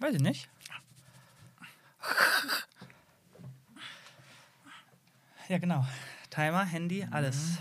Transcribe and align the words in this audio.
Weiß 0.00 0.14
ich 0.14 0.22
nicht. 0.22 0.48
Ja, 5.48 5.58
genau. 5.58 5.86
Timer, 6.30 6.64
Handy, 6.64 7.06
alles. 7.10 7.58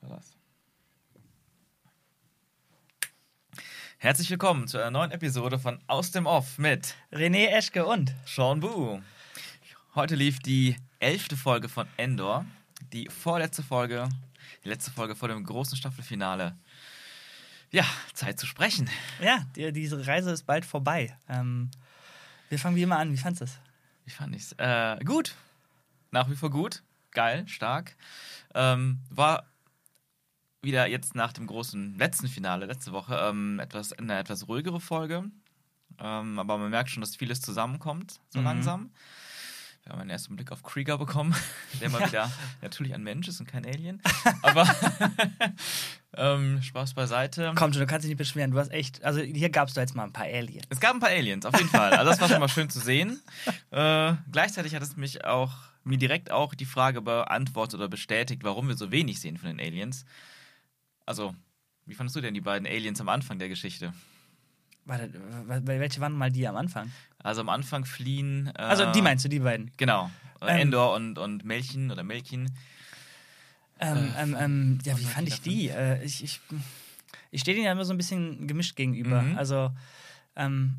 Was 0.00 0.10
war 0.10 0.16
das? 0.16 0.32
Herzlich 4.02 4.28
willkommen 4.30 4.66
zu 4.66 4.78
einer 4.78 4.90
neuen 4.90 5.12
Episode 5.12 5.60
von 5.60 5.78
Aus 5.86 6.10
dem 6.10 6.26
Off 6.26 6.58
mit 6.58 6.96
René 7.12 7.46
Eschke 7.46 7.86
und 7.86 8.12
Sean 8.26 8.58
Bu. 8.58 9.00
Heute 9.94 10.16
lief 10.16 10.40
die 10.40 10.74
elfte 10.98 11.36
Folge 11.36 11.68
von 11.68 11.86
Endor, 11.96 12.44
die 12.92 13.08
vorletzte 13.08 13.62
Folge, 13.62 14.08
die 14.64 14.70
letzte 14.70 14.90
Folge 14.90 15.14
vor 15.14 15.28
dem 15.28 15.44
großen 15.44 15.76
Staffelfinale. 15.76 16.56
Ja, 17.70 17.84
Zeit 18.12 18.40
zu 18.40 18.46
sprechen. 18.46 18.90
ja, 19.22 19.46
die, 19.54 19.72
diese 19.72 20.04
Reise 20.04 20.32
ist 20.32 20.46
bald 20.46 20.64
vorbei. 20.64 21.16
Ähm, 21.28 21.70
wir 22.48 22.58
fangen 22.58 22.74
wie 22.74 22.82
immer 22.82 22.98
an. 22.98 23.12
Wie 23.12 23.18
fandest 23.18 23.40
du 23.40 23.44
es? 23.44 23.60
Wie 24.04 24.10
fand 24.10 24.34
ich's? 24.34 24.52
Äh, 24.58 24.98
gut. 25.04 25.36
Nach 26.10 26.28
wie 26.28 26.34
vor 26.34 26.50
gut. 26.50 26.82
Geil, 27.12 27.46
stark. 27.46 27.94
Ähm, 28.52 28.98
war 29.10 29.46
wieder 30.62 30.86
jetzt 30.86 31.14
nach 31.16 31.32
dem 31.32 31.46
großen 31.48 31.98
letzten 31.98 32.28
Finale, 32.28 32.66
letzte 32.66 32.92
Woche, 32.92 33.16
ähm, 33.20 33.58
etwas, 33.58 33.92
eine 33.92 34.18
etwas 34.18 34.46
ruhigere 34.48 34.80
Folge. 34.80 35.24
Ähm, 35.98 36.38
aber 36.38 36.56
man 36.56 36.70
merkt 36.70 36.90
schon, 36.90 37.00
dass 37.00 37.16
vieles 37.16 37.40
zusammenkommt, 37.40 38.20
so 38.30 38.38
Mhm. 38.38 38.44
langsam. 38.44 38.90
Wir 39.82 39.92
haben 39.92 40.00
einen 40.00 40.10
ersten 40.10 40.36
Blick 40.36 40.52
auf 40.52 40.62
Krieger 40.62 40.96
bekommen, 40.96 41.34
der 41.80 41.90
mal 41.90 42.00
Ja. 42.02 42.06
wieder 42.08 42.32
natürlich 42.62 42.94
ein 42.94 43.02
Mensch 43.02 43.26
ist 43.26 43.40
und 43.40 43.46
kein 43.48 43.66
Alien. 43.66 44.00
Aber 44.42 44.64
ähm, 46.16 46.62
Spaß 46.62 46.94
beiseite. 46.94 47.52
Komm 47.56 47.72
schon, 47.72 47.80
du 47.80 47.86
kannst 47.88 48.04
dich 48.04 48.10
nicht 48.10 48.18
beschweren. 48.18 48.52
Du 48.52 48.58
hast 48.60 48.70
echt, 48.70 49.02
also 49.02 49.20
hier 49.20 49.50
gab 49.50 49.66
es 49.66 49.74
da 49.74 49.80
jetzt 49.80 49.96
mal 49.96 50.04
ein 50.04 50.12
paar 50.12 50.26
Aliens. 50.26 50.64
Es 50.68 50.78
gab 50.78 50.94
ein 50.94 51.00
paar 51.00 51.08
Aliens, 51.10 51.44
auf 51.44 51.56
jeden 51.58 51.70
Fall. 51.70 51.92
Also 51.94 52.08
das 52.12 52.20
war 52.20 52.28
schon 52.28 52.38
mal 52.38 52.48
schön 52.48 52.70
zu 52.70 52.78
sehen. 52.78 53.20
Äh, 53.72 54.14
gleichzeitig 54.30 54.76
hat 54.76 54.82
es 54.84 54.96
mich 54.96 55.24
auch, 55.24 55.52
mir 55.82 55.98
direkt 55.98 56.30
auch 56.30 56.54
die 56.54 56.64
Frage 56.66 57.02
beantwortet 57.02 57.74
oder 57.80 57.88
bestätigt, 57.88 58.44
warum 58.44 58.68
wir 58.68 58.76
so 58.76 58.92
wenig 58.92 59.18
sehen 59.20 59.36
von 59.36 59.48
den 59.48 59.58
Aliens. 59.58 60.04
Also, 61.06 61.34
wie 61.86 61.94
fandest 61.94 62.16
du 62.16 62.20
denn 62.20 62.34
die 62.34 62.40
beiden 62.40 62.66
Aliens 62.66 63.00
am 63.00 63.08
Anfang 63.08 63.38
der 63.38 63.48
Geschichte? 63.48 63.92
Warte, 64.84 65.10
welche 65.66 66.00
waren 66.00 66.12
mal 66.12 66.30
die 66.30 66.46
am 66.48 66.56
Anfang? 66.56 66.90
Also 67.22 67.40
am 67.42 67.48
Anfang 67.48 67.84
fliehen. 67.84 68.48
Äh, 68.48 68.62
Also 68.62 68.90
die 68.92 69.02
meinst 69.02 69.24
du, 69.24 69.28
die 69.28 69.38
beiden? 69.38 69.70
Genau. 69.76 70.10
Äh, 70.40 70.54
Ähm. 70.54 70.58
Endor 70.62 70.94
und, 70.94 71.18
und 71.18 71.44
Melchen 71.44 71.90
oder 71.92 72.02
Melkin. 72.02 72.50
Ähm, 73.78 74.12
ähm, 74.18 74.36
ähm, 74.38 74.78
ja, 74.84 74.92
was 74.94 75.00
wie 75.00 75.04
fand 75.04 75.28
ich 75.28 75.40
die? 75.40 75.68
Äh, 75.68 76.04
ich 76.04 76.22
ich, 76.22 76.40
ich 77.30 77.40
stehe 77.40 77.54
denen 77.54 77.66
ja 77.66 77.72
immer 77.72 77.84
so 77.84 77.92
ein 77.92 77.96
bisschen 77.96 78.46
gemischt 78.46 78.76
gegenüber. 78.76 79.22
Mhm. 79.22 79.38
Also 79.38 79.70
ähm, 80.36 80.76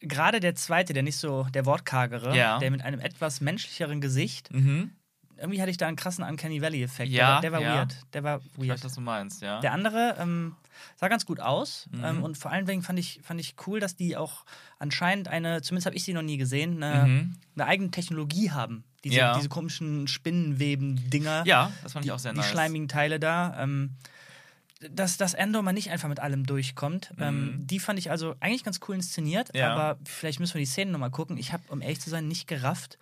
gerade 0.00 0.40
der 0.40 0.54
zweite, 0.54 0.92
der 0.92 1.02
nicht 1.02 1.16
so, 1.16 1.44
der 1.54 1.66
wortkargere, 1.66 2.36
Ja. 2.36 2.58
der 2.58 2.70
mit 2.70 2.82
einem 2.82 3.00
etwas 3.00 3.40
menschlicheren 3.40 4.00
Gesicht, 4.00 4.52
Mhm. 4.52 4.90
Irgendwie 5.38 5.60
hatte 5.60 5.70
ich 5.70 5.76
da 5.76 5.86
einen 5.86 5.96
krassen 5.96 6.24
Uncanny 6.24 6.60
Valley-Effekt. 6.62 7.10
Ja, 7.10 7.40
der, 7.40 7.52
war- 7.52 7.60
der 7.60 7.68
war 7.68 7.74
ja. 7.74 7.80
weird. 7.80 7.96
Der 8.14 8.24
war 8.24 8.40
Ich 8.54 8.58
weiß, 8.58 8.68
weird. 8.68 8.84
was 8.84 8.94
du 8.94 9.00
meinst, 9.00 9.42
ja. 9.42 9.60
Der 9.60 9.72
andere 9.72 10.16
ähm, 10.18 10.56
sah 10.96 11.08
ganz 11.08 11.26
gut 11.26 11.40
aus 11.40 11.86
Mhm. 11.90 12.04
ähm, 12.04 12.22
und 12.22 12.38
vor 12.38 12.50
allen 12.50 12.66
Dingen 12.66 12.82
fand 12.82 12.98
ich, 12.98 13.20
fand 13.22 13.40
ich 13.40 13.54
cool, 13.66 13.80
dass 13.80 13.96
die 13.96 14.16
auch 14.16 14.44
anscheinend 14.78 15.28
eine, 15.28 15.62
zumindest 15.62 15.86
habe 15.86 15.96
ich 15.96 16.04
sie 16.04 16.12
noch 16.12 16.22
nie 16.22 16.36
gesehen, 16.38 16.82
eine, 16.82 17.06
Mhm. 17.06 17.36
eine 17.54 17.66
eigene 17.66 17.90
Technologie 17.90 18.50
haben. 18.50 18.84
Diese, 19.04 19.16
Ja. 19.16 19.36
diese 19.36 19.48
komischen 19.48 20.08
Spinnenweben-Dinger 20.08 21.44
ja, 21.46 21.70
das 21.82 21.92
fand 21.92 22.04
die, 22.04 22.08
ich 22.08 22.12
auch 22.12 22.18
sehr 22.18 22.32
die 22.32 22.38
nice. 22.38 22.48
schleimigen 22.50 22.88
Teile 22.88 23.20
da. 23.20 23.56
Ähm, 23.62 23.90
dass, 24.90 25.16
dass 25.16 25.32
Endor 25.32 25.62
mal 25.62 25.72
nicht 25.72 25.90
einfach 25.90 26.08
mit 26.08 26.20
allem 26.20 26.44
durchkommt. 26.44 27.14
Ähm, 27.18 27.60
die 27.66 27.80
fand 27.80 27.98
ich 27.98 28.10
also 28.10 28.34
eigentlich 28.40 28.62
ganz 28.62 28.78
cool 28.86 28.94
inszeniert, 28.96 29.52
Mhm. 29.54 29.60
Ja. 29.60 29.74
aber 29.74 29.98
vielleicht 30.04 30.38
müssen 30.38 30.52
wir 30.54 30.60
die 30.60 30.66
Szenen 30.66 30.92
nochmal 30.92 31.10
gucken. 31.10 31.38
Ich 31.38 31.52
habe, 31.54 31.62
um 31.68 31.80
ehrlich 31.80 32.00
zu 32.00 32.10
sein, 32.10 32.28
nicht 32.28 32.46
gerafft, 32.46 32.98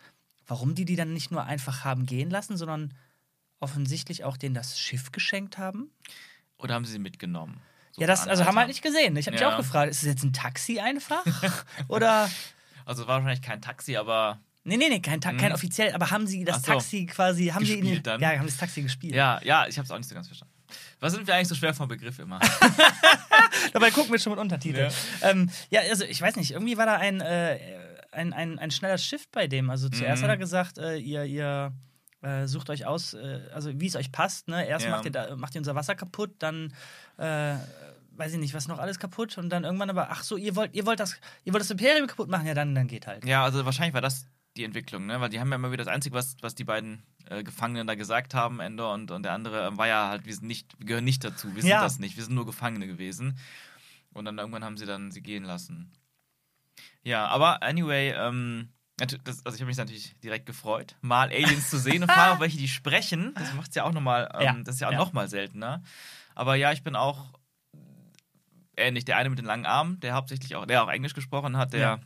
warum 0.46 0.74
die 0.74 0.84
die 0.84 0.96
dann 0.96 1.12
nicht 1.12 1.30
nur 1.30 1.44
einfach 1.44 1.84
haben 1.84 2.06
gehen 2.06 2.30
lassen, 2.30 2.56
sondern 2.56 2.94
offensichtlich 3.60 4.24
auch 4.24 4.36
denen 4.36 4.54
das 4.54 4.78
Schiff 4.78 5.12
geschenkt 5.12 5.58
haben. 5.58 5.90
Oder 6.58 6.74
haben 6.74 6.84
sie 6.84 6.92
sie 6.92 6.98
mitgenommen? 6.98 7.60
So 7.92 8.00
ja, 8.00 8.06
das 8.06 8.26
also 8.26 8.44
haben 8.44 8.54
wir 8.54 8.60
halt 8.60 8.68
nicht 8.68 8.82
gesehen. 8.82 9.16
Ich 9.16 9.26
habe 9.26 9.34
mich 9.34 9.40
Ja. 9.40 9.52
auch 9.52 9.56
gefragt, 9.56 9.90
ist 9.90 9.98
es 10.02 10.08
jetzt 10.08 10.24
ein 10.24 10.32
Taxi 10.32 10.80
einfach? 10.80 11.24
Oder. 11.88 12.28
Also 12.84 13.06
war 13.06 13.16
wahrscheinlich 13.22 13.42
kein 13.42 13.62
Taxi, 13.62 13.96
aber 13.96 14.40
Nee, 14.66 14.78
nee, 14.78 14.88
nee, 14.88 15.00
kein, 15.00 15.20
Ta 15.20 15.32
kein 15.34 15.50
Mhm. 15.50 15.54
offiziell, 15.56 15.92
aber 15.92 16.10
haben 16.10 16.26
sie 16.26 16.42
das 16.42 16.62
so. 16.62 16.72
Taxi 16.72 17.04
quasi, 17.06 17.48
haben 17.48 17.66
sie 17.66 17.74
in 17.74 17.80
Gespielt 17.82 18.06
dann? 18.06 18.20
Ja, 18.20 18.30
haben 18.38 18.46
das 18.46 18.56
Taxi 18.56 18.80
gespielt. 18.82 19.14
ja, 19.14 19.38
ja, 19.44 19.66
ich 19.66 19.76
habe 19.76 19.84
es 19.84 19.90
auch 19.90 19.98
nicht 19.98 20.08
so 20.08 20.14
ganz 20.14 20.26
verstanden. 20.26 20.54
Was 21.00 21.12
sind 21.12 21.26
wir 21.26 21.34
eigentlich 21.34 21.48
so 21.48 21.54
schwer 21.54 21.74
vom 21.74 21.86
Begriff 21.86 22.18
immer? 22.18 22.40
Dabei 23.72 23.90
gucken 23.90 24.10
wir 24.12 24.18
schon 24.18 24.32
mit 24.32 24.40
Untertiteln. 24.40 24.90
Ja. 25.20 25.30
Ähm, 25.30 25.50
ja, 25.70 25.82
also 25.82 26.04
ich 26.04 26.20
weiß 26.20 26.36
nicht, 26.36 26.52
irgendwie 26.52 26.76
war 26.78 26.86
da 26.86 26.96
ein, 26.96 27.20
äh, 27.20 27.56
ein, 28.14 28.32
ein, 28.32 28.58
ein 28.58 28.70
schneller 28.70 28.98
Shift 28.98 29.30
bei 29.32 29.46
dem. 29.46 29.70
Also 29.70 29.88
zuerst 29.88 30.22
Mhm. 30.22 30.24
hat 30.24 30.30
er 30.30 30.36
gesagt, 30.38 30.78
äh, 30.78 30.96
ihr, 30.96 31.24
ihr 31.24 31.72
äh, 32.22 32.46
sucht 32.46 32.70
euch 32.70 32.86
aus, 32.86 33.14
äh, 33.14 33.40
also 33.52 33.78
wie 33.78 33.86
es 33.86 33.96
euch 33.96 34.10
passt. 34.12 34.48
Ne? 34.48 34.66
Erst 34.66 34.86
Ja. 34.86 34.92
macht, 34.92 35.04
ihr 35.04 35.10
da, 35.10 35.36
macht 35.36 35.54
ihr 35.54 35.60
unser 35.60 35.74
Wasser 35.74 35.94
kaputt, 35.94 36.34
dann 36.38 36.72
äh, 37.18 37.56
weiß 38.16 38.32
ich 38.32 38.38
nicht, 38.38 38.54
was 38.54 38.68
noch 38.68 38.78
alles 38.78 38.98
kaputt 38.98 39.36
und 39.38 39.50
dann 39.50 39.64
irgendwann 39.64 39.90
aber, 39.90 40.10
ach 40.10 40.22
so, 40.22 40.36
ihr 40.36 40.54
wollt, 40.56 40.74
ihr 40.74 40.86
wollt 40.86 41.00
das, 41.00 41.18
ihr 41.44 41.52
wollt 41.52 41.60
das 41.62 41.70
Imperium 41.70 42.06
kaputt 42.06 42.28
machen, 42.28 42.46
ja 42.46 42.54
dann, 42.54 42.74
dann 42.74 42.86
geht 42.86 43.06
halt. 43.06 43.24
Ja, 43.26 43.42
also 43.44 43.64
wahrscheinlich 43.64 43.92
war 43.94 44.00
das 44.00 44.26
die 44.56 44.62
Entwicklung, 44.64 45.06
ne? 45.06 45.20
Weil 45.20 45.30
die 45.30 45.40
haben 45.40 45.50
ja 45.50 45.56
immer 45.56 45.72
wieder 45.72 45.82
das 45.84 45.92
Einzige, 45.92 46.14
was, 46.14 46.36
was 46.40 46.54
die 46.54 46.62
beiden 46.62 47.02
äh, 47.28 47.42
Gefangenen 47.42 47.88
da 47.88 47.96
gesagt 47.96 48.32
haben, 48.34 48.60
Endor 48.60 48.94
und, 48.94 49.10
und 49.10 49.24
der 49.24 49.32
andere, 49.32 49.66
ähm, 49.66 49.76
war 49.78 49.88
ja 49.88 50.08
halt, 50.08 50.26
wir 50.26 50.34
sind 50.34 50.46
nicht, 50.46 50.78
wir 50.78 50.86
gehören 50.86 51.04
nicht 51.04 51.24
dazu, 51.24 51.54
wir 51.56 51.62
sind 51.62 51.72
Ja. 51.72 51.80
das 51.82 51.98
nicht, 51.98 52.16
wir 52.16 52.22
sind 52.24 52.36
nur 52.36 52.46
Gefangene 52.46 52.86
gewesen. 52.86 53.36
Und 54.12 54.26
dann 54.26 54.38
irgendwann 54.38 54.62
haben 54.64 54.76
sie 54.76 54.86
dann 54.86 55.10
sie 55.10 55.20
gehen 55.22 55.42
lassen. 55.42 55.90
Ja, 57.02 57.26
aber 57.26 57.62
anyway, 57.62 58.12
ähm, 58.16 58.70
das, 58.96 59.44
also 59.44 59.56
ich 59.56 59.60
habe 59.60 59.66
mich 59.66 59.76
natürlich 59.76 60.14
direkt 60.20 60.46
gefreut, 60.46 60.96
mal 61.00 61.28
Aliens 61.28 61.68
zu 61.68 61.78
sehen 61.78 62.02
und 62.02 62.10
vor 62.12 62.22
allem 62.22 62.36
auch 62.36 62.40
welche, 62.40 62.58
die 62.58 62.68
sprechen. 62.68 63.34
Das 63.34 63.52
macht 63.54 63.70
es 63.70 63.74
ja 63.74 63.84
auch 63.84 63.92
nochmal, 63.92 64.30
ähm, 64.34 64.40
Ja, 64.42 64.52
das 64.64 64.76
ist 64.76 64.80
ja 64.80 64.88
auch 64.88 64.92
ja. 64.92 64.98
noch 64.98 65.12
mal 65.12 65.28
seltener. 65.28 65.82
Aber 66.34 66.54
ja, 66.54 66.72
ich 66.72 66.82
bin 66.82 66.96
auch 66.96 67.32
ähnlich. 68.76 69.04
Der 69.04 69.16
eine 69.16 69.30
mit 69.30 69.38
den 69.38 69.46
langen 69.46 69.66
Armen, 69.66 70.00
der 70.00 70.14
hauptsächlich 70.14 70.56
auch, 70.56 70.66
der 70.66 70.82
auch 70.84 70.88
Englisch 70.88 71.14
gesprochen 71.14 71.56
hat, 71.56 71.72
der. 71.72 71.80
Ja. 71.80 72.00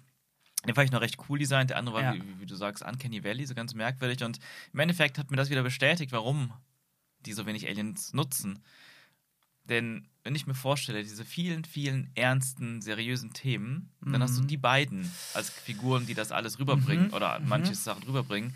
Den 0.66 0.74
fand 0.74 0.86
ich 0.86 0.92
noch 0.92 1.00
recht 1.00 1.16
cool 1.28 1.38
designt. 1.38 1.70
Der 1.70 1.76
andere 1.76 1.94
war, 1.94 2.02
Ja. 2.02 2.14
wie, 2.14 2.40
wie 2.40 2.46
du 2.46 2.56
sagst, 2.56 2.82
Uncanny 2.84 3.22
Valley, 3.22 3.46
so 3.46 3.54
ganz 3.54 3.74
merkwürdig. 3.74 4.24
Und 4.24 4.40
im 4.72 4.80
Endeffekt 4.80 5.16
hat 5.16 5.30
mir 5.30 5.36
das 5.36 5.50
wieder 5.50 5.62
bestätigt, 5.62 6.10
warum 6.10 6.52
die 7.20 7.32
so 7.32 7.46
wenig 7.46 7.68
Aliens 7.68 8.12
nutzen. 8.12 8.64
Denn 9.64 10.08
wenn 10.28 10.34
ich 10.34 10.46
mir 10.46 10.54
vorstelle, 10.54 11.02
diese 11.02 11.24
vielen, 11.24 11.64
vielen 11.64 12.10
ernsten, 12.14 12.82
seriösen 12.82 13.32
Themen, 13.32 13.94
dann 14.12 14.22
hast 14.22 14.36
du 14.36 14.42
Mhm. 14.42 14.46
die 14.46 14.58
beiden 14.58 15.18
als 15.32 15.48
Figuren, 15.48 16.04
die 16.04 16.12
das 16.12 16.32
alles 16.32 16.58
rüberbringen 16.58 17.06
Mhm, 17.06 17.14
oder 17.14 17.40
mhm. 17.40 17.48
manche 17.48 17.74
Sachen 17.74 18.02
rüberbringen. 18.02 18.52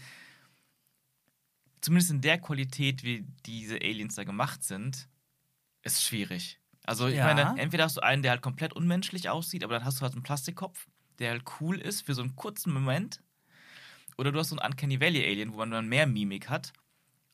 Zumindest 1.81 2.11
in 2.11 2.21
der 2.21 2.39
Qualität, 2.39 3.05
wie 3.05 3.25
diese 3.47 3.77
Aliens 3.77 4.17
da 4.17 4.25
gemacht 4.25 4.63
sind, 4.63 5.09
ist 5.83 6.05
schwierig. 6.05 6.61
Also 6.85 7.09
ich 7.09 7.17
Ja. 7.17 7.25
meine, 7.25 7.57
entweder 7.57 7.85
hast 7.85 7.97
du 7.97 8.03
einen, 8.03 8.23
der 8.23 8.33
halt 8.33 8.43
komplett 8.43 8.75
unmenschlich 8.75 9.31
aussieht, 9.31 9.65
aber 9.65 9.73
dann 9.73 9.87
hast 9.87 9.97
du 10.01 10.03
halt 10.03 10.13
einen 10.13 10.23
Plastikkopf, 10.23 10.89
der 11.21 11.31
halt 11.31 11.45
cool 11.59 11.79
ist 11.79 12.03
für 12.03 12.13
so 12.13 12.21
einen 12.21 12.37
kurzen 12.37 12.71
Moment. 12.71 13.23
Oder 14.19 14.31
du 14.31 14.39
hast 14.39 14.51
so 14.51 14.57
einen 14.59 14.73
Uncanny 14.73 15.01
Valley 15.01 15.25
Alien, 15.25 15.55
wo 15.55 15.57
man 15.57 15.71
dann 15.71 15.89
mehr 15.89 16.07
Mimik 16.07 16.51
hat, 16.51 16.75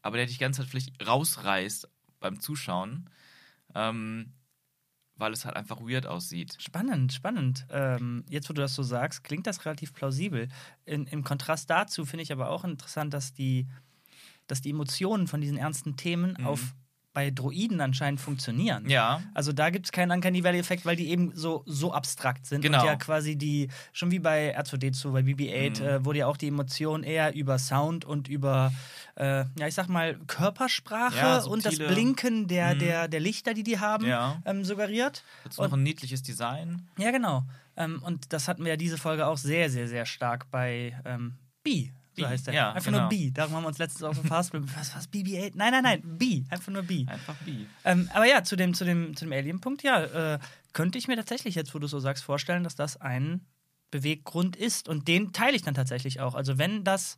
aber 0.03 0.17
der 0.17 0.27
dich 0.27 0.37
die 0.37 0.41
ganze 0.41 0.61
Zeit 0.63 0.71
vielleicht 0.71 1.05
rausreißt 1.05 1.89
beim 2.21 2.41
Zuschauen, 2.41 3.11
ähm, 3.75 4.33
weil 5.17 5.33
es 5.33 5.45
halt 5.45 5.57
einfach 5.57 5.81
weird 5.81 6.07
aussieht. 6.07 6.57
Spannend, 6.61 7.13
spannend. 7.13 7.67
Ähm, 7.71 8.25
jetzt, 8.29 8.49
wo 8.49 8.53
du 8.55 8.63
das 8.63 8.75
so 8.75 8.83
sagst, 8.83 9.25
klingt 9.25 9.47
das 9.47 9.65
relativ 9.65 9.93
plausibel. 9.93 10.49
In, 10.85 11.07
Im 11.07 11.25
Kontrast 11.25 11.69
dazu 11.71 12.05
finde 12.05 12.23
ich 12.23 12.33
aber 12.33 12.51
auch 12.51 12.65
interessant, 12.65 13.13
dass 13.15 13.33
die, 13.33 13.67
dass 14.47 14.61
die 14.61 14.71
Emotionen 14.71 15.27
von 15.27 15.41
diesen 15.41 15.57
ernsten 15.59 15.97
Themen 15.97 16.37
Mhm. 16.39 16.47
auf 16.47 16.75
bei 17.15 17.31
Droiden 17.31 17.81
anscheinend 17.81 18.21
funktionieren. 18.21 18.89
Ja, 18.89 19.23
Also 19.35 19.53
da 19.53 19.71
gibt 19.71 19.87
es 19.87 19.93
keinen 19.93 20.11
Uncanny 20.13 20.45
Valley-Effekt, 20.45 20.85
weil 20.87 20.95
die 20.95 21.09
eben 21.09 21.33
so, 21.35 21.63
so 21.67 21.93
abstrakt 21.93 22.47
sind. 22.47 22.61
Genau. 22.61 22.79
Und 22.81 22.87
ja 22.87 22.97
quasi 22.97 23.35
die, 23.37 23.69
schon 23.93 24.11
wie 24.11 24.19
bei 24.21 24.57
R2D2, 24.57 25.11
bei 25.13 25.21
BB-8, 25.23 25.81
Mhm. 25.81 25.87
äh, 25.89 26.05
wurde 26.05 26.19
ja 26.21 26.27
auch 26.27 26.37
die 26.37 26.49
Emotion 26.49 27.03
eher 27.03 27.35
über 27.35 27.59
Sound 27.59 28.05
und 28.05 28.29
über, 28.29 28.73
äh, 29.17 29.45
ja, 29.59 29.67
ich 29.67 29.75
sag 29.75 29.89
mal, 29.89 30.17
Körpersprache 30.27 31.17
Ja, 31.17 31.39
und 31.45 31.65
das 31.65 31.77
Blinken 31.79 32.47
der, 32.47 32.75
Mhm. 32.75 32.79
der, 32.79 33.09
der 33.09 33.21
Lichter, 33.21 33.55
die 33.55 33.63
die 33.65 33.79
haben, 33.81 34.07
Ja. 34.07 34.41
ähm, 34.45 34.65
suggeriert. 34.65 35.25
dazu 35.45 35.63
noch 35.63 35.73
ein 35.73 35.83
niedliches 35.83 36.23
Design. 36.23 36.89
Ja, 36.99 37.11
genau. 37.11 37.43
Ähm, 37.77 38.03
und 38.05 38.33
das 38.33 38.49
hatten 38.49 38.65
wir 38.65 38.73
ja 38.73 38.77
diese 38.77 38.99
Folge 38.99 39.27
auch 39.27 39.39
sehr, 39.39 39.71
sehr, 39.71 39.89
sehr 39.89 40.05
stark 40.07 40.51
bei 40.51 40.95
ähm, 41.05 41.35
B. 41.63 41.91
So 42.19 42.25
B, 42.25 42.29
heißt 42.31 42.47
der. 42.49 42.55
ja, 42.55 42.73
einfach 42.73 42.85
genau. 42.87 43.01
nur 43.01 43.09
B. 43.09 43.31
Darum 43.31 43.55
haben 43.55 43.63
wir 43.65 43.69
uns 43.69 43.79
letztens 43.79 44.03
auf 44.03 44.19
dem 44.21 44.29
Fastbill. 44.29 44.63
Was, 44.77 44.95
was, 44.97 45.09
BB-8? 45.11 45.53
Nein, 45.55 45.73
nein, 45.73 45.83
nein, 45.83 46.03
B. 46.05 46.43
Einfach 46.51 46.73
nur 46.73 46.83
B. 46.83 47.07
Einfach 47.09 47.35
wie. 47.45 47.67
Ähm, 47.85 48.11
aber 48.13 48.27
ja, 48.27 48.43
zu 48.45 48.57
dem, 48.57 48.75
zu 48.75 48.85
dem, 48.85 49.17
zu 49.17 49.25
dem 49.25 49.33
Alien-Punkt, 49.33 49.83
ja, 49.83 50.35
äh, 50.35 50.39
könnte 50.73 50.99
ich 50.99 51.09
mir 51.09 51.17
tatsächlich 51.17 51.55
jetzt, 51.55 51.75
wo 51.75 51.79
du 51.79 51.87
so 51.87 51.99
sagst, 51.99 52.25
vorstellen, 52.25 52.65
dass 52.65 52.75
das 52.75 53.01
ein 53.01 53.41
Beweggrund 53.91 54.55
ist. 54.57 54.89
Und 54.89 55.09
den 55.09 55.33
teile 55.33 55.57
ich 55.57 55.63
dann 55.63 55.75
tatsächlich 55.75 56.21
auch. 56.21 56.35
Also 56.35 56.59
wenn 56.59 56.85
das, 56.85 57.17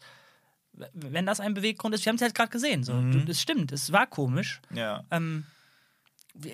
wenn 0.93 1.27
das 1.27 1.41
ein 1.41 1.55
Beweggrund 1.55 1.95
ist, 1.95 2.05
wir 2.05 2.11
haben 2.11 2.17
es 2.17 2.21
jetzt 2.23 2.35
gerade 2.37 2.51
gesehen, 2.51 2.85
so, 2.85 2.95
Mhm. 2.95 3.27
es 3.29 3.41
stimmt, 3.43 3.73
es 3.73 3.91
war 3.93 4.07
komisch. 4.07 4.61
Ja. 4.73 5.03
Ähm, 5.11 5.45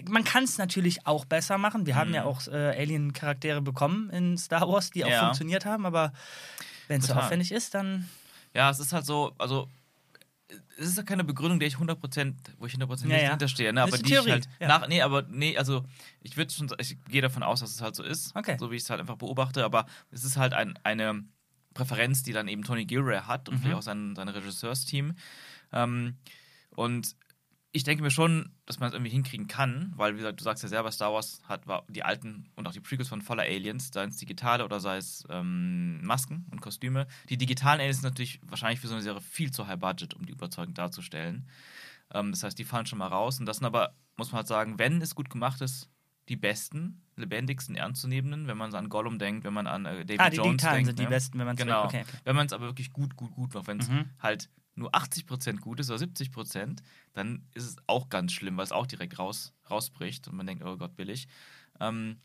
man 0.09 0.25
kann 0.25 0.45
es 0.45 0.57
natürlich 0.57 1.07
auch 1.07 1.27
besser 1.27 1.59
machen. 1.59 1.85
Wir 1.85 1.97
haben 1.97 2.15
ja 2.15 2.25
auch 2.25 2.47
äh, 2.49 2.81
Alien-Charaktere 2.81 3.61
bekommen 3.61 4.09
in 4.09 4.39
Star 4.39 4.67
Wars, 4.67 4.91
die 4.91 5.05
auch 5.05 5.09
Mhm. 5.09 5.13
Ja. 5.13 5.21
funktioniert 5.27 5.67
haben, 5.67 5.85
aber 5.85 6.13
wenn 6.89 7.01
es 7.01 7.09
so 7.09 7.13
aufwendig 7.15 7.53
ist, 7.53 7.75
dann. 7.75 8.09
Ja, 8.57 8.71
es 8.71 8.81
ist 8.81 8.93
halt 8.93 9.05
so, 9.05 9.35
also 9.39 9.69
es 10.79 10.89
ist 10.89 10.97
ja 10.97 11.03
keine 11.03 11.25
Begründung, 11.25 11.59
der 11.59 11.69
ich 11.69 11.77
100%, 11.79 12.35
wo 12.59 12.67
ich 12.67 12.75
100% 12.75 13.07
Ja, 13.09 13.17
nicht 13.17 13.25
ja. 13.25 13.31
hinterstehe, 13.31 13.73
ne? 13.73 13.83
Aber 13.83 13.99
die 13.99 14.03
Theorie, 14.05 14.27
ich 14.29 14.33
halt 14.33 14.49
ja. 14.61 14.69
nach, 14.69 14.89
nee, 14.89 15.03
aber 15.03 15.23
nee, 15.23 15.57
also 15.59 15.85
ich 16.23 16.37
würde 16.37 16.53
schon, 16.53 16.69
ich 16.79 16.97
gehe 17.05 17.21
davon 17.23 17.43
aus, 17.43 17.61
dass 17.61 17.71
es 17.71 17.81
halt 17.83 17.95
so 17.97 18.03
ist, 18.03 18.35
Okay. 18.35 18.57
so 18.59 18.71
wie 18.71 18.77
ich 18.77 18.83
es 18.83 18.91
halt 18.91 19.01
einfach 19.01 19.17
beobachte, 19.17 19.65
aber 19.65 19.87
es 20.11 20.25
ist 20.25 20.37
halt 20.37 20.55
ein, 20.55 20.79
eine 20.85 21.25
Präferenz, 21.75 22.23
die 22.23 22.33
dann 22.33 22.49
eben 22.49 22.63
Tony 22.65 22.87
Gilroy 22.87 23.19
hat 23.21 23.49
und 23.49 23.57
Mhm. 23.57 23.61
vielleicht 23.61 23.77
auch 23.77 23.83
sein, 23.83 24.15
sein 24.17 24.29
Regisseursteam. 24.29 25.15
Ähm, 25.73 26.17
und 26.71 27.17
ich 27.73 27.85
denke 27.85 28.03
mir 28.03 28.11
schon, 28.11 28.51
dass 28.65 28.81
man 28.81 28.89
es 28.89 28.95
irgendwie 28.95 29.11
hinkriegen 29.11 29.49
kann, 29.49 29.93
weil, 29.97 30.15
wie 30.15 30.19
gesagt, 30.19 30.41
du 30.41 30.45
sagst 30.45 30.63
ja 30.63 30.69
selber, 30.69 30.91
Star 30.91 31.13
Wars 31.13 31.43
hat 31.47 31.67
war 31.67 31.85
die 31.89 32.03
alten 32.03 32.49
und 32.57 32.67
auch 32.67 32.73
die 32.73 32.81
Prequels 32.81 33.09
von 33.09 33.21
voller 33.21 33.43
Aliens, 33.43 33.91
sei 33.93 34.05
es 34.05 34.17
digitale 34.17 34.65
oder 34.65 34.81
sei 34.81 34.97
es 34.97 35.25
ähm, 35.29 36.01
Masken 36.05 36.47
und 36.51 36.61
Kostüme. 36.63 37.07
Die 37.29 37.37
digitalen 37.37 37.81
Aliens 37.81 38.01
sind 38.01 38.11
natürlich 38.11 38.41
wahrscheinlich 38.47 38.81
für 38.81 38.89
so 38.89 38.95
eine 38.95 39.03
Serie 39.03 39.21
viel 39.21 39.51
zu 39.51 39.67
high 39.67 39.79
budget, 39.79 40.15
um 40.15 40.25
die 40.25 40.33
überzeugend 40.33 40.79
darzustellen. 40.79 41.47
Ähm, 42.15 42.31
das 42.31 42.43
heißt, 42.43 42.59
die 42.59 42.65
fallen 42.65 42.87
schon 42.87 42.99
mal 42.99 43.09
raus. 43.09 43.41
Und 43.41 43.47
das 43.47 43.59
sind 43.59 43.67
aber, 43.67 43.95
muss 44.17 44.33
man 44.33 44.39
halt 44.39 44.49
sagen, 44.49 44.79
wenn 44.79 45.03
es 45.03 45.15
gut 45.15 45.29
gemacht 45.29 45.61
ist, 45.61 45.91
die 46.29 46.37
besten, 46.37 47.03
lebendigsten, 47.17 47.77
ernstzunehmenden, 47.77 48.47
wenn 48.49 48.57
man 48.57 48.75
an 48.75 48.89
Gollum 48.89 49.19
denkt, 49.19 49.45
wenn 49.45 49.55
man 49.55 49.67
an 49.67 49.87
äh, 49.87 50.05
David 50.05 50.21
Ah, 50.21 50.31
die 50.31 50.37
Jones 50.37 50.51
digitalen 50.57 50.75
denkt. 50.77 50.87
sind 50.87 50.99
die 50.99 51.03
ne? 51.05 51.09
besten, 51.11 51.39
wenn 51.39 51.47
man 51.47 51.57
es 51.57 51.63
Genau. 51.63 51.85
Okay. 51.85 52.05
Wenn 52.25 52.37
man 52.37 52.47
es 52.47 52.53
aber 52.53 52.67
wirklich 52.67 52.93
gut, 52.93 53.17
gut, 53.17 53.33
gut 53.33 53.55
macht, 53.55 53.67
wenn 53.69 53.79
es 53.81 53.89
Mhm. 53.89 54.11
halt 54.21 54.49
nur 54.77 54.95
80% 54.95 55.59
gut 55.59 55.81
ist 55.81 55.91
oder 55.91 56.05
70%, 56.05 56.79
dann 57.15 57.43
ist 57.55 57.65
es 57.65 57.77
auch 57.87 58.09
ganz 58.09 58.33
schlimm, 58.33 58.57
weil 58.57 58.65
es 58.65 58.73
auch 58.73 58.87
direkt 58.87 59.19
raus, 59.19 59.53
rausbricht 59.71 60.29
und 60.29 60.37
man 60.37 60.47
denkt, 60.47 60.65
oh 60.65 60.77
Gott, 60.77 60.97
billig. 60.97 61.27
Ähm, 61.81 62.19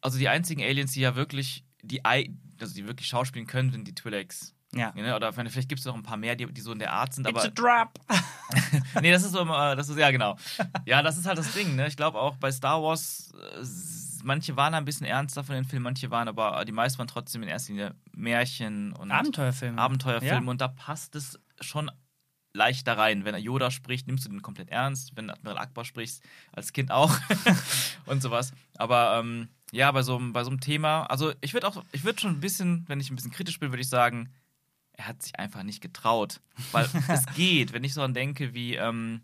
also 0.00 0.18
die 0.18 0.28
einzigen 0.28 0.62
Aliens, 0.62 0.92
die 0.92 1.00
ja 1.00 1.14
wirklich, 1.14 1.64
die, 1.82 2.04
also 2.04 2.74
die 2.74 2.86
wirklich 2.86 3.06
schauspielen 3.08 3.46
können, 3.46 3.70
sind 3.70 3.86
die 3.86 3.94
Twi'leks. 3.94 4.52
Ja. 4.74 4.92
Ne? 4.94 5.14
Oder 5.14 5.32
vielleicht 5.32 5.68
gibt 5.68 5.80
es 5.80 5.84
noch 5.84 5.94
ein 5.94 6.02
paar 6.02 6.16
mehr, 6.16 6.34
die, 6.34 6.46
die 6.46 6.60
so 6.60 6.72
in 6.72 6.78
der 6.78 6.92
Art 6.92 7.12
sind, 7.12 7.28
It's 7.28 7.44
a 7.44 7.48
drop. 7.48 8.00
nee, 9.02 9.12
das 9.12 9.22
ist 9.22 9.32
so 9.32 9.40
immer, 9.40 9.76
das 9.76 9.88
ist, 9.88 9.98
ja 9.98 10.10
genau. 10.10 10.36
Ja, 10.86 11.02
das 11.02 11.18
ist 11.18 11.26
halt 11.26 11.38
das 11.38 11.52
Ding, 11.52 11.76
ne? 11.76 11.86
Ich 11.86 11.96
glaube 11.96 12.18
auch 12.18 12.36
bei 12.36 12.50
Star 12.50 12.82
Wars, 12.82 13.32
äh, 13.34 13.64
manche 14.22 14.56
waren 14.56 14.74
ein 14.74 14.84
bisschen 14.84 15.06
ernster 15.06 15.44
von 15.44 15.54
den 15.54 15.64
Filmen, 15.64 15.84
manche 15.84 16.10
waren 16.10 16.28
aber, 16.28 16.64
die 16.64 16.72
meisten 16.72 16.98
waren 16.98 17.08
trotzdem 17.08 17.42
in 17.42 17.48
erster 17.48 17.72
Linie 17.72 17.94
Märchen 18.14 18.92
und 18.92 19.10
Abenteuerfilme. 19.10 19.78
Abenteuerfilme 19.80 20.44
Ja. 20.44 20.50
und 20.50 20.60
da 20.60 20.68
passt 20.68 21.14
es 21.16 21.38
schon 21.60 21.90
leicht 22.54 22.86
da 22.86 22.94
rein. 22.94 23.24
Wenn 23.24 23.34
er 23.34 23.40
Yoda 23.40 23.70
spricht, 23.70 24.06
nimmst 24.06 24.24
du 24.26 24.28
den 24.28 24.42
komplett 24.42 24.68
ernst. 24.70 25.16
Wenn 25.16 25.30
Admiral 25.30 25.58
Akbar 25.58 25.84
sprichst, 25.84 26.22
als 26.52 26.72
Kind 26.72 26.90
auch 26.90 27.16
und 28.06 28.20
sowas. 28.22 28.52
Aber 28.76 29.18
ähm, 29.18 29.48
ja, 29.70 29.90
bei 29.90 30.02
so, 30.02 30.16
einem- 30.16 30.32
bei 30.34 30.44
so 30.44 30.50
einem 30.50 30.60
Thema, 30.60 31.04
also 31.06 31.32
ich 31.40 31.54
würde 31.54 31.66
auch, 31.66 31.82
ich 31.92 32.04
würde 32.04 32.20
schon 32.20 32.32
ein 32.32 32.40
bisschen, 32.40 32.84
wenn 32.88 33.00
ich 33.00 33.10
ein 33.10 33.16
bisschen 33.16 33.30
kritisch 33.30 33.58
bin, 33.58 33.70
würde 33.72 33.80
ich 33.82 33.88
sagen, 33.88 34.28
er 34.92 35.06
hat 35.08 35.22
sich 35.22 35.38
einfach 35.38 35.62
nicht 35.62 35.80
getraut. 35.80 36.40
Weil 36.72 36.86
es 37.08 37.24
geht, 37.34 37.72
wenn 37.72 37.84
ich 37.84 37.94
so 37.94 38.02
an 38.02 38.12
denke 38.12 38.52
wie, 38.52 38.74
ähm, 38.74 39.22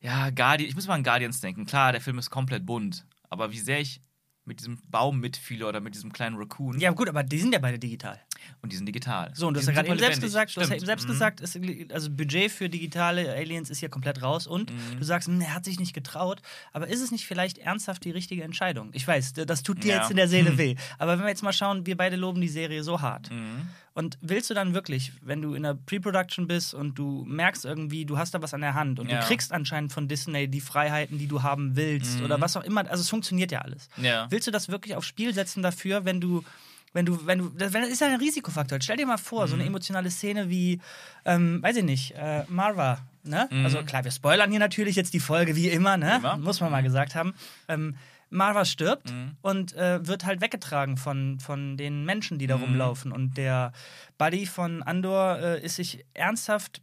ja, 0.00 0.30
Guardian, 0.30 0.68
ich 0.68 0.74
muss 0.74 0.86
mal 0.86 0.94
an 0.94 1.04
Guardians 1.04 1.40
denken. 1.40 1.66
Klar, 1.66 1.92
der 1.92 2.00
Film 2.00 2.18
ist 2.18 2.30
komplett 2.30 2.64
bunt. 2.66 3.04
Aber 3.28 3.52
wie 3.52 3.58
sehr 3.58 3.80
ich 3.80 4.02
mit 4.44 4.60
diesem 4.60 4.80
Baum 4.88 5.20
mitfühle 5.20 5.66
oder 5.66 5.80
mit 5.80 5.94
diesem 5.94 6.12
kleinen 6.12 6.36
Raccoon 6.36 6.78
Ja, 6.80 6.90
gut, 6.90 7.08
aber 7.08 7.22
die 7.22 7.38
sind 7.38 7.52
ja 7.52 7.58
beide 7.58 7.78
digital. 7.78 8.20
Und 8.62 8.72
die 8.72 8.76
sind 8.76 8.86
digital. 8.86 9.30
So, 9.34 9.48
und 9.48 9.54
du 9.54 9.60
hast 9.60 9.66
ja 9.66 9.72
gerade 9.72 9.88
eben 9.88 9.98
selbst 9.98 10.20
gesagt, 10.20 10.56
du 10.56 10.60
hast 10.60 10.70
ja 10.70 10.76
eben 10.76 10.86
selbst 10.86 11.04
Mhm. 11.06 11.12
gesagt, 11.12 11.40
es, 11.40 11.58
also 11.92 12.10
Budget 12.10 12.50
für 12.50 12.68
digitale 12.68 13.32
Aliens 13.32 13.70
ist 13.70 13.80
ja 13.80 13.88
komplett 13.88 14.22
raus 14.22 14.46
und 14.46 14.72
Mhm. 14.72 14.98
du 14.98 15.04
sagst, 15.04 15.28
hm, 15.28 15.40
er 15.40 15.54
hat 15.54 15.64
sich 15.64 15.78
nicht 15.78 15.92
getraut, 15.94 16.40
aber 16.72 16.88
ist 16.88 17.00
es 17.00 17.10
nicht 17.10 17.26
vielleicht 17.26 17.58
ernsthaft 17.58 18.04
die 18.04 18.10
richtige 18.10 18.42
Entscheidung? 18.42 18.90
Ich 18.92 19.06
weiß, 19.06 19.32
das 19.34 19.62
tut 19.62 19.84
dir 19.84 19.94
Ja. 19.94 20.00
jetzt 20.00 20.10
in 20.10 20.16
der 20.16 20.28
Seele 20.28 20.50
Hm. 20.50 20.58
weh, 20.58 20.74
aber 20.98 21.12
wenn 21.18 21.24
wir 21.24 21.28
jetzt 21.30 21.42
mal 21.42 21.52
schauen, 21.52 21.86
wir 21.86 21.96
beide 21.96 22.16
loben 22.16 22.40
die 22.40 22.48
Serie 22.48 22.82
so 22.84 23.00
hart. 23.00 23.30
Mhm. 23.30 23.68
Und 23.94 24.16
willst 24.20 24.48
du 24.48 24.54
dann 24.54 24.74
wirklich, 24.74 25.10
wenn 25.22 25.42
du 25.42 25.54
in 25.54 25.64
der 25.64 25.74
Pre-Production 25.74 26.46
bist 26.46 26.72
und 26.72 26.96
du 26.96 27.24
merkst 27.26 27.64
irgendwie, 27.64 28.04
du 28.04 28.16
hast 28.16 28.32
da 28.32 28.40
was 28.40 28.54
an 28.54 28.60
der 28.60 28.74
Hand 28.74 29.00
und 29.00 29.10
Ja. 29.10 29.18
du 29.20 29.26
kriegst 29.26 29.50
anscheinend 29.52 29.92
von 29.92 30.06
Disney 30.06 30.46
die 30.46 30.60
Freiheiten, 30.60 31.18
die 31.18 31.26
du 31.26 31.42
haben 31.42 31.74
willst 31.74 32.18
Mhm. 32.20 32.24
oder 32.26 32.40
was 32.40 32.56
auch 32.56 32.62
immer, 32.62 32.88
also 32.88 33.00
es 33.00 33.08
funktioniert 33.08 33.50
ja 33.50 33.60
alles. 33.62 33.88
Ja. 33.96 34.26
Willst 34.30 34.46
du 34.46 34.52
das 34.52 34.68
wirklich 34.68 34.94
aufs 34.94 35.08
Spiel 35.08 35.34
setzen 35.34 35.62
dafür, 35.64 36.04
wenn 36.04 36.20
du, 36.20 36.44
wenn 36.92 37.06
du, 37.06 37.26
wenn 37.26 37.38
du, 37.38 37.48
das 37.50 37.72
das 37.72 37.88
ist 37.88 38.00
ja 38.00 38.08
ein 38.08 38.16
Risikofaktor. 38.18 38.78
Stell 38.80 38.96
dir 38.96 39.06
mal 39.06 39.18
vor, 39.18 39.46
so 39.48 39.54
Mhm. 39.54 39.60
eine 39.62 39.68
emotionale 39.68 40.10
Szene 40.10 40.48
wie, 40.48 40.80
ähm, 41.24 41.62
weiß 41.62 41.76
ich 41.76 41.84
nicht, 41.84 42.12
äh, 42.16 42.44
Marva, 42.48 42.98
ne? 43.22 43.48
Mhm. 43.50 43.64
Also 43.64 43.82
klar, 43.84 44.04
wir 44.04 44.10
spoilern 44.10 44.50
hier 44.50 44.60
natürlich 44.60 44.96
jetzt 44.96 45.12
die 45.14 45.20
Folge 45.20 45.54
wie 45.56 45.68
immer, 45.68 45.96
ne? 45.96 46.16
Immer. 46.16 46.36
Muss 46.38 46.60
man 46.60 46.70
mal 46.72 46.82
gesagt 46.82 47.14
haben. 47.14 47.34
Ähm, 47.68 47.96
Marva 48.30 48.64
stirbt 48.66 49.10
Mhm. 49.10 49.36
und 49.40 49.72
äh, 49.74 50.06
wird 50.06 50.26
halt 50.26 50.40
weggetragen 50.42 50.96
von, 50.98 51.40
von 51.40 51.76
den 51.78 52.04
Menschen, 52.04 52.38
die 52.38 52.46
da 52.46 52.56
Mhm. 52.56 52.62
rumlaufen. 52.64 53.10
Und 53.12 53.36
der 53.38 53.72
Buddy 54.18 54.44
von 54.46 54.82
Andor 54.82 55.38
äh, 55.38 55.64
ist 55.64 55.76
sich 55.76 56.04
ernsthaft 56.14 56.82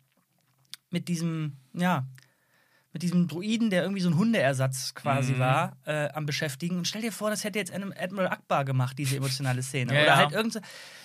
mit 0.89 1.07
diesem, 1.07 1.53
ja, 1.73 2.05
mit 2.95 3.03
diesem 3.03 3.27
Druiden, 3.27 3.69
der 3.71 3.81
irgendwie 3.81 3.99
so 4.01 4.07
ein 4.09 4.15
Hundeersatz 4.15 4.93
quasi 4.95 5.33
Mhm. 5.33 5.39
war, 5.39 5.75
äh, 5.85 6.07
am 6.13 6.25
Beschäftigen. 6.25 6.77
Und 6.77 6.87
stell 6.87 7.01
dir 7.01 7.11
vor, 7.11 7.29
das 7.29 7.43
hätte 7.43 7.59
jetzt 7.59 7.73
Admiral 7.73 8.29
Akbar 8.29 8.63
gemacht, 8.63 8.97
diese 8.97 9.17
emotionale 9.17 9.61
Szene. 9.63 9.93
Ja, 9.93 9.99
Oder 9.99 10.07
ja. 10.07 10.15
halt 10.15 10.31
irgend 10.31 10.61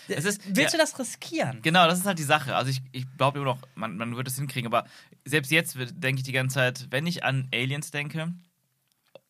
Es 0.07 0.25
ist- 0.25 0.41
Willst 0.47 0.73
ja. 0.73 0.79
du 0.79 0.79
das 0.79 0.97
riskieren? 1.01 1.59
Genau, 1.63 1.89
das 1.89 1.99
ist 1.99 2.07
halt 2.07 2.21
die 2.21 2.23
Sache. 2.23 2.55
Also 2.55 2.71
ich, 2.71 2.81
ich 2.93 3.07
glaube 3.17 3.39
immer 3.41 3.47
noch, 3.47 3.59
man, 3.75 3.97
man 3.97 4.15
wird 4.17 4.29
es 4.29 4.37
hinkriegen, 4.37 4.69
aber 4.73 4.87
selbst 5.25 5.51
jetzt 5.51 5.77
denke 5.91 6.21
ich 6.21 6.23
die 6.23 6.31
ganze 6.31 6.55
Zeit, 6.55 6.87
wenn 6.91 7.09
ich 7.09 7.25
an 7.25 7.49
Aliens 7.53 7.91
denke, 7.91 8.33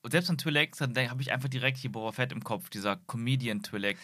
und 0.02 0.10
selbst 0.10 0.28
an 0.28 0.36
Twi'leks, 0.36 0.86
dann 0.86 1.10
habe 1.10 1.22
ich 1.22 1.32
einfach 1.32 1.48
direkt 1.48 1.78
hier 1.78 1.90
Boba 1.90 2.12
Fett 2.12 2.30
im 2.30 2.44
Kopf, 2.44 2.68
dieser 2.68 2.96
Comedian 3.06 3.60
Twi'lek 3.62 3.96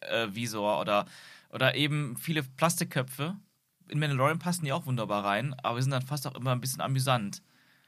äh, 0.00 0.28
Visor 0.30 0.80
oder, 0.80 1.04
oder 1.50 1.74
eben 1.74 2.16
viele 2.16 2.42
Plastikköpfe. 2.42 3.36
In 3.90 3.98
Mandalorian 3.98 4.38
passen 4.38 4.64
die 4.64 4.72
auch 4.72 4.86
wunderbar 4.86 5.26
rein, 5.26 5.54
aber 5.62 5.80
sind 5.82 5.90
dann 5.90 6.00
fast 6.02 6.26
auch 6.26 6.34
immer 6.36 6.52
ein 6.52 6.60
bisschen 6.62 6.80
amüsant. 6.80 7.42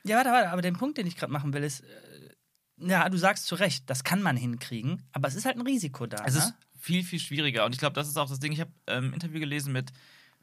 Ja, 0.04 0.16
warte, 0.16 0.30
warte, 0.30 0.50
aber 0.50 0.62
den 0.62 0.76
Punkt, 0.76 0.98
den 0.98 1.06
ich 1.06 1.16
gerade 1.16 1.32
machen 1.32 1.52
will, 1.52 1.62
ist, 1.62 1.80
äh, 1.80 2.30
ja, 2.78 3.08
du 3.08 3.18
sagst 3.18 3.46
zu 3.46 3.54
Recht, 3.54 3.88
das 3.90 4.04
kann 4.04 4.22
man 4.22 4.36
hinkriegen, 4.36 5.02
aber 5.12 5.28
es 5.28 5.34
ist 5.34 5.44
halt 5.44 5.56
ein 5.56 5.66
Risiko 5.66 6.06
da. 6.06 6.24
Es 6.24 6.34
ne? 6.34 6.40
ist 6.40 6.54
viel, 6.78 7.04
viel 7.04 7.20
schwieriger. 7.20 7.66
Und 7.66 7.74
ich 7.74 7.78
glaube, 7.78 7.94
das 7.94 8.08
ist 8.08 8.16
auch 8.16 8.28
das 8.28 8.40
Ding. 8.40 8.52
Ich 8.52 8.60
habe 8.60 8.72
ähm, 8.86 9.08
ein 9.08 9.12
Interview 9.12 9.40
gelesen 9.40 9.72
mit 9.72 9.92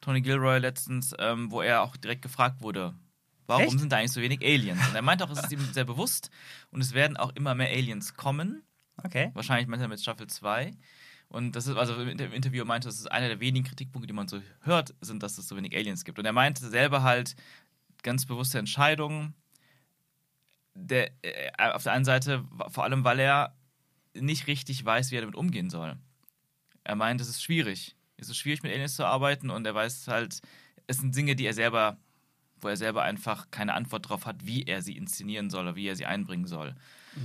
Tony 0.01 0.21
Gilroy 0.21 0.59
letztens, 0.59 1.15
ähm, 1.17 1.49
wo 1.51 1.61
er 1.61 1.81
auch 1.81 1.97
direkt 1.97 2.21
gefragt 2.21 2.61
wurde, 2.61 2.93
warum 3.47 3.63
Echt? 3.63 3.79
sind 3.79 3.91
da 3.91 3.97
eigentlich 3.97 4.11
so 4.11 4.21
wenig 4.21 4.41
Aliens? 4.41 4.87
Und 4.87 4.95
er 4.95 5.01
meinte 5.01 5.23
auch, 5.23 5.31
es 5.31 5.39
ist 5.39 5.51
ihm 5.51 5.73
sehr 5.73 5.85
bewusst 5.85 6.29
und 6.69 6.81
es 6.81 6.93
werden 6.93 7.17
auch 7.17 7.35
immer 7.35 7.55
mehr 7.55 7.69
Aliens 7.69 8.13
kommen. 8.13 8.61
Okay. 9.03 9.31
Wahrscheinlich 9.33 9.67
meint 9.67 9.81
er 9.81 9.87
mit 9.87 10.01
Staffel 10.01 10.27
2. 10.27 10.71
Und 11.29 11.55
das 11.55 11.67
ist, 11.67 11.75
also 11.75 11.95
im 11.95 12.07
Inter- 12.07 12.31
Interview 12.31 12.63
meinte, 12.65 12.87
das 12.87 12.99
ist 12.99 13.11
einer 13.11 13.27
der 13.27 13.39
wenigen 13.39 13.65
Kritikpunkte, 13.65 14.07
die 14.07 14.13
man 14.13 14.27
so 14.27 14.41
hört, 14.61 14.93
sind, 15.01 15.23
dass 15.23 15.37
es 15.37 15.47
so 15.47 15.57
wenig 15.57 15.75
Aliens 15.75 16.05
gibt. 16.05 16.19
Und 16.19 16.25
er 16.25 16.33
meinte 16.33 16.67
selber 16.69 17.03
halt, 17.03 17.35
ganz 18.03 18.25
bewusste 18.25 18.59
Entscheidungen. 18.59 19.33
Der, 20.79 21.11
äh, 21.23 21.51
auf 21.71 21.83
der 21.83 21.93
einen 21.93 22.05
Seite, 22.05 22.45
vor 22.69 22.83
allem, 22.83 23.03
weil 23.03 23.19
er 23.19 23.55
nicht 24.13 24.47
richtig 24.47 24.83
weiß, 24.83 25.11
wie 25.11 25.15
er 25.15 25.21
damit 25.21 25.35
umgehen 25.35 25.69
soll. 25.69 25.97
Er 26.83 26.95
meint, 26.95 27.19
es 27.19 27.29
ist 27.29 27.43
schwierig. 27.43 27.95
Es 28.17 28.29
ist 28.29 28.37
schwierig, 28.37 28.63
mit 28.63 28.71
Aliens 28.71 28.95
zu 28.95 29.05
arbeiten 29.05 29.49
und 29.49 29.65
er 29.65 29.75
weiß 29.75 30.07
halt, 30.07 30.41
es 30.87 30.97
sind 30.97 31.15
Dinge, 31.15 31.35
die 31.35 31.45
er 31.45 31.53
selber, 31.53 31.97
wo 32.61 32.67
er 32.67 32.77
selber 32.77 33.03
einfach 33.03 33.51
keine 33.51 33.73
Antwort 33.73 34.09
drauf 34.09 34.25
hat, 34.25 34.45
wie 34.45 34.63
er 34.63 34.81
sie 34.81 34.97
inszenieren 34.97 35.49
soll 35.49 35.63
oder 35.63 35.75
wie 35.75 35.87
er 35.87 35.95
sie 35.95 36.05
einbringen 36.05 36.47
soll. 36.47 36.75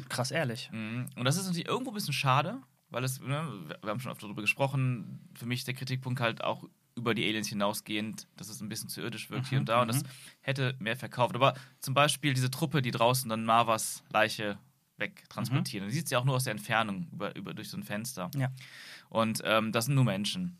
Krass 0.09 0.31
ehrlich. 0.31 0.71
Mhm. 0.73 1.09
Und 1.17 1.25
das 1.25 1.37
ist 1.37 1.47
natürlich 1.47 1.69
irgendwo 1.69 1.91
ein 1.91 1.95
bisschen 1.95 2.13
schade, 2.13 2.61
weil 2.91 3.05
es, 3.05 3.21
ne, 3.21 3.47
wir 3.81 3.91
haben 3.91 4.01
schon 4.01 4.13
oft 4.13 4.23
darüber 4.23 4.43
gesprochen, 4.43 5.29
für 5.35 5.47
mich 5.47 5.65
der 5.65 5.75
Kritikpunkt 5.75 6.21
halt 6.21 6.43
auch 6.45 6.65
über 6.95 7.15
die 7.15 7.25
Aliens 7.25 7.49
hinausgehend, 7.49 8.27
dass 8.37 8.49
es 8.49 8.61
ein 8.61 8.69
bisschen 8.69 8.89
zu 8.89 9.01
irdisch 9.01 9.31
wirkt 9.31 9.49
hier 9.49 9.59
und 9.59 9.69
da 9.69 9.83
und 9.83 9.89
das 9.89 10.03
hätte 10.41 10.75
mehr 10.79 10.97
verkauft. 10.97 11.35
Aber 11.35 11.55
zum 11.81 11.95
Beispiel 11.95 12.35
diese 12.35 12.51
Truppe, 12.51 12.83
die 12.83 12.91
draußen 12.91 13.29
dann 13.29 13.45
Marvas 13.45 14.03
Leiche 14.13 14.59
wegtransportieren. 14.99 15.89
Die 15.89 15.95
sieht 15.95 16.09
sie 16.09 16.17
auch 16.17 16.25
nur 16.25 16.37
aus 16.37 16.45
der 16.45 16.53
Entfernung 16.53 17.09
über, 17.13 17.35
über, 17.35 17.55
durch 17.55 17.69
so 17.69 17.77
ein 17.77 17.83
Fenster. 17.83 18.31
Ja. 18.37 18.51
Und 19.09 19.43
ähm, 19.45 19.73
das 19.73 19.87
sind 19.87 19.95
nur 19.95 20.05
Menschen. 20.05 20.59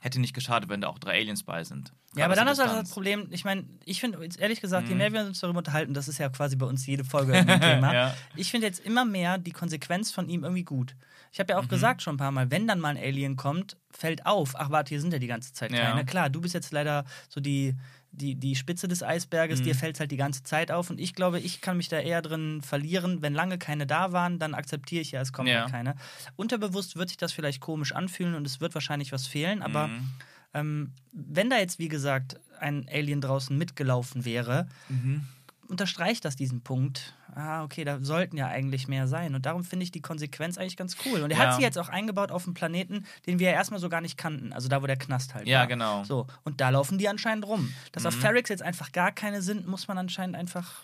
Hätte 0.00 0.20
nicht 0.20 0.32
geschadet, 0.34 0.68
wenn 0.70 0.80
da 0.80 0.88
auch 0.88 0.98
drei 0.98 1.18
Aliens 1.18 1.42
bei 1.42 1.64
sind. 1.64 1.92
Ja, 2.14 2.24
aber 2.26 2.36
dann 2.36 2.46
ist 2.48 2.58
der 2.58 2.68
halt 2.70 2.82
das. 2.82 2.90
Problem, 2.90 3.26
ich 3.30 3.44
meine, 3.44 3.64
ich 3.84 3.98
finde 4.00 4.22
jetzt 4.22 4.38
ehrlich 4.38 4.60
gesagt, 4.60 4.88
je 4.88 4.94
Mhm. 4.94 4.98
mehr 4.98 5.12
wir 5.12 5.20
uns 5.22 5.40
darüber 5.40 5.58
unterhalten, 5.58 5.92
das 5.92 6.06
ist 6.06 6.18
ja 6.18 6.28
quasi 6.28 6.54
bei 6.56 6.66
uns 6.66 6.86
jede 6.86 7.02
Folge 7.04 7.32
ein 7.34 7.46
Thema. 7.60 7.92
Ja. 7.92 8.14
Ich 8.36 8.50
finde 8.50 8.66
jetzt 8.68 8.78
immer 8.80 9.04
mehr 9.04 9.38
die 9.38 9.50
Konsequenz 9.52 10.12
von 10.12 10.28
ihm 10.28 10.44
irgendwie 10.44 10.62
gut. 10.64 10.94
Ich 11.32 11.40
habe 11.40 11.52
ja 11.52 11.58
auch 11.58 11.64
Mhm. 11.64 11.68
gesagt 11.68 12.02
schon 12.02 12.14
ein 12.14 12.18
paar 12.18 12.30
Mal, 12.30 12.50
wenn 12.50 12.66
dann 12.68 12.78
mal 12.80 12.90
ein 12.90 12.96
Alien 12.96 13.36
kommt, 13.36 13.76
fällt 13.90 14.24
auf, 14.24 14.54
ach 14.56 14.70
warte, 14.70 14.90
hier 14.90 15.00
sind 15.00 15.12
ja 15.12 15.18
die 15.18 15.26
ganze 15.26 15.52
Zeit 15.52 15.72
Ja. 15.72 15.90
keine. 15.90 16.04
Klar, 16.06 16.30
du 16.30 16.40
bist 16.40 16.54
jetzt 16.54 16.70
leider 16.72 17.04
so 17.28 17.40
die, 17.40 17.74
die, 18.12 18.34
die 18.34 18.56
Spitze 18.56 18.88
des 18.88 19.02
Eisberges, 19.02 19.60
Mhm. 19.60 19.64
dir 19.64 19.74
fällt 19.74 20.00
halt 20.00 20.10
die 20.10 20.16
ganze 20.16 20.42
Zeit 20.42 20.70
auf. 20.70 20.90
Und 20.90 20.98
ich 21.00 21.14
glaube, 21.14 21.38
ich 21.40 21.60
kann 21.60 21.76
mich 21.76 21.88
da 21.88 21.98
eher 22.00 22.22
drin 22.22 22.62
verlieren. 22.62 23.22
Wenn 23.22 23.34
lange 23.34 23.58
keine 23.58 23.86
da 23.86 24.12
waren, 24.12 24.38
dann 24.38 24.54
akzeptiere 24.54 25.02
ich 25.02 25.12
ja, 25.12 25.20
es 25.20 25.32
kommen 25.32 25.48
Ja. 25.48 25.62
halt 25.62 25.70
keine. 25.70 25.94
Unterbewusst 26.36 26.96
wird 26.96 27.08
sich 27.10 27.18
das 27.18 27.32
vielleicht 27.32 27.60
komisch 27.60 27.92
anfühlen 27.92 28.34
und 28.34 28.46
es 28.46 28.60
wird 28.60 28.74
wahrscheinlich 28.74 29.12
was 29.12 29.26
fehlen, 29.26 29.62
aber 29.62 29.88
Mhm. 29.88 30.10
ähm, 30.54 30.92
wenn 31.12 31.50
da 31.50 31.58
jetzt, 31.58 31.78
wie 31.78 31.88
gesagt, 31.88 32.40
ein 32.58 32.88
Alien 32.90 33.20
draußen 33.20 33.56
mitgelaufen 33.56 34.24
wäre, 34.24 34.66
Mhm. 34.88 35.26
Unterstreicht 35.68 36.24
das 36.24 36.34
diesen 36.36 36.62
Punkt. 36.62 37.14
Ah, 37.34 37.62
okay, 37.62 37.84
da 37.84 38.00
sollten 38.00 38.36
ja 38.36 38.46
eigentlich 38.48 38.88
mehr 38.88 39.06
sein. 39.06 39.34
Und 39.34 39.46
darum 39.46 39.62
finde 39.64 39.84
ich 39.84 39.90
die 39.92 40.00
Konsequenz 40.00 40.58
eigentlich 40.58 40.76
ganz 40.76 40.96
cool. 41.04 41.20
Und 41.22 41.30
er 41.30 41.38
Ja. 41.38 41.46
hat 41.48 41.56
sie 41.56 41.62
jetzt 41.62 41.78
auch 41.78 41.88
eingebaut 41.88 42.30
auf 42.32 42.46
einen 42.46 42.54
Planeten, 42.54 43.04
den 43.26 43.38
wir 43.38 43.50
ja 43.50 43.54
erstmal 43.54 43.78
so 43.78 43.88
gar 43.88 44.00
nicht 44.00 44.16
kannten. 44.16 44.52
Also 44.52 44.68
da, 44.68 44.82
wo 44.82 44.86
der 44.86 44.96
Knast 44.96 45.34
halt 45.34 45.46
Ja, 45.46 45.60
war. 45.60 45.66
genau. 45.68 46.04
So, 46.04 46.26
und 46.44 46.60
da 46.60 46.70
laufen 46.70 46.98
die 46.98 47.08
anscheinend 47.08 47.46
rum. 47.46 47.72
Dass 47.92 48.06
auf 48.06 48.16
Mhm. 48.16 48.20
Ferrix 48.20 48.48
jetzt 48.50 48.62
einfach 48.62 48.92
gar 48.92 49.12
keine 49.12 49.42
sind, 49.42 49.66
muss 49.68 49.86
man 49.88 49.98
anscheinend 49.98 50.36
einfach 50.36 50.82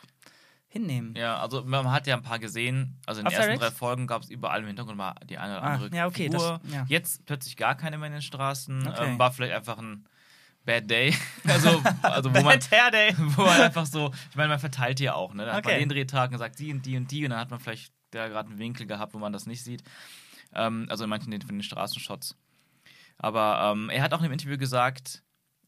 hinnehmen. 0.68 1.14
Ja, 1.16 1.38
also 1.38 1.62
man 1.64 1.90
hat 1.90 2.06
ja 2.06 2.16
ein 2.16 2.22
paar 2.22 2.38
gesehen. 2.38 2.98
Also 3.06 3.20
in 3.20 3.24
den 3.24 3.28
Auf 3.28 3.32
ersten 3.34 3.46
Ferrix? 3.58 3.64
drei 3.64 3.70
Folgen 3.70 4.06
gab 4.06 4.22
es 4.22 4.30
überall 4.30 4.60
im 4.60 4.66
Hintergrund 4.66 4.96
mal 4.98 5.14
die 5.28 5.38
eine 5.38 5.54
oder 5.58 5.62
Ah, 5.62 5.74
andere 5.74 5.96
ja, 5.96 6.06
okay, 6.06 6.24
Figur. 6.30 6.60
das- 6.64 6.72
ja. 6.72 6.84
Jetzt 6.88 7.24
plötzlich 7.26 7.56
gar 7.56 7.76
keine 7.76 7.96
mehr 7.96 8.08
in 8.08 8.14
den 8.14 8.22
Straßen. 8.22 8.88
Okay. 8.88 9.04
Ähm, 9.12 9.18
war 9.18 9.32
vielleicht 9.32 9.54
einfach 9.54 9.78
ein 9.78 10.04
Bad 10.64 10.88
Day. 10.90 11.14
Also, 11.46 11.82
also 12.02 12.30
wo 12.34 12.40
man, 12.42 12.58
Bad 12.70 12.92
Day. 12.94 13.14
wo 13.36 13.42
man 13.44 13.60
einfach 13.60 13.86
so, 13.86 14.12
ich 14.30 14.36
meine, 14.36 14.48
man 14.48 14.58
verteilt 14.58 14.98
die 14.98 15.04
ja 15.04 15.14
auch, 15.14 15.34
ne? 15.34 15.44
Da 15.44 15.54
hat 15.54 15.64
man 15.64 15.74
Okay. 15.74 15.82
den 15.82 15.88
Drehtag 15.90 16.32
und 16.32 16.38
sagt 16.38 16.58
die 16.58 16.72
und 16.72 16.84
die 16.86 16.96
und 16.96 17.10
die 17.10 17.24
und 17.24 17.30
dann 17.30 17.40
hat 17.40 17.50
man 17.50 17.60
vielleicht 17.60 17.92
da 18.10 18.28
gerade 18.28 18.48
einen 18.48 18.58
Winkel 18.58 18.86
gehabt, 18.86 19.12
wo 19.14 19.18
man 19.18 19.32
das 19.32 19.46
nicht 19.46 19.62
sieht. 19.62 19.82
Ähm, 20.54 20.86
also 20.88 21.04
in 21.04 21.10
manchen 21.10 21.30
den- 21.30 21.42
von 21.42 21.54
den 21.56 21.62
Straßenshots. 21.62 22.36
Aber 23.18 23.72
ähm, 23.72 23.90
er 23.90 24.02
hat 24.02 24.12
auch 24.14 24.18
in 24.18 24.24
dem 24.24 24.32
Interview 24.32 24.56
gesagt, 24.58 25.22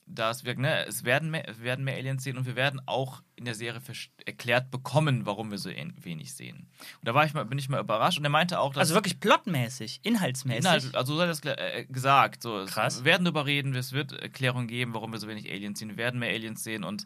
dass 0.09 0.45
wir, 0.45 0.57
ne, 0.57 0.87
es 0.87 1.05
werden 1.05 1.31
mehr, 1.31 1.49
es 1.49 1.61
werden 1.63 1.85
mehr 1.85 1.97
Aliens 1.97 2.23
sehen 2.23 2.37
und 2.39 2.47
wir 2.47 2.55
werden 2.55 2.81
auch 2.87 3.23
in 3.35 3.45
der 3.45 3.55
Serie 3.55 3.81
erklärt 4.25 4.71
bekommen, 4.71 5.27
warum 5.27 5.51
wir 5.51 5.59
so 5.59 5.69
en- 5.69 5.93
wenig 6.05 6.33
sehen. 6.35 6.69
Und 7.01 7.09
da 7.09 7.13
war 7.15 7.25
ich 7.27 7.35
mal, 7.35 7.45
bin 7.45 7.59
ich 7.59 7.69
mal 7.69 7.81
überrascht 7.81 8.17
und 8.19 8.25
er 8.25 8.31
meinte 8.31 8.61
auch, 8.61 8.73
dass 8.73 8.81
Also 8.83 8.95
wirklich 8.95 9.19
plotmäßig, 9.19 10.01
inhaltsmäßig. 10.05 10.65
Inhalt, 10.65 10.95
also 10.95 11.15
so 11.17 11.21
hat 11.21 11.29
er 11.29 11.33
es 11.33 11.41
äh, 11.45 11.85
gesagt. 11.87 12.43
So, 12.43 12.65
Krass. 12.67 12.99
Wir 13.01 13.05
werden 13.07 13.25
darüber 13.25 13.47
reden, 13.47 13.75
es 13.75 13.93
wird 13.93 14.13
Erklärungen 14.13 14.69
geben, 14.69 14.95
warum 14.95 15.13
wir 15.13 15.19
so 15.19 15.27
wenig 15.29 15.51
Aliens 15.51 15.79
sehen. 15.81 15.89
Wir 15.91 15.97
werden 15.97 16.21
mehr 16.21 16.31
Aliens 16.31 16.63
sehen 16.63 16.85
und 16.85 17.05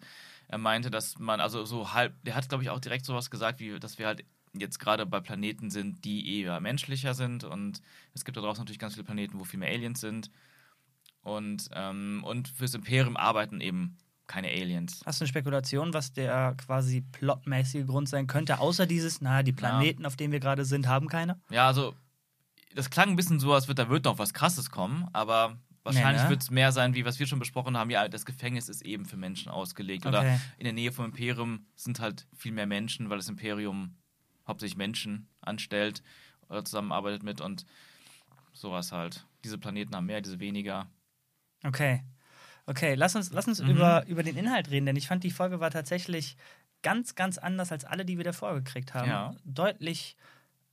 er 0.49 0.59
meinte, 0.59 0.91
dass 0.91 1.19
man, 1.19 1.41
also 1.41 1.65
so 1.65 1.93
halb, 1.95 2.13
der 2.25 2.35
hat, 2.35 2.49
glaube 2.49 2.65
ich, 2.65 2.71
auch 2.71 2.81
direkt 2.81 3.07
sowas 3.07 3.31
gesagt, 3.31 3.61
wie, 3.61 3.79
dass 3.81 3.99
wir 3.99 4.07
halt 4.09 4.25
jetzt 4.53 4.79
gerade 4.81 5.07
bei 5.07 5.21
Planeten 5.21 5.71
sind, 5.71 6.05
die 6.05 6.41
eher 6.41 6.59
menschlicher 6.61 7.15
sind 7.15 7.45
und 7.45 7.81
es 8.15 8.25
gibt 8.25 8.37
da 8.37 8.41
draußen 8.41 8.61
natürlich 8.61 8.81
ganz 8.81 8.95
viele 8.95 9.05
Planeten, 9.05 9.39
wo 9.39 9.45
viel 9.45 9.61
mehr 9.61 9.71
Aliens 9.71 10.01
sind. 10.01 10.31
Und, 11.23 11.69
ähm, 11.73 12.23
und 12.25 12.49
fürs 12.49 12.75
Imperium 12.75 13.17
arbeiten 13.17 13.61
eben 13.61 13.97
keine 14.27 14.49
Aliens. 14.49 15.03
Hast 15.05 15.21
du 15.21 15.25
eine 15.25 15.29
Spekulation, 15.29 15.93
was 15.93 16.13
der 16.13 16.55
quasi 16.57 17.01
plotmäßige 17.01 17.85
Grund 17.87 18.09
sein 18.09 18.27
könnte, 18.27 18.61
außer 18.61 18.87
dieses, 18.87 19.21
na, 19.21 19.43
die 19.43 19.53
Planeten, 19.53 20.07
auf 20.07 20.17
denen 20.17 20.33
wir 20.33 20.41
gerade 20.41 20.65
sind, 20.65 20.87
haben 20.87 21.09
keine? 21.09 21.41
Ja, 21.51 21.67
also 21.67 21.95
das 22.75 22.91
klang 22.91 23.11
ein 23.11 23.17
bisschen 23.17 23.41
so, 23.41 23.53
als 23.53 23.67
wird 23.69 23.79
da 23.81 23.89
wird 23.89 24.05
noch 24.05 24.19
was 24.19 24.33
Krasses 24.33 24.71
kommen, 24.71 25.09
aber 25.13 25.59
wahrscheinlich 25.83 26.23
Nee, 26.23 26.25
ne? 26.25 26.31
wird 26.31 26.43
es 26.43 26.51
mehr 26.51 26.71
sein, 26.71 26.95
wie 26.95 27.05
was 27.05 27.19
wir 27.19 27.27
schon 27.27 27.41
besprochen 27.41 27.77
haben. 27.77 27.91
Ja, 27.91 28.07
das 28.09 28.25
Gefängnis 28.25 28.69
ist 28.69 28.83
eben 28.83 29.05
für 29.05 29.17
Menschen 29.17 29.51
ausgelegt. 29.51 30.07
Oder 30.07 30.21
Okay. 30.21 30.39
in 30.59 30.65
der 30.65 30.73
Nähe 30.75 30.93
vom 30.93 31.07
Imperium 31.07 31.67
sind 31.75 31.99
halt 31.99 32.29
viel 32.37 32.53
mehr 32.53 32.67
Menschen, 32.67 33.11
weil 33.11 33.19
das 33.19 33.29
Imperium 33.29 33.97
hauptsächlich 34.47 34.77
Menschen 34.77 35.27
anstellt 35.41 36.03
oder 36.49 36.65
zusammenarbeitet 36.65 37.25
mit 37.25 37.41
und 37.41 37.67
sowas 38.53 38.93
halt. 38.93 39.27
Diese 39.43 39.59
Planeten 39.59 39.95
haben 39.97 40.07
mehr, 40.07 40.21
diese 40.21 40.39
weniger. 40.39 40.87
Okay. 41.65 42.03
Okay, 42.67 42.95
lass 42.95 43.17
uns, 43.17 43.33
lass 43.33 43.49
uns 43.49 43.61
Mhm. 43.61 43.71
über, 43.71 44.07
über 44.07 44.23
den 44.23 44.37
Inhalt 44.37 44.71
reden, 44.71 44.87
denn 44.87 44.97
ich 44.97 45.09
fand, 45.09 45.25
die 45.25 45.31
Folge 45.31 45.61
war 45.61 45.71
tatsächlich 45.71 46.37
ganz, 46.83 47.15
ganz 47.15 47.37
anders 47.39 47.73
als 47.73 47.85
alle, 47.85 48.05
die 48.05 48.17
wir 48.17 48.25
davor 48.25 48.55
gekriegt 48.55 48.95
haben. 48.95 49.09
Ja. 49.09 49.35
Deutlich 49.45 50.17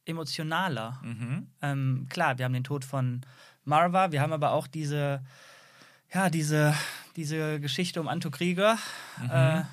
emotionaler. 0.06 1.01
Mhm. 1.03 1.48
Ähm, 1.62 2.06
klar, 2.10 2.38
wir 2.38 2.46
haben 2.46 2.53
den 2.53 2.63
Tod 2.63 2.86
von 2.86 3.22
Marva, 3.65 4.12
wir 4.12 4.22
haben 4.22 4.32
aber 4.34 4.51
auch 4.51 4.67
diese, 4.67 5.22
ja, 6.13 6.29
diese, 6.29 6.74
diese 7.15 7.60
Geschichte 7.60 8.00
um 8.00 8.08
Anto 8.08 8.29
Krieger, 8.32 8.77
Mhm. 9.22 9.29
äh, 9.32 9.63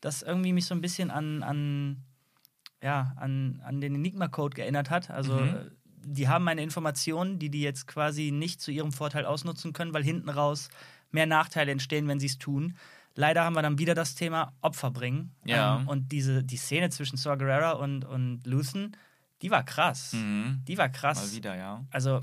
das 0.00 0.22
irgendwie 0.22 0.52
mich 0.52 0.66
so 0.66 0.74
ein 0.74 0.80
bisschen 0.80 1.10
an, 1.10 1.42
an, 1.42 2.04
ja, 2.82 3.12
an, 3.16 3.60
an 3.64 3.80
den 3.80 3.94
Enigma-Code 3.94 4.54
geerinnert 4.56 4.90
hat. 4.90 5.10
Also, 5.10 5.34
Mhm. 5.40 5.70
Die 6.04 6.28
haben 6.28 6.46
eine 6.48 6.62
Information, 6.62 7.38
die 7.38 7.50
die 7.50 7.62
jetzt 7.62 7.86
quasi 7.86 8.30
nicht 8.30 8.60
zu 8.60 8.70
ihrem 8.70 8.92
Vorteil 8.92 9.24
ausnutzen 9.24 9.72
können, 9.72 9.94
weil 9.94 10.04
hinten 10.04 10.28
raus 10.28 10.68
mehr 11.10 11.26
Nachteile 11.26 11.72
entstehen, 11.72 12.08
wenn 12.08 12.20
sie 12.20 12.26
es 12.26 12.38
tun. 12.38 12.76
Leider 13.14 13.44
haben 13.44 13.54
wir 13.54 13.62
dann 13.62 13.78
wieder 13.78 13.94
das 13.94 14.14
Thema 14.14 14.54
Opfer 14.62 14.90
bringen. 14.90 15.34
Ja. 15.44 15.76
Ähm, 15.76 15.88
und 15.88 16.12
diese, 16.12 16.42
die 16.42 16.56
Szene 16.56 16.90
zwischen 16.90 17.16
Saw 17.16 17.36
Gerrera 17.36 17.72
und, 17.72 18.04
und 18.04 18.46
Luthen, 18.46 18.96
die 19.42 19.50
war 19.50 19.64
krass. 19.64 20.14
Mhm. 20.14 20.62
Die 20.66 20.78
war 20.78 20.88
krass. 20.88 21.30
Mal 21.30 21.36
wieder, 21.36 21.56
ja. 21.56 21.84
Also, 21.90 22.20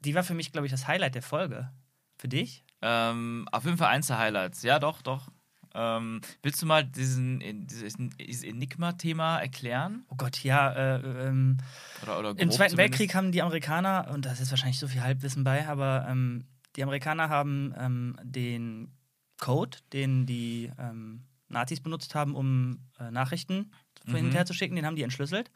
die 0.00 0.14
war 0.14 0.24
für 0.24 0.34
mich, 0.34 0.52
glaube 0.52 0.66
ich, 0.66 0.72
das 0.72 0.88
Highlight 0.88 1.14
der 1.14 1.22
Folge. 1.22 1.70
Für 2.16 2.28
dich? 2.28 2.64
Ähm, 2.82 3.46
auf 3.52 3.64
jeden 3.64 3.76
Fall 3.76 3.88
eins 3.88 4.08
der 4.08 4.18
Highlights. 4.18 4.62
Ja, 4.62 4.78
doch, 4.78 5.02
doch. 5.02 5.28
Ähm, 5.74 6.20
willst 6.42 6.60
du 6.62 6.66
mal 6.66 6.84
diesen, 6.84 7.40
dieses, 7.66 7.94
dieses 8.18 8.42
Enigma-Thema 8.44 9.38
erklären? 9.38 10.04
Oh 10.08 10.16
Gott, 10.16 10.42
ja. 10.42 10.72
Äh, 10.72 11.28
ähm, 11.28 11.58
Oder, 12.02 12.18
oder 12.18 12.30
Im 12.30 12.50
Zweiten 12.50 12.70
zumindest? 12.70 12.78
Weltkrieg 12.78 13.14
haben 13.14 13.30
die 13.32 13.42
Amerikaner, 13.42 14.10
und 14.12 14.24
da 14.26 14.32
ist 14.32 14.40
jetzt 14.40 14.50
wahrscheinlich 14.50 14.78
so 14.78 14.88
viel 14.88 15.02
Halbwissen 15.02 15.44
bei, 15.44 15.66
aber 15.68 16.06
ähm, 16.08 16.44
die 16.76 16.82
Amerikaner 16.82 17.28
haben 17.28 17.74
ähm, 17.78 18.16
den 18.22 18.92
Code, 19.38 19.78
den 19.92 20.26
die 20.26 20.70
ähm, 20.78 21.24
Nazis 21.48 21.80
benutzt 21.80 22.14
haben, 22.14 22.34
um 22.34 22.78
äh, 22.98 23.10
Nachrichten 23.10 23.70
Mhm. 24.06 24.14
hin 24.16 24.24
und 24.26 24.32
her 24.34 24.46
zu 24.46 24.54
schicken, 24.54 24.76
den 24.76 24.86
haben 24.86 24.96
die 24.96 25.02
entschlüsselt 25.02 25.50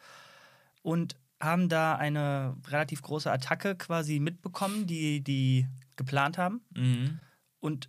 und 0.83 1.17
haben 1.41 1.69
da 1.71 1.97
eine 1.97 2.57
relativ 2.69 3.01
große 3.01 3.31
Attacke 3.33 3.75
quasi 3.75 4.21
mitbekommen, 4.21 4.87
die 4.87 5.23
die 5.23 5.67
geplant 5.97 6.37
haben 6.37 6.61
Mhm. 6.75 7.21
und 7.61 7.89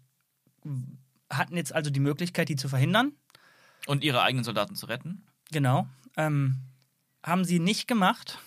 hatten 1.31 1.57
jetzt 1.57 1.73
also 1.73 1.89
die 1.89 1.99
Möglichkeit, 1.99 2.49
die 2.49 2.55
zu 2.55 2.69
verhindern. 2.69 3.13
Und 3.87 4.03
ihre 4.03 4.21
eigenen 4.21 4.43
Soldaten 4.43 4.75
zu 4.75 4.85
retten? 4.87 5.25
Genau. 5.51 5.87
Ähm, 6.17 6.57
haben 7.23 7.45
sie 7.45 7.59
nicht 7.59 7.87
gemacht, 7.87 8.39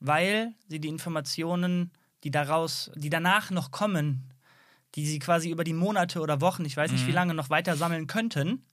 weil 0.00 0.54
sie 0.68 0.80
die 0.80 0.88
Informationen, 0.88 1.92
die 2.24 2.30
daraus, 2.30 2.90
die 2.94 3.10
danach 3.10 3.50
noch 3.50 3.70
kommen, 3.70 4.32
die 4.94 5.06
sie 5.06 5.18
quasi 5.18 5.50
über 5.50 5.64
die 5.64 5.72
Monate 5.72 6.20
oder 6.20 6.40
Wochen, 6.40 6.64
ich 6.64 6.76
weiß 6.76 6.92
nicht 6.92 7.04
Mhm. 7.04 7.08
wie 7.08 7.12
lange, 7.12 7.34
noch 7.34 7.50
weiter 7.50 7.76
sammeln 7.76 8.06
könnten, 8.06 8.64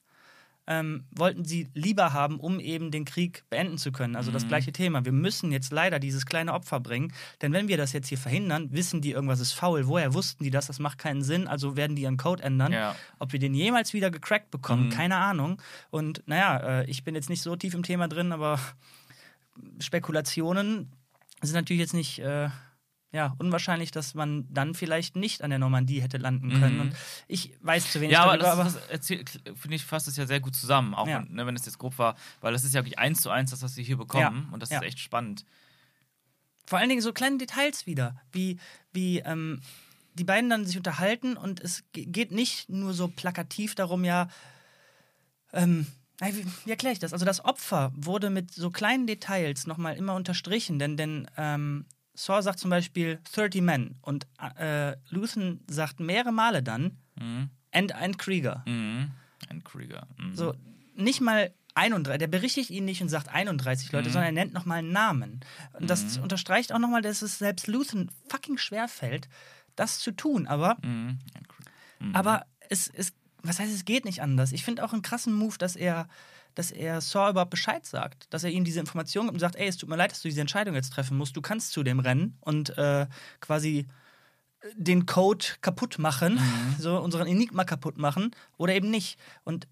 ähm, 0.71 1.03
wollten 1.09 1.43
sie 1.45 1.67
lieber 1.73 2.13
haben, 2.13 2.39
um 2.39 2.59
eben 2.59 2.91
den 2.91 3.03
Krieg 3.03 3.43
beenden 3.49 3.79
zu 3.79 3.91
können. 3.91 4.15
Also 4.15 4.31
das 4.31 4.43
Mhm. 4.45 4.49
gleiche 4.49 4.71
Thema. 4.71 5.03
Wir 5.03 5.11
müssen 5.11 5.51
jetzt 5.51 5.71
leider 5.71 5.97
dieses 5.99 6.27
kleine 6.27 6.53
Opfer 6.53 6.79
bringen, 6.79 7.11
denn 7.41 7.51
wenn 7.53 7.67
wir 7.67 7.75
das 7.75 7.91
jetzt 7.91 8.07
hier 8.07 8.19
verhindern, 8.19 8.71
wissen 8.71 9.01
die, 9.01 9.11
irgendwas 9.11 9.39
ist 9.39 9.53
faul. 9.53 9.87
Woher 9.87 10.13
wussten 10.13 10.43
die 10.43 10.51
das? 10.51 10.67
Das 10.67 10.77
macht 10.77 10.99
keinen 10.99 11.23
Sinn, 11.23 11.47
also 11.47 11.75
werden 11.75 11.95
die 11.95 12.03
ihren 12.03 12.17
Code 12.17 12.43
ändern. 12.43 12.71
Ja. 12.71 12.95
Ob 13.17 13.33
wir 13.33 13.39
den 13.39 13.55
jemals 13.55 13.93
wieder 13.93 14.11
gecrackt 14.11 14.51
bekommen, 14.51 14.85
Mhm. 14.85 14.89
keine 14.91 15.15
Ahnung. 15.17 15.59
Und 15.89 16.21
naja, 16.27 16.57
äh, 16.81 16.85
ich 16.89 17.03
bin 17.03 17.15
jetzt 17.15 17.29
nicht 17.29 17.41
so 17.41 17.55
tief 17.55 17.73
im 17.73 17.81
Thema 17.83 18.07
drin, 18.07 18.31
aber 18.31 18.59
Spekulationen 19.79 20.91
sind 21.41 21.55
natürlich 21.55 21.79
jetzt 21.81 21.93
nicht 21.93 22.19
äh, 22.19 22.49
ja, 23.11 23.33
unwahrscheinlich, 23.39 23.89
dass 23.91 24.13
man 24.13 24.45
dann 24.53 24.75
vielleicht 24.75 25.15
nicht 25.15 25.41
an 25.41 25.49
der 25.49 25.57
Normandie 25.59 26.01
hätte 26.01 26.17
landen 26.17 26.51
können. 26.59 26.75
Mhm. 26.75 26.81
Und 26.81 26.95
ich 27.27 27.53
weiß 27.61 27.91
zu 27.91 28.01
wenig 28.01 28.13
Ja, 28.13 28.23
aber 28.23 28.37
darüber, 28.37 28.65
das, 28.65 28.77
das 28.87 29.07
finde 29.07 29.75
ich, 29.75 29.83
fasst 29.83 30.07
es 30.07 30.15
ja 30.15 30.27
sehr 30.27 30.39
gut 30.39 30.55
zusammen, 30.55 30.93
auch 30.93 31.07
Ja. 31.07 31.19
wenn, 31.25 31.33
ne, 31.33 31.45
wenn 31.47 31.55
es 31.55 31.65
jetzt 31.65 31.79
grob 31.79 31.97
war, 31.97 32.15
weil 32.41 32.53
das 32.53 32.63
ist 32.63 32.73
ja 32.75 32.81
wirklich 32.81 32.99
eins 32.99 33.21
zu 33.21 33.29
eins 33.31 33.49
das, 33.49 33.63
was 33.63 33.75
wir 33.77 33.83
hier 33.83 33.97
bekommen 33.97 34.45
Ja, 34.47 34.53
und 34.53 34.61
das 34.61 34.69
ja. 34.69 34.77
ist 34.79 34.85
echt 34.85 34.99
spannend. 34.99 35.43
vor 36.67 36.77
allen 36.77 36.89
Dingen 36.89 37.01
so 37.01 37.11
kleine 37.13 37.39
Details 37.39 37.87
wieder, 37.87 38.21
wie, 38.31 38.59
wie 38.93 39.19
ähm, 39.19 39.59
die 40.13 40.23
beiden 40.23 40.49
dann 40.51 40.67
sich 40.67 40.77
unterhalten 40.77 41.35
und 41.35 41.59
es 41.61 41.83
ge- 41.93 42.05
geht 42.05 42.31
nicht 42.31 42.69
nur 42.69 42.93
so 42.93 43.07
plakativ 43.07 43.73
darum, 43.73 44.03
ja, 44.05 44.27
ähm, 45.51 45.87
wie, 46.21 46.45
wie 46.65 46.69
erkläre 46.69 46.93
ich 46.93 46.99
das? 46.99 47.13
Also 47.13 47.25
das 47.25 47.43
Opfer 47.43 47.91
wurde 47.95 48.29
mit 48.29 48.53
so 48.53 48.69
kleinen 48.69 49.07
Details 49.07 49.65
nochmal 49.65 49.95
immer 49.95 50.13
unterstrichen, 50.15 50.77
denn, 50.77 50.97
denn 50.97 51.27
ähm, 51.37 51.85
Saw 52.19 52.41
sagt 52.41 52.59
zum 52.59 52.69
Beispiel 52.69 53.19
30 53.33 53.61
Men 53.61 53.95
und 54.01 54.27
äh, 54.57 54.95
Luthen 55.09 55.61
sagt 55.69 55.99
mehrere 56.01 56.33
Male 56.33 56.61
dann 56.61 56.97
Mhm. 57.17 57.49
and 57.71 57.93
ein 57.95 58.17
Krieger. 58.17 58.63
Mhm. 58.67 59.11
Ein 59.49 59.63
Krieger. 59.63 60.05
Mhm. 60.17 60.35
So, 60.35 60.53
nicht 60.95 61.21
mal 61.21 61.53
31, 61.75 62.19
der 62.19 62.27
berichtigt 62.27 62.71
ihn 62.71 62.83
nicht 62.83 63.01
und 63.01 63.07
sagt 63.09 63.29
31 63.29 63.91
Leute, 63.93 64.09
Mhm. 64.09 64.13
sondern 64.13 64.35
er 64.35 64.43
nennt 64.43 64.53
nochmal 64.53 64.79
einen 64.79 64.91
Namen. 64.91 65.39
Und 65.79 65.89
das 65.89 66.17
Mhm. 66.17 66.23
unterstreicht 66.23 66.73
auch 66.73 66.79
nochmal, 66.79 67.01
dass 67.01 67.21
es 67.21 67.37
selbst 67.39 67.67
Luthen 67.67 68.11
fucking 68.27 68.57
schwer 68.57 68.87
fällt, 68.89 69.29
das 69.77 69.99
zu 69.99 70.11
tun. 70.11 70.45
Aber, 70.45 70.77
Mhm. 70.83 71.19
Mhm. 71.99 72.15
aber 72.15 72.45
es, 72.69 72.89
es, 72.89 73.13
was 73.43 73.59
heißt, 73.59 73.73
es 73.73 73.85
geht 73.85 74.03
nicht 74.03 74.21
anders. 74.21 74.51
Ich 74.51 74.65
finde 74.65 74.83
auch 74.83 74.91
einen 74.91 75.03
krassen 75.03 75.33
Move, 75.33 75.57
dass 75.57 75.77
er, 75.77 76.09
dass 76.59 76.71
er 76.71 76.99
Saw 76.99 77.29
überhaupt 77.29 77.51
Bescheid 77.51 77.85
sagt. 77.85 78.31
Dass 78.33 78.43
er 78.43 78.49
ihm 78.49 78.65
diese 78.65 78.81
Information 78.81 79.25
gibt 79.27 79.35
und 79.35 79.39
sagt, 79.39 79.55
ey, 79.55 79.67
es 79.67 79.77
tut 79.77 79.87
mir 79.87 79.95
leid, 79.95 80.11
dass 80.11 80.21
du 80.21 80.27
diese 80.27 80.41
Entscheidung 80.41 80.75
jetzt 80.75 80.91
treffen 80.91 81.17
musst. 81.17 81.37
Du 81.37 81.41
kannst 81.41 81.71
zu 81.71 81.83
dem 81.83 82.01
rennen 82.01 82.37
und 82.41 82.77
äh, 82.77 83.07
quasi 83.39 83.87
den 84.75 85.05
Code 85.05 85.45
kaputt 85.61 85.99
machen, 85.99 86.35
Mhm. 86.35 86.75
so 86.79 86.99
unseren 86.99 87.27
Enigma 87.27 87.63
kaputt 87.63 87.97
machen 87.97 88.31
oder 88.57 88.73
eben 88.73 88.91
nicht. 88.91 89.17
Und 89.45 89.69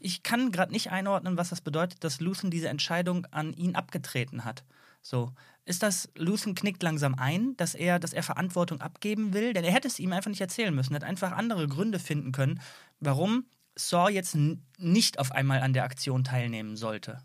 ich 0.00 0.24
kann 0.24 0.50
gerade 0.50 0.72
nicht 0.72 0.90
einordnen, 0.90 1.36
was 1.36 1.50
das 1.50 1.60
bedeutet, 1.60 2.02
dass 2.02 2.20
Luthen 2.20 2.50
diese 2.50 2.68
Entscheidung 2.68 3.24
an 3.30 3.52
ihn 3.52 3.76
abgetreten 3.76 4.44
hat. 4.44 4.64
So, 5.00 5.30
ist 5.64 5.84
das, 5.84 6.08
Luthen 6.16 6.56
knickt 6.56 6.82
langsam 6.82 7.14
ein, 7.14 7.56
dass 7.56 7.76
er, 7.76 8.00
dass 8.00 8.12
er 8.12 8.24
Verantwortung 8.24 8.80
abgeben 8.80 9.32
will? 9.34 9.52
Denn 9.52 9.62
er 9.62 9.72
hätte 9.72 9.86
es 9.86 10.00
ihm 10.00 10.12
einfach 10.12 10.30
nicht 10.30 10.40
erzählen 10.40 10.74
müssen. 10.74 10.94
Er 10.94 10.96
hat 10.96 11.04
einfach 11.04 11.30
andere 11.30 11.68
Gründe 11.68 12.00
finden 12.00 12.32
können, 12.32 12.60
warum 12.98 13.44
Saw 13.78 14.08
jetzt 14.10 14.36
nicht 14.78 15.18
auf 15.18 15.32
einmal 15.32 15.60
an 15.62 15.72
der 15.72 15.84
Aktion 15.84 16.24
teilnehmen 16.24 16.76
sollte. 16.76 17.22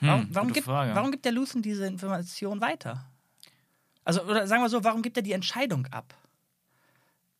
Warum, 0.00 0.22
Hm, 0.22 0.28
warum, 0.34 0.52
gibt, 0.52 0.66
warum 0.66 1.10
gibt 1.10 1.24
der 1.24 1.32
Luthen 1.32 1.62
diese 1.62 1.86
Information 1.86 2.60
weiter? 2.60 3.04
Also, 4.04 4.22
oder 4.22 4.46
sagen 4.46 4.62
wir 4.62 4.68
so, 4.68 4.84
warum 4.84 5.02
gibt 5.02 5.16
er 5.16 5.22
die 5.22 5.32
Entscheidung 5.32 5.86
ab? 5.86 6.14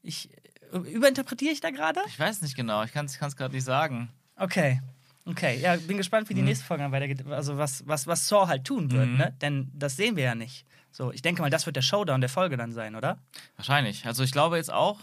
Ich, 0.03 0.29
äh, 0.73 0.77
überinterpretiere 0.79 1.53
ich 1.53 1.61
da 1.61 1.71
gerade? 1.71 2.01
Ich 2.09 2.19
weiß 2.19 2.43
nicht 2.43 2.57
genau, 2.57 2.83
ich 2.83 2.93
kann 2.93 3.07
es 3.07 3.19
gerade 3.19 3.55
nicht 3.55 3.65
sagen. 3.65 4.11
Okay. 4.37 4.81
Okay, 5.25 5.59
ja, 5.61 5.77
bin 5.77 5.99
gespannt, 5.99 6.29
wie 6.31 6.35
die 6.35 6.41
nächste 6.43 6.65
Folge 6.65 6.83
dann 6.85 6.93
weitergeht. 6.93 7.27
Also, 7.27 7.59
was, 7.59 7.87
was, 7.87 8.07
was 8.07 8.27
Saw 8.29 8.47
halt 8.49 8.65
tun 8.65 8.91
wird, 8.91 9.09
Mhm. 9.09 9.17
ne? 9.19 9.37
Denn 9.43 9.71
das 9.75 9.97
sehen 9.97 10.17
wir 10.17 10.25
ja 10.25 10.35
nicht. 10.35 10.65
So, 10.91 11.13
ich 11.13 11.21
denke 11.23 11.43
mal, 11.43 11.51
das 11.51 11.67
wird 11.67 11.77
der 11.77 11.83
Showdown 11.83 12.21
der 12.23 12.31
Folge 12.31 12.57
dann 12.57 12.73
sein, 12.73 12.97
oder? 12.97 13.19
Wahrscheinlich. 13.57 14.07
Also 14.07 14.23
ich 14.25 14.33
glaube 14.33 14.57
jetzt 14.57 14.73
auch, 14.73 14.99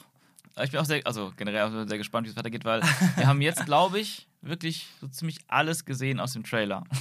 ich 0.64 0.72
bin 0.72 0.80
auch 0.80 0.86
sehr, 0.86 1.06
also 1.06 1.34
generell 1.36 1.64
auch 1.64 1.88
sehr 1.88 1.98
gespannt, 1.98 2.28
wie 2.28 2.32
es 2.32 2.38
weitergeht, 2.38 2.66
weil 2.66 2.82
wir 3.16 3.28
haben 3.28 3.42
jetzt, 3.42 3.66
glaube 3.66 4.00
ich, 4.00 4.28
wirklich 4.42 4.88
so 5.02 5.08
ziemlich 5.08 5.40
alles 5.48 5.86
gesehen 5.86 6.20
aus 6.20 6.34
dem 6.34 6.44
Trailer. 6.44 6.84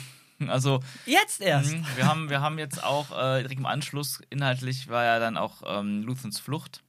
Also 0.49 0.81
Jetzt 1.07 1.41
erst. 1.41 1.71
Mhm. 1.71 1.87
Wir 1.95 2.07
haben, 2.07 2.29
wir 2.29 2.41
haben 2.41 2.59
jetzt 2.59 2.83
auch 2.83 3.13
äh, 3.13 3.43
direkt 3.43 3.61
im 3.61 3.67
Anschluss, 3.67 4.21
inhaltlich 4.31 4.89
war 4.89 5.05
ja 5.05 5.21
dann 5.21 5.37
auch 5.37 5.63
ähm, 5.65 6.03
Luthens 6.03 6.41
Flucht 6.41 6.83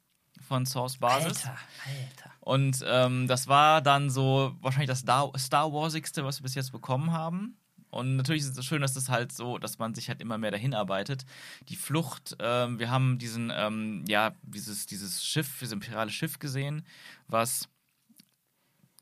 von 0.46 0.66
Source 0.66 0.98
Basis. 0.98 1.46
Alter, 1.46 1.58
Alter. 1.86 2.32
Und 2.40 2.84
ähm, 2.86 3.28
das 3.28 3.48
war 3.48 3.82
dann 3.82 4.10
so 4.10 4.56
wahrscheinlich 4.62 4.90
das 4.90 5.00
Star 5.00 5.74
Warsigste, 5.74 6.26
was 6.26 6.40
wir 6.40 6.44
bis 6.44 6.56
jetzt 6.56 6.72
bekommen 6.72 7.12
haben. 7.12 7.56
Und 7.96 8.18
natürlich 8.18 8.44
ist 8.44 8.58
es 8.58 8.66
schön, 8.66 8.82
dass 8.82 8.94
das 8.94 9.08
halt 9.08 9.32
so, 9.32 9.58
dass 9.58 9.80
man 9.80 9.96
sich 9.96 10.10
halt 10.10 10.20
immer 10.20 10.38
mehr 10.38 10.52
dahin 10.52 10.74
arbeitet. 10.74 11.26
Die 11.70 11.78
Flucht, 11.78 12.36
ähm, 12.40 12.78
wir 12.78 12.92
haben 12.92 13.18
diesen, 13.20 13.54
ähm, 13.56 14.04
ja, 14.10 14.36
dieses, 14.44 14.86
dieses 14.86 15.24
Schiff, 15.24 15.60
dieses 15.60 15.72
imperiale 15.72 16.12
Schiff 16.12 16.38
gesehen, 16.40 16.86
was 17.30 17.70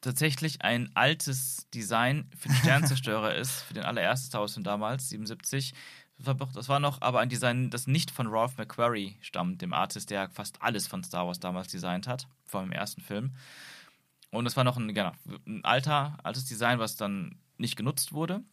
tatsächlich 0.02 0.62
ein 0.62 0.92
altes 0.94 1.68
Design 1.74 2.30
für 2.38 2.50
den 2.50 2.58
Sternzerstörer 2.62 3.34
ist, 3.34 3.62
für 3.62 3.74
den 3.74 3.84
allerersten 3.84 4.28
Star 4.28 4.42
Wars-Film 4.42 4.64
damals, 4.64 5.10
77. 5.10 5.74
Das 6.20 6.28
war, 6.28 6.36
das 6.54 6.70
war 6.70 6.80
noch 6.80 7.02
aber 7.02 7.20
ein 7.20 7.30
Design, 7.30 7.72
das 7.72 7.88
nicht 7.88 8.12
von 8.12 8.28
Ralph 8.28 8.58
McQuarrie 8.58 9.18
stammt, 9.22 9.64
dem 9.64 9.74
Artist, 9.74 10.12
der 10.12 10.30
fast 10.30 10.62
alles 10.62 10.86
von 10.86 11.04
Star 11.04 11.26
Wars 11.26 11.40
damals 11.40 11.70
designt 11.70 12.08
hat, 12.08 12.28
vor 12.46 12.60
allem 12.60 12.72
im 12.72 12.78
ersten 12.78 13.02
Film. 13.02 13.32
Und 14.30 14.46
es 14.46 14.56
war 14.56 14.64
noch 14.64 14.78
ein, 14.78 14.94
genau, 14.94 15.14
ein 15.48 15.66
alter, 15.66 16.18
altes 16.22 16.46
Design, 16.46 16.78
was 16.78 16.96
dann 16.96 17.40
nicht 17.58 17.76
genutzt 17.76 18.14
wurde. 18.14 18.44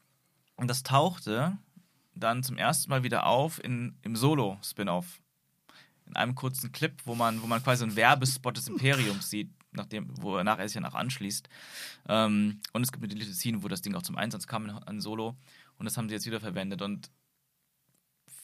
Und 0.61 0.69
das 0.69 0.83
tauchte 0.83 1.57
dann 2.15 2.43
zum 2.43 2.59
ersten 2.59 2.91
Mal 2.91 3.03
wieder 3.03 3.25
auf 3.25 3.65
in, 3.65 3.97
im 4.03 4.15
Solo-Spin-Off. 4.15 5.23
In 6.05 6.17
einem 6.17 6.35
kurzen 6.35 6.71
Clip, 6.71 7.01
wo 7.07 7.15
man, 7.15 7.41
wo 7.41 7.47
man 7.47 7.63
quasi 7.63 7.83
einen 7.83 7.97
Werbespot 7.97 8.59
des 8.59 8.69
Imperiums 8.69 9.31
sieht, 9.31 9.51
nachdem, 9.73 10.11
wonach 10.23 10.59
er 10.59 10.69
sich 10.69 10.75
ja 10.75 10.83
nach 10.83 10.93
anschließt. 10.93 11.49
Ähm, 12.09 12.61
und 12.75 12.83
es 12.83 12.93
gibt 12.93 13.11
eine 13.11 13.25
Scene, 13.25 13.63
wo 13.63 13.69
das 13.69 13.81
Ding 13.81 13.95
auch 13.95 14.03
zum 14.03 14.19
Einsatz 14.19 14.47
kam 14.47 14.71
in 14.87 15.01
Solo. 15.01 15.35
Und 15.79 15.87
das 15.87 15.97
haben 15.97 16.11
sie 16.11 16.15
jetzt 16.15 16.27
wieder 16.27 16.41
verwendet. 16.41 16.83
Und 16.83 17.11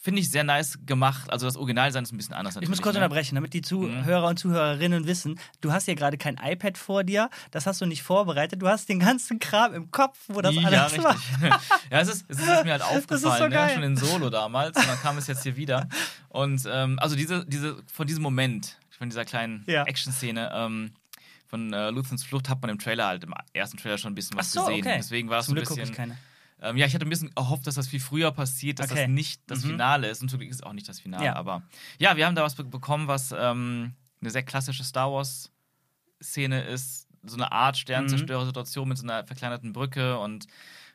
finde 0.07 0.21
ich 0.21 0.29
sehr 0.29 0.45
nice 0.45 0.79
gemacht. 0.85 1.29
Also 1.29 1.47
das 1.47 1.57
Originaldesign 1.57 2.05
ist 2.05 2.13
ein 2.13 2.17
bisschen 2.17 2.33
anders. 2.33 2.55
Ich 2.61 2.69
muss 2.69 2.81
kurz 2.81 2.95
ne? 2.95 3.01
unterbrechen, 3.01 3.35
damit 3.35 3.53
die 3.53 3.61
Zuhörer 3.61 4.29
und 4.29 4.39
Zuhörerinnen 4.39 5.05
wissen, 5.05 5.37
du 5.59 5.73
hast 5.73 5.83
hier 5.83 5.95
gerade 5.95 6.17
kein 6.17 6.39
iPad 6.41 6.77
vor 6.77 7.03
dir, 7.03 7.29
das 7.51 7.65
hast 7.65 7.81
du 7.81 7.85
nicht 7.85 8.03
vorbereitet, 8.03 8.61
du 8.61 8.69
hast 8.69 8.87
den 8.87 8.99
ganzen 8.99 9.39
Kram 9.39 9.73
im 9.73 9.91
Kopf, 9.91 10.17
wo 10.29 10.39
das 10.39 10.55
ja, 10.55 10.61
alles 10.61 10.93
richtig. 10.93 11.03
war. 11.03 11.17
ja, 11.91 11.99
es 11.99 12.07
ist, 12.07 12.25
es 12.29 12.39
ist 12.39 12.63
mir 12.63 12.71
halt 12.71 12.81
aufgefallen, 12.83 13.37
so 13.37 13.43
ne? 13.43 13.49
geil. 13.49 13.73
schon 13.73 13.83
in 13.83 13.97
Solo 13.97 14.29
damals. 14.29 14.77
Und 14.77 14.87
dann 14.87 14.97
kam 15.01 15.17
es 15.17 15.27
jetzt 15.27 15.43
hier 15.43 15.57
wieder. 15.57 15.89
Und 16.29 16.63
ähm, 16.71 16.97
also 16.99 17.17
diese, 17.17 17.45
diese, 17.45 17.83
von 17.91 18.07
diesem 18.07 18.23
Moment, 18.23 18.77
von 18.97 19.09
dieser 19.09 19.25
kleinen 19.25 19.65
Ja. 19.67 19.83
Action-Szene 19.83 20.51
ähm, 20.53 20.91
von 21.47 21.73
äh, 21.73 21.89
Luthens 21.89 22.23
Flucht 22.23 22.47
hat 22.47 22.61
man 22.61 22.69
im 22.69 22.79
Trailer 22.79 23.07
halt, 23.07 23.25
im 23.25 23.33
ersten 23.51 23.75
Trailer 23.75 23.97
schon 23.97 24.13
ein 24.13 24.15
bisschen 24.15 24.37
was 24.37 24.53
so, 24.53 24.61
gesehen. 24.61 24.85
okay. 24.85 24.95
Deswegen 24.99 25.29
war 25.29 25.43
so 25.43 25.51
ein 25.51 25.55
bisschen. 25.55 26.15
Ähm, 26.61 26.75
ja, 26.77 26.85
ich 26.87 26.93
hatte 26.95 27.05
ein 27.05 27.09
bisschen 27.09 27.31
erhofft, 27.35 27.67
dass 27.67 27.75
das 27.75 27.87
viel 27.87 27.99
früher 27.99 28.31
passiert, 28.31 28.79
dass 28.79 28.89
Okay. 28.91 29.01
das 29.01 29.09
nicht 29.09 29.41
das 29.47 29.63
Mhm. 29.63 29.69
Finale 29.69 30.07
ist. 30.09 30.21
Und 30.21 30.29
zum 30.29 30.39
Glück 30.39 30.49
ist 30.49 30.57
es 30.57 30.63
auch 30.63 30.73
nicht 30.73 30.89
das 30.89 30.99
Finale. 30.99 31.25
Ja. 31.25 31.35
Aber 31.35 31.61
ja, 31.99 32.15
wir 32.17 32.25
haben 32.25 32.35
da 32.35 32.43
was 32.43 32.55
be 32.55 32.63
bekommen, 32.63 33.07
was 33.07 33.31
ähm, 33.37 33.93
eine 34.21 34.31
sehr 34.31 34.43
klassische 34.43 34.83
Star 34.83 35.11
Wars-Szene 35.11 36.61
ist. 36.63 37.07
So 37.23 37.35
eine 37.35 37.51
Art 37.51 37.77
Sternzerstörer-Situation 37.77 38.87
mit 38.87 38.97
so 38.97 39.03
einer 39.03 39.25
verkleinerten 39.25 39.73
Brücke 39.73 40.17
und 40.19 40.47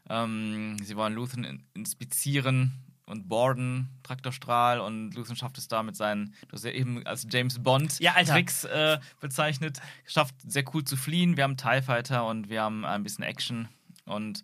ähm, 0.09 0.77
sie 0.83 0.97
wollen 0.97 1.15
Luthen 1.15 1.45
in 1.45 1.63
inspizieren 1.75 2.73
und 3.07 3.29
boarden, 3.29 3.89
Traktorstrahl 4.03 4.81
und 4.81 5.15
Luthen 5.15 5.37
schafft 5.37 5.59
es 5.59 5.69
da 5.69 5.83
mit 5.83 5.97
seinen, 5.97 6.35
du 6.49 6.53
hast 6.55 6.65
ja 6.65 6.71
eben 6.71 7.05
als 7.07 7.27
James 7.31 7.59
Bond 7.63 7.99
Ja. 8.01 8.13
Tricks 8.25 8.65
äh, 8.65 8.99
bezeichnet, 9.21 9.81
schafft 10.07 10.35
sehr 10.41 10.65
cool 10.75 10.85
zu 10.85 10.97
fliehen. 10.97 11.37
Wir 11.37 11.45
haben 11.45 11.57
TIE 11.57 11.83
Fighter 11.83 12.27
und 12.27 12.49
wir 12.49 12.63
haben 12.63 12.85
ein 12.85 13.03
bisschen 13.03 13.25
Action 13.25 13.69
und 14.07 14.43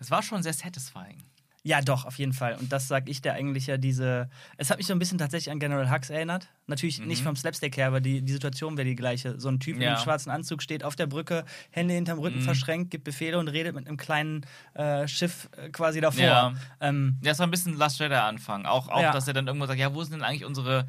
es 0.00 0.10
war 0.10 0.22
schon 0.22 0.42
sehr 0.42 0.52
satisfying. 0.52 1.22
Ja, 1.62 1.82
doch, 1.82 2.06
auf 2.06 2.18
jeden 2.18 2.32
Fall. 2.32 2.54
Und 2.58 2.72
das 2.72 2.88
sag 2.88 3.06
ich 3.06 3.20
dir 3.20 3.34
eigentlich 3.34 3.66
ja 3.66 3.76
diese. 3.76 4.30
Es 4.56 4.70
hat 4.70 4.78
mich 4.78 4.86
so 4.86 4.94
ein 4.94 4.98
bisschen 4.98 5.18
tatsächlich 5.18 5.52
an 5.52 5.60
General 5.60 5.90
Hux 5.92 6.08
erinnert. 6.08 6.48
Natürlich 6.66 7.00
nicht 7.00 7.22
vom 7.22 7.36
Slapstick 7.36 7.76
her, 7.76 7.88
aber 7.88 8.00
die, 8.00 8.22
die 8.22 8.32
Situation 8.32 8.78
wäre 8.78 8.88
die 8.88 8.96
gleiche. 8.96 9.38
So 9.38 9.50
ein 9.50 9.60
Typ 9.60 9.74
in 9.74 9.80
Mhm. 9.80 9.82
Ja. 9.82 9.88
einem 9.94 10.02
schwarzen 10.02 10.30
Anzug 10.30 10.62
steht 10.62 10.84
auf 10.84 10.96
der 10.96 11.06
Brücke, 11.06 11.44
Hände 11.70 11.92
hinterm 11.92 12.18
Rücken 12.18 12.38
Mhm. 12.38 12.42
verschränkt, 12.44 12.90
gibt 12.90 13.04
Befehle 13.04 13.38
und 13.38 13.48
redet 13.48 13.74
mit 13.74 13.86
einem 13.86 13.98
kleinen 13.98 14.46
äh, 14.72 15.06
Schiff 15.06 15.50
äh, 15.58 15.68
quasi 15.68 16.00
davor. 16.00 16.22
Ja. 16.22 16.54
Ähm, 16.80 17.18
Ja, 17.22 17.32
es 17.32 17.38
war 17.38 17.46
ein 17.46 17.50
bisschen 17.50 17.76
Last 17.76 18.00
Jedi 18.00 18.14
Anfang. 18.14 18.64
Auch, 18.64 18.88
auch 18.88 19.02
Ja. 19.02 19.12
dass 19.12 19.28
er 19.28 19.34
dann 19.34 19.46
irgendwo 19.46 19.66
sagt, 19.66 19.78
ja, 19.78 19.92
wo 19.92 20.02
sind 20.02 20.14
denn 20.14 20.22
eigentlich 20.22 20.46
unsere, 20.46 20.88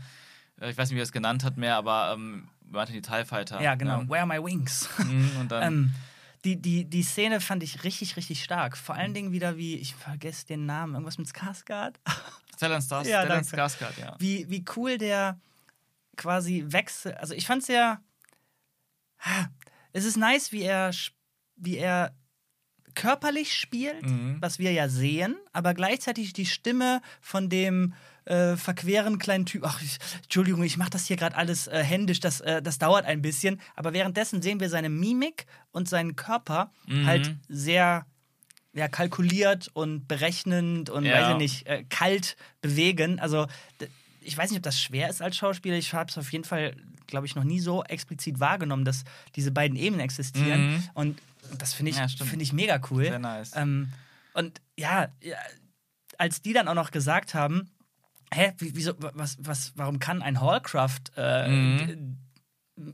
äh, 0.62 0.70
ich 0.72 0.78
weiß 0.78 0.88
nicht, 0.90 0.96
wie 0.96 1.02
er 1.02 1.04
es 1.04 1.12
genannt 1.12 1.44
hat 1.44 1.58
mehr, 1.58 1.76
aber 1.76 2.14
ähm, 2.16 2.48
warte, 2.62 2.94
die 2.94 3.02
TIE 3.02 3.26
Fighter. 3.26 3.62
ja, 3.62 3.76
genau. 3.76 4.04
Ne? 4.04 4.10
Where 4.10 4.20
are 4.22 4.28
my 4.28 4.42
wings? 4.42 4.88
Mhm, 5.00 5.32
Und 5.42 5.52
dann, 5.52 5.64
ähm, 5.68 5.94
die, 6.46 6.60
die, 6.62 6.86
die 6.86 7.04
Szene 7.04 7.40
fand 7.42 7.62
ich 7.64 7.84
richtig, 7.84 8.16
richtig 8.18 8.44
stark. 8.44 8.76
Vor 8.78 8.96
allen 8.96 9.14
Dingen 9.14 9.32
wieder 9.32 9.58
wie, 9.58 9.76
ich 9.76 9.94
vergesse 9.96 10.46
den 10.48 10.66
Namen, 10.66 10.94
irgendwas 10.94 11.18
mit 11.18 11.28
Skarsgård. 11.28 11.96
Stellan 12.56 12.82
Stars, 12.82 13.08
Ja, 13.08 13.22
Stellan. 13.22 13.44
Skarsgård, 13.44 13.98
ja. 14.00 14.16
wie, 14.20 14.50
wie 14.50 14.64
cool 14.76 14.98
der 14.98 15.40
quasi 16.18 16.64
wechselt. 16.68 17.18
Also 17.18 17.34
ich 17.34 17.46
fand's 17.46 17.68
ja. 17.68 18.02
Es 19.94 20.06
ist 20.06 20.18
nice, 20.18 20.52
wie 20.52 20.64
er, 20.64 20.92
wie 21.56 21.78
er 21.78 22.16
körperlich 22.96 23.54
spielt, 23.54 24.02
Mhm. 24.04 24.38
was 24.42 24.60
wir 24.60 24.72
ja 24.72 24.90
sehen, 24.90 25.38
aber 25.54 25.74
gleichzeitig 25.74 26.34
die 26.34 26.46
Stimme 26.46 27.02
von 27.22 27.50
dem 27.50 27.94
äh, 28.26 28.56
verqueren 28.56 29.18
kleinen 29.20 29.46
Typ. 29.46 29.64
Ach, 29.66 29.82
ich, 29.82 29.98
Entschuldigung, 30.24 30.64
ich 30.64 30.78
mache 30.78 30.90
das 30.92 31.06
hier 31.08 31.18
gerade 31.18 31.36
alles 31.36 31.68
äh, 31.68 31.84
händisch, 31.84 32.20
das, 32.20 32.42
äh, 32.42 32.62
das 32.62 32.78
dauert 32.78 33.06
ein 33.06 33.22
bisschen. 33.22 33.60
Aber 33.76 33.94
währenddessen 33.94 34.42
sehen 34.42 34.60
wir 34.60 34.70
seine 34.70 34.90
Mimik 34.90 35.46
und 35.72 35.90
seinen 35.90 36.16
Körper 36.16 36.72
Mhm. 36.88 37.06
halt 37.06 37.36
sehr 37.48 38.06
ja, 38.74 38.88
kalkuliert 38.88 39.70
und 39.74 40.08
berechnend 40.08 40.90
und 40.90 41.04
Ja. 41.06 41.14
weiß 41.14 41.28
ich 41.32 41.36
nicht, 41.36 41.68
äh, 41.68 41.84
kalt 41.90 42.38
bewegen. 42.62 43.20
Also 43.20 43.48
ich 44.22 44.38
weiß 44.38 44.50
nicht, 44.52 44.58
ob 44.60 44.64
das 44.64 44.80
schwer 44.80 45.10
ist 45.10 45.22
als 45.22 45.36
Schauspieler. 45.36 45.76
Ich 45.76 45.94
habe 45.94 46.10
es 46.10 46.18
auf 46.18 46.32
jeden 46.32 46.46
Fall, 46.46 46.76
glaube 47.08 47.26
ich, 47.26 47.36
noch 47.36 47.44
nie 47.44 47.60
so 47.60 47.84
explizit 47.84 48.40
wahrgenommen, 48.40 48.86
dass 48.86 49.04
diese 49.36 49.52
beiden 49.52 49.76
Ebenen 49.76 50.00
existieren. 50.00 50.68
Mhm. 50.68 50.84
Und 50.94 51.20
das 51.58 51.74
finde 51.74 51.90
ich, 51.92 51.98
Ja, 51.98 52.08
stimmt. 52.08 52.30
finde 52.30 52.44
ich 52.44 52.54
mega 52.54 52.80
cool. 52.92 53.04
Sehr 53.06 53.20
nice. 53.20 53.52
Ähm, 53.56 53.92
und 54.34 54.62
ja, 54.78 55.10
als 56.18 56.42
die 56.42 56.54
dann 56.54 56.68
auch 56.70 56.74
noch 56.76 56.92
gesagt 56.92 57.34
haben, 57.34 57.70
hä, 58.34 58.54
wie- 58.60 58.76
wieso, 58.76 58.94
was, 58.98 59.38
was, 59.40 59.74
warum 59.76 60.00
kann 60.00 60.22
ein 60.22 60.40
Hallcraft, 60.42 61.12
äh, 61.18 61.48
Mhm. 61.50 62.18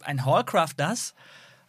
ein 0.02 0.26
Hallcraft 0.26 0.74
das? 0.78 1.14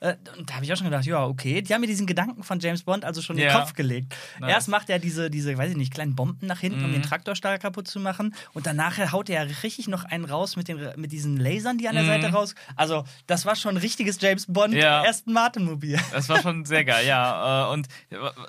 Äh, 0.01 0.15
Und 0.37 0.49
da 0.51 0.55
habe 0.55 0.65
ich 0.65 0.73
auch 0.73 0.77
schon 0.77 0.87
gedacht, 0.87 1.05
ja, 1.07 1.25
okay. 1.25 1.61
Die 1.63 1.75
haben 1.75 1.81
mir 1.81 1.87
diesen 1.87 2.07
Gedanken 2.07 2.43
von 2.43 2.61
James 2.61 2.83
Bond 2.85 3.05
also 3.05 3.21
schon 3.23 3.37
in 3.37 3.43
den 3.43 3.51
Ja. 3.51 3.59
Kopf 3.61 3.75
gelegt. 3.75 4.15
Nice. 4.41 4.51
Erst 4.51 4.69
macht 4.69 4.89
er 4.91 4.99
diese, 4.99 5.31
diese, 5.31 5.57
weiß 5.59 5.71
ich 5.73 5.77
nicht, 5.77 5.93
kleinen 5.93 6.15
Bomben 6.15 6.47
nach 6.47 6.61
hinten, 6.61 6.83
um 6.85 6.91
Mhm. 6.91 6.95
den 6.95 7.03
Traktorstahl 7.03 7.59
kaputt 7.59 7.89
zu 7.89 7.99
machen. 8.01 8.35
Und 8.55 8.67
danach 8.67 8.97
haut 9.13 9.29
er 9.31 9.49
richtig 9.63 9.89
noch 9.89 10.05
einen 10.05 10.25
raus 10.25 10.57
mit, 10.57 10.69
den, 10.69 10.79
mit 10.97 11.13
diesen 11.13 11.37
Lasern, 11.37 11.79
die 11.79 11.89
an 11.89 11.95
der 11.95 12.05
Mhm. 12.05 12.09
Seite 12.09 12.29
raus. 12.29 12.55
Also, 12.77 13.05
das 13.27 13.45
war 13.47 13.57
schon 13.57 13.75
ein 13.75 13.79
richtiges 13.79 14.21
James 14.21 14.47
Bond 14.47 14.75
Ja. 14.75 15.03
Aston 15.03 15.33
Martin 15.33 15.65
Mobil. 15.65 15.99
Das 16.13 16.29
war 16.29 16.41
schon 16.43 16.65
sehr 16.65 16.85
geil, 16.85 17.07
ja. 17.07 17.69
Äh, 17.69 17.73
Und 17.73 17.89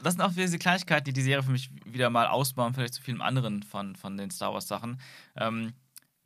das 0.04 0.14
sind 0.14 0.22
auch 0.22 0.32
wieder 0.32 0.44
diese 0.44 0.60
Kleinigkeiten, 0.60 1.06
die 1.06 1.14
die 1.14 1.22
Serie 1.22 1.44
für 1.44 1.52
mich 1.52 1.70
wieder 1.86 2.10
mal 2.10 2.28
ausbauen, 2.28 2.74
vielleicht 2.74 2.94
zu 2.94 3.02
vielen 3.02 3.22
anderen 3.22 3.64
von, 3.64 3.96
von 3.96 4.18
den 4.18 4.30
Star 4.32 4.54
Wars-Sachen. 4.54 5.00
Ähm, 5.38 5.74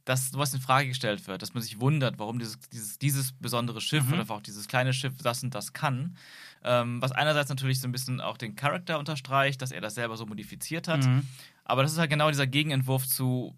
dass 0.06 0.32
sowas 0.32 0.54
in 0.54 0.60
Frage 0.60 0.90
gestellt 0.90 1.26
wird, 1.28 1.42
dass 1.42 1.54
man 1.54 1.64
sich 1.64 1.80
wundert, 1.80 2.20
warum 2.20 2.38
dieses, 2.40 2.60
dieses, 2.72 3.00
dieses 3.00 3.32
besondere 3.32 3.80
Schiff 3.82 4.06
Mhm. 4.06 4.14
oder 4.14 4.30
auch 4.32 4.42
dieses 4.42 4.68
kleine 4.68 4.94
Schiff 4.94 5.14
das 5.18 5.44
und 5.44 5.56
das 5.56 5.72
kann. 5.74 6.18
Ähm, 6.64 7.02
was 7.02 7.12
einerseits 7.12 7.50
natürlich 7.50 7.80
so 7.80 7.88
ein 7.88 7.92
bisschen 7.92 8.20
auch 8.22 8.38
den 8.38 8.56
Charakter 8.56 9.00
unterstreicht, 9.00 9.62
dass 9.62 9.72
er 9.72 9.82
das 9.82 9.96
selber 9.96 10.18
so 10.18 10.26
modifiziert 10.26 10.88
hat. 10.88 11.06
Mhm. 11.06 11.28
Aber 11.66 11.84
das 11.84 11.94
ist 11.94 11.98
halt 11.98 12.10
genau 12.10 12.30
dieser 12.30 12.48
Gegenentwurf 12.48 13.08
zu 13.08 13.56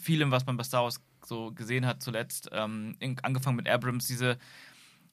vielem, 0.00 0.30
was 0.30 0.46
man 0.46 0.56
bei 0.56 0.64
Star 0.64 0.84
Wars 0.84 1.00
so 1.24 1.50
gesehen 1.52 1.86
hat 1.86 2.02
zuletzt, 2.02 2.48
ähm, 2.52 2.96
angefangen 3.22 3.56
mit 3.56 3.68
Abrams, 3.68 4.06
diese, 4.06 4.38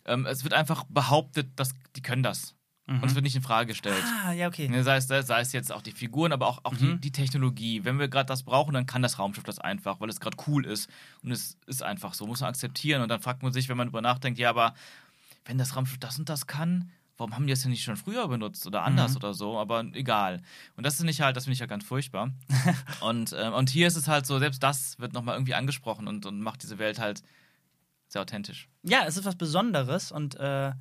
ähm, 0.05 0.25
es 0.27 0.43
wird 0.43 0.53
einfach 0.53 0.83
behauptet, 0.87 1.49
dass 1.55 1.73
die 1.95 2.01
können 2.01 2.21
das. 2.23 2.55
Und 2.85 3.05
es 3.05 3.15
wird 3.15 3.23
nicht 3.23 3.35
in 3.35 3.41
Frage 3.41 3.67
gestellt. 3.67 4.03
Ah, 4.25 4.33
ja, 4.33 4.47
okay. 4.47 4.67
Ne, 4.67 4.83
Sei 4.83 4.97
es, 4.97 5.07
sei 5.07 5.39
es 5.39 5.53
jetzt 5.53 5.71
auch 5.71 5.81
die 5.81 5.93
Figuren, 5.93 6.33
aber 6.33 6.47
auch, 6.47 6.59
auch 6.63 6.75
die, 6.75 6.97
die 6.97 7.13
Technologie. 7.13 7.85
Wenn 7.85 7.97
wir 7.97 8.09
gerade 8.09 8.27
das 8.27 8.43
brauchen, 8.43 8.73
dann 8.73 8.85
kann 8.85 9.01
das 9.01 9.19
Raumschiff 9.19 9.45
das 9.45 9.57
einfach, 9.57 10.01
weil 10.01 10.09
es 10.09 10.19
gerade 10.19 10.35
cool 10.47 10.65
ist. 10.65 10.89
Und 11.23 11.31
es 11.31 11.57
ist 11.65 11.81
einfach 11.81 12.13
so, 12.13 12.27
muss 12.27 12.41
man 12.41 12.49
akzeptieren. 12.49 13.01
Und 13.01 13.07
dann 13.07 13.21
fragt 13.21 13.41
man 13.41 13.53
sich, 13.53 13.69
wenn 13.69 13.77
man 13.77 13.87
darüber 13.87 14.01
nachdenkt, 14.01 14.37
ja, 14.37 14.49
aber 14.49 14.73
wenn 15.45 15.57
das 15.57 15.77
Raumschiff 15.77 15.97
das 15.97 16.19
und 16.19 16.27
das 16.27 16.45
kann, 16.45 16.91
warum 17.15 17.35
haben 17.35 17.47
die 17.47 17.53
das 17.53 17.61
denn 17.61 17.71
nicht 17.71 17.83
schon 17.83 17.95
früher 17.95 18.27
benutzt 18.27 18.67
oder 18.67 18.83
anders 18.83 19.15
oder 19.15 19.33
so? 19.33 19.57
Aber 19.57 19.85
egal. 19.93 20.41
Und 20.75 20.85
das 20.85 20.95
ist 20.95 21.03
nicht 21.03 21.21
halt, 21.21 21.37
das 21.37 21.45
finde 21.45 21.53
ich 21.53 21.59
ja 21.59 21.67
ganz 21.67 21.85
furchtbar. 21.85 22.31
und, 23.01 23.33
ähm, 23.37 23.53
und 23.53 23.69
hier 23.69 23.87
ist 23.87 23.95
es 23.95 24.09
halt 24.09 24.25
so, 24.25 24.39
selbst 24.39 24.61
das 24.61 24.99
wird 24.99 25.13
nochmal 25.13 25.35
irgendwie 25.35 25.53
angesprochen 25.53 26.07
und, 26.09 26.25
und 26.25 26.41
macht 26.41 26.63
diese 26.63 26.79
Welt 26.79 26.99
halt 26.99 27.23
sehr 28.09 28.21
authentisch. 28.21 28.67
Ja, 28.83 29.05
es 29.07 29.15
ist 29.15 29.23
was 29.23 29.37
Besonderes 29.37 30.11
und 30.11 30.35
äh, 30.35 30.73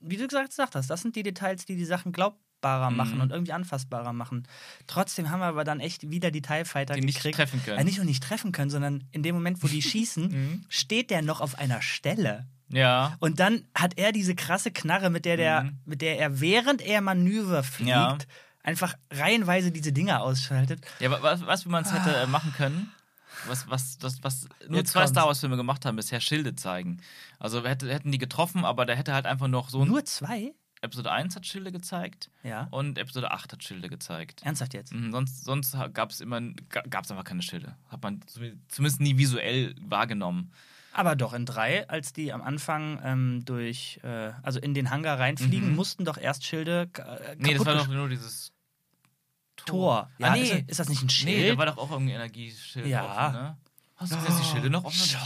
wie 0.00 0.16
du 0.16 0.26
gesagt 0.26 0.58
hast, 0.58 0.88
das 0.90 1.00
sind 1.02 1.16
die 1.16 1.22
Details, 1.22 1.64
die 1.66 1.76
die 1.76 1.84
Sachen 1.84 2.12
glaubbarer 2.12 2.90
machen 2.90 3.16
Mhm. 3.16 3.20
und 3.22 3.30
irgendwie 3.32 3.52
anfassbarer 3.52 4.12
machen. 4.12 4.46
Trotzdem 4.86 5.30
haben 5.30 5.40
wir 5.40 5.46
aber 5.46 5.64
dann 5.64 5.80
echt 5.80 6.10
wieder 6.10 6.30
die 6.30 6.42
TIE 6.42 6.64
Fighter 6.64 6.94
Die 6.94 7.00
nicht 7.02 7.20
treffen 7.22 7.62
können. 7.64 7.78
Äh, 7.78 7.84
nicht 7.84 7.96
nur 7.98 8.04
nicht 8.06 8.22
treffen 8.22 8.52
können, 8.52 8.70
sondern 8.70 9.04
in 9.12 9.22
dem 9.22 9.34
Moment, 9.34 9.62
wo 9.62 9.68
die 9.68 9.82
schießen, 9.82 10.24
Mhm. 10.28 10.64
steht 10.68 11.10
der 11.10 11.22
noch 11.22 11.40
auf 11.40 11.58
einer 11.58 11.82
Stelle. 11.82 12.46
Ja. 12.70 13.16
Und 13.20 13.40
dann 13.40 13.64
hat 13.74 13.96
er 13.96 14.12
diese 14.12 14.34
krasse 14.34 14.70
Knarre, 14.70 15.08
mit 15.10 15.24
der, 15.24 15.36
der, 15.36 15.62
Mhm. 15.64 15.78
mit 15.86 16.02
der 16.02 16.18
er 16.18 16.40
während 16.40 16.82
er 16.82 17.00
Manöver 17.00 17.62
fliegt, 17.62 17.88
Ja. 17.90 18.18
einfach 18.62 18.94
reihenweise 19.10 19.70
diese 19.72 19.92
Dinger 19.92 20.20
ausschaltet. 20.20 20.80
Ja, 21.00 21.10
wa- 21.10 21.18
was, 21.22 21.46
was 21.46 21.64
wie 21.64 21.70
man 21.70 21.84
es 21.84 21.92
hätte 21.94 22.14
äh, 22.14 22.26
machen 22.26 22.52
können, 22.54 22.92
was, 23.46 23.68
was, 23.70 23.98
das, 23.98 24.22
was 24.22 24.48
nur. 24.68 24.78
Jetzt 24.78 24.90
zwei 24.92 25.00
kommt's. 25.00 25.10
Star 25.12 25.26
Wars-Filme 25.26 25.56
gemacht 25.56 25.84
haben, 25.84 25.96
bisher 25.96 26.20
Schilde 26.20 26.54
zeigen. 26.56 26.98
Also 27.38 27.64
hätte, 27.64 27.92
hätten 27.92 28.10
die 28.12 28.18
getroffen, 28.18 28.64
aber 28.64 28.84
der 28.86 28.96
hätte 28.96 29.12
halt 29.14 29.26
einfach 29.26 29.48
noch 29.48 29.68
so 29.70 29.82
ein. 29.82 29.88
Nur 29.88 30.04
zwei? 30.04 30.52
Episode 30.80 31.10
1 31.10 31.34
hat 31.34 31.44
Schilde 31.44 31.72
gezeigt 31.72 32.30
Ja. 32.44 32.68
und 32.70 32.98
Episode 32.98 33.32
8 33.32 33.52
hat 33.52 33.64
Schilde 33.64 33.88
gezeigt. 33.88 34.42
Ernsthaft 34.44 34.74
jetzt? 34.74 34.94
Mhm, 34.94 35.10
sonst 35.10 35.44
sonst 35.44 35.76
gab 35.92 36.10
es 36.12 36.20
immer 36.20 36.36
einfach 36.36 37.24
keine 37.24 37.42
Schilde. 37.42 37.74
Hat 37.88 38.00
man 38.02 38.20
zum- 38.28 38.60
zumindest 38.68 39.00
nie 39.00 39.18
visuell 39.18 39.74
wahrgenommen. 39.80 40.52
Aber 40.92 41.16
doch 41.16 41.32
in 41.32 41.46
drei, 41.46 41.88
als 41.88 42.12
die 42.12 42.32
am 42.32 42.42
Anfang 42.42 43.00
ähm, 43.04 43.44
durch, 43.44 43.98
äh, 44.04 44.32
also 44.42 44.60
in 44.60 44.72
den 44.72 44.90
Hangar 44.90 45.18
reinfliegen, 45.18 45.70
Mhm. 45.70 45.74
mussten 45.76 46.04
doch 46.04 46.16
erst 46.16 46.44
Schilde 46.44 46.88
äh, 46.96 47.34
Nee, 47.38 47.54
das 47.54 47.66
war 47.66 47.74
doch 47.74 47.88
nur 47.88 48.08
dieses 48.08 48.52
Tor. 49.66 50.10
Ja, 50.18 50.28
ah, 50.28 50.32
nee. 50.32 50.42
ist, 50.42 50.70
ist 50.70 50.80
das 50.80 50.88
nicht 50.88 51.02
ein 51.02 51.10
Schild? 51.10 51.36
Nee, 51.38 51.50
da 51.50 51.58
war 51.58 51.66
doch 51.66 51.78
auch 51.78 51.90
irgendwie 51.90 52.12
Energieschild 52.12 52.86
Ja. 52.86 53.04
offen, 53.04 53.32
ne? 53.40 53.56
Hast 53.96 54.12
du 54.12 54.16
gesehen, 54.16 54.30
dass 54.30 54.40
die 54.42 54.48
Schilde 54.52 54.70
noch 54.70 54.84
offen. 54.84 55.16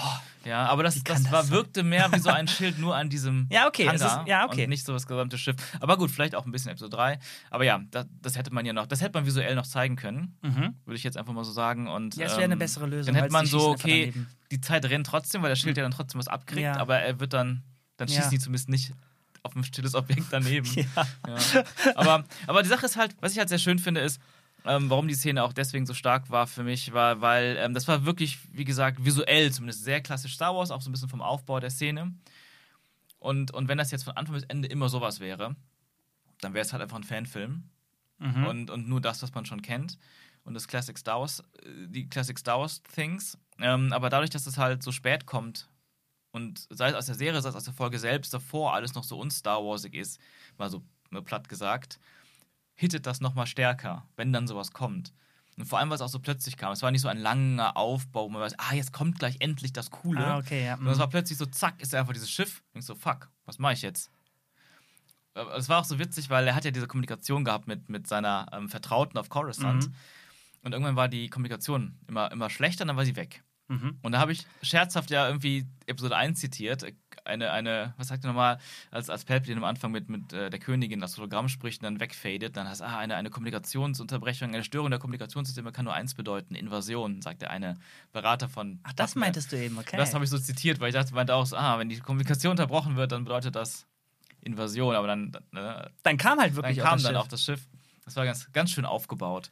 Ja, 0.47 0.65
aber 0.67 0.83
das, 0.83 0.95
das, 1.05 1.23
das 1.25 1.31
war, 1.31 1.49
wirkte 1.51 1.83
mehr 1.83 2.11
wie 2.11 2.19
so 2.19 2.31
ein 2.31 2.49
Schild 2.49 2.79
nur 2.79 2.97
an 2.97 3.11
diesem 3.11 3.47
Ja, 3.53 3.69
okay, 3.69 3.87
Hangar 3.87 4.23
ist- 4.23 4.29
ja, 4.29 4.47
okay. 4.47 4.63
und 4.65 4.71
nicht 4.71 4.87
so 4.87 4.95
das 4.95 5.07
gesamte 5.07 5.37
Schiff. 5.37 5.57
Aber 5.81 5.99
gut, 5.99 6.11
vielleicht 6.11 6.35
auch 6.35 6.47
ein 6.47 6.53
bisschen 6.53 6.71
Episode 6.71 6.97
3. 6.97 7.19
Aber 7.51 7.65
ja, 7.65 7.81
das, 7.91 8.07
das 8.23 8.37
hätte 8.39 8.53
man 8.53 8.65
ja 8.65 8.73
noch, 8.73 8.87
das 8.87 9.03
hätte 9.03 9.13
man 9.13 9.27
visuell 9.27 9.55
noch 9.57 9.67
zeigen 9.67 9.97
können, 9.97 10.39
Mhm. 10.41 10.75
würde 10.87 10.97
ich 10.97 11.03
jetzt 11.05 11.19
einfach 11.19 11.35
mal 11.35 11.45
so 11.45 11.53
sagen. 11.53 11.87
Und, 11.87 12.17
Ja, 12.17 12.25
es 12.27 12.33
wäre 12.33 12.45
eine 12.45 12.55
ähm, 12.55 12.59
bessere 12.61 12.87
Lösung. 12.87 13.13
Dann 13.13 13.23
hätte 13.23 13.33
man 13.33 13.45
so, 13.45 13.69
okay, 13.69 14.15
die 14.51 14.61
Zeit 14.63 14.87
rennt 14.87 15.07
trotzdem, 15.07 15.43
weil 15.43 15.51
der 15.51 15.57
Schild 15.57 15.77
ja 15.77 15.83
dann 15.83 15.93
trotzdem 15.93 16.19
was 16.19 16.29
abkriegt, 16.29 16.63
Ja. 16.63 16.79
aber 16.79 16.99
er 16.99 17.21
wird 17.21 17.35
dann, 17.35 17.63
dann 17.99 18.09
Ja. 18.09 18.15
schießen 18.17 18.31
die 18.31 18.39
zumindest 18.39 18.71
nicht 18.71 18.93
auf 19.43 19.57
ein 19.57 19.65
stilles 19.65 19.95
Objekt 19.95 20.27
daneben. 20.31 20.69
Ja. 20.77 21.07
Ja. 21.27 21.65
Aber, 21.95 22.25
aber 22.47 22.63
die 22.63 22.69
Sache 22.69 22.87
ist 22.87 22.97
halt, 22.97 23.15
was 23.21 23.33
ich 23.33 23.39
halt 23.39 23.49
sehr 23.49 23.59
schön 23.59 23.79
finde, 23.79 24.01
ist, 24.01 24.21
ähm, 24.65 24.89
warum 24.91 25.09
die 25.09 25.15
Szene 25.15 25.43
auch 25.43 25.53
deswegen 25.53 25.87
so 25.87 25.95
stark 25.95 26.31
war 26.31 26.47
für 26.47 26.63
mich, 26.63 26.93
war, 26.93 27.21
weil 27.21 27.57
ähm, 27.59 27.75
das 27.75 27.89
war 27.89 28.05
wirklich, 28.05 28.39
wie 28.53 28.65
gesagt, 28.65 29.05
visuell 29.05 29.51
zumindest 29.53 29.85
sehr 29.85 30.01
klassisch 30.01 30.35
Star 30.35 30.55
Wars, 30.55 30.71
auch 30.71 30.81
so 30.81 30.89
ein 30.89 30.93
bisschen 30.93 31.09
vom 31.09 31.21
Aufbau 31.21 31.59
der 31.61 31.71
Szene. 31.71 32.13
Und, 33.19 33.53
und 33.53 33.69
wenn 33.69 33.79
das 33.79 33.91
jetzt 33.91 34.05
von 34.05 34.17
Anfang 34.17 34.35
bis 34.35 34.45
Ende 34.45 34.69
immer 34.69 34.89
sowas 34.89 35.21
wäre, 35.21 35.57
dann 36.41 36.55
wäre 36.55 36.65
es 36.65 36.73
halt 36.73 36.83
einfach 36.83 36.97
ein 36.97 37.05
Fanfilm. 37.05 37.65
Mhm. 38.19 38.47
Und, 38.47 38.71
und 38.71 38.89
nur 38.89 39.01
das, 39.01 39.23
was 39.23 39.35
man 39.35 39.45
schon 39.45 39.63
kennt. 39.63 39.99
Und 40.45 40.55
das 40.55 40.69
Classic 40.69 40.97
Star 40.97 41.21
Wars, 41.21 41.41
äh, 41.65 41.89
die 41.89 42.09
Classic 42.09 42.39
Star 42.39 42.61
Wars 42.61 42.83
Things. 42.95 43.39
Ähm, 43.59 43.93
aber 43.93 44.11
dadurch, 44.11 44.31
dass 44.31 44.47
es 44.47 44.59
halt 44.59 44.83
so 44.83 44.93
spät 44.93 45.27
kommt 45.27 45.69
und 46.33 46.67
sei 46.71 46.89
es 46.89 46.95
aus 46.95 47.07
der 47.07 47.15
Serie, 47.15 47.41
sei 47.41 47.51
es 47.51 47.55
aus 47.55 47.65
der 47.65 47.75
Folge 47.75 47.99
selbst, 47.99 48.35
davor 48.35 48.75
alles 48.75 48.95
noch 48.95 49.05
so 49.05 49.21
un-Star 49.21 49.63
Warsig 49.65 49.95
ist, 49.95 50.21
mal 50.59 50.71
so 50.71 50.83
ne, 51.11 51.23
platt 51.23 51.49
gesagt, 51.49 52.01
hittet 52.75 53.07
das 53.07 53.21
nochmal 53.21 53.47
stärker, 53.47 54.07
wenn 54.17 54.33
dann 54.33 54.49
sowas 54.49 54.73
kommt. 54.73 55.13
Und 55.59 55.67
vor 55.67 55.79
allem, 55.79 55.91
weil 55.91 55.97
es 55.97 56.01
auch 56.01 56.09
so 56.09 56.19
plötzlich 56.19 56.57
kam. 56.57 56.73
Es 56.73 56.83
war 56.83 56.91
nicht 56.91 57.03
so 57.03 57.09
ein 57.09 57.19
langer 57.19 57.77
Aufbau, 57.77 58.25
wo 58.25 58.29
man 58.31 58.41
weiß, 58.41 58.59
ah, 58.59 58.75
jetzt 58.75 58.93
kommt 58.93 59.19
gleich 59.19 59.37
endlich 59.41 59.73
das 59.75 59.91
Coole. 59.91 60.27
Ah, 60.27 60.39
okay, 60.39 60.65
ja. 60.65 60.77
Und 60.77 60.87
es 60.87 60.99
war 60.99 61.09
plötzlich 61.09 61.37
so, 61.37 61.45
zack, 61.45 61.81
ist 61.83 61.93
er 61.93 62.01
einfach 62.01 62.15
dieses 62.15 62.31
Schiff. 62.31 62.63
Ich 62.73 62.87
so, 62.87 62.95
fuck, 62.95 63.29
was 63.45 63.59
mache 63.59 63.75
ich 63.75 63.83
jetzt? 63.83 64.11
Es 65.57 65.69
war 65.69 65.81
auch 65.81 65.85
so 65.85 65.99
witzig, 65.99 66.31
weil 66.31 66.47
er 66.47 66.55
hat 66.55 66.65
ja 66.65 66.71
diese 66.71 66.87
Kommunikation 66.87 67.45
gehabt 67.45 67.67
mit, 67.67 67.91
mit 67.91 68.07
seiner 68.07 68.47
ähm, 68.53 68.69
Vertrauten 68.71 69.19
auf 69.19 69.29
Coruscant. 69.29 69.89
Mhm. 69.89 69.95
Und 70.63 70.73
irgendwann 70.73 70.97
war 70.97 71.09
die 71.09 71.29
Kommunikation 71.29 71.99
immer, 72.07 72.31
immer 72.33 72.49
schlechter 72.49 72.85
und 72.85 72.89
dann 72.89 72.97
war 72.97 73.05
sie 73.05 73.17
weg. 73.17 73.43
Mhm. 73.73 73.99
Und 74.03 74.13
da 74.13 74.19
habe 74.19 74.33
ich 74.33 74.47
scherzhaft 74.61 75.11
ja 75.11 75.27
irgendwie 75.27 75.67
Episode 75.87 76.15
1 76.15 76.39
zitiert. 76.39 76.85
Eine, 77.25 77.53
eine 77.53 77.95
was 77.97 78.09
sagt 78.09 78.23
er 78.23 78.29
nochmal, 78.29 78.59
als, 78.91 79.09
als 79.09 79.25
Palpatine 79.25 79.57
am 79.57 79.65
Anfang 79.65 79.93
mit, 79.93 80.11
mit 80.11 80.33
äh, 80.35 80.51
der 80.51 80.61
Königin 80.61 81.01
das 81.01 81.17
Hologramm 81.17 81.49
spricht 81.49 81.81
und 81.81 81.85
dann 81.85 82.01
wegfadet, 82.01 82.55
dann 82.57 82.69
heißt 82.69 82.83
ah, 82.83 82.99
eine, 82.99 83.17
eine 83.17 83.31
Kommunikationsunterbrechung, 83.31 84.49
eine 84.49 84.63
Störung 84.63 84.91
der 84.91 84.99
Kommunikationssysteme 84.99 85.73
kann 85.73 85.87
nur 85.87 85.95
eins 85.95 86.15
bedeuten, 86.15 86.55
Invasion, 86.55 87.23
sagt 87.23 87.41
der 87.41 87.51
eine 87.51 87.79
Berater 88.13 88.51
von. 88.51 88.81
Ach, 88.83 88.93
das 88.93 89.13
Padme. 89.13 89.21
meintest 89.21 89.53
du 89.53 89.57
eben, 89.57 89.79
okay. 89.79 89.97
Das 89.97 90.13
habe 90.13 90.25
ich 90.25 90.31
so 90.31 90.39
zitiert, 90.39 90.79
weil 90.81 90.89
ich 90.89 90.95
dachte, 90.95 91.15
meinte 91.15 91.35
auch 91.35 91.47
so, 91.47 91.57
ah, 91.57 91.79
wenn 91.79 91.89
die 91.89 91.99
Kommunikation 91.99 92.51
unterbrochen 92.51 92.97
wird, 92.97 93.13
dann 93.13 93.25
bedeutet 93.25 93.57
das 93.57 93.87
Invasion, 94.43 94.95
aber 94.95 95.07
dann, 95.07 95.33
ne, 95.53 95.91
dann 96.03 96.19
kam 96.19 96.39
halt 96.39 96.51
dann 96.51 96.57
wirklich 96.57 96.79
kam 96.79 96.89
auch 96.89 96.93
das 96.95 97.03
dann 97.05 97.15
Schiff. 97.15 97.23
auch 97.23 97.29
das 97.29 97.45
Schiff. 97.45 97.69
Das 98.05 98.17
war 98.17 98.27
ganz, 98.27 98.53
ganz 98.53 98.71
schön 98.71 98.85
aufgebaut. 98.85 99.51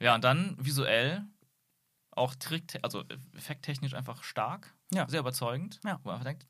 Ja, 0.00 0.16
und 0.16 0.24
dann 0.24 0.56
visuell 0.60 1.24
auch 2.12 2.34
Trick, 2.34 2.78
also 2.82 3.04
effekttechnisch 3.36 3.94
einfach 3.94 4.22
stark, 4.22 4.74
Ja. 4.92 5.08
sehr 5.08 5.20
überzeugend. 5.20 5.80
Ja. 5.84 5.98
Wo 6.02 6.08
man 6.08 6.14
einfach 6.14 6.24
denkt, 6.30 6.46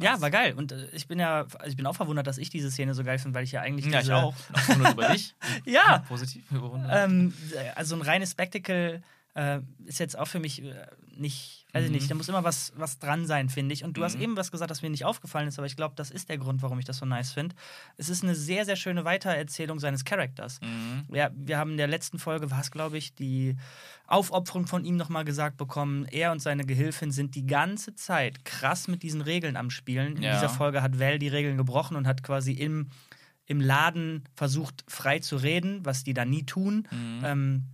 Ja, 0.00 0.20
war 0.20 0.30
geil. 0.30 0.54
Und 0.54 0.72
äh, 0.72 0.88
ich 0.92 1.08
bin 1.08 1.18
ja, 1.18 1.40
also 1.42 1.66
ich 1.66 1.76
bin 1.76 1.86
auch 1.86 1.96
verwundert, 1.96 2.26
dass 2.26 2.38
ich 2.38 2.50
diese 2.50 2.70
Szene 2.70 2.94
so 2.94 3.02
geil 3.04 3.18
finde, 3.18 3.34
weil 3.36 3.44
ich 3.44 3.52
ja 3.52 3.60
eigentlich 3.62 3.86
ja, 3.92 4.00
ich 4.00 4.12
auch. 4.12 4.34
Noch 4.78 4.92
über 4.92 5.08
dich. 5.08 5.34
Ja. 5.64 5.98
Positiv 6.08 6.48
überwundert. 6.50 6.90
Ähm, 6.94 7.34
also 7.74 7.96
ein 7.96 8.02
reines 8.02 8.30
Spectacle 8.30 9.02
äh, 9.34 9.60
ist 9.86 9.98
jetzt 9.98 10.16
auch 10.18 10.28
für 10.28 10.38
mich 10.38 10.62
äh, 10.62 10.86
nicht, 11.16 11.57
weiß 11.72 11.84
ich 11.84 11.90
Mhm. 11.90 11.96
nicht, 11.96 12.10
da 12.10 12.14
muss 12.14 12.28
immer 12.30 12.44
was, 12.44 12.72
was 12.76 12.98
dran 12.98 13.26
sein, 13.26 13.50
finde 13.50 13.74
ich. 13.74 13.84
Und 13.84 13.96
du 13.98 14.02
hast 14.04 14.16
Mhm. 14.16 14.22
eben 14.22 14.36
was 14.36 14.50
gesagt, 14.50 14.70
das 14.70 14.80
mir 14.82 14.88
nicht 14.90 15.04
aufgefallen 15.04 15.48
ist, 15.48 15.58
aber 15.58 15.66
ich 15.66 15.76
glaube, 15.76 15.94
das 15.96 16.10
ist 16.10 16.28
der 16.30 16.38
Grund, 16.38 16.62
warum 16.62 16.78
ich 16.78 16.86
das 16.86 16.96
so 16.98 17.04
nice 17.06 17.32
finde. 17.32 17.54
Es 17.98 18.08
ist 18.08 18.22
eine 18.24 18.34
sehr, 18.34 18.64
sehr 18.64 18.76
schöne 18.76 19.04
Weitererzählung 19.04 19.78
seines 19.78 20.04
Charakters. 20.06 20.60
Mhm. 20.62 21.14
Ja, 21.14 21.30
wir 21.34 21.58
haben 21.58 21.72
in 21.72 21.76
der 21.76 21.86
letzten 21.88 22.18
Folge, 22.18 22.50
war 22.50 22.60
es 22.60 22.70
glaube 22.70 22.96
ich, 22.96 23.14
die 23.14 23.56
Aufopferung 24.06 24.66
von 24.66 24.84
ihm 24.86 24.96
nochmal 24.96 25.24
gesagt 25.26 25.58
bekommen. 25.58 26.06
Er 26.06 26.32
und 26.32 26.40
seine 26.40 26.64
Gehilfin 26.64 27.12
sind 27.12 27.34
die 27.34 27.44
ganze 27.46 27.94
Zeit 27.94 28.46
krass 28.46 28.88
mit 28.88 29.02
diesen 29.02 29.20
Regeln 29.20 29.56
am 29.56 29.68
Spielen. 29.68 30.16
In 30.16 30.22
Ja. 30.22 30.32
dieser 30.34 30.48
Folge 30.48 30.80
hat 30.80 30.98
Val 30.98 31.18
die 31.18 31.28
Regeln 31.28 31.58
gebrochen 31.58 31.96
und 31.96 32.06
hat 32.06 32.22
quasi 32.22 32.52
im, 32.52 32.88
im 33.44 33.60
Laden 33.60 34.24
versucht, 34.34 34.84
frei 34.88 35.18
zu 35.18 35.36
reden, 35.36 35.84
was 35.84 36.02
die 36.04 36.14
da 36.14 36.24
nie 36.24 36.44
tun. 36.46 36.88
Mhm. 36.90 37.20
Ähm, 37.24 37.64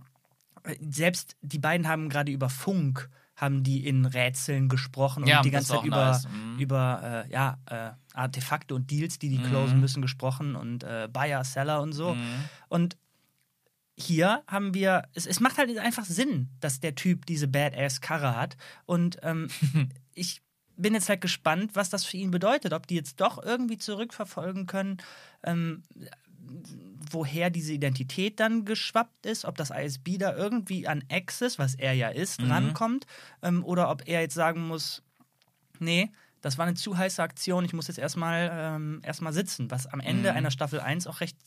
selbst 0.81 1.35
die 1.41 1.59
beiden 1.59 1.87
haben 1.87 2.09
gerade 2.09 2.31
über 2.31 2.49
Funk 2.49 3.09
haben 3.35 3.63
die 3.63 3.85
in 3.85 4.05
Rätseln 4.05 4.69
gesprochen 4.69 5.23
und 5.23 5.29
Ja, 5.29 5.41
die 5.41 5.51
das 5.51 5.67
ganze 5.67 5.73
Zeit 5.73 5.85
über, 5.85 6.05
nice. 6.11 6.27
Mhm. 6.27 6.57
über 6.59 7.25
äh, 7.27 7.31
ja, 7.31 7.57
äh, 7.69 7.91
Artefakte 8.13 8.73
und 8.75 8.89
Deals, 8.91 9.19
die 9.19 9.29
die 9.29 9.39
Mhm. 9.39 9.43
closen 9.43 9.79
müssen, 9.79 10.01
gesprochen 10.01 10.55
und 10.55 10.83
äh, 10.83 11.09
Buyer, 11.11 11.43
Seller 11.43 11.81
und 11.81 11.91
so. 11.93 12.15
Mhm. 12.15 12.49
Und 12.69 12.97
hier 13.97 14.43
haben 14.47 14.73
wir, 14.73 15.03
es, 15.13 15.25
es 15.25 15.39
macht 15.39 15.57
halt 15.57 15.77
einfach 15.77 16.05
Sinn, 16.05 16.49
dass 16.59 16.79
der 16.79 16.95
Typ 16.95 17.25
diese 17.25 17.47
Badass-Karre 17.47 18.35
hat. 18.35 18.57
Und 18.85 19.17
ähm, 19.23 19.47
ich 20.13 20.41
bin 20.77 20.93
jetzt 20.93 21.07
halt 21.07 21.21
gespannt, 21.21 21.71
was 21.75 21.89
das 21.89 22.03
für 22.03 22.17
ihn 22.17 22.31
bedeutet. 22.31 22.73
Ob 22.73 22.87
die 22.87 22.95
jetzt 22.95 23.21
doch 23.21 23.41
irgendwie 23.41 23.77
zurückverfolgen 23.77 24.65
können, 24.65 24.97
ähm, 25.43 25.83
woher 27.11 27.49
diese 27.49 27.73
Identität 27.73 28.39
dann 28.39 28.65
geschwappt 28.65 29.25
ist, 29.25 29.45
ob 29.45 29.55
das 29.57 29.69
ISB 29.71 30.17
da 30.17 30.35
irgendwie 30.35 30.87
an 30.87 31.03
Access, 31.09 31.59
was 31.59 31.75
er 31.75 31.93
ja 31.93 32.09
ist, 32.09 32.41
Mhm. 32.41 32.51
rankommt. 32.51 33.05
Ähm, 33.41 33.63
oder 33.63 33.89
ob 33.89 34.07
er 34.07 34.21
jetzt 34.21 34.33
sagen 34.35 34.67
muss, 34.67 35.01
nee, 35.79 36.11
das 36.41 36.57
war 36.57 36.65
eine 36.65 36.75
zu 36.75 36.97
heiße 36.97 37.21
Aktion, 37.23 37.65
ich 37.65 37.73
muss 37.73 37.87
jetzt 37.87 37.97
erstmal 37.97 38.49
ähm, 38.53 39.01
erstmal 39.03 39.33
sitzen, 39.33 39.71
was 39.71 39.87
am 39.87 39.99
Ende 39.99 40.31
Mhm. 40.31 40.37
einer 40.37 40.51
Staffel 40.51 40.79
1 40.79 41.07
auch 41.07 41.21
recht 41.21 41.37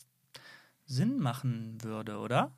Sinn 0.85 1.19
machen 1.19 1.77
würde, 1.83 2.17
oder? 2.17 2.51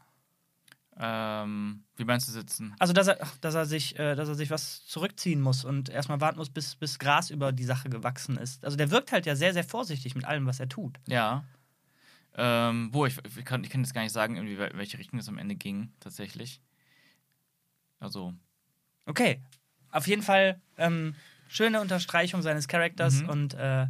Ähm, 0.98 1.84
wie 1.96 2.04
meinst 2.04 2.28
du 2.28 2.32
sitzen? 2.32 2.76
Also, 2.80 2.94
dass 2.94 3.08
er, 3.08 3.18
dass 3.40 3.56
er 3.56 3.66
sich, 3.66 3.98
äh, 3.98 4.16
dass 4.16 4.28
er 4.28 4.36
sich 4.36 4.50
was 4.50 4.86
zurückziehen 4.86 5.42
muss 5.42 5.64
und 5.64 5.90
erstmal 5.90 6.20
warten 6.22 6.38
muss, 6.38 6.50
bis, 6.50 6.76
bis 6.76 7.00
Gras 7.00 7.30
über 7.30 7.52
die 7.52 7.64
Sache 7.64 7.90
gewachsen 7.90 8.38
ist. 8.38 8.64
Also 8.64 8.76
der 8.78 8.92
wirkt 8.92 9.12
halt 9.12 9.26
ja 9.26 9.36
sehr, 9.36 9.54
sehr 9.54 9.64
vorsichtig 9.64 10.16
mit 10.16 10.26
allem, 10.26 10.46
was 10.46 10.60
er 10.60 10.68
tut. 10.70 11.00
Ja. 11.08 11.44
Ähm, 12.36 12.90
wo, 12.94 13.06
ich, 13.06 13.18
ich, 13.38 13.46
kann, 13.46 13.64
ich 13.64 13.70
kann 13.70 13.82
jetzt 13.82 13.94
gar 13.94 14.04
nicht 14.04 14.14
sagen, 14.14 14.36
in 14.36 14.58
welche 14.58 14.98
Richtung 14.98 15.20
es 15.20 15.28
am 15.28 15.38
Ende 15.38 15.56
ging, 15.56 15.92
tatsächlich. 16.00 16.62
Also, 18.00 18.34
Okay. 19.06 19.42
Auf 19.92 20.08
jeden 20.08 20.22
Fall 20.22 20.62
ähm, 20.78 21.16
schöne 21.50 21.82
Unterstreichung 21.82 22.42
seines 22.42 22.68
Charakters 22.68 23.24
Mhm. 23.24 23.30
und 23.30 23.54
äh, 23.56 23.88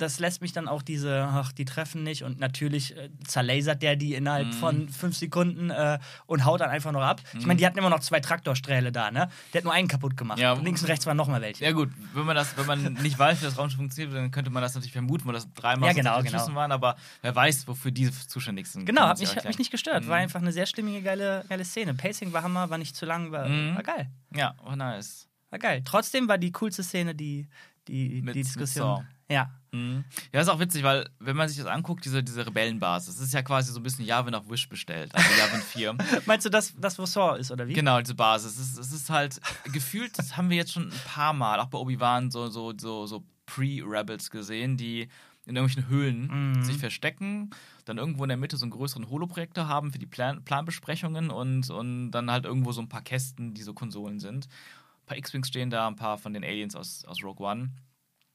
das 0.00 0.18
lässt 0.18 0.40
mich 0.40 0.52
dann 0.52 0.66
auch 0.68 0.82
diese, 0.82 1.24
ach, 1.30 1.52
die 1.52 1.64
treffen 1.64 2.02
nicht 2.02 2.24
und 2.24 2.38
natürlich 2.40 2.96
äh, 2.96 3.10
zerlasert 3.26 3.82
der 3.82 3.96
die 3.96 4.14
innerhalb 4.14 4.48
Mhm. 4.48 4.52
von 4.52 4.88
fünf 4.88 5.16
Sekunden 5.16 5.70
äh, 5.70 5.98
und 6.26 6.44
haut 6.44 6.60
dann 6.60 6.70
einfach 6.70 6.92
noch 6.92 7.02
ab. 7.02 7.20
Ich 7.38 7.46
meine, 7.46 7.58
die 7.58 7.66
hatten 7.66 7.78
immer 7.78 7.90
noch 7.90 8.00
zwei 8.00 8.20
Traktorsträhle 8.20 8.92
da, 8.92 9.10
ne? 9.10 9.28
Der 9.52 9.58
hat 9.60 9.64
nur 9.64 9.72
einen 9.72 9.88
kaputt 9.88 10.16
gemacht. 10.16 10.38
Ja. 10.38 10.54
Links 10.54 10.82
und 10.82 10.88
rechts 10.88 11.06
waren 11.06 11.16
nochmal 11.16 11.40
welche. 11.40 11.64
Ja 11.64 11.72
gut, 11.72 11.90
wenn 12.14 12.24
man 12.24 12.34
das, 12.36 12.56
wenn 12.56 12.66
man 12.66 12.92
nicht 13.02 13.18
weiß, 13.18 13.40
wie 13.40 13.44
das 13.44 13.58
Raumschiff 13.58 13.78
funktioniert, 13.78 14.14
dann 14.16 14.30
könnte 14.30 14.50
man 14.50 14.62
das 14.62 14.74
natürlich 14.74 14.92
vermuten, 14.92 15.26
weil 15.26 15.34
das 15.34 15.52
dreimal 15.54 15.88
Ja, 15.88 15.92
genau, 15.94 16.16
so 16.18 16.24
genau. 16.24 16.54
Waren, 16.54 16.72
aber 16.72 16.96
wer 17.22 17.34
weiß, 17.34 17.68
wofür 17.68 17.90
die 17.90 18.10
zuständig 18.10 18.66
sind. 18.66 18.86
Genau, 18.86 19.02
hat 19.08 19.18
mich, 19.20 19.36
hat 19.36 19.44
mich 19.44 19.58
nicht 19.58 19.70
gestört. 19.70 20.08
War 20.08 20.16
Mhm. 20.16 20.22
einfach 20.22 20.40
eine 20.40 20.52
sehr 20.52 20.66
stimmige, 20.66 21.02
geile, 21.02 21.44
geile 21.48 21.64
Szene. 21.64 21.94
Pacing 21.94 22.32
war 22.32 22.42
Hammer, 22.42 22.70
war 22.70 22.78
nicht 22.78 22.96
zu 22.96 23.06
lang, 23.06 23.30
war, 23.32 23.48
Mhm. 23.48 23.74
war 23.76 23.82
geil. 23.82 24.10
Ja, 24.34 24.54
oh 24.64 24.74
nice. 24.74 25.28
War 25.50 25.58
geil. 25.58 25.82
Trotzdem 25.84 26.28
war 26.28 26.38
die 26.38 26.52
coolste 26.52 26.82
Szene 26.82 27.14
die, 27.14 27.46
die, 27.88 28.08
Mit- 28.08 28.14
die 28.14 28.22
mit 28.22 28.34
Diskussion. 28.36 28.96
Saw. 28.98 29.04
Ja. 29.30 29.50
Mhm. 29.72 30.04
Ja, 30.32 30.40
ist 30.40 30.48
auch 30.48 30.58
witzig, 30.58 30.82
weil 30.82 31.08
wenn 31.20 31.36
man 31.36 31.48
sich 31.48 31.56
das 31.58 31.66
anguckt, 31.66 32.04
diese, 32.04 32.24
diese 32.24 32.44
Rebellenbasis, 32.44 33.14
das 33.14 33.24
ist 33.24 33.32
ja 33.32 33.42
quasi 33.42 33.72
so 33.72 33.78
ein 33.78 33.84
bisschen 33.84 34.04
Yavin 34.04 34.34
auf 34.34 34.50
Wish 34.50 34.68
bestellt, 34.68 35.14
also 35.14 35.28
Yavin 35.38 35.60
4. 35.62 35.96
Meinst 36.26 36.44
du 36.44 36.50
das, 36.50 36.74
das 36.76 36.98
wo 36.98 37.06
Saw 37.06 37.38
ist, 37.38 37.52
oder 37.52 37.68
wie? 37.68 37.72
Genau, 37.74 38.00
diese 38.00 38.16
Basis. 38.16 38.58
Es 38.58 38.70
ist, 38.72 38.78
es 38.78 38.92
ist 38.92 39.10
halt 39.10 39.40
gefühlt, 39.72 40.18
das 40.18 40.36
haben 40.36 40.50
wir 40.50 40.56
jetzt 40.56 40.72
schon 40.72 40.88
ein 40.88 41.00
paar 41.06 41.32
Mal, 41.32 41.60
auch 41.60 41.66
bei 41.68 41.78
Obi-Wan, 41.78 42.32
so, 42.32 42.48
so, 42.48 42.72
so, 42.76 43.06
so 43.06 43.24
Pre-Rebels 43.46 44.30
gesehen, 44.30 44.76
die 44.76 45.08
in 45.46 45.56
irgendwelchen 45.56 45.88
Höhlen 45.88 46.52
Mhm. 46.56 46.64
sich 46.64 46.78
verstecken, 46.78 47.50
dann 47.84 47.98
irgendwo 47.98 48.24
in 48.24 48.28
der 48.28 48.36
Mitte 48.38 48.56
so 48.56 48.64
einen 48.64 48.72
größeren 48.72 49.08
Holoprojektor 49.08 49.68
haben 49.68 49.92
für 49.92 49.98
die 49.98 50.06
Plan 50.06 50.44
Planbesprechungen 50.44 51.30
und, 51.30 51.70
und 51.70 52.10
dann 52.10 52.30
halt 52.30 52.44
irgendwo 52.44 52.72
so 52.72 52.80
ein 52.80 52.88
paar 52.88 53.02
Kästen, 53.02 53.54
die 53.54 53.62
so 53.62 53.72
Konsolen 53.72 54.18
sind. 54.18 54.46
Ein 54.46 55.06
paar 55.06 55.16
X-Wings 55.16 55.48
stehen 55.48 55.70
da, 55.70 55.86
ein 55.88 55.96
paar 55.96 56.18
von 56.18 56.32
den 56.34 56.44
Aliens 56.44 56.74
aus, 56.76 57.04
aus 57.04 57.22
Rogue 57.24 57.44
One. 57.46 57.70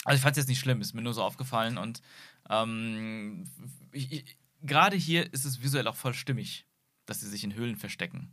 Also 0.06 0.18
ich 0.18 0.22
fand 0.22 0.38
es 0.38 0.44
jetzt 0.44 0.50
nicht 0.50 0.60
schlimm, 0.60 0.80
ist 0.80 0.94
mir 0.94 1.02
nur 1.02 1.14
so 1.14 1.24
aufgefallen 1.24 1.78
und 1.78 2.02
ähm, 2.50 3.50
gerade 4.62 4.96
hier 4.96 5.34
ist 5.34 5.44
es 5.46 5.62
visuell 5.62 5.88
auch 5.88 5.96
voll 5.96 6.14
stimmig, 6.14 6.66
dass 7.06 7.20
sie 7.20 7.28
sich 7.28 7.44
in 7.44 7.56
Höhlen 7.56 7.76
verstecken. 7.76 8.32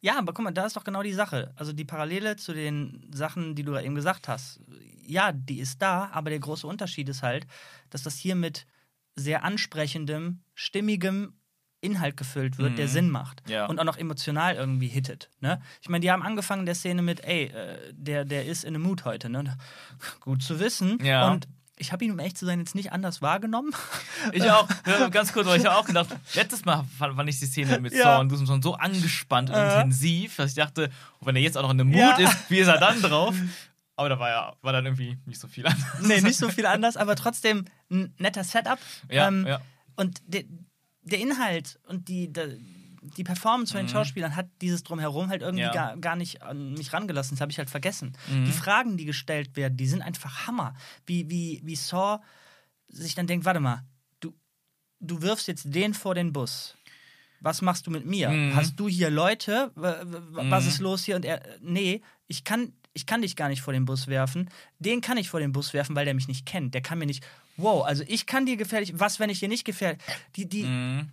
Ja, 0.00 0.18
aber 0.18 0.32
guck 0.32 0.44
mal, 0.44 0.52
da 0.52 0.66
ist 0.66 0.76
doch 0.76 0.84
genau 0.84 1.02
die 1.02 1.12
Sache. 1.12 1.52
Also 1.56 1.72
die 1.72 1.84
Parallele 1.84 2.36
zu 2.36 2.52
den 2.52 3.10
Sachen, 3.12 3.54
die 3.54 3.64
du 3.64 3.76
eben 3.76 3.94
gesagt 3.94 4.28
hast. 4.28 4.60
Ja, 5.06 5.32
die 5.32 5.60
ist 5.60 5.82
da, 5.82 6.10
aber 6.12 6.30
der 6.30 6.38
große 6.38 6.66
Unterschied 6.66 7.08
ist 7.08 7.22
halt, 7.22 7.46
dass 7.90 8.02
das 8.02 8.16
hier 8.16 8.34
mit 8.34 8.66
sehr 9.16 9.44
ansprechendem, 9.44 10.42
stimmigem 10.54 11.34
Inhalt 11.84 12.16
gefüllt 12.16 12.58
wird, 12.58 12.78
der 12.78 12.86
Mhm. 12.86 12.90
Sinn 12.90 13.10
macht 13.10 13.48
Ja. 13.48 13.66
und 13.66 13.78
auch 13.78 13.84
noch 13.84 13.96
emotional 13.98 14.54
irgendwie 14.56 14.88
hittet. 14.88 15.30
Ne? 15.40 15.60
Ich 15.82 15.88
meine, 15.88 16.00
die 16.00 16.10
haben 16.10 16.22
angefangen 16.22 16.66
der 16.66 16.74
Szene 16.74 17.02
mit, 17.02 17.22
ey, 17.24 17.44
äh, 17.44 17.78
der, 17.92 18.24
der 18.24 18.46
ist 18.46 18.64
in 18.64 18.74
a 18.74 18.78
Mood 18.78 19.04
heute. 19.04 19.28
Ne? 19.28 19.56
Gut 20.20 20.42
zu 20.42 20.58
wissen. 20.60 20.98
Ja. 21.04 21.30
Und 21.30 21.46
ich 21.76 21.92
habe 21.92 22.04
ihn, 22.04 22.12
um 22.12 22.18
echt 22.20 22.38
zu 22.38 22.46
sein, 22.46 22.60
jetzt 22.60 22.74
nicht 22.76 22.92
anders 22.92 23.20
wahrgenommen. 23.22 23.72
Ich 24.32 24.50
auch, 24.50 24.66
ganz 25.10 25.32
kurz, 25.34 25.46
weil 25.46 25.60
ich 25.60 25.66
habe 25.66 25.76
auch 25.76 25.84
gedacht, 25.84 26.08
letztes 26.34 26.64
Mal 26.64 26.84
fand, 26.98 27.28
ich 27.28 27.38
die 27.40 27.46
Szene 27.46 27.78
mit 27.80 27.92
Ja. 27.92 28.02
Saw 28.04 28.20
und 28.20 28.30
du 28.32 28.46
schon 28.46 28.62
so 28.62 28.74
angespannt 28.74 29.50
und 29.50 29.56
Äh. 29.56 29.74
intensiv, 29.74 30.36
dass 30.36 30.50
ich 30.50 30.56
dachte, 30.56 30.90
wenn 31.20 31.36
er 31.36 31.42
jetzt 31.42 31.58
auch 31.58 31.62
noch 31.62 31.70
in 31.72 31.80
einem 31.80 31.90
Mut 31.90 31.98
Ja. 32.00 32.16
ist, 32.16 32.48
wie 32.50 32.58
ist 32.58 32.68
er 32.68 32.78
dann 32.78 33.02
drauf? 33.02 33.34
Aber 33.96 34.08
da 34.08 34.18
war 34.18 34.28
ja 34.30 34.54
war 34.62 34.72
dann 34.72 34.86
irgendwie 34.86 35.18
nicht 35.26 35.40
so 35.40 35.46
viel 35.46 35.66
anders. 35.66 36.00
nee, 36.00 36.20
nicht 36.20 36.36
so 36.38 36.48
viel 36.48 36.66
anders, 36.66 36.96
aber 36.96 37.14
trotzdem 37.14 37.64
ein 37.92 38.12
netter 38.18 38.42
Setup. 38.42 38.78
Ja, 39.08 39.28
Ähm, 39.28 39.46
ja. 39.46 39.60
Und 39.94 40.20
der, 40.26 40.42
der 41.04 41.20
Inhalt 41.20 41.78
und 41.86 42.08
die, 42.08 42.32
der, 42.32 42.48
die 43.16 43.24
Performance 43.24 43.72
von 43.72 43.82
den 43.82 43.88
Schauspielern 43.88 44.34
hat 44.36 44.48
dieses 44.60 44.82
Drumherum 44.82 45.28
halt 45.28 45.42
irgendwie 45.42 45.64
Mhm. 45.64 45.68
Ja. 45.68 45.72
gar, 45.72 45.96
gar 45.98 46.16
nicht 46.16 46.42
an 46.42 46.72
mich 46.74 46.92
rangelassen. 46.92 47.36
Das 47.36 47.40
habe 47.42 47.52
ich 47.52 47.58
halt 47.58 47.70
vergessen. 47.70 48.16
Mhm. 48.28 48.46
Die 48.46 48.52
Fragen, 48.52 48.96
die 48.96 49.04
gestellt 49.04 49.56
werden, 49.56 49.76
die 49.76 49.86
sind 49.86 50.02
einfach 50.02 50.46
Hammer. 50.46 50.74
Wie, 51.06 51.28
wie, 51.30 51.60
wie 51.64 51.76
Saw 51.76 52.20
sich 52.88 53.14
dann 53.14 53.26
denkt, 53.26 53.44
warte 53.44 53.60
mal, 53.60 53.84
du, 54.20 54.34
du 55.00 55.20
wirfst 55.22 55.48
jetzt 55.48 55.74
den 55.74 55.94
vor 55.94 56.14
den 56.14 56.32
Bus. 56.32 56.76
Was 57.40 57.60
machst 57.60 57.86
du 57.86 57.90
mit 57.90 58.06
mir? 58.06 58.30
Mhm. 58.30 58.56
Hast 58.56 58.80
du 58.80 58.88
hier 58.88 59.10
Leute? 59.10 59.70
Was 59.74 60.64
Mhm. 60.64 60.68
ist 60.70 60.78
los 60.80 61.04
hier? 61.04 61.16
Und 61.16 61.26
er, 61.26 61.42
nee, 61.60 62.00
ich 62.26 62.44
kann, 62.44 62.72
ich 62.94 63.04
kann 63.04 63.20
dich 63.20 63.36
gar 63.36 63.48
nicht 63.50 63.60
vor 63.60 63.74
den 63.74 63.84
Bus 63.84 64.06
werfen. 64.06 64.48
Den 64.78 65.02
kann 65.02 65.18
ich 65.18 65.28
vor 65.28 65.40
den 65.40 65.52
Bus 65.52 65.74
werfen, 65.74 65.94
weil 65.94 66.06
der 66.06 66.14
mich 66.14 66.28
nicht 66.28 66.46
kennt. 66.46 66.72
Der 66.72 66.80
kann 66.80 66.98
mir 66.98 67.04
nicht, 67.06 67.22
wow, 67.56 67.84
also 67.84 68.04
ich 68.06 68.26
kann 68.26 68.46
dir 68.46 68.56
gefährlich, 68.56 68.92
was, 68.98 69.18
wenn 69.20 69.30
ich 69.30 69.40
dir 69.40 69.48
nicht 69.48 69.64
gefährlich, 69.64 70.00
die, 70.36 70.48
die, 70.48 70.64
Mhm. 70.64 71.08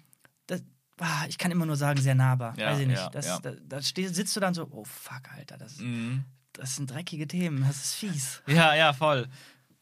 das, 0.47 0.63
ah, 0.99 1.25
ich 1.27 1.37
kann 1.37 1.51
immer 1.51 1.65
nur 1.65 1.75
sagen, 1.77 1.99
sehr 2.01 2.15
nahbar. 2.15 2.53
Ja, 2.57 2.67
Weiß 2.71 2.79
ich 2.79 2.87
nicht. 2.87 2.97
ja, 2.99 3.09
das, 3.09 3.25
ja. 3.25 3.39
Da, 3.39 3.53
da 3.67 3.81
sitzt 3.81 4.35
du 4.35 4.39
dann 4.39 4.53
so, 4.53 4.67
oh 4.71 4.83
fuck, 4.85 5.21
Alter, 5.35 5.57
das, 5.57 5.77
Mhm. 5.77 6.23
das 6.53 6.75
sind 6.75 6.89
dreckige 6.91 7.27
Themen, 7.27 7.63
das 7.67 7.77
ist 7.83 7.93
fies. 7.95 8.41
Ja, 8.47 8.73
ja, 8.75 8.93
voll. 8.93 9.27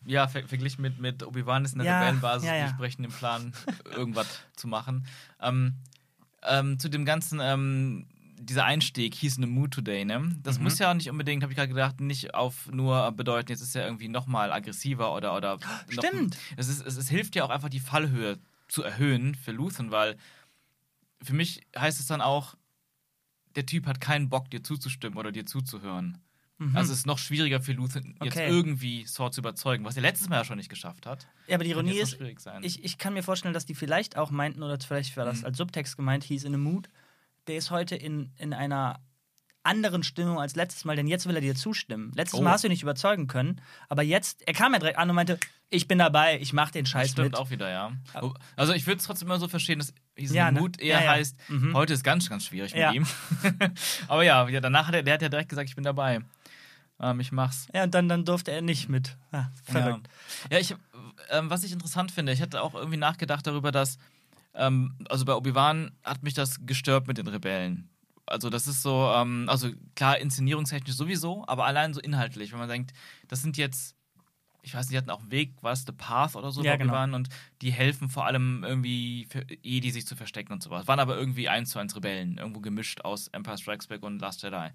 Ja, 0.06 0.28
ver 0.30 0.48
verglichen 0.48 0.82
mit, 0.82 0.98
mit 1.00 1.24
Obi-Wan 1.24 1.66
ist 1.66 1.74
in 1.74 1.80
der 1.80 1.88
Ja, 1.88 2.00
Rebellenbasis, 2.00 2.48
ja, 2.48 2.56
ja. 2.56 2.68
die 2.68 2.74
sprechen 2.74 3.04
im 3.04 3.12
Plan, 3.12 3.54
irgendwas 3.96 4.28
zu 4.56 4.68
machen. 4.68 5.06
Ähm, 5.42 5.76
ähm, 6.44 6.80
zu 6.80 6.88
dem 6.88 7.04
ganzen, 7.04 7.40
ähm, 7.42 8.08
dieser 8.40 8.66
Einstieg, 8.66 9.14
hieß 9.16 9.38
in 9.38 9.44
the 9.44 9.50
mood 9.50 9.72
today, 9.72 10.06
ne? 10.06 10.36
Das 10.42 10.58
Mhm. 10.58 10.64
muss 10.64 10.80
ja 10.80 10.90
auch 10.90 10.94
nicht 10.96 11.10
unbedingt, 11.10 11.44
habe 11.44 11.52
ich 11.52 11.58
gerade 11.58 11.70
gedacht, 11.70 12.00
nicht 12.02 12.34
auf 12.34 12.70
nur 12.72 13.12
bedeuten, 13.12 13.52
jetzt 13.52 13.62
ist 13.62 13.76
er 13.76 13.86
irgendwie 13.86 14.08
nochmal 14.08 14.52
aggressiver 14.52 15.14
oder. 15.16 15.36
oder 15.36 15.58
noch- 15.58 16.04
Stimmt. 16.04 16.38
es, 16.58 16.68
ist, 16.70 16.86
es, 16.86 16.98
es 16.98 17.10
hilft 17.10 17.36
ja 17.36 17.44
auch 17.44 17.50
einfach, 17.50 17.70
die 17.70 17.80
Fallhöhe 17.80 18.40
zu 18.68 18.84
erhöhen 18.84 19.36
für 19.36 19.52
Luthen, 19.52 19.92
weil 19.92 20.18
für 21.22 21.34
mich 21.34 21.62
heißt 21.78 22.00
es 22.00 22.08
dann 22.08 22.22
auch, 22.22 22.56
der 23.56 23.66
Typ 23.66 23.88
hat 23.88 24.00
keinen 24.00 24.30
Bock, 24.30 24.50
dir 24.50 24.64
zuzustimmen 24.64 25.18
oder 25.18 25.32
dir 25.32 25.46
zuzuhören. 25.46 26.20
Mhm. 26.60 26.76
Also 26.78 26.92
es 26.94 27.00
ist 27.00 27.06
noch 27.08 27.18
schwieriger 27.18 27.62
für 27.62 27.74
Luthen, 27.74 28.16
jetzt 28.24 28.36
Okay. 28.38 28.48
irgendwie 28.50 29.06
Saw 29.06 29.32
zu 29.32 29.42
überzeugen, 29.42 29.86
was 29.86 29.96
er 29.96 30.02
letztes 30.02 30.30
Mal 30.30 30.38
ja 30.38 30.46
schon 30.46 30.58
nicht 30.58 30.70
geschafft 30.70 31.06
hat. 31.06 31.28
ja, 31.48 31.56
aber 31.56 31.64
die 31.64 31.72
Ironie 31.72 31.94
jetzt 31.94 32.20
noch 32.20 32.28
ist, 32.28 32.48
ich, 32.62 32.84
ich 32.84 32.98
kann 32.98 33.14
mir 33.14 33.24
vorstellen, 33.24 33.54
dass 33.54 33.66
die 33.66 33.76
vielleicht 33.76 34.18
auch 34.18 34.30
meinten, 34.32 34.62
oder 34.62 34.78
vielleicht 34.80 35.16
war 35.18 35.26
das 35.26 35.40
Mhm. 35.40 35.46
als 35.46 35.58
Subtext 35.58 35.98
gemeint, 35.98 36.24
hieß 36.26 36.44
in 36.44 36.54
a 36.54 36.58
mood, 36.58 36.90
der 37.50 37.58
ist 37.58 37.72
heute 37.72 37.96
in, 37.96 38.32
in 38.38 38.54
einer 38.54 39.00
anderen 39.64 40.04
Stimmung 40.04 40.40
als 40.40 40.56
letztes 40.56 40.86
Mal, 40.86 40.96
denn 40.96 41.08
jetzt 41.08 41.28
will 41.28 41.36
er 41.36 41.42
dir 41.42 41.54
zustimmen. 41.54 42.12
Letztes 42.16 42.40
Oh. 42.40 42.44
Mal 42.44 42.52
hast 42.52 42.64
du 42.64 42.68
ihn 42.68 42.72
nicht 42.72 42.82
überzeugen 42.82 43.28
können, 43.28 43.62
aber 43.90 44.02
jetzt, 44.04 44.48
er 44.48 44.54
kam 44.54 44.72
ja 44.74 44.80
direkt 44.80 44.98
an 44.98 45.10
und 45.10 45.16
meinte, 45.16 45.38
ich 45.70 45.88
bin 45.88 46.00
dabei, 46.00 46.40
ich 46.40 46.54
mach 46.54 46.72
den 46.72 46.86
das 46.86 46.92
Scheiß 46.92 47.12
stimmt 47.12 47.32
mit. 47.32 47.38
auch 47.38 47.50
wieder, 47.50 47.70
ja. 47.70 47.92
Also 48.56 48.74
ich 48.74 48.88
würde 48.88 49.00
es 49.00 49.06
trotzdem 49.06 49.28
immer 49.28 49.38
so 49.38 49.48
verstehen, 49.50 49.80
dass 49.80 49.94
diesen 50.18 50.36
Ja, 50.36 50.50
ne? 50.50 50.60
Mut 50.62 50.80
eher 50.80 51.00
Ja, 51.00 51.04
ja. 51.06 51.12
heißt, 51.12 51.36
Mhm. 51.50 51.74
heute 51.76 51.94
ist 51.94 52.04
ganz, 52.04 52.30
ganz 52.30 52.46
schwierig 52.46 52.74
mit 52.74 52.94
ihm. 52.94 53.06
Aber 54.08 54.24
ja, 54.24 54.46
danach 54.62 54.88
hat 54.88 54.96
er, 54.96 55.04
der 55.04 55.16
hat 55.16 55.22
ja 55.22 55.30
direkt 55.30 55.50
gesagt, 55.50 55.70
ich 55.70 55.76
bin 55.76 55.84
dabei. 55.84 56.22
Ähm, 57.02 57.20
ich 57.20 57.32
mach's. 57.32 57.68
Ja, 57.74 57.84
und 57.84 57.94
dann, 57.94 58.10
dann 58.10 58.26
durfte 58.26 58.52
er 58.52 58.62
nicht 58.62 58.90
mit. 58.90 59.18
Ah, 59.32 59.46
verrückt. 59.64 60.08
Ja, 60.50 60.58
ja 60.58 60.60
ich, 60.62 60.76
ähm, 61.30 61.50
was 61.50 61.64
ich 61.64 61.72
interessant 61.72 62.12
finde, 62.12 62.32
ich 62.32 62.42
hatte 62.42 62.62
auch 62.62 62.74
irgendwie 62.76 62.98
nachgedacht 62.98 63.46
darüber, 63.46 63.72
dass, 63.72 63.98
ähm, 64.54 64.96
also 65.10 65.26
bei 65.26 65.34
Obi-Wan 65.36 65.92
hat 66.04 66.24
mich 66.24 66.34
das 66.34 66.66
gestört 66.66 67.08
mit 67.08 67.18
den 67.18 67.28
Rebellen. 67.28 67.90
Also 68.26 68.50
das 68.50 68.68
ist 68.68 68.84
so, 68.84 69.12
ähm, 69.16 69.46
also 69.48 69.70
klar, 69.96 70.20
inszenierungstechnisch 70.20 70.96
sowieso, 70.96 71.44
aber 71.48 71.66
allein 71.66 71.94
so 71.94 72.00
inhaltlich, 72.02 72.52
wenn 72.52 72.60
man 72.60 72.70
denkt, 72.70 72.92
das 73.28 73.42
sind 73.42 73.58
jetzt, 73.58 73.96
ich 74.62 74.74
weiß 74.76 74.86
nicht, 74.86 74.94
die 74.94 74.98
hatten 74.98 75.10
auch 75.10 75.24
Weg, 75.32 75.54
war 75.62 75.72
es 75.72 75.84
The 75.86 75.94
Path 75.94 76.36
oder 76.36 76.52
so, 76.52 76.62
Ja, 76.62 76.76
genau. 76.76 76.94
Obi-Wan 76.94 77.14
und 77.16 77.30
die 77.64 77.72
helfen 77.72 78.08
vor 78.10 78.26
allem 78.28 78.64
irgendwie 78.64 79.26
für 79.32 79.46
Jedi 79.64 79.90
sich 79.90 80.06
zu 80.06 80.16
verstecken 80.16 80.54
und 80.54 80.62
sowas. 80.62 80.88
Waren 80.88 81.00
aber 81.00 81.18
irgendwie 81.18 81.50
eins 81.50 81.72
zu 81.72 81.80
eins 81.80 81.96
Rebellen, 81.96 82.38
irgendwo 82.38 82.60
gemischt 82.60 83.02
aus 83.02 83.30
Empire 83.30 83.58
Strikes 83.58 83.88
Back 83.88 84.04
und 84.04 84.20
Last 84.20 84.44
Jedi. 84.44 84.70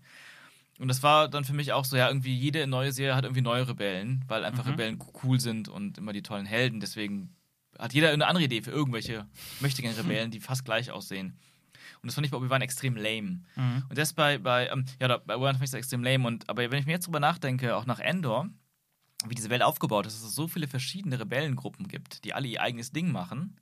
Und 0.81 0.89
das 0.89 1.05
war 1.05 1.29
dann 1.29 1.45
für 1.45 1.53
mich 1.53 1.73
auch 1.73 1.85
so, 1.85 1.97
ja, 1.97 2.09
irgendwie 2.09 2.35
jede 2.35 2.67
neue 2.67 2.91
Serie 2.91 3.15
hat 3.15 3.23
irgendwie 3.25 3.43
neue 3.43 3.69
Rebellen, 3.69 4.25
weil 4.27 4.45
einfach 4.45 4.65
Mhm. 4.65 4.71
Rebellen 4.71 4.99
cool 5.23 5.39
sind 5.39 5.69
und 5.69 5.99
immer 5.99 6.13
die 6.13 6.23
tollen 6.23 6.47
Helden. 6.47 6.81
Deswegen 6.81 7.37
hat 7.79 7.93
jeder 7.95 8.11
eine 8.11 8.27
andere 8.27 8.45
Idee 8.45 8.63
für 8.63 8.71
irgendwelche 8.71 9.27
mächtigen 9.61 9.93
Rebellen, 9.93 10.31
die 10.31 10.41
fast 10.41 10.65
gleich 10.65 10.91
aussehen. 10.91 11.39
Und 12.03 12.09
das 12.09 12.15
fand 12.15 12.27
ich 12.27 12.31
bei 12.31 12.37
Obi-Wan 12.39 12.61
extrem 12.63 12.97
lame. 12.97 13.43
Mhm. 13.57 13.85
Und 13.89 13.97
das 13.99 14.13
bei, 14.13 14.39
bei, 14.39 14.69
ähm, 14.69 14.85
ja, 15.01 15.09
da- 15.09 15.19
bei 15.19 15.37
Obi-Wan 15.37 15.55
fand 15.55 15.65
ich 15.65 15.71
das 15.71 15.79
extrem 15.79 16.03
lame. 16.05 16.27
Und, 16.27 16.49
aber 16.49 16.71
wenn 16.71 16.79
ich 16.79 16.87
mir 16.87 16.93
jetzt 16.93 17.07
drüber 17.07 17.21
nachdenke, 17.21 17.75
auch 17.77 17.87
nach 17.87 17.99
Endor, 18.01 18.49
wie 19.27 19.35
diese 19.35 19.49
Welt 19.51 19.63
aufgebaut 19.63 20.07
ist, 20.07 20.17
dass 20.17 20.29
es 20.29 20.35
so 20.35 20.49
viele 20.49 20.69
verschiedene 20.69 21.19
Rebellengruppen 21.19 21.89
gibt, 21.89 22.25
die 22.25 22.35
alle 22.35 22.47
ihr 22.49 22.61
eigenes 22.61 22.93
Ding 22.93 23.11
machen, 23.11 23.59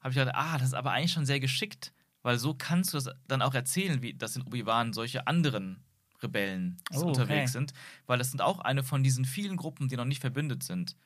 habe 0.00 0.10
ich 0.12 0.16
gedacht, 0.16 0.34
ah, 0.36 0.58
das 0.58 0.68
ist 0.68 0.74
aber 0.74 0.92
eigentlich 0.92 1.12
schon 1.12 1.26
sehr 1.26 1.40
geschickt, 1.40 1.92
weil 2.22 2.38
so 2.38 2.54
kannst 2.54 2.94
du 2.94 2.98
es 2.98 3.08
dann 3.28 3.42
auch 3.42 3.54
erzählen, 3.54 4.02
wie 4.02 4.14
das 4.14 4.36
in 4.36 4.42
Obi-Wan 4.42 4.92
solche 4.92 5.26
anderen 5.26 5.82
Rebellen 6.22 6.78
Oh, 6.92 6.96
okay. 6.98 7.06
unterwegs 7.08 7.52
sind, 7.52 7.72
weil 8.06 8.18
das 8.18 8.30
sind 8.30 8.40
auch 8.40 8.60
eine 8.60 8.82
von 8.82 9.02
diesen 9.02 9.24
vielen 9.24 9.56
Gruppen, 9.56 9.88
die 9.88 9.96
noch 9.96 10.04
nicht 10.06 10.20
verbündet 10.20 10.62
sind. 10.62 10.96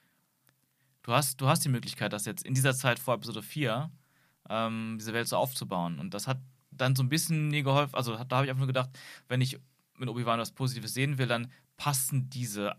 Du 1.02 1.12
hast, 1.12 1.40
du 1.40 1.48
hast 1.48 1.64
die 1.64 1.68
Möglichkeit, 1.68 2.12
das 2.12 2.26
jetzt 2.26 2.44
in 2.44 2.54
dieser 2.54 2.74
Zeit 2.74 2.98
vor 2.98 3.14
Episode 3.14 3.42
4 3.42 3.90
ähm, 4.48 4.96
diese 4.98 5.12
Welt 5.12 5.28
so 5.28 5.36
aufzubauen. 5.36 5.98
Und 5.98 6.12
das 6.14 6.26
hat 6.26 6.38
dann 6.70 6.94
so 6.96 7.02
ein 7.02 7.08
bisschen 7.08 7.48
mir 7.48 7.62
geholfen. 7.62 7.94
Also 7.94 8.16
da 8.16 8.36
habe 8.36 8.44
ich 8.46 8.50
einfach 8.50 8.60
nur 8.60 8.66
gedacht, 8.66 8.90
wenn 9.28 9.40
ich 9.40 9.58
mit 9.98 10.08
Obi-Wan 10.08 10.38
was 10.40 10.50
Positives 10.52 10.94
sehen 10.94 11.18
will, 11.18 11.26
dann 11.26 11.50
passen 11.76 12.28
diese 12.30 12.74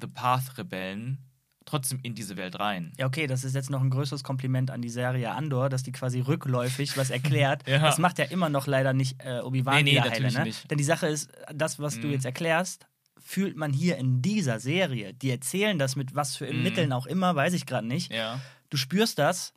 The 0.00 0.06
Path-Rebellen 0.06 1.18
trotzdem 1.66 1.98
in 2.02 2.14
diese 2.14 2.38
Welt 2.38 2.58
rein. 2.58 2.92
Ja, 2.96 3.06
okay, 3.06 3.26
das 3.26 3.44
ist 3.44 3.54
jetzt 3.54 3.68
noch 3.68 3.82
ein 3.82 3.90
größeres 3.90 4.24
Kompliment 4.24 4.70
an 4.70 4.80
die 4.80 4.88
Serie 4.88 5.32
Andor, 5.32 5.68
dass 5.68 5.82
die 5.82 5.92
quasi 5.92 6.20
rückläufig 6.20 6.96
was 6.96 7.10
erklärt. 7.18 7.68
Ja. 7.68 7.78
Das 7.80 7.98
macht 7.98 8.18
ja 8.18 8.24
immer 8.24 8.48
noch 8.48 8.66
leider 8.66 8.94
nicht 8.94 9.22
äh, 9.22 9.40
Obi-Wan 9.40 9.76
Nee, 9.76 9.82
nee, 9.82 9.90
wieder 9.98 10.10
heile, 10.10 10.32
ne? 10.32 10.44
nicht. 10.44 10.70
Denn 10.70 10.78
die 10.78 10.84
Sache 10.84 11.08
ist, 11.08 11.30
das, 11.54 11.78
was 11.78 12.00
du 12.00 12.06
Mhm. 12.06 12.14
jetzt 12.14 12.24
erklärst, 12.24 12.86
fühlt 13.28 13.56
man 13.58 13.74
hier 13.74 13.98
in 13.98 14.22
dieser 14.22 14.58
Serie. 14.58 15.12
Die 15.12 15.30
erzählen 15.30 15.78
das 15.78 15.96
mit 15.96 16.14
was 16.14 16.34
für 16.36 16.50
Mhm. 16.50 16.62
Mitteln 16.62 16.92
auch 16.94 17.04
immer, 17.04 17.36
weiß 17.36 17.52
ich 17.52 17.66
gerade 17.66 17.86
nicht. 17.86 18.10
Ja. 18.10 18.40
Du 18.70 18.78
spürst 18.78 19.18
das, 19.18 19.52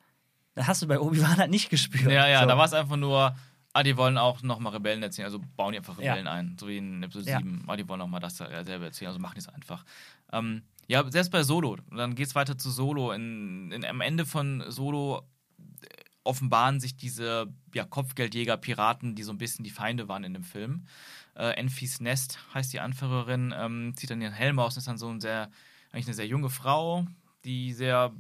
das 0.56 0.68
hast 0.68 0.82
du 0.82 0.88
bei 0.88 1.00
Obi-Wan 1.00 1.38
halt 1.38 1.50
nicht 1.52 1.70
gespürt. 1.70 2.12
Ja, 2.12 2.28
ja, 2.28 2.42
So. 2.42 2.48
da 2.48 2.58
war 2.58 2.66
es 2.66 2.74
einfach 2.74 2.98
nur, 2.98 3.34
ah, 3.72 3.84
die 3.84 3.96
wollen 3.96 4.18
auch 4.18 4.42
nochmal 4.44 4.74
Rebellen 4.74 5.02
erzählen, 5.02 5.26
also 5.26 5.40
bauen 5.56 5.72
die 5.72 5.78
einfach 5.78 5.98
Ja. 6.02 6.12
Rebellen 6.12 6.28
ein, 6.28 6.58
so 6.60 6.68
wie 6.68 6.80
in 6.80 7.02
Episode 7.02 7.30
Ja. 7.32 7.38
7. 7.38 7.64
Ah, 7.68 7.78
die 7.78 7.88
wollen 7.88 8.00
nochmal 8.00 8.20
das 8.20 8.36
da 8.36 8.64
selber 8.66 8.86
erzählen, 8.88 9.08
also 9.08 9.20
machen 9.22 9.36
die 9.36 9.40
es 9.40 9.48
einfach. 9.48 9.86
Ähm, 10.34 10.64
ja, 10.88 11.10
selbst 11.10 11.32
bei 11.32 11.42
Solo, 11.44 11.78
und 11.90 11.96
dann 11.98 12.16
geht 12.16 12.28
es 12.28 12.36
weiter 12.36 12.58
zu 12.58 12.70
Solo. 12.72 13.14
In, 13.14 13.72
in, 13.72 13.86
am 13.86 14.02
Ende 14.02 14.26
von 14.26 14.66
Solo 14.70 15.22
äh, 15.60 15.86
offenbaren 16.26 16.82
sich 16.82 16.98
diese 16.98 17.48
ja, 17.74 17.86
Kopfgeldjäger, 17.86 18.58
Piraten, 18.58 19.16
die 19.16 19.24
so 19.24 19.32
ein 19.32 19.38
bisschen 19.38 19.64
die 19.64 19.70
Feinde 19.72 20.10
waren 20.10 20.26
in 20.26 20.34
dem 20.34 20.44
Film. 20.44 20.88
Äh, 21.36 21.52
Enfys 21.58 22.00
Nest 22.02 22.40
heißt 22.54 22.74
die 22.74 22.80
Anführerin, 22.80 23.54
ähm, 23.58 23.94
zieht 23.96 24.10
dann 24.10 24.22
ihren 24.22 24.34
Helm 24.34 24.60
aus 24.60 24.76
und 24.76 24.80
ist 24.80 24.88
dann 24.88 24.98
so 24.98 25.10
ein 25.10 25.22
sehr, 25.22 25.50
eigentlich 25.92 26.08
eine 26.08 26.16
sehr 26.16 26.28
junge 26.28 26.50
Frau, 26.50 27.06
die 27.46 27.74
sehr 27.74 28.12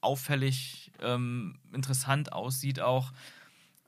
auffällig, 0.00 0.92
ähm, 1.00 1.58
interessant 1.72 2.32
aussieht 2.32 2.80
auch. 2.80 3.12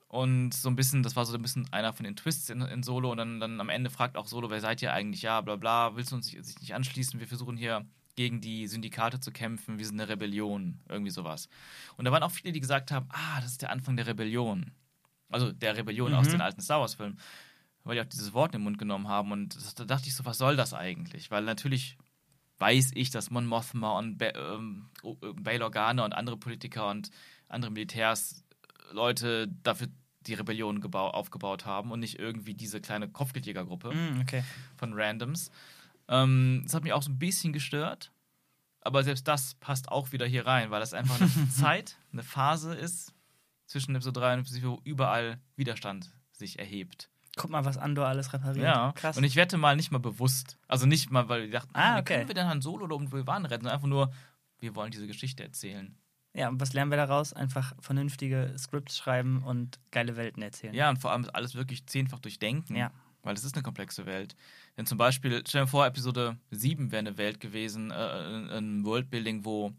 Und 0.07 0.53
so 0.53 0.69
ein 0.69 0.75
bisschen, 0.77 1.03
das 1.03 1.15
war 1.15 1.25
so 1.25 1.35
ein 1.35 1.41
bisschen 1.41 1.67
einer 1.73 1.91
von 1.91 2.05
den 2.05 2.15
Twists 2.15 2.49
in, 2.49 2.61
in 2.61 2.83
Solo. 2.83 3.11
Und 3.11 3.17
dann, 3.17 3.39
dann 3.39 3.59
am 3.59 3.69
Ende 3.69 3.89
fragt 3.89 4.15
auch 4.15 4.27
Solo, 4.27 4.49
wer 4.49 4.61
seid 4.61 4.81
ihr 4.81 4.93
eigentlich? 4.93 5.21
Ja, 5.23 5.41
bla 5.41 5.57
bla, 5.57 5.95
willst 5.95 6.11
du 6.11 6.15
uns 6.15 6.31
nicht, 6.31 6.45
sich 6.45 6.59
nicht 6.61 6.73
anschließen? 6.73 7.19
Wir 7.19 7.27
versuchen 7.27 7.57
hier 7.57 7.85
gegen 8.15 8.39
die 8.39 8.67
Syndikate 8.67 9.19
zu 9.19 9.31
kämpfen. 9.31 9.77
Wir 9.77 9.85
sind 9.85 9.99
eine 9.99 10.07
Rebellion. 10.09 10.79
Irgendwie 10.87 11.11
sowas. 11.11 11.49
Und 11.97 12.05
da 12.05 12.11
waren 12.13 12.23
auch 12.23 12.31
viele, 12.31 12.53
die 12.53 12.61
gesagt 12.61 12.91
haben, 12.91 13.07
ah, 13.09 13.41
das 13.41 13.51
ist 13.51 13.61
der 13.61 13.71
Anfang 13.71 13.97
der 13.97 14.07
Rebellion. 14.07 14.71
Also 15.29 15.51
der 15.51 15.75
Rebellion 15.75 16.13
aus 16.13 16.27
Mhm. 16.27 16.31
den 16.31 16.41
alten 16.41 16.61
Star 16.61 16.79
Wars-Filmen. 16.79 17.19
Weil 17.85 17.95
die 17.95 18.01
auch 18.01 18.05
dieses 18.05 18.33
Wort 18.33 18.53
in 18.53 18.59
den 18.59 18.63
Mund 18.65 18.77
genommen 18.77 19.07
haben. 19.07 19.31
Und 19.31 19.55
das, 19.55 19.73
da 19.75 19.85
dachte 19.85 20.07
ich 20.07 20.15
so, 20.15 20.25
was 20.25 20.37
soll 20.37 20.55
das 20.57 20.73
eigentlich? 20.73 21.31
Weil 21.31 21.43
natürlich 21.43 21.97
weiß 22.57 22.91
ich, 22.95 23.09
dass 23.11 23.29
Mon 23.31 23.45
Mothma 23.45 23.97
und 23.97 24.17
Ba- 24.17 24.33
ähm, 24.35 24.89
äh, 25.03 25.33
Bail 25.33 25.61
Organa 25.61 26.03
und 26.03 26.13
andere 26.13 26.35
Politiker 26.37 26.89
und 26.89 27.09
andere 27.47 27.71
Militärs 27.71 28.43
äh, 28.89 28.93
Leute 28.93 29.47
dafür 29.63 29.87
die 30.21 30.33
Rebellion 30.33 30.81
gebau 30.81 31.11
aufgebaut 31.11 31.65
haben 31.65 31.91
und 31.91 31.99
nicht 31.99 32.17
irgendwie 32.17 32.55
diese 32.55 32.81
kleine 32.81 33.07
Kopfgeldjägergruppe 33.07 33.93
Mm, 33.93 34.21
okay. 34.21 34.43
von 34.77 34.93
Randoms. 34.93 35.51
Ähm, 36.07 36.61
das 36.63 36.73
hat 36.73 36.83
mich 36.83 36.93
auch 36.93 37.03
so 37.03 37.11
ein 37.11 37.19
bisschen 37.19 37.53
gestört. 37.53 38.11
Aber 38.81 39.03
selbst 39.03 39.27
das 39.27 39.55
passt 39.55 39.89
auch 39.89 40.11
wieder 40.11 40.25
hier 40.27 40.45
rein, 40.47 40.71
weil 40.71 40.79
das 40.79 40.93
einfach 40.93 41.19
eine 41.21 41.29
Zeit, 41.49 41.97
eine 42.11 42.23
Phase 42.23 42.73
ist 42.73 43.13
zwischen 43.67 43.93
Episode 43.95 44.19
3 44.19 44.33
und 44.35 44.39
Episode 44.41 44.61
4, 44.61 44.69
wo 44.71 44.81
überall 44.83 45.39
Widerstand 45.55 46.11
sich 46.31 46.57
erhebt. 46.59 47.09
Guck 47.37 47.49
mal, 47.51 47.65
was 47.65 47.77
Andor 47.77 48.07
alles 48.07 48.31
repariert. 48.33 48.63
Ja, 48.65 48.91
krass. 48.93 49.17
und 49.17 49.23
ich 49.23 49.35
wette 49.35 49.57
mal 49.57 49.75
nicht 49.75 49.91
mal 49.91 49.97
bewusst. 49.99 50.57
Also 50.67 50.85
nicht 50.85 51.11
mal, 51.11 51.27
weil 51.29 51.43
wir 51.43 51.51
dachten, 51.51 51.71
Ah, 51.73 51.95
ah, 51.95 51.99
okay. 51.99 52.15
können 52.15 52.27
wir 52.29 52.35
denn 52.35 52.47
Han 52.47 52.61
Solo 52.61 52.85
oder 52.85 52.95
waren 53.27 53.45
retten? 53.45 53.63
Sondern 53.63 53.73
einfach 53.75 53.87
nur, 53.87 54.11
wir 54.59 54.75
wollen 54.75 54.91
diese 54.91 55.07
Geschichte 55.07 55.43
erzählen. 55.43 55.97
ja, 56.33 56.47
und 56.49 56.59
was 56.61 56.73
lernen 56.73 56.91
wir 56.91 56.97
daraus? 56.97 57.33
Einfach 57.33 57.73
vernünftige 57.79 58.53
Scripts 58.57 58.97
schreiben 58.97 59.43
und 59.43 59.79
geile 59.91 60.15
Welten 60.17 60.41
erzählen. 60.43 60.73
Ja, 60.73 60.89
und 60.89 60.97
vor 60.97 61.11
allem 61.11 61.27
alles 61.33 61.55
wirklich 61.55 61.85
zehnfach 61.87 62.19
durchdenken. 62.19 62.75
Ja. 62.75 62.91
Weil 63.23 63.33
es 63.35 63.43
ist 63.43 63.55
eine 63.55 63.63
komplexe 63.63 64.05
Welt. 64.05 64.35
Denn 64.77 64.85
zum 64.85 64.97
Beispiel, 64.99 65.41
stell 65.47 65.61
dir 65.63 65.67
vor, 65.67 65.85
Episode 65.87 66.37
7 66.51 66.91
wäre 66.91 66.99
eine 66.99 67.17
Welt 67.17 67.39
gewesen, 67.39 67.89
äh, 67.89 67.93
ein- 67.95 68.49
ein 68.51 68.85
Worldbuilding, 68.85 69.43
wo 69.45 69.73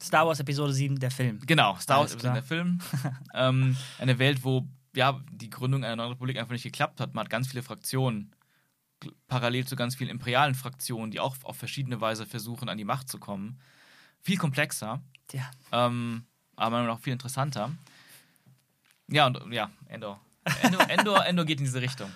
Star 0.00 0.26
Wars 0.26 0.38
Episode 0.38 0.72
7, 0.72 0.98
der 0.98 1.10
Film. 1.10 1.40
Genau, 1.46 1.76
Star 1.76 2.00
Wars 2.00 2.14
in 2.14 2.20
der 2.34 2.42
Film. 2.42 2.78
ähm, 3.34 3.76
eine 3.98 4.18
Welt, 4.18 4.44
wo 4.44 4.66
ja, 4.98 5.20
die 5.30 5.48
Gründung 5.48 5.84
einer 5.84 5.94
neuen 5.96 6.10
Republik 6.10 6.36
einfach 6.38 6.52
nicht 6.52 6.64
geklappt 6.64 7.00
hat. 7.00 7.14
Man 7.14 7.24
hat 7.24 7.30
ganz 7.30 7.46
viele 7.48 7.62
Fraktionen, 7.62 8.32
parallel 9.28 9.64
zu 9.64 9.76
ganz 9.76 9.94
vielen 9.94 10.10
imperialen 10.10 10.56
Fraktionen, 10.56 11.12
die 11.12 11.20
auch 11.20 11.36
auf 11.44 11.56
verschiedene 11.56 12.00
Weise 12.00 12.26
versuchen, 12.26 12.68
an 12.68 12.76
die 12.78 12.84
Macht 12.84 13.08
zu 13.08 13.18
kommen. 13.20 13.60
Viel 14.20 14.36
komplexer, 14.38 15.00
Ja. 15.32 15.48
ähm, 15.70 16.24
aber 16.56 16.82
noch 16.82 16.98
viel 17.00 17.12
interessanter. 17.12 17.70
Ja, 19.06 19.26
und 19.28 19.52
ja, 19.52 19.70
Endor. 19.86 20.20
Endor, 20.62 20.80
Endor, 20.90 21.24
Endor 21.24 21.44
geht 21.44 21.60
in 21.60 21.64
diese 21.66 21.80
Richtung. 21.80 22.10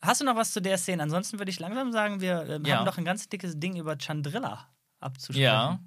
Hast 0.00 0.20
du 0.20 0.24
noch 0.24 0.34
was 0.34 0.52
zu 0.52 0.60
der 0.60 0.78
Szene? 0.78 1.04
Ansonsten 1.04 1.38
würde 1.38 1.50
ich 1.50 1.60
langsam 1.60 1.92
sagen, 1.92 2.20
wir 2.20 2.48
ähm, 2.48 2.64
Ja. 2.64 2.78
haben 2.78 2.84
doch 2.86 2.98
ein 2.98 3.04
ganz 3.04 3.28
dickes 3.28 3.60
Ding 3.60 3.76
über 3.76 3.96
Chandrilla 3.96 4.66
abzusprechen. 4.98 5.42
Ja. 5.44 5.78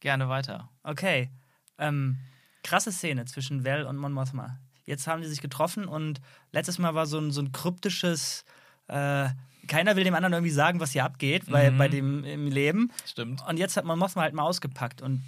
Gerne 0.00 0.28
weiter. 0.28 0.68
Okay. 0.82 1.30
Ähm, 1.78 2.18
krasse 2.64 2.90
Szene 2.90 3.24
zwischen 3.26 3.64
Val 3.64 3.84
und 3.86 3.96
Mon 3.96 4.12
Mothma. 4.12 4.58
Jetzt 4.86 5.06
haben 5.06 5.20
die 5.20 5.28
sich 5.28 5.40
getroffen 5.42 5.84
und 5.86 6.20
letztes 6.52 6.78
Mal 6.78 6.94
war 6.94 7.06
so 7.06 7.18
ein, 7.18 7.30
so 7.32 7.42
ein 7.42 7.52
kryptisches. 7.52 8.44
Äh, 8.88 9.28
keiner 9.66 9.96
will 9.96 10.04
dem 10.04 10.14
anderen 10.14 10.32
irgendwie 10.32 10.52
sagen, 10.52 10.78
was 10.78 10.92
hier 10.92 11.04
abgeht, 11.04 11.50
bei, 11.50 11.72
Mhm. 11.72 11.78
bei 11.78 11.88
dem 11.88 12.22
im 12.24 12.46
Leben. 12.46 12.92
Stimmt. 13.04 13.44
Und 13.48 13.56
jetzt 13.58 13.76
hat 13.76 13.84
Mon 13.84 13.98
Mothma 13.98 14.22
halt 14.22 14.32
mal 14.32 14.44
ausgepackt. 14.44 15.02
Und 15.02 15.24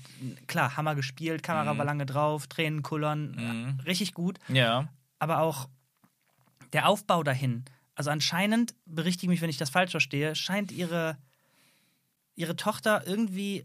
klar, 0.47 0.77
Hammer 0.77 0.95
gespielt, 0.95 1.43
Kamera 1.43 1.75
Mhm. 1.75 1.79
war 1.79 1.85
lange 1.85 2.07
drauf, 2.07 2.47
Tränen 2.47 2.83
kullern. 2.85 3.33
Mhm. 3.77 3.81
Richtig 3.85 4.15
gut. 4.15 4.39
Ja. 4.49 4.89
aber 5.21 5.41
auch 5.41 5.69
der 6.73 6.87
Aufbau 6.89 7.25
dahin. 7.25 7.65
Also 7.97 8.11
anscheinend, 8.11 8.77
berichtige 8.87 9.29
mich, 9.29 9.41
wenn 9.43 9.51
ich 9.51 9.57
das 9.57 9.71
falsch 9.71 9.91
verstehe, 9.91 10.37
scheint 10.37 10.71
ihre, 10.71 11.17
ihre 12.37 12.55
Tochter 12.55 13.05
irgendwie 13.05 13.65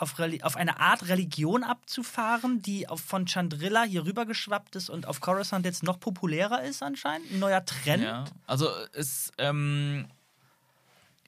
auf, 0.00 0.18
Reli- 0.18 0.42
auf 0.42 0.56
eine 0.56 0.78
Art 0.80 1.08
Religion 1.08 1.64
abzufahren, 1.64 2.62
die 2.62 2.88
auf, 2.88 3.00
von 3.00 3.26
Chandrilla 3.26 3.82
hier 3.82 4.04
rübergeschwappt 4.04 4.76
ist 4.76 4.90
und 4.90 5.06
auf 5.06 5.20
Coruscant 5.20 5.64
jetzt 5.64 5.82
noch 5.82 5.98
populärer 5.98 6.62
ist 6.62 6.82
anscheinend. 6.82 7.30
Ein 7.32 7.40
neuer 7.40 7.64
Trend. 7.64 8.04
Ja, 8.04 8.24
also 8.46 8.68
es, 8.92 9.32
ähm, 9.38 10.06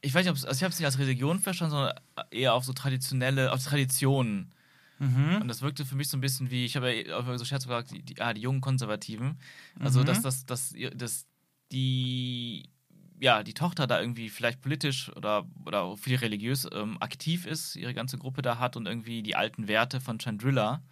ich 0.00 0.14
weiß 0.14 0.24
nicht, 0.24 0.30
also 0.46 0.48
ich 0.50 0.62
habe 0.62 0.72
es 0.72 0.78
nicht 0.78 0.86
als 0.86 0.98
Religion 0.98 1.40
verstanden, 1.40 1.72
sondern 1.72 2.00
eher 2.30 2.54
auf 2.54 2.64
so 2.64 2.72
traditionelle, 2.72 3.52
auf 3.52 3.62
Traditionen. 3.62 4.50
Mhm. 4.98 5.38
Und 5.40 5.48
das 5.48 5.62
wirkte 5.62 5.84
für 5.84 5.96
mich 5.96 6.08
so 6.08 6.16
ein 6.16 6.20
bisschen 6.20 6.50
wie, 6.50 6.64
ich 6.64 6.76
habe 6.76 6.94
ja 6.94 7.16
auch 7.16 7.36
so 7.36 7.44
Scherz 7.44 7.64
gesagt, 7.64 7.90
die, 7.90 8.02
die, 8.02 8.20
ah, 8.20 8.34
die 8.34 8.42
jungen 8.42 8.60
Konservativen. 8.60 9.38
Also, 9.78 10.00
Mhm. 10.00 10.04
dass, 10.04 10.22
dass, 10.22 10.46
dass, 10.46 10.74
dass 10.94 11.26
die, 11.72 12.68
ja, 13.20 13.42
die 13.42 13.54
Tochter 13.54 13.86
da 13.86 14.00
irgendwie 14.00 14.30
vielleicht 14.30 14.60
politisch 14.62 15.14
oder, 15.14 15.46
oder 15.66 15.82
auch 15.82 15.96
viel 15.98 16.16
religiös 16.16 16.66
ähm, 16.72 16.96
aktiv 17.00 17.44
ist, 17.46 17.76
ihre 17.76 17.92
ganze 17.94 18.16
Gruppe 18.18 18.40
da 18.42 18.58
hat 18.58 18.76
und 18.76 18.86
irgendwie 18.86 19.22
die 19.22 19.36
alten 19.36 19.68
Werte 19.68 20.00
von 20.00 20.18
Chandrilla 20.18 20.82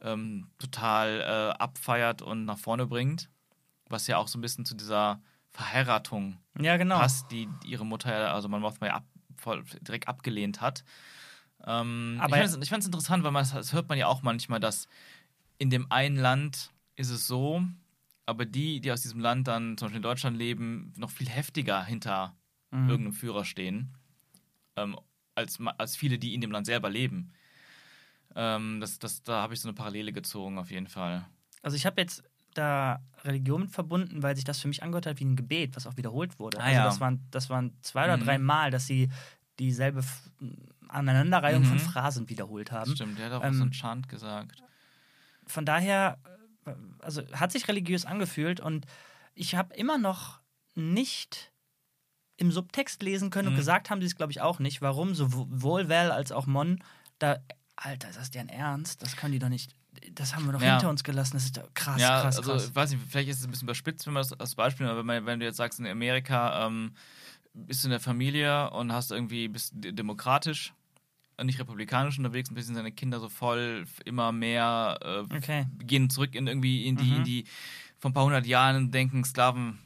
ähm, 0.00 0.50
total 0.58 1.20
äh, 1.20 1.58
abfeiert 1.58 2.22
und 2.22 2.44
nach 2.44 2.58
vorne 2.58 2.86
bringt. 2.86 3.28
Was 3.88 4.06
ja 4.06 4.18
auch 4.18 4.28
so 4.28 4.38
ein 4.38 4.42
bisschen 4.42 4.64
zu 4.64 4.74
dieser 4.74 5.20
Verheiratung 5.50 6.38
Ja, 6.60 6.76
genau. 6.76 6.98
passt, 6.98 7.30
die 7.30 7.48
ihre 7.64 7.86
Mutter, 7.86 8.12
ja- 8.12 8.32
also 8.34 8.48
man 8.48 8.60
Mothma 8.60 8.86
ja 8.88 8.94
ab, 8.96 9.06
voll, 9.36 9.64
direkt 9.80 10.08
abgelehnt 10.08 10.60
hat. 10.60 10.84
Ähm, 11.66 12.18
Aber- 12.20 12.36
ich 12.44 12.68
fand 12.68 12.82
es 12.82 12.86
interessant, 12.86 13.24
weil 13.24 13.30
man, 13.32 13.42
das- 13.42 13.52
das 13.54 13.72
hört 13.72 13.88
man 13.88 13.98
ja 13.98 14.06
auch 14.06 14.22
manchmal, 14.22 14.60
dass 14.60 14.88
in 15.58 15.70
dem 15.70 15.90
einen 15.90 16.16
Land 16.16 16.70
ist 16.96 17.10
es 17.10 17.26
so, 17.26 17.62
aber 18.28 18.44
die, 18.44 18.80
die 18.80 18.92
aus 18.92 19.02
diesem 19.02 19.20
Land 19.20 19.48
dann 19.48 19.78
zum 19.78 19.86
Beispiel 19.86 19.96
in 19.98 20.02
Deutschland 20.02 20.36
leben, 20.36 20.92
noch 20.96 21.10
viel 21.10 21.28
heftiger 21.28 21.82
hinter 21.84 22.36
Mhm. 22.72 22.90
irgendeinem 22.90 23.14
Führer 23.14 23.44
stehen, 23.44 23.94
ähm, 24.76 24.98
als, 25.34 25.58
als 25.78 25.96
viele, 25.96 26.18
die 26.18 26.34
in 26.34 26.40
dem 26.42 26.50
Land 26.52 26.66
selber 26.66 26.90
leben. 26.90 27.32
Ähm, 28.34 28.80
das, 28.80 28.98
das, 28.98 29.22
da 29.22 29.42
habe 29.42 29.54
ich 29.54 29.60
so 29.60 29.68
eine 29.68 29.74
Parallele 29.74 30.12
gezogen, 30.12 30.58
auf 30.58 30.70
jeden 30.70 30.86
Fall. 30.88 31.26
Also 31.62 31.76
ich 31.76 31.86
habe 31.86 32.00
jetzt 32.00 32.22
da 32.54 33.00
Religion 33.24 33.62
mit 33.62 33.70
verbunden, 33.70 34.22
weil 34.22 34.34
sich 34.36 34.44
das 34.44 34.58
für 34.60 34.68
mich 34.68 34.82
angehört 34.82 35.06
hat 35.06 35.20
wie 35.20 35.24
ein 35.24 35.36
Gebet, 35.36 35.76
was 35.76 35.86
auch 35.86 35.96
wiederholt 35.96 36.38
wurde. 36.38 36.58
Ah, 36.58 36.68
also 36.68 36.74
ja. 36.74 36.84
das 36.84 37.00
waren, 37.00 37.20
das 37.30 37.50
waren 37.50 37.72
zwei 37.82 38.04
oder 38.04 38.18
Mhm. 38.18 38.24
drei 38.24 38.38
Mal, 38.38 38.70
dass 38.70 38.86
sie 38.86 39.08
dieselbe 39.58 40.02
Aneinanderreihung 40.88 41.64
von 41.64 41.78
Mhm. 41.78 41.82
Phrasen 41.82 42.28
wiederholt 42.28 42.70
haben. 42.72 42.94
Stimmt, 42.94 43.18
der 43.18 43.26
hat 43.26 43.32
auch 43.32 43.44
Ähm, 43.44 43.54
so 43.54 43.62
einen 43.62 43.72
Chant 43.72 44.08
gesagt. 44.08 44.62
Von 45.46 45.64
daher, 45.64 46.18
also 47.00 47.22
hat 47.32 47.52
sich 47.52 47.68
religiös 47.68 48.04
angefühlt 48.04 48.60
und 48.60 48.86
ich 49.34 49.54
habe 49.54 49.74
immer 49.74 49.98
noch 49.98 50.40
nicht 50.74 51.52
im 52.36 52.52
Subtext 52.52 53.02
lesen 53.02 53.30
können 53.30 53.48
und 53.48 53.54
Mhm. 53.54 53.58
gesagt 53.58 53.90
haben 53.90 54.00
sie 54.00 54.06
es, 54.06 54.16
glaube 54.16 54.32
ich, 54.32 54.40
auch 54.40 54.58
nicht, 54.60 54.80
warum 54.80 55.14
sowohl 55.14 55.88
Val 55.88 56.10
als 56.12 56.30
auch 56.32 56.46
Mon 56.46 56.82
da, 57.18 57.38
Alter, 57.76 58.08
ist 58.08 58.18
das 58.18 58.30
deren 58.30 58.48
Ernst? 58.48 59.02
Das 59.02 59.16
können 59.16 59.32
die 59.32 59.38
doch 59.40 59.48
nicht, 59.48 59.74
das 60.12 60.34
haben 60.34 60.46
wir 60.46 60.52
doch 60.52 60.62
Ja. 60.62 60.72
hinter 60.72 60.88
uns 60.90 61.02
gelassen, 61.02 61.34
das 61.36 61.46
ist 61.46 61.56
doch 61.56 61.68
krass, 61.74 62.00
ja, 62.00 62.20
krass, 62.22 62.36
also 62.36 62.52
krass. 62.52 62.68
ich 62.68 62.74
weiß 62.74 62.90
nicht, 62.92 63.02
vielleicht 63.08 63.28
ist 63.28 63.38
es 63.40 63.44
ein 63.44 63.50
bisschen 63.50 63.66
überspitzt, 63.66 64.06
wenn 64.06 64.12
man 64.14 64.22
das 64.22 64.32
als 64.32 64.54
Beispiel, 64.54 64.86
aber 64.86 64.98
wenn, 64.98 65.06
man, 65.06 65.26
wenn 65.26 65.40
du 65.40 65.46
jetzt 65.46 65.56
sagst, 65.56 65.80
in 65.80 65.86
Amerika 65.86 66.66
ähm, 66.66 66.94
bist 67.54 67.82
du 67.82 67.88
in 67.88 67.90
der 67.90 68.00
Familie 68.00 68.70
und 68.70 68.92
hast 68.92 69.10
irgendwie 69.10 69.48
bist 69.48 69.72
demokratisch 69.74 70.72
und 70.72 70.77
nicht 71.44 71.58
republikanisch 71.60 72.18
unterwegs 72.18 72.48
und 72.48 72.54
bist 72.56 72.74
deine 72.74 72.92
Kinder 72.92 73.20
so 73.20 73.28
voll 73.28 73.86
immer 74.04 74.32
mehr 74.32 74.98
äh, 75.30 75.36
Okay. 75.36 75.66
gehen 75.78 76.10
zurück 76.10 76.34
in 76.34 76.46
irgendwie 76.46 76.86
in 76.86 76.96
die, 76.96 77.10
Mhm. 77.10 77.16
in 77.18 77.24
die 77.24 77.44
vor 77.98 78.10
ein 78.10 78.14
paar 78.14 78.24
hundert 78.24 78.46
Jahren 78.46 78.90
denken 78.90 79.24
Sklaven 79.24 79.78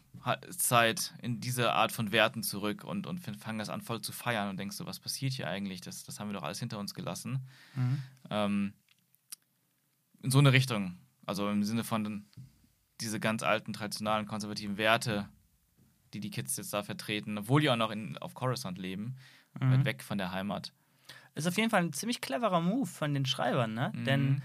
Zeit 0.56 1.14
in 1.20 1.40
diese 1.40 1.72
Art 1.72 1.90
von 1.90 2.12
Werten 2.12 2.42
zurück 2.44 2.84
und, 2.84 3.06
und 3.08 3.18
fangen 3.18 3.58
das 3.58 3.68
an 3.70 3.80
voll 3.80 4.00
zu 4.02 4.12
feiern 4.12 4.48
und 4.50 4.56
denkst 4.56 4.76
so, 4.76 4.86
was 4.86 5.00
passiert 5.00 5.32
hier 5.32 5.48
eigentlich? 5.48 5.80
Das, 5.80 6.04
das 6.04 6.20
haben 6.20 6.28
wir 6.28 6.34
doch 6.34 6.44
alles 6.44 6.60
hinter 6.60 6.78
uns 6.78 6.94
gelassen. 6.94 7.40
Mhm. 7.74 8.02
Ähm, 8.30 8.72
in 10.22 10.30
so 10.30 10.38
eine 10.38 10.52
Richtung. 10.52 10.96
Also 11.26 11.48
im 11.50 11.64
Sinne 11.64 11.82
von 11.84 12.24
diese 13.00 13.18
ganz 13.18 13.42
alten, 13.42 13.72
traditionalen, 13.72 14.26
konservativen 14.26 14.76
Werte, 14.76 15.28
die 16.14 16.20
die 16.20 16.30
Kids 16.30 16.56
jetzt 16.56 16.72
da 16.72 16.82
vertreten, 16.84 17.38
obwohl 17.38 17.60
die 17.60 17.70
auch 17.70 17.76
noch 17.76 17.90
in, 17.90 18.16
auf 18.18 18.34
Coruscant 18.34 18.78
leben, 18.78 19.16
Mhm. 19.60 19.70
weit 19.72 19.84
weg 19.84 20.02
von 20.02 20.16
der 20.18 20.30
Heimat. 20.32 20.72
Ist 21.34 21.46
auf 21.48 21.56
jeden 21.56 21.70
Fall 21.70 21.82
ein 21.82 21.92
ziemlich 21.92 22.20
cleverer 22.20 22.60
Move 22.60 22.86
von 22.86 23.14
den 23.14 23.24
Schreibern, 23.26 23.74
ne? 23.74 23.92
Mhm. 23.94 24.04
Denn 24.04 24.42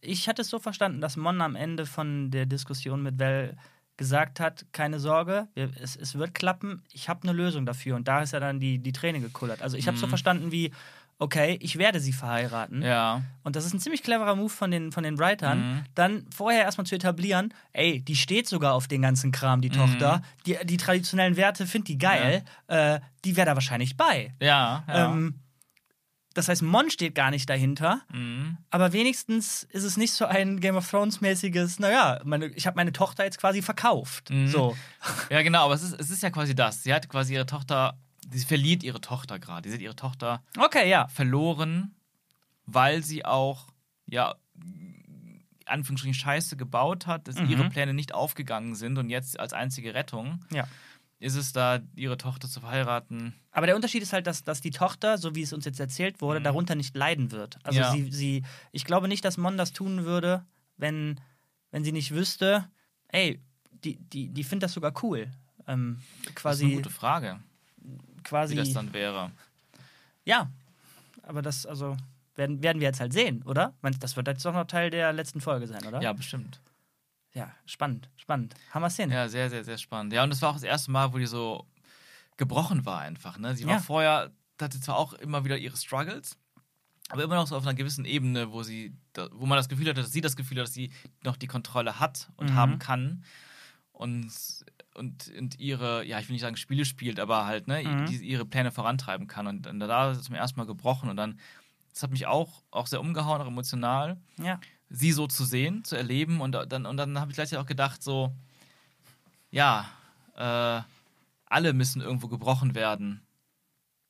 ich 0.00 0.28
hatte 0.28 0.42
es 0.42 0.48
so 0.48 0.58
verstanden, 0.58 1.00
dass 1.00 1.16
Mon 1.16 1.40
am 1.40 1.56
Ende 1.56 1.86
von 1.86 2.30
der 2.30 2.46
Diskussion 2.46 3.02
mit 3.02 3.16
Vel 3.18 3.56
gesagt 3.96 4.40
hat, 4.40 4.64
keine 4.72 4.98
Sorge, 4.98 5.48
es, 5.54 5.94
es 5.96 6.14
wird 6.14 6.34
klappen, 6.34 6.82
ich 6.92 7.10
habe 7.10 7.22
eine 7.24 7.32
Lösung 7.32 7.66
dafür. 7.66 7.96
Und 7.96 8.08
da 8.08 8.22
ist 8.22 8.32
ja 8.32 8.40
dann 8.40 8.58
die, 8.58 8.78
die 8.78 8.92
Träne 8.92 9.20
gekullert. 9.20 9.60
Also 9.60 9.76
ich 9.76 9.86
habe 9.88 9.98
so 9.98 10.06
Mhm. 10.06 10.10
verstanden 10.10 10.52
wie, 10.52 10.70
okay, 11.18 11.58
ich 11.60 11.76
werde 11.76 12.00
sie 12.00 12.14
verheiraten. 12.14 12.80
Ja. 12.80 13.20
Und 13.42 13.56
das 13.56 13.66
ist 13.66 13.74
ein 13.74 13.78
ziemlich 13.80 14.02
cleverer 14.02 14.36
Move 14.36 14.48
von 14.48 14.70
den, 14.70 14.90
von 14.90 15.02
den 15.04 15.18
Writern, 15.18 15.58
Mhm. 15.58 15.84
dann 15.94 16.26
vorher 16.34 16.62
erstmal 16.62 16.86
zu 16.86 16.94
etablieren, 16.94 17.52
ey, 17.74 18.00
die 18.00 18.16
steht 18.16 18.48
sogar 18.48 18.72
auf 18.72 18.88
den 18.88 19.02
ganzen 19.02 19.32
Kram, 19.32 19.60
die 19.60 19.68
Mhm. 19.68 19.74
Tochter. 19.74 20.22
Die, 20.46 20.56
die 20.64 20.78
traditionellen 20.78 21.36
Werte 21.36 21.66
findet 21.66 21.88
die 21.88 21.98
geil. 21.98 22.42
Äh, 22.68 23.00
die 23.26 23.36
wäre 23.36 23.44
da 23.46 23.54
wahrscheinlich 23.54 23.98
bei. 23.98 24.32
Ja. 24.40 24.82
ja. 24.88 25.10
Ähm, 25.12 25.34
das 26.40 26.48
heißt, 26.48 26.62
Mon 26.62 26.90
steht 26.90 27.14
gar 27.14 27.30
nicht 27.30 27.48
dahinter, 27.48 28.00
mhm. 28.12 28.56
aber 28.70 28.92
wenigstens 28.92 29.62
ist 29.64 29.84
es 29.84 29.96
nicht 29.96 30.12
so 30.12 30.24
ein 30.24 30.60
Game 30.60 30.76
of 30.76 30.88
Thrones-mäßiges, 30.90 31.78
naja, 31.78 32.20
meine, 32.24 32.46
ich 32.46 32.66
habe 32.66 32.76
meine 32.76 32.92
Tochter 32.92 33.24
jetzt 33.24 33.38
quasi 33.38 33.62
verkauft. 33.62 34.30
Mhm. 34.30 34.48
So. 34.48 34.76
Ja, 35.30 35.42
genau, 35.42 35.64
aber 35.66 35.74
es 35.74 35.82
ist, 35.82 36.00
es 36.00 36.10
ist 36.10 36.22
ja 36.22 36.30
quasi 36.30 36.54
das. 36.54 36.82
Sie 36.82 36.92
hat 36.92 37.08
quasi 37.08 37.34
ihre 37.34 37.46
Tochter, 37.46 37.98
sie 38.30 38.44
verliert 38.44 38.82
ihre 38.82 39.00
Tochter 39.00 39.38
gerade. 39.38 39.68
Sie 39.68 39.74
hat 39.74 39.82
ihre 39.82 39.96
Tochter 39.96 40.42
Okay, 40.58 40.88
ja. 40.88 41.08
verloren, 41.08 41.94
weil 42.66 43.02
sie 43.04 43.24
auch, 43.24 43.66
ja, 44.06 44.34
Anführungsstrichen 45.66 46.14
Scheiße 46.14 46.56
gebaut 46.56 47.06
hat, 47.06 47.28
dass 47.28 47.36
Mhm. 47.36 47.50
ihre 47.50 47.68
Pläne 47.68 47.94
nicht 47.94 48.12
aufgegangen 48.14 48.74
sind 48.74 48.98
und 48.98 49.08
jetzt 49.08 49.38
als 49.38 49.52
einzige 49.52 49.94
Rettung 49.94 50.44
Ja. 50.52 50.66
Ist 51.20 51.36
es 51.36 51.52
da, 51.52 51.78
ihre 51.94 52.16
Tochter 52.16 52.48
zu 52.48 52.60
verheiraten. 52.60 53.34
Aber 53.52 53.66
der 53.66 53.76
Unterschied 53.76 54.02
ist 54.02 54.12
halt, 54.12 54.26
dass, 54.26 54.42
dass 54.42 54.60
die 54.60 54.70
Tochter, 54.70 55.18
so 55.18 55.34
wie 55.34 55.42
es 55.42 55.52
uns 55.52 55.64
jetzt 55.66 55.78
erzählt 55.78 56.20
wurde, 56.20 56.40
Mhm. 56.40 56.44
darunter 56.44 56.74
nicht 56.74 56.96
leiden 56.96 57.30
wird. 57.30 57.58
Also 57.62 57.78
Ja. 57.78 57.92
sie, 57.92 58.10
sie, 58.10 58.42
ich 58.72 58.84
glaube 58.84 59.06
nicht, 59.06 59.24
dass 59.24 59.36
Mon 59.36 59.56
das 59.58 59.72
tun 59.72 60.04
würde, 60.04 60.44
wenn, 60.78 61.20
wenn 61.70 61.84
sie 61.84 61.92
nicht 61.92 62.10
wüsste, 62.12 62.68
ey, 63.08 63.40
die, 63.84 63.96
die, 63.96 64.28
die 64.28 64.44
findet 64.44 64.64
das 64.64 64.72
sogar 64.72 64.92
cool. 65.02 65.30
Ähm, 65.66 65.98
Das 66.00 66.22
ist 66.22 66.26
eine 66.26 66.34
quasi, 66.34 66.74
gute 66.74 66.90
Frage, 66.90 67.38
quasi. 68.24 68.54
wie 68.54 68.58
das 68.58 68.72
dann 68.72 68.92
wäre. 68.92 69.30
Ja. 70.24 70.50
Aber 71.22 71.42
das, 71.42 71.66
also, 71.66 71.96
werden, 72.34 72.62
werden 72.62 72.80
wir 72.80 72.88
jetzt 72.88 73.00
halt 73.00 73.12
sehen, 73.12 73.42
oder? 73.42 73.74
Das 74.00 74.16
wird 74.16 74.26
jetzt 74.26 74.44
doch 74.44 74.54
noch 74.54 74.64
Teil 74.66 74.88
der 74.90 75.12
letzten 75.12 75.40
Folge 75.42 75.66
sein, 75.66 75.84
oder? 75.86 76.00
Ja, 76.00 76.12
bestimmt. 76.14 76.60
Ja, 77.32 77.54
spannend, 77.66 78.08
spannend. 78.16 78.54
Es 78.74 78.96
hin. 78.96 79.10
Ja, 79.10 79.28
sehr, 79.28 79.50
sehr, 79.50 79.64
sehr 79.64 79.78
spannend. 79.78 80.12
Ja, 80.12 80.24
und 80.24 80.30
das 80.30 80.42
war 80.42 80.50
auch 80.50 80.54
das 80.54 80.62
erste 80.64 80.90
Mal, 80.90 81.12
wo 81.12 81.18
die 81.18 81.26
so 81.26 81.66
gebrochen 82.36 82.84
war 82.86 83.00
einfach. 83.00 83.38
Ne? 83.38 83.54
Sie 83.54 83.66
war 83.66 83.74
Ja. 83.74 83.80
vorher, 83.80 84.32
hatte 84.60 84.80
zwar 84.80 84.96
auch 84.96 85.12
immer 85.14 85.44
wieder 85.44 85.56
ihre 85.56 85.76
Struggles, 85.76 86.36
aber 87.08 87.22
immer 87.24 87.36
noch 87.36 87.46
so 87.46 87.56
auf 87.56 87.62
einer 87.62 87.74
gewissen 87.74 88.04
Ebene, 88.04 88.52
wo 88.52 88.62
sie, 88.62 88.94
wo 89.32 89.46
man 89.46 89.56
das 89.56 89.68
Gefühl 89.68 89.88
hatte, 89.88 90.00
dass 90.02 90.12
sie 90.12 90.20
das 90.20 90.36
Gefühl 90.36 90.58
hat, 90.58 90.66
dass 90.66 90.74
sie 90.74 90.92
noch 91.22 91.36
die 91.36 91.46
Kontrolle 91.46 91.98
hat 92.00 92.30
und 92.36 92.50
Mhm. 92.50 92.54
haben 92.56 92.78
kann. 92.78 93.24
Und, 93.92 94.32
und, 94.94 95.28
und 95.36 95.58
ihre, 95.58 96.04
ja, 96.06 96.18
ich 96.18 96.28
will 96.28 96.32
nicht 96.32 96.42
sagen 96.42 96.56
Spiele 96.56 96.84
spielt, 96.84 97.20
aber 97.20 97.46
halt, 97.46 97.68
ne, 97.68 97.82
Mhm. 97.82 98.06
die, 98.06 98.16
ihre 98.16 98.46
Pläne 98.46 98.72
vorantreiben 98.72 99.26
kann. 99.26 99.46
Und, 99.46 99.66
und 99.66 99.78
da 99.80 100.10
ist 100.10 100.18
es 100.18 100.24
zum 100.24 100.34
ersten 100.34 100.58
Mal 100.58 100.66
gebrochen. 100.66 101.10
Und 101.10 101.16
dann, 101.16 101.38
das 101.92 102.02
hat 102.02 102.10
mich 102.10 102.26
auch, 102.26 102.62
auch 102.70 102.86
sehr 102.86 103.00
umgehauen, 103.00 103.40
auch 103.42 103.46
emotional 103.46 104.16
Ja. 104.38 104.60
sie 104.88 105.12
so 105.12 105.26
zu 105.26 105.44
sehen, 105.44 105.84
zu 105.84 105.96
erleben. 105.96 106.40
Und 106.40 106.52
dann, 106.52 106.86
und 106.86 106.96
dann 106.96 107.18
habe 107.18 107.30
ich 107.30 107.36
gleichzeitig 107.36 107.62
auch 107.62 107.68
gedacht, 107.68 108.02
so, 108.02 108.32
ja, 109.50 109.88
äh, 110.36 110.82
alle 111.46 111.72
müssen 111.72 112.00
irgendwo 112.00 112.28
gebrochen 112.28 112.74
werden, 112.74 113.22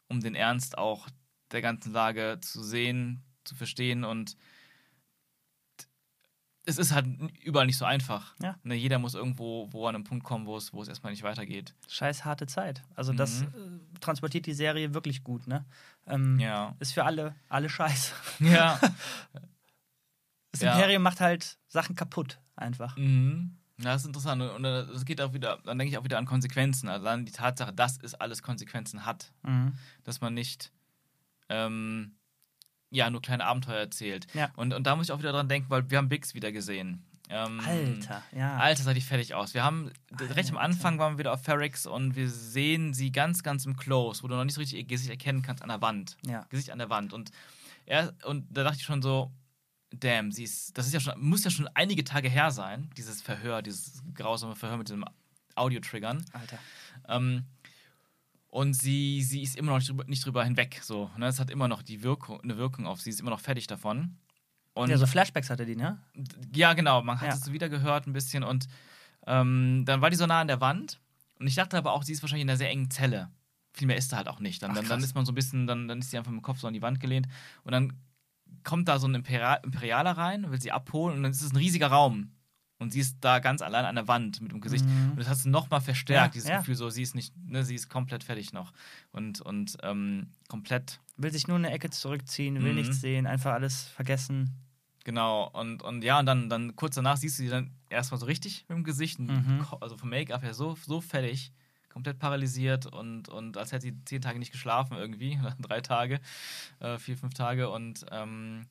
um 0.09 0.21
den 0.21 0.35
Ernst 0.35 0.77
auch 0.77 1.09
der 1.53 1.63
ganzen 1.63 1.93
Lage 1.93 2.39
zu 2.41 2.63
sehen, 2.63 3.23
zu 3.45 3.55
verstehen. 3.55 4.05
Und 4.05 4.37
es 6.71 6.79
ist 6.79 6.93
halt 6.95 7.07
überall 7.45 7.67
nicht 7.67 7.77
so 7.77 7.85
einfach. 7.85 8.35
Ja. 8.43 8.57
Ne, 8.63 8.75
jeder 8.75 8.99
muss 8.99 9.15
irgendwo 9.15 9.69
wo 9.73 9.87
an 9.87 9.95
einem 9.95 10.05
Punkt 10.05 10.25
kommen, 10.25 10.47
wo 10.47 10.57
es, 10.57 10.73
wo 10.73 10.81
es 10.83 10.89
erstmal 10.89 11.13
nicht 11.13 11.23
weitergeht. 11.23 11.75
Scheiß 11.89 12.25
harte 12.25 12.47
Zeit. 12.47 12.83
Also, 12.95 13.13
das 13.13 13.43
Mhm. 13.43 13.81
äh, 13.95 13.99
transportiert 14.01 14.47
die 14.47 14.55
Serie 14.55 14.95
wirklich 14.95 15.23
gut, 15.25 15.47
ne? 15.47 15.65
Ähm, 16.07 16.39
Ja. 16.41 16.75
Ist 16.79 16.93
für 16.95 17.05
alle, 17.05 17.35
alle 17.49 17.69
scheiße. 17.69 18.15
Ja. 18.41 18.81
Das 20.53 20.63
Ja. 20.63 20.75
Imperium 20.75 21.03
macht 21.03 21.21
halt 21.21 21.59
Sachen 21.69 21.95
kaputt, 21.95 22.41
einfach. 22.57 22.97
Mhm. 22.97 23.57
Ja, 23.79 23.93
das 23.93 24.03
ist 24.03 24.09
interessant. 24.09 24.43
Und 24.43 24.65
es 24.65 25.05
geht 25.05 25.21
auch 25.21 25.33
wieder, 25.33 25.59
dann 25.65 25.79
denke 25.79 25.93
ich 25.93 25.97
auch 25.99 26.05
wieder 26.05 26.19
an 26.19 26.27
Konsequenzen. 26.27 26.89
Also 26.89 27.05
dann 27.05 27.25
die 27.25 27.33
Tatsache, 27.33 27.73
dass 27.73 27.99
es 28.03 28.15
alles 28.15 28.43
Konsequenzen 28.43 29.07
hat. 29.07 29.33
Mhm. 29.43 29.75
Dass 30.05 30.21
man 30.21 30.35
nicht 30.35 30.73
ähm, 31.49 32.17
ja, 32.91 33.09
nur 33.11 33.23
kleine 33.23 33.45
Abenteuer 33.45 33.79
erzählt. 33.79 34.27
Ja. 34.35 34.51
Und, 34.57 34.75
und 34.75 34.87
da 34.87 34.97
muss 34.97 35.07
ich 35.07 35.13
auch 35.13 35.19
wieder 35.19 35.33
dran 35.33 35.49
denken, 35.49 35.71
weil 35.71 35.91
wir 35.91 35.99
haben 35.99 36.09
Bix 36.09 36.35
wieder 36.35 36.53
gesehen. 36.53 37.05
Ähm, 37.29 37.61
Alter, 37.61 38.23
ja. 38.37 38.57
Alter, 38.57 38.83
sah 38.83 38.93
die 38.93 39.01
fertig 39.01 39.35
aus. 39.35 39.55
Wir 39.55 39.63
haben, 39.63 39.93
recht 40.19 40.51
am 40.51 40.57
Alter. 40.57 40.73
Anfang 40.73 40.99
waren 40.99 41.15
wir 41.15 41.19
wieder 41.19 41.33
auf 41.33 41.43
Ferrix 41.45 41.87
und 41.87 42.17
wir 42.17 42.29
sehen 42.29 42.93
sie 42.93 43.13
ganz, 43.13 43.45
ganz 43.45 43.65
im 43.67 43.77
Close, 43.77 44.25
wo 44.25 44.29
du 44.29 44.35
noch 44.35 44.45
nicht 44.45 44.55
so 44.55 44.61
richtig 44.61 44.79
ihr 44.79 44.85
Gesicht 44.85 45.11
erkennen 45.11 45.43
kannst 45.43 45.63
an 45.63 45.69
der 45.69 45.81
Wand. 45.81 46.17
Ja. 46.27 46.45
Gesicht 46.51 46.73
an 46.73 46.79
der 46.79 46.91
Wand. 46.91 47.13
Und, 47.13 47.31
er, 47.87 48.13
und 48.25 48.47
da 48.51 48.65
dachte 48.65 48.79
ich 48.79 48.83
schon 48.83 49.01
so, 49.01 49.31
damn, 49.93 50.33
sie 50.33 50.43
ist, 50.43 50.77
das 50.77 50.87
ist 50.87 50.93
ja 50.93 50.99
schon, 50.99 51.21
muss 51.21 51.45
ja 51.45 51.51
schon 51.53 51.69
einige 51.75 52.03
Tage 52.03 52.29
her 52.29 52.51
sein, 52.51 52.91
dieses 52.97 53.23
Verhör, 53.23 53.63
dieses 53.63 54.03
grausame 54.13 54.57
Verhör 54.57 54.77
mit 54.77 54.89
dem 54.89 55.05
Audio-Triggern. 55.55 56.25
Alter. 56.33 56.59
Ähm, 57.09 57.45
und 58.51 58.75
sie, 58.75 59.23
sie 59.23 59.43
ist 59.43 59.57
immer 59.57 59.73
noch 59.73 59.79
nicht 59.79 59.89
drüber, 59.89 60.05
nicht 60.05 60.25
drüber 60.27 60.45
hinweg. 60.45 60.81
So, 60.83 61.11
ne? 61.17 61.27
Es 61.27 61.39
hat 61.41 61.51
immer 61.51 61.69
noch 61.69 61.83
die 61.83 62.03
Wirkung, 62.03 62.41
eine 62.43 62.57
Wirkung 62.57 62.87
auf 62.87 63.01
sie, 63.01 63.11
ist 63.11 63.21
immer 63.21 63.31
noch 63.31 63.41
fertig 63.41 63.67
davon. 63.67 64.19
Und 64.75 64.91
Ja, 64.91 64.99
so 64.99 65.07
Flashbacks 65.07 65.51
hatte 65.51 65.67
die, 65.67 65.77
ne? 65.77 65.99
ja, 66.55 66.75
genau, 66.75 67.03
man 67.03 67.21
hat 67.21 67.29
Ja. 67.29 67.35
es 67.35 67.45
so 67.45 67.53
wieder 67.53 67.69
gehört 67.69 68.07
ein 68.07 68.13
bisschen 68.13 68.43
und 68.45 68.67
ähm, 69.27 69.85
dann 69.87 70.01
war 70.01 70.11
die 70.11 70.17
so 70.17 70.27
nah 70.27 70.41
an 70.41 70.49
der 70.49 70.61
Wand 70.61 71.01
und 71.39 71.47
ich 71.47 71.55
dachte 71.55 71.77
aber 71.77 71.93
auch, 71.93 72.03
sie 72.03 72.13
ist 72.13 72.23
wahrscheinlich 72.23 72.43
in 72.43 72.51
einer 72.51 72.57
sehr 72.57 72.71
engen 72.71 72.91
Zelle. 72.91 73.31
Viel 73.73 73.87
mehr 73.87 73.97
ist 73.97 74.13
da 74.13 74.17
halt 74.17 74.29
auch 74.29 74.41
nicht. 74.41 74.63
Dann, 74.63 74.73
Ach, 74.77 74.83
dann, 74.89 75.01
ist 75.03 75.15
man 75.15 75.25
so 75.25 75.33
ein 75.33 75.35
bisschen, 75.35 75.67
dann, 75.67 75.87
dann 75.89 76.01
ist 76.01 76.11
sie 76.11 76.19
einfach 76.19 76.31
mit 76.33 76.41
dem 76.41 76.43
Kopf 76.43 76.59
so 76.59 76.67
an 76.67 76.75
die 76.75 76.83
Wand 76.83 76.99
gelehnt 77.01 77.29
und 77.65 77.73
dann 77.73 77.93
kommt 78.65 78.89
da 78.89 78.99
so 78.99 79.07
ein 79.07 79.15
Imperial, 79.15 79.61
Imperialer 79.65 80.13
rein 80.13 80.45
und 80.45 80.51
will 80.53 80.61
sie 80.61 80.73
abholen 80.73 81.17
und 81.17 81.23
dann 81.23 81.33
ist 81.33 81.43
es 81.43 81.53
ein 81.53 81.57
riesiger 81.57 81.89
Raum. 81.89 82.33
Und 82.81 82.91
sie 82.93 82.99
ist 83.01 83.19
da 83.21 83.39
ganz 83.39 83.63
allein 83.63 83.85
an 83.85 83.95
der 83.95 84.09
Wand 84.09 84.41
mit 84.41 84.51
dem 84.51 84.61
Gesicht. 84.61 84.85
Mhm. 84.87 85.11
Und 85.11 85.19
das 85.21 85.29
hast 85.29 85.45
du 85.45 85.51
nochmal 85.51 85.81
verstärkt, 85.81 86.29
Ja, 86.29 86.33
dieses 86.33 86.49
ja. 86.49 86.59
Gefühl, 86.59 86.75
so, 86.75 86.91
sie 86.91 87.03
ist 87.03 87.15
nicht, 87.15 87.33
ne, 87.47 87.63
sie 87.63 87.75
ist 87.77 87.89
komplett 87.89 88.25
fertig 88.25 88.53
noch. 88.53 88.73
Und, 89.13 89.41
und 89.43 89.77
ähm, 89.83 90.29
komplett 90.49 90.99
Will 91.17 91.31
sich 91.31 91.47
nur 91.47 91.59
in 91.59 91.67
eine 91.67 91.75
Ecke 91.75 91.91
zurückziehen, 91.91 92.55
will 92.63 92.71
Mhm. 92.71 92.79
nichts 92.79 93.01
sehen, 93.03 93.27
einfach 93.27 93.53
alles 93.53 93.83
vergessen. 93.85 94.51
Genau, 95.05 95.49
und, 95.53 95.83
und 95.83 96.03
ja, 96.03 96.19
und 96.19 96.27
dann, 96.27 96.49
dann 96.49 96.75
kurz 96.77 96.95
danach 96.95 97.17
siehst 97.19 97.39
du 97.39 97.43
sie 97.43 97.49
dann 97.51 97.71
erstmal 97.91 98.19
so 98.19 98.27
richtig 98.27 98.65
mit 98.69 98.77
dem 98.79 98.85
Gesicht, 98.85 99.19
Mhm. 99.19 99.65
Also 99.81 99.97
vom 99.99 100.09
Make-up 100.11 100.43
her 100.43 100.55
so, 100.55 100.77
so 100.87 101.01
fertig, 101.03 101.53
komplett 101.91 102.19
paralysiert 102.19 102.87
und, 102.87 103.29
und 103.29 103.57
als 103.59 103.73
hätte 103.73 103.83
sie 103.83 104.05
zehn 104.07 104.23
Tage 104.23 104.39
nicht 104.39 104.53
geschlafen 104.53 104.97
irgendwie, 104.97 105.39
drei 105.61 105.81
Tage, 105.83 106.21
äh, 106.79 106.97
vier, 106.99 107.17
fünf 107.19 107.35
Tage 107.35 107.69
und 107.69 108.07
ähm, 108.11 108.63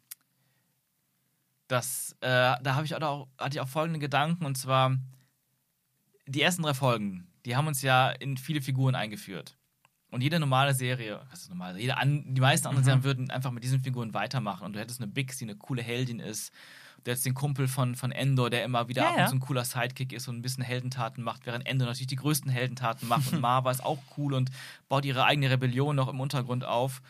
das, 1.69 2.15
äh, 2.19 2.27
da 2.61 2.75
habe 2.75 2.85
ich 2.85 2.93
auch, 2.95 3.27
hatte 3.37 3.55
ich 3.55 3.61
auch 3.61 3.67
folgende 3.67 3.99
Gedanken 3.99 4.45
und 4.45 4.57
zwar 4.57 4.97
die 6.27 6.41
ersten 6.41 6.63
drei 6.63 6.73
Folgen, 6.73 7.27
die 7.45 7.55
haben 7.55 7.67
uns 7.67 7.81
ja 7.81 8.09
in 8.09 8.35
viele 8.37 8.61
Figuren 8.61 8.95
eingeführt. 8.95 9.55
Und 10.11 10.21
jede 10.21 10.39
normale 10.39 10.73
Serie, 10.73 11.21
was 11.29 11.41
ist 11.43 11.49
normal, 11.49 11.79
jede 11.79 11.97
an, 11.97 12.23
die 12.33 12.41
meisten 12.41 12.67
anderen 12.67 12.81
Mhm. 12.81 12.85
Serien 12.85 13.03
würden 13.03 13.29
einfach 13.31 13.51
mit 13.51 13.63
diesen 13.63 13.79
Figuren 13.79 14.13
weitermachen. 14.15 14.65
Und 14.65 14.73
du 14.73 14.79
hättest 14.79 14.99
eine 14.99 15.11
Bix, 15.11 15.37
die 15.37 15.45
eine 15.45 15.55
coole 15.55 15.83
Heldin 15.83 16.19
ist. 16.19 16.51
Du 17.03 17.11
hättest 17.11 17.27
den 17.27 17.35
Kumpel 17.35 17.67
von, 17.67 17.95
von 17.95 18.11
Endor, 18.11 18.49
der 18.49 18.63
immer 18.63 18.87
wieder 18.87 19.03
Ja, 19.03 19.09
ab 19.09 19.17
ja. 19.17 19.23
und 19.25 19.29
zu 19.29 19.35
ein 19.35 19.39
cooler 19.39 19.63
Sidekick 19.63 20.11
ist 20.11 20.27
und 20.27 20.37
ein 20.37 20.41
bisschen 20.41 20.63
Heldentaten 20.63 21.23
macht, 21.23 21.45
während 21.45 21.65
Endor 21.67 21.87
natürlich 21.87 22.07
die 22.07 22.15
größten 22.15 22.49
Heldentaten 22.51 23.07
macht. 23.07 23.31
Und 23.31 23.39
Marva 23.41 23.69
ist 23.69 23.83
auch 23.83 23.99
cool 24.17 24.33
und 24.33 24.49
baut 24.89 25.05
ihre 25.05 25.25
eigene 25.25 25.51
Rebellion 25.51 25.95
noch 25.95 26.07
im 26.07 26.19
Untergrund 26.19 26.65
auf. 26.65 27.01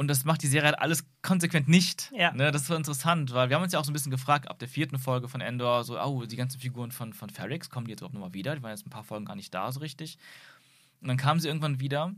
Und 0.00 0.08
das 0.08 0.24
macht 0.24 0.42
die 0.42 0.46
Serie 0.46 0.68
halt 0.70 0.78
alles 0.78 1.04
konsequent 1.20 1.68
nicht. 1.68 2.10
Ja. 2.16 2.32
Ne, 2.32 2.50
das 2.50 2.70
war 2.70 2.78
interessant, 2.78 3.34
weil 3.34 3.50
wir 3.50 3.56
haben 3.56 3.62
uns 3.64 3.74
ja 3.74 3.78
auch 3.78 3.84
so 3.84 3.90
ein 3.90 3.92
bisschen 3.92 4.10
gefragt, 4.10 4.48
ab 4.48 4.58
der 4.58 4.66
vierten 4.66 4.98
Folge 4.98 5.28
von 5.28 5.42
Endor, 5.42 5.84
so, 5.84 6.00
oh, 6.00 6.24
die 6.24 6.36
ganzen 6.36 6.58
Figuren 6.58 6.90
von, 6.90 7.12
von 7.12 7.28
Ferrix, 7.28 7.68
kommen 7.68 7.84
die 7.84 7.90
jetzt 7.90 8.02
auch 8.02 8.10
nochmal 8.10 8.32
wieder? 8.32 8.56
Die 8.56 8.62
waren 8.62 8.70
jetzt 8.70 8.86
ein 8.86 8.88
paar 8.88 9.04
Folgen 9.04 9.26
gar 9.26 9.36
nicht 9.36 9.52
da 9.52 9.70
so 9.70 9.80
richtig. 9.80 10.16
Und 11.02 11.08
dann 11.08 11.18
kamen 11.18 11.38
sie 11.38 11.48
irgendwann 11.48 11.80
wieder. 11.80 12.14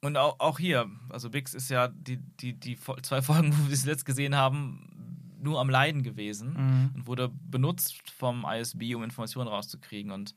Und 0.00 0.16
auch, 0.16 0.40
auch 0.40 0.58
hier, 0.58 0.90
also 1.10 1.30
Bix 1.30 1.54
ist 1.54 1.70
ja 1.70 1.86
die, 1.86 2.16
die, 2.16 2.54
die 2.58 2.76
zwei 3.02 3.22
Folgen, 3.28 3.56
wo 3.56 3.68
wir 3.68 3.72
es 3.74 3.84
letzt 3.84 4.04
gesehen 4.04 4.34
haben, 4.34 5.36
nur 5.40 5.60
am 5.60 5.70
Leiden 5.70 6.02
gewesen 6.02 6.54
Mhm. 6.54 6.90
und 6.96 7.06
wurde 7.06 7.28
benutzt 7.28 8.02
vom 8.10 8.44
ISB, 8.44 8.96
um 8.96 9.04
Informationen 9.04 9.48
rauszukriegen. 9.48 10.10
Und 10.10 10.34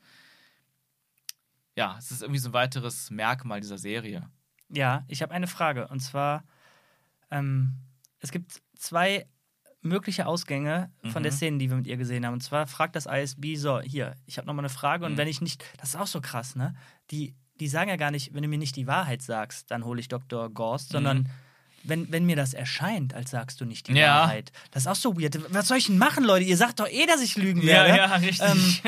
ja, 1.76 1.96
es 1.98 2.12
ist 2.12 2.22
irgendwie 2.22 2.38
so 2.38 2.50
ein 2.50 2.54
weiteres 2.54 3.10
Merkmal 3.10 3.60
dieser 3.60 3.78
Serie. 3.78 4.30
Ja, 4.72 5.04
ich 5.08 5.22
habe 5.22 5.32
eine 5.34 5.46
Frage. 5.46 5.86
Und 5.88 6.00
zwar, 6.00 6.44
ähm, 7.30 7.74
es 8.20 8.30
gibt 8.32 8.60
zwei 8.76 9.26
mögliche 9.80 10.26
Ausgänge 10.26 10.90
von 11.02 11.20
Mhm. 11.20 11.24
der 11.24 11.32
Szene, 11.32 11.58
die 11.58 11.68
wir 11.68 11.76
mit 11.76 11.86
ihr 11.86 11.96
gesehen 11.96 12.24
haben. 12.24 12.34
Und 12.34 12.40
zwar 12.42 12.66
fragt 12.66 12.94
das 12.96 13.06
ISB 13.06 13.56
so, 13.56 13.80
hier, 13.80 14.14
ich 14.26 14.38
habe 14.38 14.46
nochmal 14.46 14.62
eine 14.64 14.68
Frage 14.70 15.04
und 15.04 15.12
Mhm. 15.12 15.16
wenn 15.18 15.28
ich 15.28 15.40
nicht, 15.40 15.64
das 15.78 15.90
ist 15.90 15.96
auch 15.96 16.06
so 16.06 16.20
krass, 16.20 16.54
ne? 16.54 16.74
Die, 17.10 17.34
die 17.58 17.68
sagen 17.68 17.90
ja 17.90 17.96
gar 17.96 18.10
nicht, 18.12 18.32
wenn 18.32 18.42
du 18.42 18.48
mir 18.48 18.58
nicht 18.58 18.76
die 18.76 18.86
Wahrheit 18.86 19.22
sagst, 19.22 19.70
dann 19.70 19.84
hole 19.84 20.00
ich 20.00 20.08
Dr. 20.08 20.50
Gorst, 20.50 20.90
sondern 20.90 21.28
wenn, 21.84 22.10
wenn 22.12 22.24
mir 22.24 22.36
das 22.36 22.54
erscheint, 22.54 23.12
als 23.12 23.32
sagst 23.32 23.60
du 23.60 23.64
nicht 23.64 23.88
die 23.88 23.90
Mhm. 23.92 23.96
Ja. 23.98 24.20
Wahrheit. 24.20 24.52
Das 24.70 24.84
ist 24.84 24.86
auch 24.86 24.94
so 24.94 25.20
weird. 25.20 25.36
Was 25.52 25.66
soll 25.66 25.78
ich 25.78 25.86
denn 25.86 25.98
machen, 25.98 26.22
Leute? 26.22 26.44
Ihr 26.44 26.56
sagt 26.56 26.78
doch 26.78 26.88
eh, 26.88 27.06
dass 27.06 27.20
ich 27.20 27.36
lügen 27.36 27.62
werde. 27.62 28.20
richtig. 28.24 28.82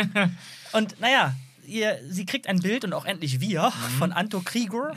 Und 0.73 1.01
naja, 1.01 1.35
ihr, 1.67 1.99
sie 2.09 2.27
kriegt 2.27 2.47
ein 2.47 2.61
Bild 2.61 2.85
und 2.85 2.93
auch 2.93 3.05
endlich 3.05 3.41
wir 3.41 3.65
Mhm. 3.71 3.99
von 3.99 4.13
Anto 4.13 4.41
Krieger. 4.41 4.95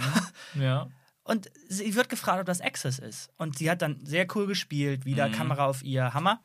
ja. 0.56 0.88
Und 1.24 1.50
sie 1.68 1.94
wird 1.96 2.08
gefragt, 2.10 2.40
ob 2.40 2.46
das 2.46 2.62
Access 2.62 3.00
ist. 3.00 3.30
Und 3.38 3.58
sie 3.58 3.70
hat 3.70 3.82
dann 3.82 4.06
sehr 4.06 4.26
cool 4.36 4.48
gespielt, 4.48 5.04
wieder 5.06 5.28
Mhm. 5.28 5.34
Kamera 5.34 5.66
auf 5.66 5.84
ihr 5.84 6.14
Hammer. 6.14 6.42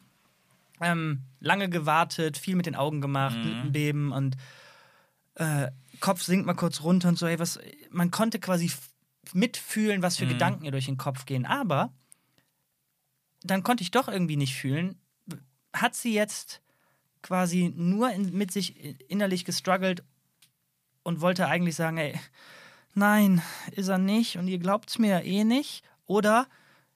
Ähm, 0.80 1.22
lange 1.38 1.68
gewartet, 1.68 2.36
viel 2.36 2.56
mit 2.56 2.66
den 2.66 2.74
Augen 2.74 3.00
gemacht, 3.00 3.36
Mhm. 3.36 3.44
Lippenbeben 3.44 4.12
und 4.12 4.36
äh, 5.36 5.70
Kopf 6.00 6.22
sinkt 6.22 6.44
mal 6.46 6.54
kurz 6.54 6.82
runter 6.82 7.08
und 7.08 7.18
so. 7.18 7.26
Ey, 7.26 7.38
was, 7.38 7.58
man 7.90 8.10
konnte 8.10 8.38
quasi 8.40 8.70
mitfühlen, 9.32 10.02
was 10.02 10.16
für 10.16 10.24
Mhm. 10.24 10.30
Gedanken 10.30 10.64
ihr 10.64 10.72
durch 10.72 10.86
den 10.86 10.96
Kopf 10.98 11.24
gehen. 11.26 11.46
Aber 11.46 11.92
dann 13.42 13.62
konnte 13.62 13.82
ich 13.82 13.90
doch 13.92 14.08
irgendwie 14.08 14.36
nicht 14.36 14.54
fühlen. 14.56 15.00
Hat 15.72 15.94
sie 15.94 16.12
jetzt 16.14 16.60
quasi 17.22 17.72
nur 17.76 18.10
in, 18.10 18.36
mit 18.36 18.50
sich 18.52 18.76
innerlich 19.08 19.44
gestruggelt 19.44 20.02
und 21.02 21.20
wollte 21.20 21.46
eigentlich 21.46 21.76
sagen, 21.76 21.98
ey, 21.98 22.18
nein, 22.94 23.42
ist 23.72 23.88
er 23.88 23.98
nicht 23.98 24.36
und 24.36 24.48
ihr 24.48 24.58
glaubt's 24.58 24.98
mir 24.98 25.08
ja 25.10 25.20
eh 25.20 25.44
nicht. 25.44 25.84
Oder 26.06 26.46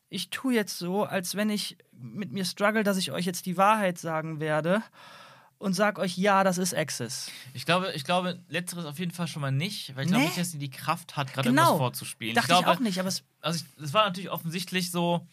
ich 0.09 0.31
tue 0.31 0.55
jetzt 0.55 0.79
so, 0.79 1.05
als 1.05 1.35
wenn 1.35 1.51
ich 1.51 1.77
mit 1.93 2.33
mir 2.33 2.45
struggle, 2.45 2.85
dass 2.85 2.97
ich 2.97 3.11
euch 3.13 3.25
jetzt 3.27 3.47
die 3.47 3.57
Wahrheit 3.57 3.99
sagen 3.99 4.39
werde 4.41 4.83
und 5.59 5.73
sag 5.73 5.99
euch, 5.99 6.19
ja, 6.19 6.45
das 6.45 6.59
ist 6.59 6.75
Access. 6.75 7.31
Ich 7.55 7.65
glaube, 7.65 7.91
ich 7.95 8.05
glaube, 8.05 8.39
letzteres 8.49 8.85
auf 8.85 8.99
jeden 8.99 9.11
Fall 9.13 9.27
schon 9.27 9.41
mal 9.43 9.51
nicht, 9.51 9.97
weil 9.97 10.05
ich 10.05 10.11
Nee. 10.11 10.17
glaube 10.17 10.27
nicht, 10.27 10.39
dass 10.39 10.51
sie 10.51 10.59
die 10.59 10.71
Kraft 10.71 11.17
hat, 11.17 11.33
gerade 11.33 11.49
Genau. 11.49 11.63
irgendwas 11.63 11.79
vorzuspielen. 11.79 12.35
Dachte 12.35 12.53
ich 12.53 12.59
ich, 12.59 12.65
glaube, 12.65 12.77
auch 12.79 12.83
nicht, 12.83 12.99
aber 13.01 13.09
es, 13.09 13.25
also 13.41 13.65
ich, 13.65 13.83
es 13.83 13.95
war 13.95 14.05
natürlich 14.05 14.31
offensichtlich 14.31 14.91
so, 14.91 15.27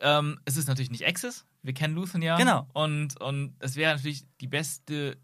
ähm, 0.00 0.40
es 0.44 0.56
ist 0.56 0.66
natürlich 0.68 0.90
nicht 0.90 1.06
Access, 1.06 1.44
wir 1.62 1.74
kennen 1.74 1.94
Luthen 1.94 2.22
ja. 2.22 2.36
Genau. 2.36 2.66
Und, 2.72 3.20
und 3.20 3.54
es 3.60 3.76
wäre 3.76 3.94
natürlich 3.94 4.24
die 4.40 4.48
beste, 4.48 5.16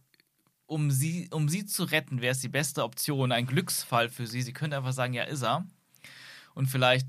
um 0.68 0.90
sie, 0.90 1.28
um 1.32 1.48
sie 1.48 1.64
zu 1.64 1.82
retten, 1.84 2.20
wäre 2.20 2.32
es 2.32 2.40
die 2.40 2.48
beste 2.48 2.84
Option, 2.84 3.32
ein 3.32 3.46
Glücksfall 3.46 4.10
für 4.10 4.26
sie. 4.26 4.42
Sie 4.42 4.52
könnte 4.52 4.76
einfach 4.76 4.92
sagen, 4.92 5.14
ja, 5.14 5.24
ist 5.24 5.42
er. 5.42 5.66
Und 6.54 6.66
vielleicht 6.66 7.08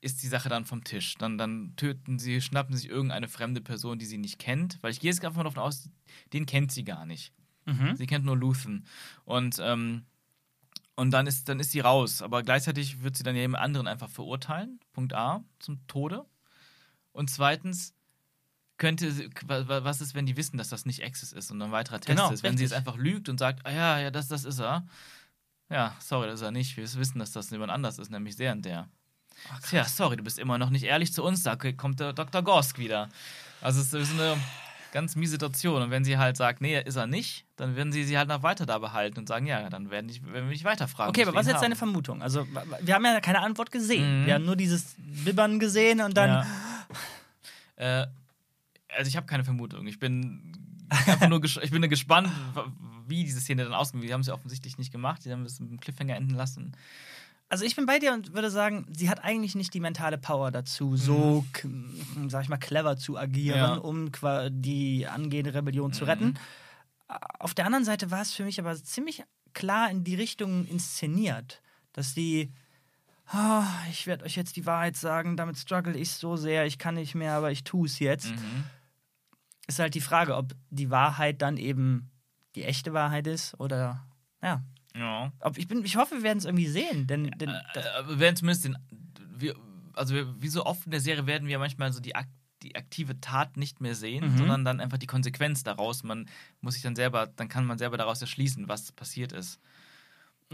ist 0.00 0.22
die 0.22 0.28
Sache 0.28 0.48
dann 0.48 0.64
vom 0.64 0.82
Tisch. 0.82 1.14
Dann, 1.18 1.36
dann 1.36 1.74
töten 1.76 2.18
sie, 2.18 2.40
schnappen 2.40 2.74
sich 2.74 2.88
irgendeine 2.88 3.28
fremde 3.28 3.60
Person, 3.60 3.98
die 3.98 4.06
sie 4.06 4.16
nicht 4.16 4.38
kennt. 4.38 4.82
Weil 4.82 4.90
ich 4.90 5.00
gehe 5.00 5.10
jetzt 5.10 5.22
einfach 5.22 5.36
mal 5.36 5.44
davon 5.44 5.62
aus, 5.62 5.90
den 6.32 6.46
kennt 6.46 6.72
sie 6.72 6.82
gar 6.82 7.04
nicht. 7.04 7.32
mhm. 7.66 7.94
Sie 7.94 8.06
kennt 8.06 8.24
nur 8.24 8.36
Luthen. 8.36 8.86
Und, 9.24 9.58
ähm, 9.60 10.06
und 10.96 11.10
dann, 11.10 11.26
ist, 11.26 11.50
dann 11.50 11.60
ist 11.60 11.72
sie 11.72 11.80
raus. 11.80 12.22
Aber 12.22 12.42
gleichzeitig 12.42 13.02
wird 13.02 13.16
sie 13.16 13.22
dann 13.22 13.36
jemand 13.36 13.62
anderen 13.62 13.86
einfach 13.86 14.08
verurteilen. 14.08 14.80
Punkt 14.92 15.12
A, 15.12 15.44
zum 15.58 15.86
Tode. 15.88 16.24
Und 17.12 17.28
zweitens, 17.28 17.94
könnte, 18.82 19.30
was 19.46 20.00
ist, 20.00 20.16
wenn 20.16 20.26
die 20.26 20.36
wissen, 20.36 20.56
dass 20.58 20.68
das 20.68 20.86
nicht 20.86 21.04
Access 21.04 21.32
ist 21.32 21.52
und 21.52 21.62
ein 21.62 21.70
weiterer 21.70 22.00
Test 22.00 22.08
Genau, 22.18 22.32
ist? 22.32 22.42
Wenn 22.42 22.56
sie 22.56 22.64
jetzt 22.64 22.72
richtig. 22.72 22.88
einfach 22.88 23.00
lügt 23.00 23.28
und 23.28 23.38
sagt, 23.38 23.64
ah 23.64 23.70
ja, 23.70 24.00
ja, 24.00 24.10
das, 24.10 24.26
das 24.26 24.44
ist 24.44 24.58
er. 24.58 24.84
Ja, 25.70 25.94
sorry, 26.00 26.26
das 26.26 26.40
ist 26.40 26.42
er 26.42 26.50
nicht. 26.50 26.76
Wir 26.76 26.82
wissen, 26.82 27.20
dass 27.20 27.30
das 27.30 27.50
jemand 27.50 27.70
anders 27.70 28.00
ist, 28.00 28.10
nämlich 28.10 28.34
der 28.34 28.50
und 28.50 28.64
der. 28.64 28.88
Tja, 29.68 29.84
sorry, 29.84 30.16
du 30.16 30.24
bist 30.24 30.36
immer 30.40 30.58
noch 30.58 30.70
nicht 30.70 30.82
ehrlich 30.82 31.12
zu 31.12 31.22
uns. 31.22 31.44
Da 31.44 31.54
kommt 31.54 32.00
der 32.00 32.12
Dr. 32.12 32.42
Gorsk 32.42 32.76
wieder. 32.78 33.08
Also 33.60 33.80
es 33.80 33.92
ist 33.92 34.12
eine 34.14 34.36
ganz 34.90 35.14
miese 35.14 35.30
Situation. 35.30 35.80
Und 35.80 35.90
wenn 35.92 36.04
sie 36.04 36.18
halt 36.18 36.36
sagt, 36.36 36.60
nee, 36.60 36.80
ist 36.82 36.96
er 36.96 37.06
nicht, 37.06 37.46
dann 37.54 37.76
werden 37.76 37.92
sie 37.92 38.02
sie 38.02 38.18
halt 38.18 38.28
noch 38.28 38.42
weiter 38.42 38.66
da 38.66 38.78
behalten 38.78 39.20
und 39.20 39.28
sagen, 39.28 39.46
ja, 39.46 39.70
dann 39.70 39.90
werden, 39.90 40.08
die, 40.08 40.20
werden 40.24 40.48
wir 40.48 40.54
dich 40.54 40.64
weiterfragen. 40.64 41.10
Okay, 41.10 41.22
aber 41.22 41.34
was 41.34 41.46
ist 41.46 41.52
jetzt 41.52 41.62
deine 41.62 41.74
deine 41.74 41.76
Vermutung? 41.76 42.20
Also, 42.20 42.48
wir 42.80 42.94
haben 42.94 43.04
ja 43.04 43.20
keine 43.20 43.42
Antwort 43.42 43.70
gesehen. 43.70 44.22
Mhm. 44.22 44.26
Wir 44.26 44.34
haben 44.34 44.44
nur 44.44 44.56
dieses 44.56 44.96
Bibbern 44.98 45.60
gesehen 45.60 46.00
und 46.00 46.16
dann. 46.16 46.30
Ja. 46.30 46.46
Äh, 47.76 48.06
also 48.96 49.08
ich 49.08 49.16
habe 49.16 49.26
keine 49.26 49.44
Vermutung. 49.44 49.86
Ich 49.86 49.98
bin 49.98 50.52
einfach 50.88 51.28
nur 51.28 51.42
ich 51.44 51.70
bin 51.70 51.82
gespannt, 51.88 52.28
wie 53.06 53.24
diese 53.24 53.40
Szene 53.40 53.64
dann 53.64 53.74
ausgeht. 53.74 54.02
Die 54.02 54.12
haben 54.12 54.22
sie 54.22 54.32
offensichtlich 54.32 54.78
nicht 54.78 54.92
gemacht. 54.92 55.24
Die 55.24 55.32
haben 55.32 55.44
es 55.44 55.60
mit 55.60 55.70
einem 55.70 55.80
Cliffhanger 55.80 56.16
enden 56.16 56.34
lassen. 56.34 56.72
Also 57.48 57.64
ich 57.66 57.76
bin 57.76 57.84
bei 57.84 57.98
dir 57.98 58.14
und 58.14 58.32
würde 58.32 58.50
sagen, 58.50 58.86
sie 58.90 59.10
hat 59.10 59.22
eigentlich 59.22 59.54
nicht 59.54 59.74
die 59.74 59.80
mentale 59.80 60.16
Power 60.16 60.50
dazu, 60.50 60.96
so, 60.96 61.44
k- 61.52 61.68
sag 62.28 62.44
ich 62.44 62.48
mal, 62.48 62.56
clever 62.56 62.96
zu 62.96 63.18
agieren, 63.18 63.58
Ja. 63.58 63.74
um 63.74 64.10
die 64.50 65.06
angehende 65.06 65.52
Rebellion 65.52 65.92
zu 65.92 66.04
Mhm. 66.04 66.10
retten. 66.10 66.34
Auf 67.38 67.52
der 67.52 67.66
anderen 67.66 67.84
Seite 67.84 68.10
war 68.10 68.22
es 68.22 68.32
für 68.32 68.44
mich 68.44 68.58
aber 68.58 68.74
ziemlich 68.82 69.22
klar 69.52 69.90
in 69.90 70.02
die 70.02 70.14
Richtung 70.14 70.66
inszeniert, 70.66 71.60
dass 71.92 72.14
die, 72.14 72.50
"Ah, 73.26 73.66
ich 73.90 74.06
werde 74.06 74.24
euch 74.24 74.34
jetzt 74.36 74.56
die 74.56 74.64
Wahrheit 74.64 74.96
sagen, 74.96 75.36
damit 75.36 75.58
struggle 75.58 75.94
ich 75.94 76.10
so 76.12 76.36
sehr, 76.36 76.64
ich 76.64 76.78
kann 76.78 76.94
nicht 76.94 77.14
mehr, 77.14 77.34
aber 77.34 77.50
ich 77.52 77.64
tue 77.64 77.86
es 77.86 77.98
jetzt. 77.98 78.30
Mhm. 78.30 78.64
Ist 79.66 79.78
halt 79.78 79.94
die 79.94 80.00
Frage, 80.00 80.36
ob 80.36 80.54
die 80.70 80.90
Wahrheit 80.90 81.40
dann 81.42 81.56
eben 81.56 82.10
die 82.54 82.64
echte 82.64 82.92
Wahrheit 82.92 83.26
ist 83.26 83.58
oder, 83.60 84.04
ja. 84.42 84.62
Ja. 84.94 85.32
Ob 85.40 85.56
ich, 85.56 85.68
bin, 85.68 85.84
ich 85.84 85.96
hoffe, 85.96 86.16
wir 86.16 86.22
werden 86.22 86.38
es 86.38 86.44
irgendwie 86.44 86.66
sehen, 86.68 87.06
denn, 87.06 87.30
denn 87.30 87.48
Äh, 87.48 87.80
aber 87.98 88.08
wir 88.10 88.18
werden 88.20 88.36
zumindest 88.36 88.66
den. 88.66 88.76
Wir, 89.34 89.54
also, 89.94 90.14
wir, 90.14 90.40
wie 90.42 90.48
so 90.48 90.66
oft 90.66 90.84
in 90.84 90.90
der 90.90 91.00
Serie 91.00 91.26
werden 91.26 91.48
wir 91.48 91.58
manchmal 91.58 91.92
so 91.92 92.00
die, 92.00 92.14
ak 92.14 92.26
die 92.62 92.76
aktive 92.76 93.18
Tat 93.20 93.56
nicht 93.56 93.80
mehr 93.80 93.94
sehen, 93.96 94.32
Mhm. 94.34 94.38
sondern 94.38 94.64
dann 94.64 94.80
einfach 94.80 94.98
die 94.98 95.06
Konsequenz 95.08 95.64
daraus. 95.64 96.02
Man 96.04 96.28
muss 96.60 96.74
sich 96.74 96.82
dann 96.82 96.94
selber, 96.94 97.26
dann 97.26 97.48
kann 97.48 97.64
man 97.64 97.78
selber 97.78 97.96
daraus 97.96 98.20
erschließen, 98.20 98.68
was 98.68 98.92
passiert 98.92 99.32
ist. 99.32 99.58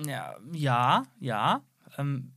Ja, 0.07 0.37
ja, 0.53 1.03
ja. 1.21 1.61
Ähm, 1.99 2.33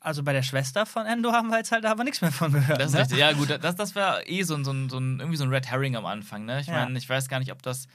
also 0.00 0.22
bei 0.22 0.32
der 0.32 0.42
Schwester 0.42 0.86
von 0.86 1.06
Endo 1.06 1.32
haben 1.32 1.48
wir 1.48 1.58
jetzt 1.58 1.72
halt 1.72 1.84
aber 1.84 2.04
nichts 2.04 2.20
mehr 2.20 2.32
von 2.32 2.52
gehört. 2.52 2.80
Das 2.80 2.88
ist 2.88 2.94
ne? 2.94 3.00
richtig. 3.00 3.18
Ja, 3.18 3.32
gut, 3.32 3.50
das, 3.50 3.74
das 3.76 3.94
war 3.94 4.26
eh 4.28 4.42
so 4.42 4.54
ein, 4.54 4.64
so, 4.64 4.70
ein, 4.72 4.88
so 4.88 4.98
ein, 4.98 5.20
irgendwie 5.20 5.36
so 5.36 5.44
ein 5.44 5.50
Red 5.50 5.66
Herring 5.66 5.96
am 5.96 6.06
Anfang. 6.06 6.44
Ne? 6.44 6.60
Ich 6.60 6.66
Ja. 6.66 6.84
meine, 6.84 6.98
ich 6.98 7.08
weiß 7.08 7.28
gar 7.28 7.38
nicht, 7.38 7.52
ob 7.52 7.62
das 7.62 7.86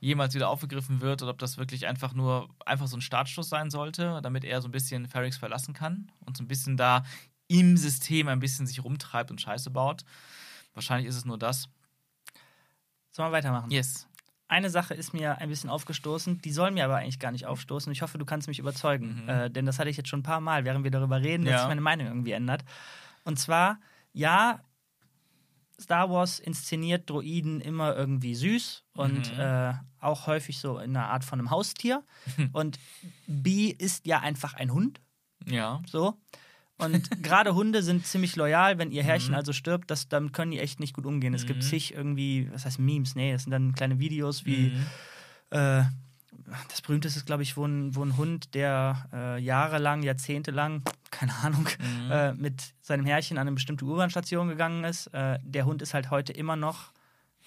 jemals 0.00 0.34
wieder 0.34 0.48
aufgegriffen 0.48 1.00
wird 1.00 1.22
oder 1.22 1.30
ob 1.30 1.38
das 1.38 1.58
wirklich 1.58 1.86
einfach 1.86 2.12
nur 2.12 2.48
einfach 2.66 2.88
so 2.88 2.96
ein 2.96 3.00
Startschuss 3.00 3.48
sein 3.48 3.70
sollte, 3.70 4.20
damit 4.22 4.44
er 4.44 4.60
so 4.60 4.68
ein 4.68 4.72
bisschen 4.72 5.06
Ferrix 5.06 5.36
verlassen 5.36 5.74
kann 5.74 6.10
und 6.26 6.36
so 6.36 6.42
ein 6.42 6.48
bisschen 6.48 6.76
da 6.76 7.04
im 7.46 7.76
System 7.76 8.28
ein 8.28 8.40
bisschen 8.40 8.66
sich 8.66 8.82
rumtreibt 8.82 9.30
und 9.30 9.40
Scheiße 9.40 9.70
baut. 9.70 10.02
Wahrscheinlich 10.74 11.08
ist 11.08 11.16
es 11.16 11.24
nur 11.24 11.38
das. 11.38 11.68
Sollen 13.10 13.28
wir 13.28 13.32
weitermachen? 13.32 13.70
Yes. 13.70 14.08
Eine 14.52 14.68
Sache 14.68 14.92
ist 14.92 15.14
mir 15.14 15.38
ein 15.38 15.48
bisschen 15.48 15.70
aufgestoßen, 15.70 16.42
die 16.42 16.52
soll 16.52 16.72
mir 16.72 16.84
aber 16.84 16.96
eigentlich 16.96 17.18
gar 17.18 17.32
nicht 17.32 17.46
aufstoßen. 17.46 17.90
Ich 17.90 18.02
hoffe, 18.02 18.18
du 18.18 18.26
kannst 18.26 18.48
mich 18.48 18.58
überzeugen. 18.58 19.22
Mhm. 19.22 19.28
Äh, 19.28 19.50
denn 19.50 19.64
das 19.64 19.78
hatte 19.78 19.88
ich 19.88 19.96
jetzt 19.96 20.10
schon 20.10 20.20
ein 20.20 20.24
paar 20.24 20.42
Mal, 20.42 20.66
während 20.66 20.84
wir 20.84 20.90
darüber 20.90 21.22
reden, 21.22 21.44
dass 21.46 21.52
Ja. 21.52 21.58
sich 21.60 21.68
meine 21.68 21.80
Meinung 21.80 22.06
irgendwie 22.06 22.32
ändert. 22.32 22.62
Und 23.24 23.38
zwar, 23.38 23.78
ja, 24.12 24.60
Star 25.80 26.10
Wars 26.10 26.38
inszeniert 26.38 27.08
Droiden 27.08 27.60
immer 27.62 27.96
irgendwie 27.96 28.34
süß 28.34 28.84
und 28.94 29.32
Mhm. 29.32 29.40
äh, 29.40 29.72
auch 30.00 30.26
häufig 30.26 30.58
so 30.58 30.78
in 30.78 30.94
einer 30.96 31.08
Art 31.08 31.24
von 31.24 31.38
einem 31.38 31.50
Haustier. 31.50 32.04
und 32.52 32.78
B 33.26 33.68
ist 33.70 34.06
ja 34.06 34.20
einfach 34.20 34.52
ein 34.54 34.72
Hund. 34.74 35.00
Ja. 35.46 35.80
So. 35.86 36.18
Und 36.78 37.10
gerade 37.22 37.54
Hunde 37.54 37.82
sind 37.82 38.06
ziemlich 38.06 38.34
loyal, 38.36 38.78
wenn 38.78 38.90
ihr 38.90 39.02
Herrchen 39.02 39.30
Mhm. 39.30 39.36
also 39.36 39.52
stirbt, 39.52 39.90
das, 39.90 40.08
damit 40.08 40.32
können 40.32 40.50
die 40.50 40.58
echt 40.60 40.80
nicht 40.80 40.94
gut 40.94 41.06
umgehen. 41.06 41.34
Es 41.34 41.46
gibt 41.46 41.58
Mhm. 41.62 41.66
zig 41.66 41.94
irgendwie, 41.94 42.50
was 42.52 42.64
heißt 42.64 42.78
Memes? 42.78 43.14
Nee, 43.14 43.32
das 43.32 43.42
sind 43.44 43.52
dann 43.52 43.72
kleine 43.74 43.98
Videos 43.98 44.44
wie, 44.44 44.70
Mhm. 44.70 44.86
äh, 45.50 45.84
das 46.68 46.82
berühmteste 46.82 47.18
ist, 47.20 47.26
glaube 47.26 47.42
ich, 47.44 47.56
wo 47.56 47.64
ein, 47.64 47.94
wo 47.94 48.04
ein 48.04 48.16
Hund, 48.16 48.54
der 48.54 49.08
äh, 49.12 49.38
jahrelang, 49.40 50.02
jahrzehntelang, 50.02 50.82
keine 51.10 51.34
Ahnung, 51.36 51.68
Mhm. 51.78 52.10
äh, 52.10 52.32
mit 52.34 52.74
seinem 52.80 53.06
Herrchen 53.06 53.38
an 53.38 53.42
eine 53.46 53.52
bestimmte 53.54 53.84
U-Bahn-Station 53.84 54.48
gegangen 54.48 54.82
ist. 54.84 55.06
Äh, 55.08 55.38
der 55.42 55.66
Hund 55.66 55.82
ist 55.82 55.94
halt 55.94 56.10
heute 56.10 56.32
immer 56.32 56.56
noch 56.56 56.90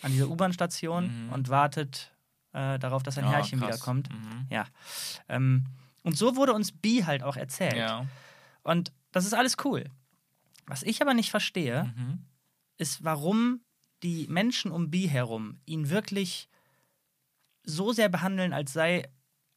an 0.01 0.11
dieser 0.11 0.29
U-Bahn-Station 0.29 1.25
Mhm. 1.27 1.33
und 1.33 1.49
wartet 1.49 2.11
äh, 2.53 2.79
darauf, 2.79 3.03
dass 3.03 3.15
sein 3.15 3.25
Ja, 3.25 3.31
Herrchen 3.31 3.59
krass. 3.59 3.67
wiederkommt. 3.73 4.09
Mhm. 4.13 4.47
Ja. 4.49 4.63
Ähm, 5.27 5.65
und 6.03 6.17
so 6.17 6.37
wurde 6.37 6.53
uns 6.53 6.71
B 6.71 7.03
halt 7.03 7.21
auch 7.21 7.35
erzählt. 7.35 7.75
Ja. 7.75 8.05
Und 8.63 8.93
das 9.15 9.25
ist 9.25 9.33
alles 9.33 9.55
cool. 9.63 9.85
Was 10.67 10.83
ich 10.83 11.01
aber 11.01 11.13
nicht 11.13 11.31
verstehe, 11.31 11.93
Mhm. 11.95 12.19
ist, 12.77 13.03
warum 13.03 13.61
die 14.03 14.27
Menschen 14.27 14.71
um 14.71 14.89
B 14.91 15.07
herum 15.07 15.59
ihn 15.65 15.89
wirklich 15.89 16.49
so 17.63 17.93
sehr 17.93 18.09
behandeln, 18.09 18.53
als 18.53 18.73
sei, 18.73 19.07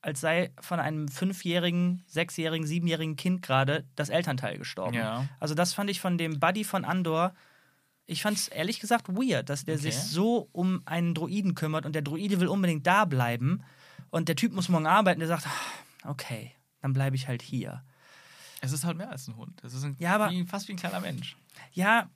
als 0.01 0.21
sei 0.21 0.53
von 0.61 0.81
einem 0.81 1.09
fünfjährigen, 1.09 2.05
sechsjährigen, 2.07 2.67
siebenjährigen 2.67 3.17
Kind 3.17 3.43
gerade 3.43 3.85
das 3.97 4.09
Elternteil 4.09 4.59
gestorben. 4.59 4.95
Ja. 4.97 5.27
Also 5.41 5.55
das 5.55 5.75
fand 5.75 5.91
ich 5.91 6.01
von 6.01 6.17
dem 6.19 6.39
Buddy 6.41 6.65
von 6.65 6.85
Andor, 6.85 7.35
ich 8.07 8.23
fand 8.23 8.39
es 8.39 8.49
ehrlich 8.49 8.81
gesagt 8.81 9.09
weird, 9.09 9.51
dass 9.51 9.65
der 9.67 9.75
Okay. 9.75 9.83
sich 9.91 9.95
so 9.97 10.49
um 10.53 10.81
einen 10.87 11.15
Droiden 11.15 11.55
kümmert 11.55 11.85
und 11.85 11.95
der 11.95 12.01
Droide 12.03 12.41
will 12.41 12.49
unbedingt 12.49 12.87
da 12.87 13.05
bleiben. 13.05 13.63
und 14.11 14.29
der 14.29 14.37
Typ 14.37 14.53
muss 14.55 14.71
morgen 14.71 14.87
arbeiten, 14.87 15.19
der 15.19 15.29
sagt, 15.29 15.47
"Ah, 15.47 16.09
okay, 16.11 16.53
dann 16.81 16.95
bleibe 16.95 17.15
ich 17.17 17.29
halt 17.29 17.43
hier. 17.43 17.85
Es 18.61 18.73
ist 18.73 18.85
halt 18.85 18.97
mehr 18.97 19.11
als 19.11 19.29
ein 19.29 19.37
Hund. 19.37 19.63
Es 19.65 19.75
ist 19.75 19.85
ein, 19.85 19.97
Ja, 19.99 20.15
aber- 20.15 20.31
wie, 20.31 20.45
fast 20.45 20.69
wie 20.69 20.73
ein 20.73 20.79
kleiner 20.79 21.01
Mensch. 21.01 21.37
Ja, 21.73 22.09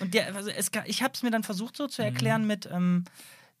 und 0.00 0.14
der, 0.14 0.34
also 0.34 0.50
es, 0.50 0.70
ich 0.86 1.02
habe 1.02 1.12
es 1.14 1.22
mir 1.22 1.30
dann 1.30 1.42
versucht 1.42 1.76
so 1.76 1.86
zu 1.86 2.02
erklären 2.02 2.46
mit, 2.46 2.66
ähm, 2.70 3.04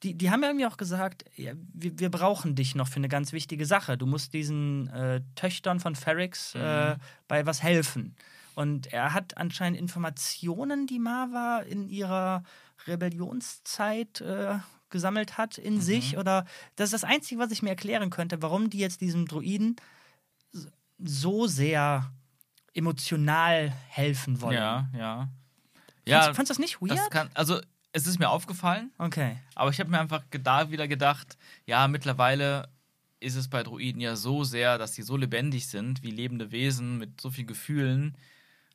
die, 0.02 0.14
die 0.14 0.30
haben 0.30 0.42
ja 0.42 0.48
irgendwie 0.50 0.66
auch 0.66 0.76
gesagt, 0.76 1.24
ja, 1.36 1.52
wir, 1.72 1.98
wir 1.98 2.10
brauchen 2.10 2.54
dich 2.54 2.74
noch 2.74 2.88
für 2.88 2.96
eine 2.96 3.08
ganz 3.08 3.32
wichtige 3.32 3.64
Sache. 3.64 3.96
Du 3.96 4.04
musst 4.06 4.34
diesen 4.34 4.88
äh, 4.88 5.22
Töchtern 5.36 5.80
von 5.80 5.94
Ferrix 5.94 6.54
äh, 6.54 6.96
bei 7.28 7.46
was 7.46 7.62
helfen. 7.62 8.14
Und 8.54 8.92
er 8.92 9.12
hat 9.14 9.36
anscheinend 9.38 9.78
Informationen, 9.78 10.86
die 10.86 10.98
Marva 10.98 11.60
in 11.60 11.88
ihrer 11.88 12.42
Rebellionszeit 12.86 14.20
äh, 14.20 14.58
gesammelt 14.90 15.38
hat, 15.38 15.58
in 15.58 15.80
sich. 15.80 16.16
Oder 16.18 16.44
das 16.76 16.88
ist 16.88 17.02
das 17.02 17.04
Einzige, 17.04 17.40
was 17.40 17.50
ich 17.50 17.62
mir 17.62 17.70
erklären 17.70 18.10
könnte, 18.10 18.42
warum 18.42 18.70
die 18.70 18.78
jetzt 18.78 19.00
diesem 19.00 19.26
Druiden 19.26 19.76
so 20.98 21.46
sehr 21.46 22.12
emotional 22.74 23.70
helfen 23.88 24.40
wollen. 24.40 24.56
Ja, 24.56 24.88
ja. 24.96 25.28
Ja, 26.06 26.22
fandst 26.34 26.50
du 26.50 26.54
das 26.54 26.58
nicht 26.58 26.80
weird? 26.80 26.98
das 26.98 27.10
kann, 27.10 27.30
also 27.34 27.60
es 27.92 28.06
ist 28.06 28.18
mir 28.18 28.28
aufgefallen, 28.28 28.92
okay. 28.98 29.38
aber 29.54 29.70
ich 29.70 29.80
habe 29.80 29.90
mir 29.90 29.98
einfach 29.98 30.22
da 30.30 30.70
wieder 30.70 30.86
gedacht, 30.86 31.36
ja, 31.64 31.88
mittlerweile 31.88 32.68
ist 33.18 33.34
es 33.34 33.48
bei 33.48 33.62
Druiden 33.62 34.00
ja 34.00 34.14
so 34.14 34.44
sehr, 34.44 34.78
dass 34.78 34.94
sie 34.94 35.02
so 35.02 35.16
lebendig 35.16 35.66
sind, 35.66 36.02
wie 36.02 36.10
lebende 36.10 36.52
Wesen 36.52 36.98
mit 36.98 37.20
so 37.20 37.30
vielen 37.30 37.46
Gefühlen, 37.46 38.16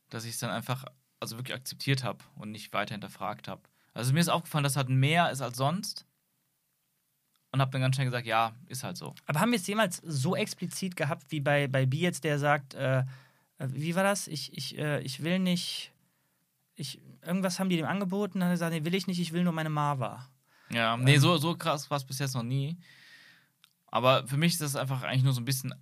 dass 0.09 0.25
ich 0.25 0.31
es 0.31 0.39
dann 0.39 0.49
einfach 0.49 0.85
also 1.19 1.37
wirklich 1.37 1.55
akzeptiert 1.55 2.03
habe 2.03 2.19
und 2.35 2.51
nicht 2.51 2.73
weiter 2.73 2.95
hinterfragt 2.95 3.47
habe. 3.47 3.61
Also 3.93 4.11
mir 4.11 4.19
ist 4.19 4.29
aufgefallen, 4.29 4.63
dass 4.63 4.75
halt 4.75 4.89
mehr 4.89 5.31
ist 5.31 5.41
als 5.41 5.57
sonst 5.57 6.05
und 7.51 7.59
habe 7.59 7.71
dann 7.71 7.81
ganz 7.81 7.95
schnell 7.95 8.07
gesagt, 8.07 8.25
ja, 8.25 8.53
ist 8.67 8.83
halt 8.83 8.97
so. 8.97 9.13
Aber 9.25 9.39
haben 9.39 9.51
wir 9.51 9.59
es 9.59 9.67
jemals 9.67 9.97
so 9.97 10.35
explizit 10.35 10.95
gehabt, 10.95 11.25
wie 11.29 11.41
bei, 11.41 11.67
bei 11.67 11.85
B 11.85 11.97
jetzt, 11.97 12.23
der 12.23 12.39
sagt, 12.39 12.73
äh, 12.73 12.99
äh, 12.99 13.03
wie 13.59 13.95
war 13.95 14.03
das? 14.03 14.27
Ich, 14.27 14.55
ich, 14.57 14.77
äh, 14.77 15.01
ich 15.01 15.23
will 15.23 15.39
nicht. 15.39 15.91
Ich, 16.75 17.01
irgendwas 17.25 17.59
haben 17.59 17.69
die 17.69 17.77
dem 17.77 17.85
angeboten, 17.85 18.39
dann 18.39 18.47
hat 18.47 18.53
er 18.53 18.55
gesagt, 18.55 18.73
nee, 18.73 18.85
will 18.85 18.95
ich 18.95 19.07
nicht, 19.07 19.19
ich 19.19 19.33
will 19.33 19.43
nur 19.43 19.53
meine 19.53 19.69
Marva. 19.69 20.27
Ja, 20.71 20.95
nee, 20.97 21.17
so, 21.17 21.37
so 21.37 21.55
krass 21.55 21.89
war 21.89 21.97
es 21.97 22.05
bis 22.05 22.19
jetzt 22.19 22.33
noch 22.33 22.43
nie. 22.43 22.77
Aber 23.87 24.25
für 24.25 24.37
mich 24.37 24.53
ist 24.53 24.61
das 24.61 24.77
einfach 24.77 25.03
eigentlich 25.03 25.23
nur 25.23 25.33
so 25.33 25.41
ein 25.41 25.45
bisschen 25.45 25.75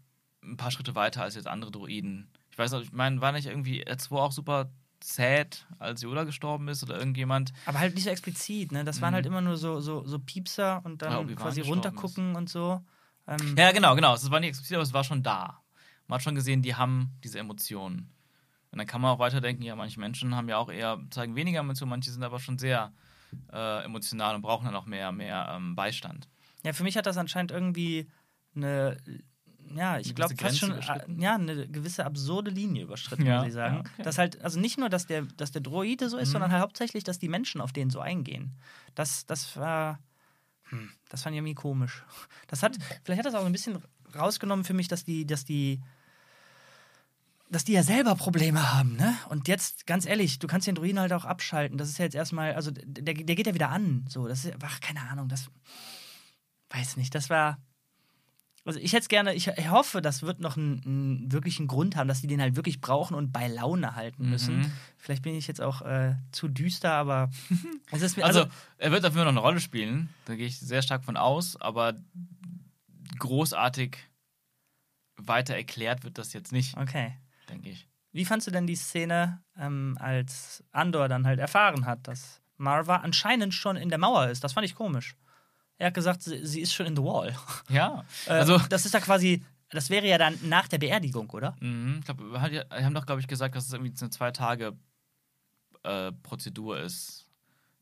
ein 0.44 0.58
paar 0.58 0.72
Schritte 0.72 0.96
weiter 0.96 1.22
als 1.22 1.36
jetzt 1.36 1.48
andere 1.48 1.72
Druiden. 1.72 2.32
Ich 2.50 2.58
weiß 2.58 2.72
noch, 2.72 2.82
ich 2.82 2.92
meine, 2.92 3.22
war 3.22 3.32
nicht 3.32 3.46
irgendwie 3.46 3.86
R2 3.86 4.12
auch 4.16 4.32
super 4.32 4.72
sad, 5.04 5.66
als 5.80 6.02
Yoda 6.02 6.24
gestorben 6.24 6.68
ist 6.68 6.84
oder 6.84 6.98
irgendjemand? 6.98 7.54
Aber 7.66 7.80
halt 7.80 7.96
nicht 7.96 8.04
so 8.04 8.10
explizit, 8.10 8.72
ne? 8.72 8.84
Das 8.84 9.02
waren 9.02 9.12
Mhm. 9.12 9.16
halt 9.16 9.26
immer 9.26 9.42
nur 9.42 9.58
so, 9.58 9.80
so, 9.80 10.06
so 10.06 10.20
Piepser 10.20 10.82
und 10.84 11.02
dann 11.02 11.28
Ja, 11.28 11.36
quasi 11.36 11.62
runtergucken 11.62 12.36
und 12.36 12.50
so. 12.50 12.82
Ähm, 13.28 13.56
Ja, 13.58 13.72
genau, 13.72 13.96
genau. 13.96 14.14
Es 14.14 14.30
war 14.30 14.40
nicht 14.40 14.50
explizit, 14.50 14.76
aber 14.76 14.84
es 14.84 14.94
war 14.94 15.04
schon 15.04 15.24
da. 15.24 15.62
Man 16.08 16.16
hat 16.16 16.24
schon 16.24 16.36
gesehen, 16.36 16.62
die 16.62 16.76
haben 16.76 17.12
diese 17.24 17.40
Emotionen. 17.40 18.12
Und 18.72 18.78
dann 18.78 18.88
kann 18.88 19.02
man 19.02 19.12
auch 19.12 19.20
weiterdenken, 19.20 19.64
ja, 19.64 19.76
manche 19.76 20.00
Menschen 20.00 20.36
haben 20.36 20.48
ja 20.50 20.58
auch 20.58 20.70
eher, 20.70 21.00
zeigen 21.10 21.36
weniger 21.36 21.60
Emotionen, 21.60 21.90
manche 21.90 22.12
sind 22.12 22.24
aber 22.24 22.40
schon 22.40 22.58
sehr 22.60 22.94
äh, 23.52 23.84
emotional 23.84 24.36
und 24.36 24.42
brauchen 24.42 24.66
dann 24.66 24.76
auch 24.76 24.86
mehr, 24.86 25.12
mehr 25.12 25.54
ähm, 25.56 25.76
Beistand. 25.76 26.28
Ja, 26.64 26.74
für 26.74 26.84
mich 26.84 26.98
hat 26.98 27.06
das 27.06 27.18
anscheinend 27.18 27.52
irgendwie 27.52 28.10
eine, 28.56 28.98
ja, 29.76 30.00
ich 30.00 30.16
glaube 30.16 30.36
fast 30.36 30.58
schon, 30.60 30.72
äh, 30.72 31.06
ja, 31.18 31.36
eine 31.36 31.68
gewisse 31.68 32.06
absurde 32.06 32.52
Linie 32.52 32.84
überschritten, 32.84 33.26
Ja, 33.26 33.38
muss 33.40 33.48
ich 33.48 33.54
sagen. 33.54 33.76
ja, 33.76 33.80
okay. 33.82 34.04
Dass 34.04 34.18
halt, 34.18 34.42
also 34.42 34.60
nicht 34.60 34.78
nur, 34.78 34.90
dass 34.90 35.06
der, 35.08 35.24
dass 35.38 35.52
der 35.52 35.62
Droide 35.62 36.10
so 36.10 36.18
ist, 36.18 36.30
Mhm. 36.30 36.34
sondern 36.34 36.52
halt 36.52 36.62
hauptsächlich, 36.62 37.04
dass 37.04 37.20
die 37.20 37.30
Menschen 37.30 37.62
auf 37.62 37.72
den 37.72 37.90
so 37.90 38.00
eingehen. 38.00 38.56
Das, 38.96 39.26
das 39.26 39.56
war, 39.58 40.00
hm, 40.70 40.90
das 41.10 41.24
fand 41.24 41.34
ich 41.34 41.38
irgendwie 41.40 41.56
komisch. 41.56 42.04
Das 42.48 42.64
hat, 42.64 42.78
vielleicht 43.04 43.20
hat 43.20 43.26
das 43.26 43.36
auch 43.36 43.46
ein 43.46 43.52
bisschen 43.52 43.82
rausgenommen 44.16 44.66
für 44.66 44.74
mich, 44.74 44.88
dass 44.88 45.04
die, 45.04 45.26
dass 45.26 45.46
die, 45.46 45.82
dass 47.52 47.64
die 47.64 47.74
ja 47.74 47.82
selber 47.84 48.16
Probleme 48.16 48.74
haben, 48.74 48.96
ne? 48.96 49.16
Und 49.30 49.48
jetzt, 49.48 49.88
ganz 49.88 50.06
ehrlich, 50.06 50.38
du 50.38 50.46
kannst 50.48 50.68
den 50.68 50.76
Druiden 50.76 51.00
halt 51.00 51.14
auch 51.14 51.26
abschalten. 51.26 51.78
Das 51.80 51.90
ist 51.90 51.98
ja 51.98 52.06
jetzt 52.06 52.14
erstmal, 52.16 52.54
also 52.54 52.70
der, 52.72 53.14
der 53.16 53.36
geht 53.36 53.48
ja 53.48 53.56
wieder 53.56 53.70
an. 53.70 54.06
So, 54.08 54.28
das 54.28 54.46
ist, 54.46 54.54
ach, 54.64 54.80
keine 54.82 55.02
Ahnung, 55.10 55.30
das 55.30 55.50
weiß 56.70 56.98
nicht, 56.98 57.14
das 57.16 57.30
war. 57.30 57.58
Also 58.70 58.80
ich 58.82 58.94
hätte 58.94 59.08
gerne, 59.08 59.34
ich 59.34 59.48
hoffe, 59.72 60.00
das 60.00 60.22
wird 60.22 60.40
noch 60.42 60.56
einen, 60.56 60.84
einen 60.86 61.32
wirklichen 61.32 61.66
Grund 61.66 61.96
haben, 61.96 62.08
dass 62.08 62.22
die 62.22 62.28
den 62.28 62.40
halt 62.40 62.56
wirklich 62.56 62.82
brauchen 62.82 63.16
und 63.16 63.32
bei 63.32 63.48
Laune 63.48 63.96
halten 63.96 64.30
müssen. 64.30 64.60
Mhm. 64.60 64.72
Vielleicht 64.96 65.24
bin 65.24 65.34
ich 65.34 65.48
jetzt 65.48 65.60
auch 65.60 65.82
äh, 65.82 66.14
zu 66.32 66.48
düster, 66.48 66.94
aber 66.94 67.32
es 67.92 68.04
ist 68.04 68.16
mir, 68.16 68.26
Also, 68.26 68.42
also, 68.42 68.52
er 68.78 68.92
wird 68.92 69.04
dafür 69.04 69.24
noch 69.24 69.32
eine 69.32 69.40
Rolle 69.40 69.60
spielen, 69.60 70.10
da 70.26 70.36
gehe 70.36 70.46
ich 70.46 70.60
sehr 70.60 70.84
stark 70.84 71.04
von 71.04 71.18
aus, 71.18 71.60
aber 71.60 71.96
großartig 73.18 73.98
weiter 75.18 75.56
erklärt 75.56 76.04
wird 76.04 76.20
das 76.20 76.34
jetzt 76.34 76.52
nicht, 76.52 76.78
okay. 76.78 77.18
denke 77.50 77.70
ich. 77.70 77.88
Wie 78.12 78.26
fandst 78.26 78.46
du 78.46 78.52
denn 78.52 78.68
die 78.68 78.76
Szene, 78.76 79.42
ähm, 79.58 79.98
als 80.00 80.64
Andor 80.72 81.10
dann 81.10 81.26
halt 81.26 81.40
erfahren 81.40 81.88
hat, 81.88 82.08
dass 82.08 82.40
Marva 82.58 82.98
anscheinend 82.98 83.56
schon 83.56 83.78
in 83.78 83.90
der 83.90 83.98
Mauer 83.98 84.28
ist? 84.28 84.44
Das 84.44 84.54
fand 84.54 84.66
ich 84.66 84.76
komisch. 84.76 85.16
Er 85.80 85.88
hat 85.88 85.94
gesagt, 85.96 86.22
sie, 86.22 86.62
ist 86.62 86.74
schon 86.74 86.86
in 86.86 86.96
the 86.96 87.02
wall. 87.02 87.36
Ja, 87.70 88.06
Äh, 88.28 88.32
also, 88.32 88.58
das 88.70 88.86
ist 88.86 88.94
ja 88.94 89.00
quasi, 89.00 89.44
das 89.70 89.90
wäre 89.90 90.08
ja 90.08 90.18
dann 90.18 90.38
nach 90.44 90.68
der 90.68 90.78
Beerdigung, 90.78 91.30
oder? 91.32 91.56
mhm, 91.60 91.98
ich 92.00 92.06
glaube, 92.06 92.32
wir 92.32 92.42
haben 92.86 92.94
doch, 92.94 93.06
glaube 93.08 93.22
ich, 93.22 93.28
gesagt, 93.28 93.56
dass 93.56 93.66
es 93.66 93.74
irgendwie 93.74 93.94
eine 94.00 94.10
zwei 94.12 94.30
Tage 94.32 94.78
äh, 95.84 96.12
Prozedur 96.24 96.80
ist. 96.80 97.26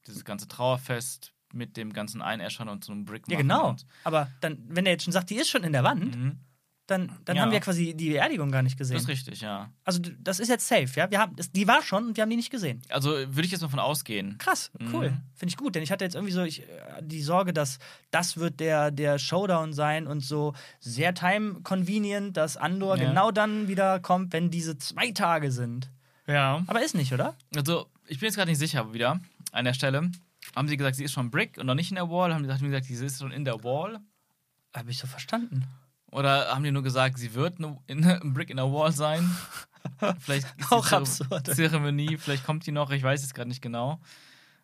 Dieses 0.06 0.24
ganze 0.24 0.48
Trauerfest 0.48 1.34
mit 1.54 1.76
dem 1.76 1.92
ganzen 1.92 2.22
Einäschern 2.22 2.70
und 2.70 2.84
so 2.86 2.92
einem 2.94 3.06
Brick 3.06 3.24
Ja, 3.28 3.38
genau. 3.38 3.76
Aber 4.04 4.30
dann, 4.42 4.64
wenn 4.68 4.86
er 4.86 4.94
jetzt 4.94 5.04
schon 5.04 5.14
sagt, 5.14 5.30
die 5.30 5.36
ist 5.36 5.50
schon 5.50 5.64
in 5.64 5.74
der 5.74 5.84
Wand, 5.84 6.16
Mhm. 6.16 6.40
Dann, 6.88 7.12
dann 7.26 7.36
Ja. 7.36 7.42
haben 7.44 7.52
wir 7.52 7.60
quasi 7.60 7.94
die 7.94 8.10
Beerdigung 8.12 8.50
gar 8.52 8.62
nicht 8.64 8.74
Das 8.80 8.88
gesehen. 8.88 8.98
ist 8.98 9.08
richtig, 9.08 9.42
ja. 9.42 9.70
Also 9.84 10.00
das 10.20 10.40
ist 10.40 10.48
jetzt 10.48 10.68
safe, 10.68 10.88
ja. 10.96 11.12
Wir 11.12 11.20
haben, 11.20 11.36
das, 11.36 11.52
die 11.52 11.68
war 11.68 11.82
schon 11.84 12.08
und 12.08 12.18
wir 12.18 12.22
haben 12.24 12.30
die 12.30 12.36
nicht 12.38 12.50
gesehen. 12.50 12.82
Also 12.90 13.12
würde 13.12 13.42
ich 13.44 13.52
jetzt 13.52 13.62
mal 13.62 13.68
von 13.70 13.80
ausgehen. 13.80 14.38
Krass, 14.38 14.72
cool. 14.94 15.12
Mhm. 15.12 15.22
Finde 15.36 15.52
ich 15.52 15.58
gut, 15.58 15.76
denn 15.76 15.84
ich 15.84 15.92
hatte 15.92 16.06
jetzt 16.06 16.16
irgendwie 16.16 16.34
so 16.34 16.42
ich, 16.44 16.64
äh, 16.64 16.66
die 17.02 17.22
Sorge, 17.22 17.54
dass 17.54 17.78
das 18.12 18.38
wird 18.38 18.60
der, 18.60 18.90
der 18.92 19.20
Showdown 19.20 19.74
sein 19.74 20.08
und 20.08 20.22
so 20.22 20.54
sehr 20.80 21.14
time 21.14 21.62
convenient, 21.64 22.38
dass 22.38 22.58
Andor 22.58 22.98
Ja. 22.98 23.08
genau 23.10 23.32
dann 23.32 23.68
wieder 23.68 24.00
kommt, 24.00 24.34
wenn 24.34 24.50
diese 24.50 24.78
zwei 24.78 25.12
Tage 25.12 25.52
sind. 25.52 25.90
Ja. 26.26 26.64
Aber 26.68 26.84
ist 26.84 26.96
nicht, 26.96 27.14
oder? 27.14 27.36
Also, 27.56 27.88
ich 28.08 28.20
bin 28.20 28.28
jetzt 28.28 28.36
gerade 28.36 28.50
nicht 28.50 28.60
sicher 28.60 28.94
wieder 28.94 29.20
an 29.52 29.66
der 29.66 29.74
Stelle. 29.74 30.10
Haben 30.56 30.68
sie 30.68 30.78
gesagt, 30.78 30.96
sie 30.96 31.04
ist 31.04 31.12
schon 31.12 31.30
Brick 31.32 31.58
und 31.58 31.66
noch 31.66 31.76
nicht 31.76 31.90
in 31.92 31.96
der 31.96 32.10
Wall? 32.10 32.34
Haben 32.34 32.44
wie 32.48 32.66
gesagt, 32.68 32.86
sie 32.86 32.94
ist 33.06 33.20
schon 33.20 33.32
in 33.32 33.46
der 33.46 33.64
Wall? 33.64 34.00
Habe 34.76 34.92
ich 34.92 34.98
so 34.98 35.08
verstanden. 35.08 35.66
Oder 36.12 36.48
haben 36.54 36.64
die 36.64 36.72
nur 36.72 36.84
gesagt, 36.84 37.18
sie 37.20 37.34
wird 37.34 37.60
eine, 37.60 37.78
in, 37.88 38.04
ein 38.06 38.34
Brick 38.34 38.50
in 38.50 38.58
der 38.58 38.72
Wall 38.72 38.92
sein? 38.92 39.30
Vielleicht 40.20 40.48
ist 40.58 40.72
Auch 40.72 40.92
absurd. 40.92 41.48
Zeremonie, 41.56 42.18
vielleicht 42.18 42.46
kommt 42.46 42.66
die 42.66 42.72
noch, 42.74 42.92
ich 42.92 43.02
weiß 43.04 43.24
es 43.24 43.34
gerade 43.34 43.48
nicht 43.48 43.62
genau. 43.62 44.02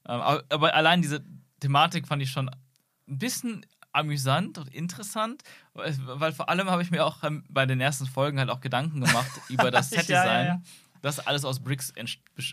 Ähm, 0.05 0.19
aber, 0.19 0.43
aber 0.49 0.73
allein 0.73 1.01
diese 1.01 1.23
Thematik 1.61 2.07
fand 2.07 2.21
ich 2.21 2.29
schon 2.29 2.49
ein 2.49 3.17
bisschen 3.17 3.65
amüsant 3.93 4.57
und 4.57 4.67
interessant, 4.73 5.43
weil, 5.73 6.33
vor 6.33 6.49
allem 6.49 6.69
habe 6.69 6.81
ich 6.81 6.91
mir 6.91 7.05
auch 7.05 7.23
ähm, 7.23 7.43
bei 7.47 7.65
den 7.65 7.79
ersten 7.79 8.05
Folgen 8.05 8.37
halt 8.39 8.49
auch 8.49 8.59
Gedanken 8.59 8.99
gemacht 9.01 9.29
über 9.49 9.71
das 9.71 9.91
Ja, 9.91 9.97
Set-Design, 9.99 10.45
ja, 10.45 10.53
ja. 10.55 10.61
das 11.01 11.19
alles 11.25 11.45
aus 11.45 11.59
Bricks 11.61 11.93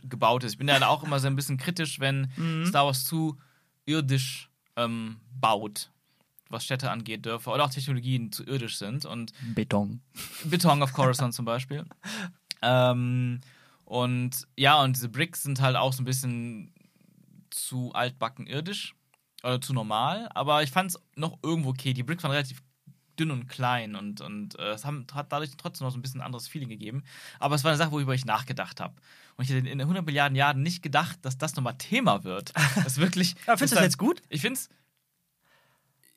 gebaut 0.05 0.45
ist. 0.45 0.53
Ich 0.53 0.59
bin 0.59 0.69
ja 0.69 0.87
auch 0.87 1.03
immer 1.03 1.19
so 1.19 1.27
ein 1.27 1.35
bisschen 1.37 1.57
kritisch, 1.57 1.99
wenn 1.99 2.31
Mhm. 2.37 2.67
Star 2.67 2.87
Wars 2.87 3.05
zu 3.05 3.37
irdisch 3.85 4.49
ähm, 4.77 5.17
baut, 5.41 5.91
was 6.51 6.65
Städte 6.65 6.91
angeht, 6.91 7.25
Dörfer 7.27 7.55
oder 7.55 7.65
auch 7.65 7.71
Technologien 7.71 8.33
zu 8.33 8.45
irdisch 8.45 8.77
sind. 8.77 9.07
Und 9.07 9.33
Beton. 9.55 10.01
Beton 10.45 10.83
auf 10.83 10.93
Coruscant 10.93 11.35
zum 11.35 11.45
Beispiel. 11.45 11.85
Ähm, 12.63 13.41
und 13.87 14.47
ja, 14.55 14.83
und 14.83 14.95
diese 14.95 15.09
Bricks 15.09 15.45
sind 15.45 15.63
halt 15.63 15.75
auch 15.75 15.95
so 15.95 16.03
ein 16.03 16.05
bisschen 16.05 16.75
zu 17.49 17.91
altbacken 17.95 18.47
irdisch 18.47 18.95
oder 19.43 19.63
zu 19.63 19.73
normal, 19.73 20.29
aber 20.35 20.63
ich 20.63 20.71
fand 20.71 20.91
es 20.91 21.01
noch 21.17 21.39
irgendwo 21.43 21.71
okay. 21.71 21.95
Die 21.95 22.03
Bricks 22.03 22.23
waren 22.23 22.33
relativ 22.33 22.63
dünn 23.19 23.31
und 23.31 23.49
klein 23.49 23.95
und, 23.97 24.21
und 24.21 24.59
äh, 24.59 24.71
es 24.71 24.85
haben, 24.85 25.07
hat 25.13 25.33
dadurch 25.33 25.51
trotzdem 25.57 25.87
noch 25.87 25.93
so 25.93 25.99
ein 25.99 26.03
bisschen 26.03 26.21
ein 26.21 26.27
anderes 26.27 26.49
Feeling 26.49 26.69
gegeben. 26.69 27.03
Aber 27.39 27.55
es 27.55 27.65
war 27.65 27.71
eine 27.71 27.79
Sache, 27.79 27.93
worüber 27.93 28.15
ich 28.15 28.25
nachgedacht 28.25 28.81
habe. 28.81 28.95
Und 29.37 29.45
ich 29.45 29.51
hätte 29.51 29.69
in 29.69 29.81
100 29.81 30.05
Milliarden 30.05 30.37
Jahren 30.37 30.63
nicht 30.63 30.83
gedacht, 30.83 31.19
dass 31.23 31.37
das 31.39 31.55
nochmal 31.55 31.77
Thema 31.77 32.25
wird. 32.25 32.53
Das 32.85 32.99
wirklich. 32.99 33.35
Aber 33.47 33.59
findest 33.59 33.73
du 33.73 33.77
das 33.77 33.85
jetzt 33.85 33.99
gut? 33.99 34.23
Ich 34.29 34.41
finde 34.41 34.59
es. 34.59 34.69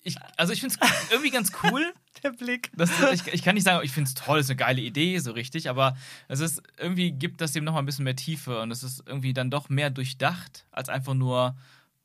Ich, 0.04 0.18
also 0.38 0.52
ich 0.52 0.60
finde 0.60 0.76
es 0.80 1.12
irgendwie 1.12 1.32
ganz 1.32 1.52
cool. 1.64 1.94
Der 2.24 2.32
Blick. 2.32 2.72
Das, 2.76 2.92
ich, 3.12 3.28
ich 3.28 3.44
kann 3.44 3.56
nicht 3.56 3.64
sagen, 3.64 3.84
ich 3.84 3.92
finde 3.92 4.08
es 4.08 4.14
toll, 4.14 4.40
ist 4.40 4.50
eine 4.50 4.56
geile 4.56 4.82
Idee, 4.82 5.18
so 5.20 5.32
richtig, 5.32 5.70
aber 5.70 5.98
es 6.28 6.40
ist 6.40 6.62
irgendwie 6.78 7.12
gibt 7.12 7.42
das 7.42 7.52
dem 7.52 7.64
noch 7.64 7.74
mal 7.74 7.80
ein 7.80 7.86
bisschen 7.86 8.06
mehr 8.06 8.16
Tiefe 8.16 8.62
und 8.62 8.72
es 8.72 8.84
ist 8.84 9.04
irgendwie 9.06 9.34
dann 9.34 9.50
doch 9.50 9.68
mehr 9.68 9.90
durchdacht 9.90 10.66
als 10.72 10.90
einfach 10.90 11.16
nur 11.16 11.56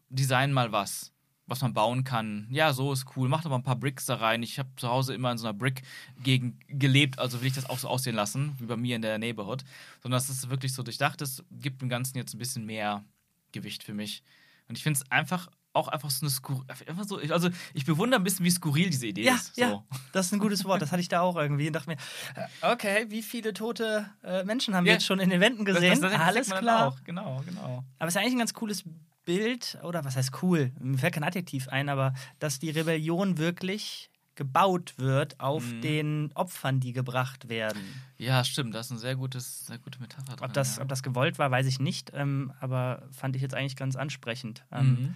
Design 0.09 0.53
mal 0.53 0.73
was, 0.73 1.13
was 1.47 1.61
man 1.61 1.75
bauen 1.75 2.05
kann. 2.05 2.49
Ja, 2.51 2.73
so 2.73 2.93
ist 2.93 3.07
cool. 3.17 3.29
Macht 3.29 3.47
aber 3.47 3.57
ein 3.57 3.63
paar 3.63 3.77
Bricks 3.77 4.07
da 4.07 4.17
rein. 4.17 4.43
Ich 4.43 4.59
habe 4.59 4.71
zu 4.77 4.89
Hause 4.89 5.15
immer 5.15 5.31
in 5.31 5.39
so 5.39 5.47
einer 5.47 5.59
Brick-Gegend 5.59 6.57
gelebt, 6.69 7.19
also 7.19 7.41
will 7.41 7.49
ich 7.49 7.55
das 7.55 7.69
auch 7.69 7.79
so 7.79 7.89
aussehen 7.89 8.17
lassen, 8.17 8.57
wie 8.59 8.67
bei 8.67 8.77
mir 8.77 8.97
in 8.97 9.03
der 9.03 9.19
Neighborhood. 9.19 9.65
Sondern 10.03 10.19
dass 10.19 10.29
es 10.29 10.49
wirklich 10.49 10.73
so 10.73 10.83
durchdacht 10.83 11.21
ist, 11.21 11.45
gibt 11.51 11.83
dem 11.83 11.89
Ganzen 11.89 12.17
jetzt 12.17 12.35
ein 12.35 12.39
bisschen 12.39 12.65
mehr 12.65 13.05
Gewicht 13.53 13.83
für 13.83 13.95
mich. 13.95 14.23
Und 14.69 14.77
ich 14.77 14.83
finde 14.83 15.01
es 15.01 15.11
einfach 15.11 15.49
auch 15.79 15.89
einfach 15.89 16.11
so 16.11 16.27
eine 16.27 16.31
Skur 16.31 16.65
einfach 16.69 17.05
so, 17.05 17.17
also 17.19 17.49
ich 17.75 17.85
bewundere 17.87 18.21
ein 18.21 18.25
bisschen, 18.25 18.45
wie 18.45 18.51
skurril 18.51 18.91
diese 18.91 19.07
Idee 19.07 19.25
Ja, 19.25 19.35
ist. 19.37 19.55
So. 19.57 19.61
ja, 19.63 19.83
das 20.13 20.27
ist 20.27 20.33
ein 20.33 20.39
gutes 20.39 20.65
Wort. 20.65 20.83
Das 20.83 20.93
hatte 20.93 21.01
ich 21.01 21.09
da 21.09 21.21
auch 21.23 21.37
irgendwie 21.37 21.67
und 21.69 21.73
dachte 21.73 21.89
mir, 21.89 21.97
äh, 22.35 22.73
okay, 22.73 23.07
wie 23.09 23.23
viele 23.23 23.55
tote 23.55 24.11
äh, 24.23 24.45
Menschen 24.45 24.75
haben 24.75 24.85
wir 24.85 24.93
Ja. 24.93 24.97
jetzt 24.99 25.07
schon 25.07 25.21
in 25.21 25.31
den 25.31 25.41
Wänden 25.41 25.65
gesehen? 25.65 26.01
das, 26.01 26.13
das, 26.13 26.21
Alles 26.21 26.51
klar. 26.51 26.89
Auch. 26.89 27.03
Genau, 27.05 27.41
genau. 27.47 27.85
Aber 27.99 28.09
es 28.09 28.15
ist 28.15 28.21
eigentlich 28.21 28.35
ein 28.35 28.39
ganz 28.39 28.53
cooles 28.55 28.85
Bild, 29.25 29.79
oder 29.83 30.05
was 30.05 30.17
heißt 30.17 30.43
cool? 30.43 30.73
Mir 30.81 30.99
fällt 30.99 31.15
kein 31.15 31.25
Adjektiv 31.25 31.69
ein, 31.69 31.89
aber 31.89 32.15
dass 32.39 32.59
die 32.59 32.71
Rebellion 32.71 33.37
wirklich 33.39 34.11
gebaut 34.37 34.95
wird 34.99 35.39
auf 35.41 35.65
Mhm. 35.65 35.81
den 35.81 36.31
Opfern, 36.35 36.79
die 36.79 36.93
gebracht 36.93 37.49
werden. 37.49 37.83
Ja, 38.19 38.45
stimmt. 38.45 38.73
Das 38.75 38.87
ist 38.87 38.93
eine 38.93 39.01
sehr, 39.01 39.17
gutes, 39.17 39.67
sehr 39.67 39.79
gute 39.79 40.01
Metapher. 40.01 40.33
Ob 40.35 40.39
drin, 40.39 40.51
das, 40.55 40.77
ja. 40.77 40.83
ob 40.83 40.89
das 40.89 41.03
gewollt 41.03 41.39
war, 41.41 41.51
weiß 41.51 41.67
ich 41.67 41.81
nicht, 41.81 42.13
ähm, 42.15 42.53
aber 42.61 43.03
fand 43.11 43.35
ich 43.35 43.43
jetzt 43.43 43.55
eigentlich 43.55 43.75
ganz 43.75 43.97
ansprechend, 43.97 44.65
ähm, 44.71 44.89
Mhm. 44.89 45.15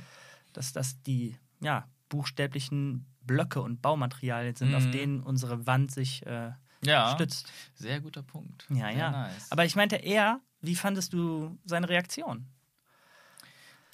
Dass 0.53 0.73
das 0.73 1.03
die 1.03 1.37
ja, 1.61 1.87
buchstäblichen 2.09 3.07
Blöcke 3.25 3.61
und 3.63 3.81
Baumaterialien 3.83 4.55
sind, 4.57 4.75
auf 4.75 4.85
Mhm. 4.87 4.93
denen 4.93 5.21
unsere 5.23 5.67
Wand 5.67 5.91
sich 5.93 6.27
äh, 6.27 6.53
ja, 6.85 7.13
stützt. 7.15 7.51
sehr 7.75 8.01
guter 8.01 8.23
Punkt. 8.23 8.67
Ja, 8.71 8.89
sehr 8.89 8.97
ja. 8.97 9.11
Nice. 9.11 9.47
Aber 9.51 9.65
ich 9.65 9.77
meinte 9.77 9.97
eher, 9.97 10.41
wie 10.61 10.75
fandest 10.75 11.13
du 11.13 11.57
seine 11.65 11.89
Reaktion? 11.89 12.47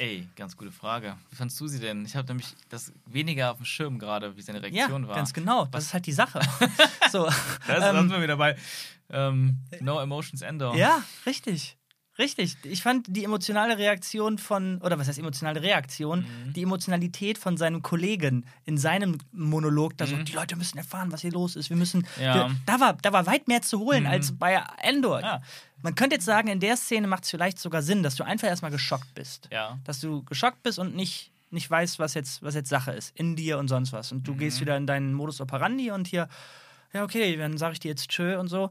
Ey, 0.00 0.28
ganz 0.36 0.56
gute 0.56 0.70
Frage. 0.70 1.16
Wie 1.28 1.34
fandst 1.36 1.58
du 1.60 1.66
sie 1.66 1.80
denn? 1.80 2.04
Ich 2.04 2.14
habe 2.14 2.28
nämlich 2.28 2.54
das 2.68 2.92
weniger 3.06 3.50
auf 3.50 3.56
dem 3.56 3.66
Schirm 3.66 3.98
gerade, 3.98 4.36
wie 4.36 4.42
seine 4.42 4.62
Reaktion 4.62 5.02
ja, 5.02 5.08
war. 5.08 5.16
ganz 5.16 5.32
genau. 5.34 5.64
Das 5.66 5.86
ist 5.86 5.94
halt 5.94 6.06
die 6.06 6.12
Sache. 6.12 6.40
so, 7.10 7.24
Das 7.66 7.84
ähm, 7.84 7.96
sind 7.96 8.10
wir 8.12 8.22
wieder 8.22 8.36
bei 8.36 8.56
ähm, 9.10 9.58
No 9.80 9.98
Emotions 9.98 10.40
Ender. 10.42 10.74
Ja, 10.76 11.02
richtig. 11.26 11.76
Richtig. 12.18 12.56
Ich 12.64 12.82
fand 12.82 13.06
die 13.08 13.22
emotionale 13.24 13.78
Reaktion 13.78 14.38
von, 14.38 14.78
oder 14.82 14.98
was 14.98 15.06
heißt 15.06 15.18
emotionale 15.20 15.62
Reaktion, 15.62 16.20
Mhm. 16.46 16.52
die 16.52 16.62
Emotionalität 16.62 17.38
von 17.38 17.56
seinem 17.56 17.80
Kollegen 17.82 18.44
in 18.64 18.76
seinem 18.76 19.18
Monolog, 19.32 19.96
da 19.96 20.06
so, 20.06 20.16
Mhm. 20.16 20.24
die 20.24 20.32
Leute 20.32 20.56
müssen 20.56 20.78
erfahren, 20.78 21.12
was 21.12 21.20
hier 21.20 21.30
los 21.30 21.54
ist. 21.54 21.70
Wir 21.70 21.76
müssen. 21.76 22.06
Ja. 22.20 22.34
Wir, 22.34 22.56
da, 22.66 22.80
war, 22.80 22.94
da 22.94 23.12
war 23.12 23.26
weit 23.26 23.46
mehr 23.46 23.62
zu 23.62 23.78
holen 23.78 24.02
Mhm. 24.02 24.10
als 24.10 24.32
bei 24.36 24.60
Endor. 24.82 25.20
Ja. 25.20 25.42
Man 25.82 25.94
könnte 25.94 26.16
jetzt 26.16 26.24
sagen, 26.24 26.48
in 26.48 26.58
der 26.58 26.76
Szene 26.76 27.06
macht 27.06 27.22
es 27.22 27.30
vielleicht 27.30 27.58
sogar 27.60 27.82
Sinn, 27.82 28.02
dass 28.02 28.16
du 28.16 28.24
einfach 28.24 28.48
erstmal 28.48 28.72
geschockt 28.72 29.14
bist. 29.14 29.48
Ja. 29.52 29.78
Dass 29.84 30.00
du 30.00 30.24
geschockt 30.24 30.62
bist 30.64 30.80
und 30.80 30.96
nicht, 30.96 31.30
nicht 31.52 31.70
weißt, 31.70 32.00
was 32.00 32.14
jetzt, 32.14 32.42
was 32.42 32.54
jetzt 32.56 32.68
Sache 32.68 32.90
ist. 32.90 33.16
In 33.16 33.36
dir 33.36 33.58
und 33.58 33.68
sonst 33.68 33.92
was. 33.92 34.10
Und 34.10 34.26
du 34.26 34.32
Mhm. 34.34 34.38
gehst 34.38 34.60
wieder 34.60 34.76
in 34.76 34.88
deinen 34.88 35.14
Modus 35.14 35.40
operandi 35.40 35.92
und 35.92 36.08
hier, 36.08 36.28
ja, 36.92 37.04
okay, 37.04 37.36
dann 37.36 37.58
sage 37.58 37.74
ich 37.74 37.80
dir 37.80 37.88
jetzt 37.88 38.08
tschö 38.10 38.38
und 38.38 38.48
so. 38.48 38.70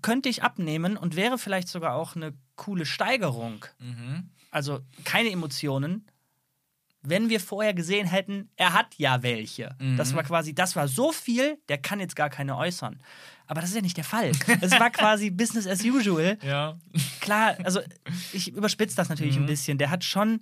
Könnte 0.00 0.28
ich 0.28 0.42
abnehmen 0.42 0.96
und 0.96 1.16
wäre 1.16 1.38
vielleicht 1.38 1.68
sogar 1.68 1.94
auch 1.94 2.16
eine 2.16 2.32
coole 2.56 2.86
Steigerung. 2.86 3.64
Mhm. 3.78 4.30
Also 4.50 4.80
keine 5.04 5.30
Emotionen. 5.30 6.06
Wenn 7.04 7.28
wir 7.28 7.40
vorher 7.40 7.74
gesehen 7.74 8.06
hätten, 8.06 8.48
er 8.56 8.74
hat 8.74 8.94
ja 8.96 9.22
welche. 9.24 9.74
Mhm. 9.80 9.96
Das 9.96 10.14
war 10.14 10.22
quasi, 10.22 10.54
das 10.54 10.76
war 10.76 10.86
so 10.86 11.10
viel, 11.10 11.58
der 11.68 11.78
kann 11.78 11.98
jetzt 11.98 12.14
gar 12.14 12.30
keine 12.30 12.56
äußern. 12.56 13.00
Aber 13.48 13.60
das 13.60 13.70
ist 13.70 13.76
ja 13.76 13.82
nicht 13.82 13.96
der 13.96 14.04
Fall. 14.04 14.30
Es 14.60 14.70
war 14.78 14.88
quasi 14.90 15.30
Business 15.32 15.66
as 15.66 15.82
usual 15.84 16.38
Ja. 16.42 16.78
klar, 17.20 17.56
also 17.64 17.80
ich 18.32 18.52
überspitze 18.54 18.94
das 18.94 19.08
natürlich 19.08 19.36
ein 19.36 19.42
Mhm. 19.42 19.46
bisschen. 19.46 19.78
Der 19.78 19.90
hat 19.90 20.04
schon 20.04 20.40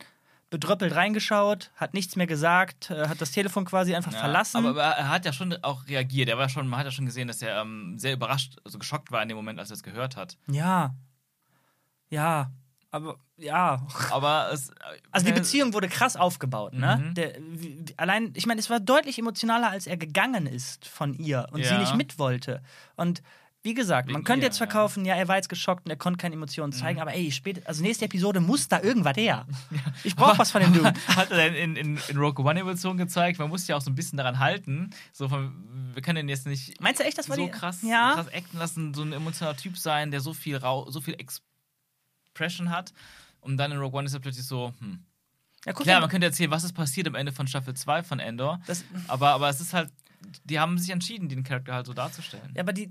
bedröppelt 0.51 0.95
reingeschaut, 0.95 1.71
hat 1.77 1.95
nichts 1.95 2.17
mehr 2.17 2.27
gesagt, 2.27 2.91
äh, 2.91 3.09
hat 3.09 3.21
das 3.21 3.31
Telefon 3.31 3.65
quasi 3.65 3.95
einfach 3.95 4.13
Ja, 4.13 4.19
verlassen. 4.19 4.57
Aber, 4.59 4.71
aber 4.71 4.83
er 4.83 5.09
hat 5.09 5.25
ja 5.25 5.33
schon 5.33 5.55
auch 5.63 5.87
reagiert. 5.87 6.29
Er 6.29 6.39
war 6.39 6.49
schon, 6.49 6.67
man 6.69 6.81
hat 6.81 6.87
ja 6.87 6.91
schon 6.93 7.07
gesehen, 7.07 7.29
dass 7.29 7.41
er 7.41 7.61
ähm, 7.63 7.97
sehr 7.99 8.13
überrascht, 8.15 8.57
also 8.65 8.79
geschockt 8.79 9.13
war 9.13 9.23
in 9.23 9.29
dem 9.29 9.37
Moment, 9.37 9.59
als 9.61 9.71
er 9.71 9.75
es 9.75 9.83
gehört 9.83 10.17
hat. 10.17 10.37
ja. 10.49 10.95
Ja. 12.11 12.51
Aber 12.93 13.19
ja. 13.37 13.87
Aber 14.11 14.51
es. 14.53 14.73
Also 15.13 15.27
die 15.27 15.33
äh, 15.33 15.37
Beziehung 15.37 15.73
wurde 15.75 15.89
krass 15.89 16.17
aufgebaut, 16.17 16.73
ne? 16.75 16.97
Mhm. 16.97 17.15
Der, 17.15 17.35
allein, 17.97 18.33
ich 18.35 18.47
meine, 18.47 18.59
es 18.61 18.69
war 18.71 18.81
deutlich 18.81 19.19
emotionaler, 19.19 19.71
als 19.71 19.87
er 19.87 19.97
gegangen 19.97 20.47
ist 20.47 20.87
von 20.89 21.15
ihr 21.15 21.47
und 21.53 21.63
sie 21.65 21.71
Ja. 21.71 21.79
nicht 21.79 21.95
mit 21.97 22.19
wollte. 22.19 22.63
Und 22.97 23.23
wie 23.63 23.75
gesagt, 23.75 24.09
man 24.09 24.17
Wegen 24.17 24.25
könnte 24.25 24.45
ihr, 24.45 24.49
jetzt 24.49 24.57
verkaufen, 24.57 25.05
ja. 25.05 25.15
er 25.17 25.29
war 25.29 25.37
jetzt 25.37 25.49
geschockt 25.51 25.85
und 25.85 25.91
er 25.91 25.97
konnte 25.99 26.17
keine 26.17 26.35
Emotionen 26.35 26.73
zeigen, 26.73 26.99
aber 27.01 27.13
ey, 27.15 27.31
spät, 27.31 27.67
also 27.67 27.83
nächste 27.83 28.07
Episode 28.07 28.41
muss 28.41 28.69
da 28.69 28.81
irgendwas 28.81 29.17
her. 29.19 29.47
Ich 30.05 30.17
brauche 30.17 30.39
was 30.39 30.51
von 30.51 30.63
dem 30.63 30.73
Dude. 30.73 30.93
Hat 31.09 31.31
er 31.31 31.37
denn 31.37 31.55
in, 31.55 31.77
in, 31.77 31.99
in 32.09 32.17
Rogue 32.17 32.43
One 32.45 32.59
Evolution 32.59 32.97
gezeigt? 32.97 33.39
Man 33.39 33.51
muss 33.51 33.67
ja 33.67 33.77
auch 33.77 33.83
so 33.83 33.91
ein 33.91 33.95
bisschen 33.95 34.17
daran 34.17 34.39
halten. 34.39 34.89
So 35.13 35.29
von, 35.29 35.93
wir 35.93 36.01
können 36.01 36.17
den 36.17 36.29
jetzt 36.31 36.47
nicht 36.47 36.81
Meinst 36.81 37.01
du 37.01 37.05
echt, 37.05 37.19
das 37.19 37.29
war 37.29 37.37
so 37.37 37.45
die- 37.45 37.51
krass, 37.51 37.83
Ja. 37.83 38.15
krass 38.15 38.29
acten 38.33 38.57
lassen, 38.59 38.95
so 38.95 39.03
ein 39.03 39.13
emotionaler 39.13 39.57
Typ 39.59 39.77
sein, 39.77 40.11
der 40.11 40.21
so 40.21 40.33
viel 40.33 40.57
Rau 40.57 40.91
so 40.91 41.01
viel 41.03 41.15
Expression 42.35 42.71
hat. 42.71 42.93
Und 43.41 43.57
dann 43.59 43.73
in 43.73 43.79
Rogue 43.79 43.99
One 43.99 44.07
ist 44.07 44.15
er 44.15 44.21
plötzlich 44.21 44.47
so, 44.47 44.73
hm. 44.81 45.05
Ja, 45.67 45.75
Klar, 45.75 46.01
man 46.01 46.09
könnte 46.09 46.27
erzählen, 46.27 46.51
was 46.51 46.65
ist 46.65 46.73
passiert 46.73 47.07
am 47.07 47.15
Ende 47.15 47.33
von 47.33 47.47
Staffel 47.47 47.75
2 47.75 48.03
von 48.03 48.19
Endor. 48.19 48.61
das, 48.67 48.83
Aber, 49.09 49.29
aber 49.33 49.51
es 49.51 49.61
ist 49.61 49.75
halt, 49.75 49.91
die 50.45 50.59
haben 50.61 50.79
sich 50.79 50.91
entschieden, 50.91 51.29
den 51.29 51.43
Charakter 51.43 51.75
halt 51.75 51.87
so 51.87 51.93
darzustellen. 51.95 52.53
Ja, 52.55 52.63
aber 52.63 52.73
die, 52.73 52.91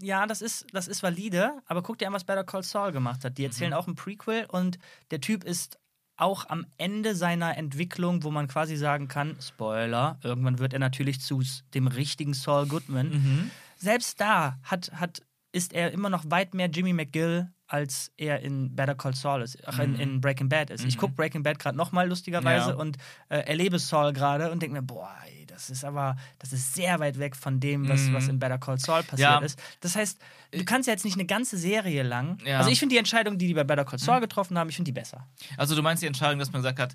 ja, 0.00 0.26
das 0.26 0.42
ist, 0.42 0.66
das 0.72 0.88
ist 0.88 1.02
valide, 1.02 1.52
aber 1.66 1.82
guck 1.82 1.98
dir 1.98 2.08
an, 2.08 2.12
was 2.14 2.24
Better 2.24 2.44
Call 2.44 2.62
Saul 2.62 2.92
gemacht 2.92 3.24
hat. 3.24 3.38
Die 3.38 3.44
erzählen 3.44 3.72
auch 3.72 3.86
ein 3.86 3.94
Prequel 3.94 4.46
und 4.46 4.78
der 5.10 5.20
Typ 5.20 5.44
ist 5.44 5.78
auch 6.16 6.48
am 6.48 6.66
Ende 6.78 7.14
seiner 7.14 7.56
Entwicklung, 7.56 8.24
wo 8.24 8.30
man 8.32 8.48
quasi 8.48 8.76
sagen 8.76 9.06
kann, 9.06 9.36
Spoiler, 9.40 10.18
irgendwann 10.24 10.58
wird 10.58 10.72
er 10.72 10.80
natürlich 10.80 11.20
zu 11.20 11.42
dem 11.74 11.86
richtigen 11.86 12.34
Saul 12.34 12.66
Goodman. 12.66 13.10
Mhm. 13.10 13.50
Selbst 13.76 14.20
da 14.20 14.58
hat, 14.64 14.90
hat, 14.94 15.22
ist 15.52 15.72
er 15.72 15.92
immer 15.92 16.10
noch 16.10 16.24
weit 16.28 16.54
mehr 16.54 16.68
Jimmy 16.68 16.92
McGill, 16.92 17.48
als 17.68 18.10
er 18.16 18.40
in 18.40 18.74
Better 18.74 18.94
Call 18.96 19.14
Saul 19.14 19.42
ist, 19.42 19.58
ach, 19.68 19.78
in, 19.78 19.92
Mhm. 19.92 20.00
in 20.00 20.20
Breaking 20.20 20.48
Bad 20.48 20.70
ist. 20.70 20.84
Ich 20.84 20.96
Mhm. 20.96 21.00
gucke 21.00 21.14
Breaking 21.14 21.42
Bad 21.44 21.58
gerade 21.60 21.76
nochmal 21.76 22.08
lustigerweise 22.08 22.70
Ja. 22.70 22.76
und 22.76 22.96
äh, 23.28 23.38
erlebe 23.40 23.78
Saul 23.78 24.12
gerade 24.12 24.50
und 24.50 24.60
denke 24.62 24.74
mir, 24.74 24.82
boah, 24.82 25.14
das 25.58 25.70
ist 25.70 25.84
aber, 25.84 26.16
das 26.38 26.52
ist 26.52 26.74
sehr 26.74 26.98
weit 27.00 27.18
weg 27.18 27.34
von 27.36 27.58
dem, 27.60 27.88
was, 27.88 28.02
Mhm. 28.02 28.14
was 28.14 28.28
in 28.28 28.38
Better 28.38 28.58
Call 28.58 28.78
Saul 28.78 29.02
passiert 29.02 29.18
Ja. 29.20 29.38
ist. 29.38 29.58
Das 29.80 29.96
heißt, 29.96 30.18
du 30.52 30.64
kannst 30.64 30.86
ja 30.86 30.92
jetzt 30.94 31.04
nicht 31.04 31.14
eine 31.16 31.26
ganze 31.26 31.58
Serie 31.58 32.02
lang. 32.02 32.38
Ja. 32.44 32.58
Also 32.58 32.70
ich 32.70 32.78
finde 32.78 32.94
die 32.94 32.98
Entscheidung, 32.98 33.38
die 33.38 33.48
die 33.48 33.54
bei 33.54 33.64
Better 33.64 33.84
Call 33.84 33.98
Saul 33.98 34.20
getroffen 34.20 34.56
haben, 34.58 34.68
ich 34.70 34.76
finde 34.76 34.88
die 34.90 34.92
besser. 35.00 35.26
Also 35.56 35.74
du 35.74 35.82
meinst 35.82 36.02
die 36.02 36.06
Entscheidung, 36.06 36.38
dass 36.38 36.52
man 36.52 36.62
gesagt 36.62 36.78
hat, 36.78 36.94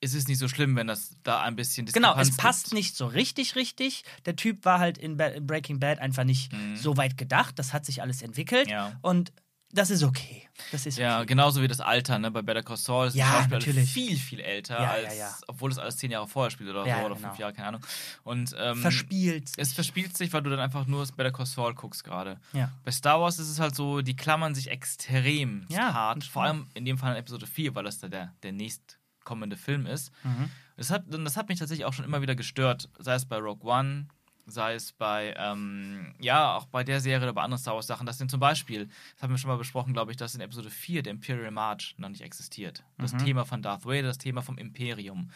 es 0.00 0.14
ist 0.14 0.28
nicht 0.28 0.38
so 0.38 0.46
schlimm, 0.46 0.76
wenn 0.76 0.86
das 0.86 1.16
da 1.24 1.42
ein 1.42 1.56
bisschen 1.56 1.86
Genau, 1.86 2.12
es 2.12 2.28
Diskrepanz 2.28 2.36
passt 2.36 2.64
gibt. 2.66 2.74
nicht 2.74 2.96
so 2.96 3.06
richtig, 3.06 3.56
richtig. 3.56 4.04
Der 4.26 4.36
Typ 4.36 4.64
war 4.64 4.78
halt 4.78 4.96
in 4.96 5.16
Breaking 5.16 5.80
Bad 5.80 5.98
einfach 5.98 6.22
nicht 6.24 6.52
Mhm. 6.52 6.76
so 6.76 6.96
weit 6.96 7.16
gedacht. 7.16 7.58
Das 7.58 7.72
hat 7.72 7.84
sich 7.84 8.00
alles 8.00 8.22
entwickelt. 8.22 8.68
Ja. 8.68 8.96
Und 9.02 9.32
das 9.72 9.90
ist 9.90 10.02
okay. 10.02 10.44
Das 10.72 10.86
ist 10.86 10.98
Ja, 10.98 11.18
okay. 11.18 11.26
genauso 11.26 11.62
wie 11.62 11.68
das 11.68 11.80
Alter, 11.80 12.18
ne? 12.18 12.30
Bei 12.30 12.42
Better 12.42 12.62
Call 12.62 12.76
Saul 12.76 13.06
ist 13.08 13.14
Ja, 13.14 13.26
Schauspieler 13.32 13.58
natürlich. 13.58 13.92
viel, 13.92 14.16
viel 14.16 14.40
älter, 14.40 14.80
Ja, 14.82 14.90
als, 14.90 15.14
ja, 15.14 15.26
ja. 15.26 15.34
obwohl 15.46 15.70
es 15.70 15.78
alles 15.78 15.96
zehn 15.98 16.10
Jahre 16.10 16.26
vorher 16.26 16.50
spielt 16.50 16.68
oder 16.70 16.84
Ja, 16.86 17.00
so, 17.00 17.06
oder 17.06 17.14
genau. 17.14 17.28
fünf 17.28 17.38
Jahre, 17.38 17.52
keine 17.52 17.68
Ahnung. 17.68 17.80
Und 18.24 18.54
ähm, 18.58 18.76
Verspielt. 18.80 19.50
es 19.56 19.72
verspielt 19.72 20.16
sich, 20.16 20.32
weil 20.32 20.42
du 20.42 20.50
dann 20.50 20.58
einfach 20.60 20.86
nur 20.86 21.00
das 21.00 21.12
Better 21.12 21.30
Call 21.30 21.46
Saul 21.46 21.74
guckst 21.74 22.02
gerade. 22.02 22.40
Ja. 22.52 22.72
Bei 22.84 22.90
Star 22.90 23.20
Wars 23.20 23.38
ist 23.38 23.48
es 23.48 23.60
halt 23.60 23.74
so, 23.76 24.02
die 24.02 24.16
klammern 24.16 24.54
sich 24.54 24.68
extrem 24.70 25.64
Ja, 25.68 25.92
hart. 25.94 26.24
Vor 26.24 26.42
allem 26.42 26.66
in 26.74 26.84
dem 26.84 26.98
Fall 26.98 27.12
in 27.12 27.18
Episode 27.18 27.46
4, 27.46 27.74
weil 27.74 27.84
das 27.84 27.98
da 27.98 28.08
der, 28.08 28.34
der 28.42 28.52
nächstkommende 28.52 29.56
Film 29.56 29.86
ist. 29.86 30.10
Mhm. 30.24 30.50
Das 30.76 30.90
hat, 30.90 31.04
das 31.08 31.36
hat 31.36 31.48
mich 31.48 31.58
tatsächlich 31.58 31.84
auch 31.86 31.92
schon 31.92 32.04
immer 32.04 32.22
wieder 32.22 32.34
gestört, 32.34 32.88
sei 32.98 33.14
es 33.14 33.26
bei 33.26 33.36
Rogue 33.36 33.68
One, 33.70 34.06
sei 34.50 34.74
es 34.74 34.92
bei, 34.92 35.34
ähm, 35.36 36.14
ja, 36.20 36.56
auch 36.56 36.66
bei 36.66 36.84
der 36.84 37.00
Serie 37.00 37.26
oder 37.26 37.32
bei 37.32 37.42
anderen 37.42 37.60
Star 37.60 37.74
Wars 37.74 37.86
Sachen, 37.86 38.06
dass 38.06 38.18
denn 38.18 38.28
zum 38.28 38.40
Beispiel, 38.40 38.88
das 39.14 39.22
haben 39.22 39.30
wir 39.30 39.38
schon 39.38 39.48
mal 39.48 39.56
besprochen, 39.56 39.92
glaube 39.92 40.10
ich, 40.10 40.16
dass 40.16 40.34
in 40.34 40.40
Episode 40.40 40.70
4 40.70 41.02
der 41.02 41.12
Imperial 41.12 41.50
March 41.50 41.94
noch 41.98 42.08
nicht 42.08 42.22
existiert. 42.22 42.84
Das 42.98 43.12
mhm. 43.12 43.18
Thema 43.18 43.44
von 43.44 43.62
Darth 43.62 43.84
Vader, 43.84 44.02
das 44.02 44.18
Thema 44.18 44.42
vom 44.42 44.58
Imperium. 44.58 45.30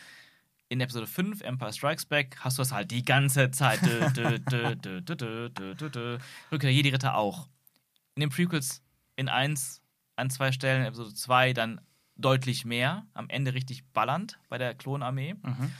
In 0.69 0.81
Episode 0.81 1.07
5, 1.07 1.43
Empire 1.43 1.73
Strikes 1.73 2.07
Back, 2.07 2.37
hast 2.41 2.57
du 2.57 2.63
das 2.63 2.73
halt 2.73 2.91
die 2.91 3.05
ganze 3.05 3.51
Zeit. 3.51 3.83
Rückkehr 6.51 6.73
Jedi 6.73 6.89
Ritter 6.89 7.15
auch. 7.17 7.49
In 8.15 8.21
den 8.21 8.31
Prequels 8.31 8.83
in 9.17 9.29
1, 9.29 9.83
an 10.17 10.31
zwei 10.31 10.53
Stellen, 10.53 10.83
in 10.83 10.87
Episode 10.89 11.15
2 11.15 11.53
dann 11.53 11.81
deutlich 12.17 12.65
mehr, 12.65 13.07
am 13.15 13.29
Ende 13.29 13.55
richtig 13.55 13.85
ballernd 13.93 14.39
bei 14.49 14.59
der 14.59 14.75
Klonarmee. 14.75 15.35
Mhm. 15.35 15.73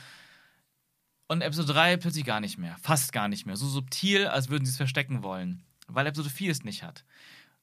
Und 1.33 1.41
Episode 1.41 1.73
3 1.73 1.97
plötzlich 1.97 2.25
gar 2.25 2.39
nicht 2.39 2.59
mehr. 2.59 2.77
Fast 2.79 3.11
gar 3.11 3.27
nicht 3.27 3.47
mehr. 3.47 3.55
So 3.55 3.67
subtil, 3.67 4.27
als 4.27 4.49
würden 4.49 4.65
sie 4.65 4.69
es 4.69 4.77
verstecken 4.77 5.23
wollen. 5.23 5.63
Weil 5.87 6.05
Episode 6.05 6.29
4 6.29 6.51
es 6.51 6.63
nicht 6.63 6.83
hat. 6.83 7.03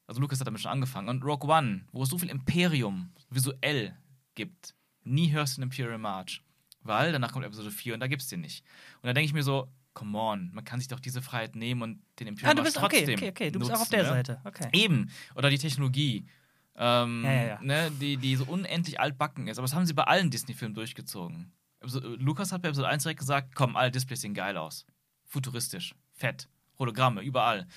Also 0.07 0.19
Lucas 0.19 0.41
hat 0.41 0.47
damit 0.47 0.59
schon 0.59 0.71
angefangen. 0.71 1.07
Und 1.07 1.23
Rogue 1.23 1.49
One, 1.49 1.85
wo 1.93 2.03
es 2.03 2.09
so 2.09 2.17
viel 2.17 2.29
Imperium 2.29 3.13
visuell 3.29 3.95
gibt, 4.35 4.75
nie 5.05 5.31
hörst 5.31 5.55
du 5.55 5.61
den 5.61 5.69
Imperial 5.69 5.97
March. 5.97 6.41
Weil 6.83 7.13
danach 7.13 7.31
kommt 7.31 7.45
Episode 7.45 7.71
4 7.71 7.93
und 7.93 8.01
da 8.01 8.07
gibt 8.07 8.21
es 8.21 8.27
den 8.27 8.41
nicht. 8.41 8.65
Und 9.01 9.07
da 9.07 9.13
denke 9.13 9.27
ich 9.27 9.33
mir 9.33 9.43
so, 9.43 9.71
come 9.93 10.17
on, 10.17 10.51
man 10.53 10.65
kann 10.65 10.79
sich 10.79 10.89
doch 10.89 10.99
diese 10.99 11.21
Freiheit 11.21 11.55
nehmen 11.55 11.81
und 11.81 12.01
den 12.19 12.27
Imperial 12.27 12.51
Ah, 12.51 12.53
du 12.55 12.63
March 12.63 12.73
bist 12.73 12.83
okay, 12.83 12.97
trotzdem 12.97 13.19
okay, 13.19 13.29
okay. 13.29 13.51
Du 13.51 13.59
bist 13.59 13.71
nutzen, 13.71 13.79
auch 13.79 13.83
auf 13.83 13.89
der 13.89 14.03
ne? 14.03 14.09
Seite. 14.09 14.41
Okay. 14.43 14.67
Eben. 14.73 15.09
Oder 15.35 15.49
die 15.49 15.57
Technologie. 15.57 16.25
Ähm, 16.75 17.23
Ja, 17.23 17.31
ja, 17.31 17.43
ja. 17.45 17.59
Ne, 17.61 17.89
die, 18.01 18.17
die 18.17 18.35
so 18.35 18.43
unendlich 18.43 18.99
altbacken 18.99 19.47
ist. 19.47 19.57
Aber 19.59 19.65
das 19.65 19.73
haben 19.73 19.85
sie 19.85 19.93
bei 19.93 20.03
allen 20.03 20.29
Disney-Filmen 20.29 20.75
durchgezogen. 20.75 21.53
Äh, 21.81 21.87
Lukas 21.87 22.51
hat 22.51 22.61
bei 22.61 22.69
Episode 22.69 22.87
1 22.87 23.03
direkt 23.03 23.19
gesagt: 23.19 23.55
komm, 23.55 23.75
alle 23.75 23.91
Displays 23.91 24.21
sehen 24.21 24.33
geil 24.33 24.57
aus. 24.57 24.85
Futuristisch, 25.25 25.95
fett, 26.13 26.47
Hologramme, 26.79 27.21
überall. 27.21 27.67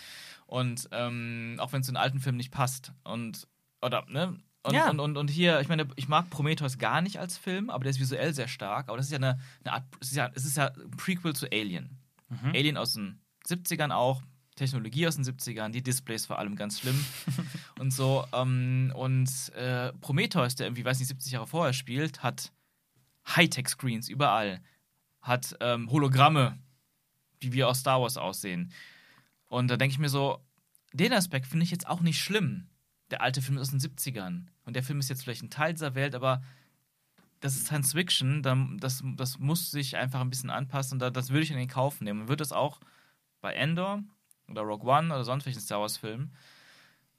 Und 0.47 0.89
ähm, 0.93 1.57
auch 1.59 1.73
wenn 1.73 1.81
es 1.83 1.89
in 1.89 1.97
alten 1.97 2.21
Filmen 2.21 2.39
nicht 2.39 2.51
passt. 2.51 2.93
Und, 3.05 3.47
oder, 3.81 4.05
ne? 4.09 4.39
Und, 4.63 4.75
Ja. 4.75 4.89
und, 4.91 4.99
und, 5.01 5.17
und 5.17 5.31
hier, 5.31 5.61
ich 5.61 5.69
meine, 5.69 5.87
ich 5.97 6.09
mag 6.09 6.31
Prometheus 6.31 6.79
gar 6.79 7.03
nicht 7.03 7.19
als 7.21 7.37
Film, 7.37 7.69
aber 7.71 7.85
der 7.85 7.91
ist 7.91 8.01
visuell 8.01 8.33
sehr 8.35 8.49
stark. 8.49 8.89
Aber 8.89 8.97
das 8.97 9.07
ist 9.07 9.13
ja 9.13 9.19
eine, 9.19 9.39
eine 9.63 9.73
Art, 9.75 9.85
es 10.01 10.09
ist 10.09 10.17
ja, 10.17 10.31
es 10.35 10.45
ist 10.45 10.57
ja 10.57 10.69
ein 10.69 10.91
Prequel 10.97 11.35
zu 11.37 11.47
Alien. 11.53 11.99
Mhm. 12.29 12.49
Alien 12.55 12.77
aus 12.79 12.95
den 12.95 13.21
70ern 13.47 13.93
auch, 13.93 14.23
Technologie 14.57 15.07
aus 15.07 15.17
den 15.17 15.25
70ern, 15.25 15.69
die 15.71 15.83
Displays 15.83 16.25
vor 16.27 16.39
allem 16.39 16.57
ganz 16.57 16.81
schlimm 16.81 17.05
und 17.79 17.93
so. 17.93 18.25
Ähm, 18.33 18.91
und 18.97 19.29
äh, 19.55 19.93
Prometheus, 20.01 20.55
der 20.55 20.67
irgendwie, 20.69 20.85
weiß 20.85 20.99
nicht, 20.99 21.09
70 21.09 21.33
Jahre 21.33 21.47
vorher 21.47 21.73
spielt, 21.75 22.23
hat 22.23 22.51
Hightech-Screens 23.27 24.09
überall, 24.09 24.61
hat 25.23 25.57
ähm, 25.61 25.91
Hologramme, 25.91 26.59
wie 27.41 27.53
wir 27.53 27.69
aus 27.69 27.81
Star 27.81 28.01
Wars 28.01 28.17
aussehen. 28.17 28.73
Und 29.49 29.69
da 29.69 29.77
denke 29.77 29.93
ich 29.93 29.99
mir 29.99 30.09
so, 30.09 30.45
den 30.93 31.13
Aspekt 31.13 31.47
finde 31.47 31.65
ich 31.65 31.71
jetzt 31.71 31.87
auch 31.87 32.01
nicht 32.01 32.21
schlimm. 32.21 32.69
Der 33.11 33.23
alte 33.23 33.43
Film 33.43 33.59
ist 33.59 33.63
aus 33.63 33.71
den 33.71 33.81
70ern. 33.81 34.47
Und 34.65 34.77
der 34.77 34.83
Film 34.83 34.99
ist 35.01 35.09
jetzt 35.09 35.23
vielleicht 35.23 35.43
ein 35.43 35.51
Teil 35.51 35.73
dieser 35.75 35.95
Welt, 35.95 36.15
aber 36.15 36.43
das 37.41 37.57
ist 37.57 37.67
Science 37.67 37.93
Fiction, 37.93 38.43
das, 38.81 39.03
das 39.17 39.39
muss 39.39 39.71
sich 39.71 39.97
einfach 39.97 40.21
ein 40.21 40.31
bisschen 40.31 40.49
anpassen 40.49 40.95
und 40.95 40.99
da, 41.01 41.11
das 41.11 41.29
würde 41.29 41.43
ich 41.43 41.51
in 41.51 41.59
den 41.59 41.69
Kauf 41.69 42.01
nehmen. 42.01 42.23
Und 42.23 42.29
würde 42.29 42.41
das 42.41 42.53
auch 42.53 42.81
bei 43.43 43.53
Endor 43.53 44.03
oder 44.49 44.63
Rogue 44.63 44.91
One 44.91 45.13
oder 45.13 45.25
sonst 45.25 45.45
welchen 45.45 45.61
Star 45.61 45.81
Wars 45.81 45.99
Film 45.99 46.31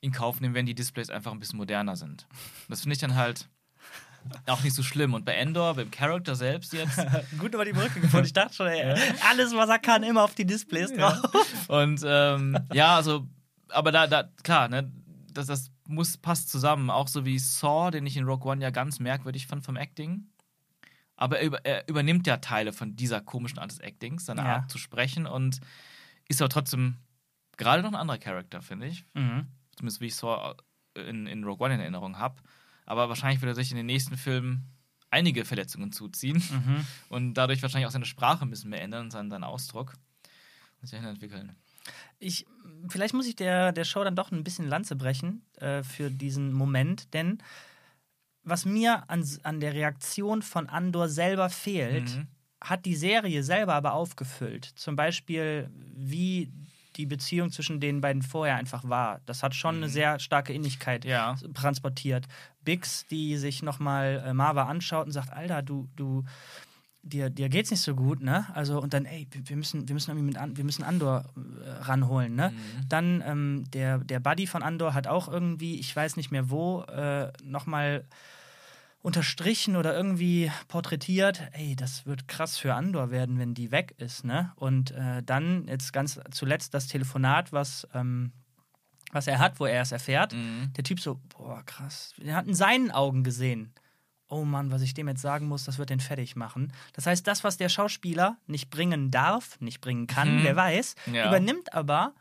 in 0.01 0.12
Kauf 0.12 0.41
nehmen, 0.41 0.56
wenn 0.56 0.66
die 0.66 0.76
Displays 0.76 1.10
einfach 1.10 1.32
ein 1.32 1.39
bisschen 1.39 1.58
moderner 1.58 1.95
sind. 1.95 2.28
Das 2.70 2.82
finde 2.82 2.93
ich 2.93 2.99
dann 2.99 3.16
halt 3.16 3.49
auch 4.47 4.63
nicht 4.63 4.76
so 4.76 4.84
schlimm. 4.84 5.13
Und 5.13 5.26
bei 5.26 5.34
Endor, 5.34 5.76
beim 5.76 5.91
Charakter 5.91 6.36
selbst 6.36 6.73
jetzt, 6.73 6.99
Gut 7.38 7.53
über 7.53 7.65
die 7.65 7.73
Brücke 7.73 7.99
gefunden. 7.99 8.26
Ich 8.26 8.34
dachte 8.34 8.53
schon, 8.53 8.67
ey, 8.67 8.95
alles, 9.30 9.53
was 9.55 9.69
er 9.69 9.80
kann, 9.80 10.03
immer 10.03 10.23
auf 10.23 10.36
die 10.36 10.45
Displays 10.45 10.93
drauf. 10.93 11.19
Und 11.67 12.01
ähm, 12.05 12.57
ja, 12.73 12.95
also, 12.95 13.28
aber 13.69 13.91
da, 13.91 14.07
da 14.07 14.23
klar, 14.43 14.67
ne, 14.67 14.91
das, 15.32 15.47
das 15.47 15.71
muss, 15.88 16.17
passt 16.17 16.49
zusammen. 16.49 16.89
Auch 16.89 17.07
so 17.07 17.26
wie 17.26 17.39
Saw, 17.39 17.91
den 17.91 18.05
ich 18.05 18.17
in 18.17 18.26
Rogue 18.26 18.51
One 18.51 18.61
ja 18.61 18.69
ganz 18.69 18.99
merkwürdig 18.99 19.47
fand 19.47 19.63
vom 19.63 19.76
Acting. 19.78 20.28
Aber 21.17 21.39
er, 21.39 21.45
über, 21.45 21.65
er 21.65 21.88
übernimmt 21.88 22.28
ja 22.28 22.38
Teile 22.38 22.73
von 22.73 22.95
dieser 22.95 23.21
komischen 23.21 23.59
Art 23.59 23.71
des 23.71 23.80
Actings, 23.80 24.26
seine 24.26 24.41
Ja. 24.41 24.55
Art 24.57 24.71
zu 24.71 24.78
sprechen 24.78 25.26
und 25.26 25.59
ist 26.28 26.41
aber 26.41 26.49
trotzdem 26.49 26.97
gerade 27.57 27.84
noch 27.84 27.89
ein 27.89 27.95
anderer 27.95 28.17
Charakter, 28.17 28.61
finde 28.61 28.88
ich. 28.88 29.05
Mhm. 29.13 29.47
Zumindest 29.78 30.01
wie 30.01 30.07
ich 30.07 30.15
Saw 30.15 30.55
in, 30.95 31.28
in 31.28 31.43
Rogue 31.43 31.65
One 31.65 31.76
in 31.76 31.80
Erinnerung 31.80 32.17
habe. 32.17 32.41
Aber 32.86 33.10
wahrscheinlich 33.10 33.42
wird 33.42 33.52
er 33.52 33.56
sich 33.56 33.72
in 33.72 33.78
den 33.78 33.86
nächsten 33.86 34.18
Filmen 34.18 34.66
einige 35.10 35.46
Verletzungen 35.46 35.92
zuziehen 35.92 36.38
Mhm. 36.52 36.86
und 37.10 37.34
dadurch 37.36 37.62
wahrscheinlich 37.62 37.88
auch 37.88 37.92
seine 37.92 38.06
Sprache 38.06 38.44
ein 38.46 38.50
bisschen 38.50 38.70
mehr 38.70 38.82
ändern, 38.82 39.12
seinen, 39.12 39.30
seinen 39.30 39.44
Ausdruck 39.44 39.94
und 40.82 40.88
sich 40.88 41.00
entwickeln. 41.00 41.56
Ich, 42.20 42.46
vielleicht 42.90 43.14
muss 43.14 43.28
ich 43.28 43.36
der, 43.36 43.72
der 43.72 43.84
Show 43.86 44.04
dann 44.04 44.16
doch 44.16 44.32
ein 44.32 44.44
bisschen 44.44 44.68
Lanze 44.68 44.96
brechen 44.96 45.44
äh, 45.58 45.84
für 45.84 46.10
diesen 46.10 46.52
Moment, 46.54 47.14
denn 47.14 47.42
was 48.44 48.66
mir 48.66 49.10
an, 49.10 49.28
an 49.44 49.60
der 49.60 49.74
Reaktion 49.74 50.42
von 50.42 50.68
Andor 50.70 51.10
selber 51.10 51.50
fehlt, 51.50 52.10
Mhm. 52.16 52.28
hat 52.62 52.86
die 52.86 52.96
Serie 52.96 53.44
selber 53.44 53.74
aber 53.74 53.94
aufgefüllt. 53.94 54.66
Zum 54.76 54.96
Beispiel, 54.96 55.70
wie 55.96 56.52
die 56.98 57.06
Beziehung 57.06 57.52
zwischen 57.52 57.80
den 57.80 58.02
beiden 58.02 58.22
vorher 58.22 58.56
einfach 58.56 58.88
war. 58.88 59.22
Das 59.26 59.43
hat 59.43 59.56
schon 59.56 59.76
eine 59.78 59.89
sehr 59.89 60.20
starke 60.20 60.54
Innigkeit 60.54 61.06
Ja. 61.06 61.36
transportiert. 61.54 62.26
Bix, 62.64 63.06
die 63.08 63.38
sich 63.38 63.62
nochmal 63.64 64.24
äh, 64.26 64.34
Marva 64.34 64.64
anschaut 64.64 65.06
und 65.06 65.12
sagt, 65.12 65.32
Alter, 65.32 65.62
du, 65.62 65.88
du, 65.96 66.24
dir, 67.04 67.30
dir 67.30 67.50
geht's 67.50 67.70
nicht 67.72 67.82
so 67.82 67.93
gut, 67.96 68.22
ne? 68.22 68.48
Also, 68.54 68.82
und 68.82 68.93
dann, 68.93 69.06
ey, 69.06 69.28
wir 69.32 69.56
müssen, 69.56 69.88
wir 69.88 69.93
müssen 69.93 70.12
irgendwie 70.12 70.26
mit 70.26 70.38
An 70.38 70.58
wir 70.58 70.64
müssen 70.64 70.84
Andor 70.84 71.26
äh, 71.64 71.70
ranholen, 71.84 72.36
ne? 72.36 72.52
Dann 72.89 73.24
ähm, 73.26 73.64
der, 73.74 74.00
der 74.00 74.20
Buddy 74.20 74.48
von 74.48 74.64
Andor 74.64 74.93
hat 74.93 75.08
auch 75.08 75.28
irgendwie, 75.28 75.80
ich 75.80 75.96
weiß 75.96 76.18
nicht 76.18 76.32
mehr 76.32 76.50
wo, 76.50 76.82
äh, 76.84 77.32
nochmal 77.43 78.06
unterstrichen 79.06 79.76
oder 79.76 79.95
irgendwie 79.95 80.51
porträtiert, 80.68 81.39
ey, 81.53 81.76
das 81.76 82.06
wird 82.08 82.28
krass 82.28 82.58
für 82.58 82.74
Andor 82.74 83.12
werden, 83.12 83.38
wenn 83.38 83.53
die 83.53 83.72
weg 83.72 83.93
ist, 83.99 84.24
ne? 84.26 84.51
Und 84.56 84.91
äh, 84.91 85.22
dann 85.24 85.68
jetzt 85.68 85.93
ganz 85.93 86.20
zuletzt 86.32 86.74
das 86.74 86.88
Telefonat, 86.88 87.53
was, 87.53 87.88
ähm, 87.93 88.32
was 89.12 89.28
er 89.28 89.38
hat, 89.38 89.60
wo 89.60 89.66
er 89.68 89.82
es 89.84 89.91
erfährt. 89.91 90.34
Mhm. 90.34 90.74
Der 90.76 90.84
Typ 90.84 90.99
so, 90.99 91.20
boah, 91.30 91.62
krass. 91.66 92.14
Er 92.20 92.36
hat 92.36 92.47
in 92.47 92.56
seinen 92.56 92.89
Augen 92.89 93.24
gesehen. 93.24 93.74
Oh 94.28 94.43
Mann, 94.43 94.72
was 94.72 94.82
ich 94.82 94.95
dem 94.95 95.08
jetzt 95.08 95.22
sagen 95.22 95.47
muss, 95.47 95.66
das 95.66 95.78
wird 95.78 95.91
den 95.91 95.99
fertig 95.99 96.36
machen. 96.36 96.74
Das 96.93 97.06
heißt, 97.06 97.28
das, 97.28 97.43
was 97.43 97.58
der 97.58 97.70
Schauspieler 97.70 98.38
nicht 98.47 98.72
bringen 98.72 99.12
darf, 99.12 99.60
nicht 99.62 99.82
bringen 99.82 100.08
kann, 100.08 100.38
Mhm. 100.39 100.43
wer 100.45 100.56
weiß, 100.56 100.95
Ja. 101.14 101.28
übernimmt 101.28 101.74
aber 101.74 102.16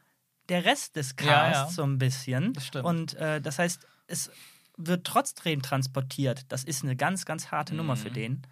der 0.50 0.66
Rest 0.66 0.96
des 0.96 1.16
Casts 1.16 1.30
Ja, 1.30 1.50
ja. 1.64 1.68
so 1.70 1.82
ein 1.82 1.96
bisschen. 1.96 2.52
Das 2.52 2.66
stimmt. 2.66 2.84
Und 2.84 3.14
äh, 3.14 3.40
das 3.40 3.58
heißt, 3.58 3.86
es 4.06 4.30
wird 4.76 5.06
trotzdem 5.06 5.62
transportiert. 5.62 6.42
Das 6.48 6.64
ist 6.64 6.82
eine 6.82 6.96
ganz, 6.96 7.24
ganz 7.26 7.50
harte 7.50 7.74
Nummer 7.74 7.94
Mhm. 7.94 7.98
für 7.98 8.10
den. 8.10 8.42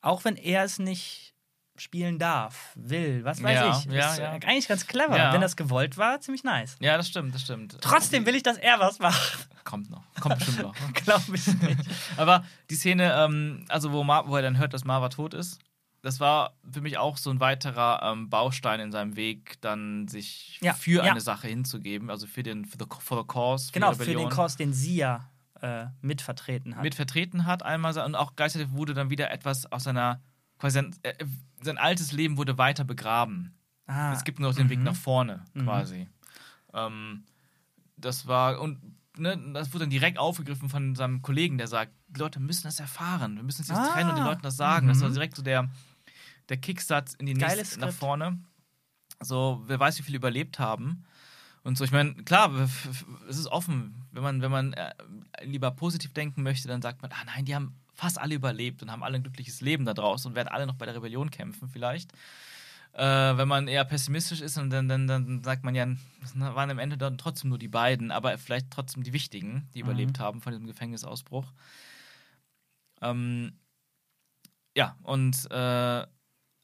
Auch 0.00 0.24
wenn 0.24 0.36
er 0.36 0.64
es 0.64 0.78
nicht 0.78 1.34
spielen 1.78 2.18
darf, 2.18 2.72
will, 2.74 3.22
was 3.24 3.42
weiß 3.42 3.54
Ja, 3.54 3.78
ich. 3.78 3.84
ja, 3.92 4.10
ist 4.12 4.18
ja. 4.18 4.24
äh, 4.32 4.46
eigentlich 4.46 4.66
ganz 4.68 4.86
clever. 4.86 5.16
Ja. 5.18 5.32
Wenn 5.34 5.42
das 5.42 5.56
gewollt 5.56 5.98
war, 5.98 6.20
ziemlich 6.20 6.42
nice. 6.42 6.76
Ja, 6.80 6.96
das 6.96 7.08
stimmt, 7.08 7.34
das 7.34 7.42
stimmt. 7.42 7.76
Trotzdem 7.82 8.24
will 8.24 8.34
ich, 8.34 8.42
dass 8.42 8.56
er 8.56 8.80
was 8.80 8.98
macht. 8.98 9.46
Kommt 9.64 9.90
noch. 9.90 10.02
Kommt 10.20 10.38
bestimmt 10.38 10.62
noch. 10.62 10.74
Glaube 10.94 11.34
ich 11.36 11.46
nicht. 11.46 11.80
Aber 12.16 12.44
die 12.70 12.76
Szene, 12.76 13.12
ähm, 13.18 13.66
also 13.68 13.92
wo, 13.92 14.04
Mar 14.04 14.26
wo 14.28 14.36
er 14.36 14.42
dann 14.42 14.56
hört, 14.56 14.72
dass 14.72 14.84
Marva 14.84 15.10
tot 15.10 15.34
ist, 15.34 15.58
das 16.06 16.20
war 16.20 16.54
für 16.70 16.80
mich 16.80 16.98
auch 16.98 17.16
so 17.16 17.30
ein 17.30 17.40
weiterer 17.40 18.00
ähm, 18.02 18.30
Baustein 18.30 18.80
in 18.80 18.92
seinem 18.92 19.16
Weg, 19.16 19.60
dann 19.60 20.06
sich 20.08 20.58
Ja, 20.62 20.72
für 20.72 21.04
ja. 21.04 21.10
eine 21.10 21.20
Sache 21.20 21.48
hinzugeben, 21.48 22.10
also 22.10 22.26
für 22.26 22.42
den 22.42 22.64
for 22.64 22.78
the, 22.80 22.86
for 23.00 23.18
the 23.20 23.26
cause, 23.26 23.66
für 23.66 23.72
Genau, 23.72 23.92
für 23.92 24.04
den. 24.14 24.28
Kurs, 24.30 24.56
den 24.56 24.72
sie 24.72 24.96
ja 24.96 25.28
äh, 25.60 25.86
mitvertreten 26.02 26.76
hat. 26.76 26.82
mit 26.84 26.94
vertreten 26.94 27.44
hat 27.46 27.62
einmal 27.62 27.96
und 27.98 28.14
auch 28.14 28.36
gleichzeitig 28.36 28.70
wurde 28.72 28.94
dann 28.94 29.10
wieder 29.10 29.30
etwas 29.30 29.70
aus 29.72 29.84
seiner 29.84 30.20
quasi 30.58 30.74
sein, 30.74 30.94
äh, 31.02 31.12
sein 31.62 31.76
altes 31.78 32.12
Leben 32.12 32.36
wurde 32.36 32.56
weiter 32.56 32.84
begraben. 32.84 33.54
ah, 33.86 34.12
Es 34.12 34.24
gibt 34.24 34.38
nur 34.38 34.48
noch 34.50 34.56
den 34.56 34.68
Weg 34.70 34.78
mhm. 34.78 34.84
nach 34.84 34.94
vorne, 34.96 35.44
Mhm. 35.54 35.64
quasi. 35.64 36.08
Ähm, 36.74 37.24
das 37.96 38.26
war, 38.26 38.60
und 38.60 38.78
ne, 39.16 39.36
das 39.54 39.72
wurde 39.72 39.84
dann 39.84 39.90
direkt 39.90 40.18
aufgegriffen 40.18 40.68
von 40.68 40.94
seinem 40.94 41.22
Kollegen, 41.22 41.56
der 41.58 41.66
sagt, 41.68 41.92
die 42.08 42.20
Leute 42.20 42.38
müssen 42.40 42.64
das 42.64 42.78
erfahren, 42.80 43.36
wir 43.36 43.42
müssen 43.42 43.62
uns 43.62 43.68
jetzt 43.68 43.78
Ah. 43.78 43.92
trennen 43.92 44.10
und 44.10 44.16
den 44.16 44.24
Leuten 44.24 44.42
das 44.42 44.56
sagen. 44.56 44.88
Das 44.88 45.00
war 45.00 45.08
Mhm. 45.08 45.14
direkt 45.14 45.36
so 45.36 45.42
der, 45.42 45.68
der 46.48 46.56
Kickstart 46.58 47.14
in 47.14 47.26
die 47.26 47.34
Geiles 47.34 47.56
nächste 47.56 47.80
nach 47.80 47.88
Skript. 47.88 47.98
vorne. 48.00 48.38
So, 49.20 49.62
wer 49.66 49.80
weiß, 49.80 49.98
wie 49.98 50.02
viele 50.02 50.16
überlebt 50.18 50.58
haben. 50.58 51.04
Und 51.62 51.76
so, 51.76 51.84
ich 51.84 51.90
meine, 51.90 52.14
klar, 52.24 52.52
es 53.28 53.38
ist 53.38 53.46
offen. 53.48 54.04
Wenn 54.12 54.22
man, 54.22 54.42
wenn 54.42 54.50
man 54.50 54.72
äh, 54.74 54.92
lieber 55.42 55.70
positiv 55.72 56.12
denken 56.12 56.42
möchte, 56.42 56.68
dann 56.68 56.82
sagt 56.82 57.02
man, 57.02 57.10
ah 57.12 57.24
nein, 57.24 57.44
die 57.44 57.54
haben 57.54 57.74
fast 57.94 58.18
alle 58.20 58.34
überlebt 58.34 58.82
und 58.82 58.90
haben 58.92 59.02
alle 59.02 59.16
ein 59.16 59.22
glückliches 59.22 59.60
Leben 59.62 59.84
da 59.84 59.94
draußen 59.94 60.30
und 60.30 60.34
werden 60.36 60.48
alle 60.48 60.66
noch 60.66 60.74
bei 60.76 60.86
der 60.86 60.94
Rebellion 60.94 61.30
kämpfen, 61.30 61.68
vielleicht. 61.68 62.12
Äh, 62.92 63.02
wenn 63.36 63.48
man 63.48 63.68
eher 63.68 63.84
pessimistisch 63.84 64.40
ist, 64.42 64.56
und 64.58 64.70
dann, 64.70 64.88
dann, 64.88 65.06
dann 65.06 65.42
sagt 65.42 65.64
man 65.64 65.74
ja, 65.74 65.86
es 66.22 66.38
waren 66.38 66.70
am 66.70 66.78
Ende 66.78 66.96
dann 66.96 67.18
trotzdem 67.18 67.48
nur 67.50 67.58
die 67.58 67.68
beiden, 67.68 68.10
aber 68.10 68.38
vielleicht 68.38 68.70
trotzdem 68.70 69.02
die 69.02 69.12
wichtigen, 69.12 69.68
die 69.74 69.82
Mhm. 69.82 69.88
überlebt 69.88 70.18
haben 70.20 70.40
von 70.42 70.52
diesem 70.52 70.66
Gefängnisausbruch. 70.66 71.52
Ähm, 73.02 73.58
ja, 74.76 74.96
und 75.02 75.50
äh, 75.50 76.06